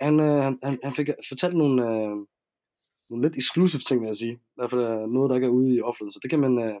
han, 0.00 0.20
øh, 0.20 0.42
han, 0.46 0.58
han, 0.62 0.78
han- 0.84 0.92
fik 0.92 1.08
fortalt 1.28 1.56
nogle, 1.56 1.76
øh, 1.90 2.16
nogle 3.10 3.22
lidt 3.24 3.36
exclusive 3.36 3.80
ting, 3.88 4.00
vil 4.00 4.06
jeg 4.06 4.16
sige. 4.16 4.32
I 4.32 4.56
hvert 4.56 4.70
fald 4.70 4.80
øh, 4.80 5.08
noget, 5.14 5.28
der 5.30 5.34
ikke 5.36 5.46
er 5.46 5.56
ude 5.58 5.74
i 5.74 5.80
offentligheden, 5.80 6.12
så 6.12 6.20
det 6.22 6.30
kan 6.30 6.40
man 6.46 6.54
øh, 6.66 6.74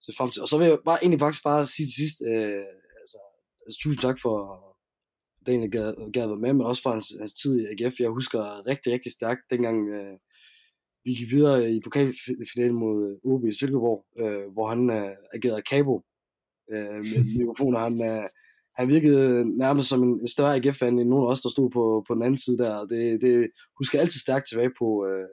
se 0.00 0.12
frem 0.18 0.30
til. 0.30 0.42
Og 0.42 0.48
så 0.48 0.58
vil 0.58 0.66
jeg 0.66 0.78
bare 0.84 1.02
egentlig 1.02 1.20
faktisk 1.20 1.44
bare 1.44 1.66
sige 1.66 1.86
til 1.86 1.98
sidst, 2.02 2.18
øh, 2.30 2.64
altså, 3.02 3.18
altså, 3.66 3.78
tusind 3.82 4.00
tak 4.02 4.18
for 4.24 4.34
det 5.40 5.48
egentlig 5.48 5.72
gad, 5.72 6.12
gad 6.12 6.26
være 6.26 6.44
med, 6.44 6.52
men 6.52 6.66
også 6.66 6.82
for 6.82 6.90
hans, 6.90 7.08
hans 7.20 7.34
tid 7.34 7.52
i 7.60 7.66
AGF. 7.70 8.00
Jeg 8.00 8.08
husker 8.08 8.66
rigtig, 8.66 8.92
rigtig 8.92 9.12
stærkt, 9.12 9.40
dengang 9.50 9.88
øh, 9.88 10.16
vi 11.04 11.14
gik 11.14 11.30
videre 11.30 11.70
i 11.72 11.80
pokalfinalen 11.84 12.78
mod 12.84 12.96
øh, 13.08 13.32
OB 13.32 13.44
i 13.44 13.52
Silkeborg, 13.52 14.00
øh, 14.22 14.52
hvor 14.52 14.66
han 14.72 14.90
øh, 14.90 15.12
agerede 15.36 15.62
Cabo 15.70 15.96
øh, 16.72 17.00
med 17.10 17.20
mikrofoner. 17.40 17.78
Han, 17.78 17.96
øh, 18.10 18.28
han 18.78 18.88
virkede 18.88 19.58
nærmest 19.58 19.88
som 19.88 20.02
en, 20.02 20.20
en 20.20 20.28
større 20.28 20.54
AGF-fan 20.56 20.98
end 20.98 21.08
nogen 21.08 21.24
af 21.26 21.30
os, 21.32 21.42
der 21.42 21.48
stod 21.48 21.70
på, 21.70 22.04
på 22.08 22.14
den 22.14 22.22
anden 22.22 22.42
side 22.44 22.58
der. 22.58 22.86
Det, 22.92 23.22
det 23.22 23.50
husker 23.78 23.98
jeg 23.98 24.04
altid 24.04 24.20
stærkt 24.20 24.48
tilbage 24.48 24.72
på, 24.80 24.88
øh, 25.08 25.28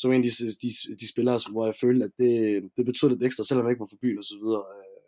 som 0.00 0.12
en 0.12 0.20
af 0.20 0.24
de, 0.26 0.30
de, 0.62 0.70
de 1.00 1.08
spillere, 1.12 1.38
hvor 1.52 1.64
jeg 1.66 1.74
følte, 1.80 2.04
at 2.04 2.14
det, 2.18 2.34
det 2.76 2.84
betød 2.86 3.08
lidt 3.08 3.24
ekstra, 3.24 3.44
selvom 3.44 3.64
jeg 3.66 3.72
ikke 3.72 3.84
var 3.84 3.92
for 3.92 4.02
byen 4.02 4.18
og 4.18 4.24
så 4.24 4.36
videre. 4.42 4.64
Øh, 4.76 5.02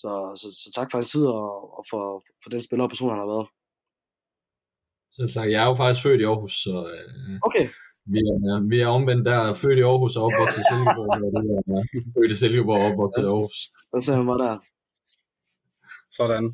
så, 0.00 0.10
så, 0.40 0.46
så 0.62 0.68
tak 0.74 0.88
for 0.90 0.98
hans 0.98 1.10
tid 1.10 1.24
og, 1.26 1.78
og 1.78 1.84
for, 1.90 2.02
for 2.42 2.50
den 2.50 2.62
spiller 2.62 2.84
og 2.84 2.90
person, 2.90 3.10
han 3.10 3.24
har 3.24 3.32
været. 3.34 3.46
Selv 5.16 5.30
tak. 5.30 5.48
Jeg 5.50 5.60
er 5.64 5.68
jo 5.68 5.74
faktisk 5.74 6.02
født 6.02 6.20
i 6.20 6.24
Aarhus, 6.24 6.54
så 6.64 6.74
øh, 6.94 7.38
Okay, 7.48 7.66
vi, 8.12 8.18
er, 8.18 8.68
vi 8.72 8.76
er 8.80 8.86
omvendt 8.98 9.26
der. 9.26 9.54
Født 9.62 9.78
i 9.78 9.82
Aarhus 9.82 10.16
og 10.16 10.24
opvokset 10.26 10.60
i 10.62 10.66
Silkeborg. 10.70 11.08
og 11.14 11.18
det 11.20 11.28
er, 11.28 12.12
født 12.16 12.32
i 12.34 12.36
Silkeborg 12.42 12.80
og 12.80 12.86
opvokset 12.90 13.22
i 13.22 13.30
Aarhus. 13.32 13.58
der 13.92 14.00
ser 14.00 14.16
man 14.16 14.26
bare 14.30 14.42
der. 14.46 14.56
Sådan. 16.18 16.46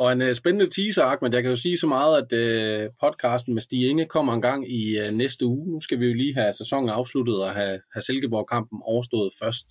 Og 0.00 0.12
en 0.12 0.22
uh, 0.22 0.32
spændende 0.32 0.70
teaser, 0.70 1.04
Ahmed. 1.04 1.34
Jeg 1.34 1.42
kan 1.42 1.50
jo 1.50 1.56
sige 1.56 1.78
så 1.78 1.86
meget, 1.86 2.12
at 2.22 2.30
uh, 2.32 2.92
podcasten 3.00 3.54
med 3.54 3.62
Stig 3.62 3.90
Inge 3.90 4.06
kommer 4.06 4.32
en 4.32 4.42
gang 4.42 4.72
i 4.72 4.82
uh, 5.00 5.16
næste 5.16 5.46
uge. 5.46 5.72
Nu 5.72 5.80
skal 5.80 6.00
vi 6.00 6.06
jo 6.06 6.14
lige 6.14 6.34
have 6.34 6.52
sæsonen 6.52 6.88
afsluttet 6.88 7.42
og 7.42 7.50
have, 7.50 7.80
have 7.92 8.02
Silkeborg-kampen 8.02 8.80
overstået 8.84 9.32
først. 9.42 9.66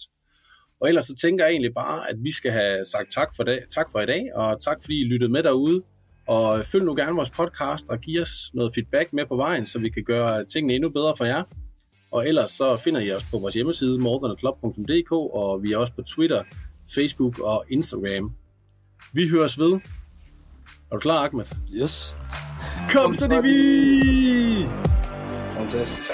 Og 0.81 0.87
ellers 0.87 1.05
så 1.05 1.15
tænker 1.15 1.43
jeg 1.45 1.51
egentlig 1.51 1.73
bare, 1.73 2.09
at 2.09 2.15
vi 2.23 2.31
skal 2.31 2.51
have 2.51 2.85
sagt 2.85 3.13
tak 3.13 3.35
for, 3.35 3.43
dag, 3.43 3.59
tak 3.69 3.91
for 3.91 3.99
i 3.99 4.05
dag, 4.05 4.35
og 4.35 4.61
tak 4.61 4.77
fordi 4.81 5.01
I 5.01 5.03
lyttede 5.03 5.31
med 5.31 5.43
derude. 5.43 5.81
Og 6.27 6.65
følg 6.65 6.83
nu 6.85 6.95
gerne 6.95 7.15
vores 7.15 7.29
podcast 7.29 7.85
og 7.89 7.99
giv 7.99 8.21
os 8.21 8.51
noget 8.53 8.73
feedback 8.75 9.13
med 9.13 9.25
på 9.25 9.35
vejen, 9.35 9.65
så 9.65 9.79
vi 9.79 9.89
kan 9.89 10.03
gøre 10.03 10.45
tingene 10.45 10.73
endnu 10.73 10.89
bedre 10.89 11.17
for 11.17 11.25
jer. 11.25 11.43
Og 12.11 12.27
ellers 12.27 12.51
så 12.51 12.75
finder 12.75 13.01
I 13.01 13.11
os 13.11 13.23
på 13.31 13.37
vores 13.37 13.55
hjemmeside, 13.55 13.99
morethanaclub.dk, 13.99 15.11
og 15.11 15.63
vi 15.63 15.73
er 15.73 15.77
også 15.77 15.93
på 15.93 16.01
Twitter, 16.01 16.43
Facebook 16.95 17.39
og 17.39 17.65
Instagram. 17.69 18.35
Vi 19.13 19.27
høres 19.27 19.59
ved. 19.59 19.79
Er 20.91 20.95
du 20.95 20.99
klar, 20.99 21.25
Ahmed? 21.25 21.45
Yes. 21.71 22.15
Kom 22.91 23.15
så, 23.15 23.27
det 23.27 23.43
vi! 23.43 24.67
Fantastisk. 25.59 26.11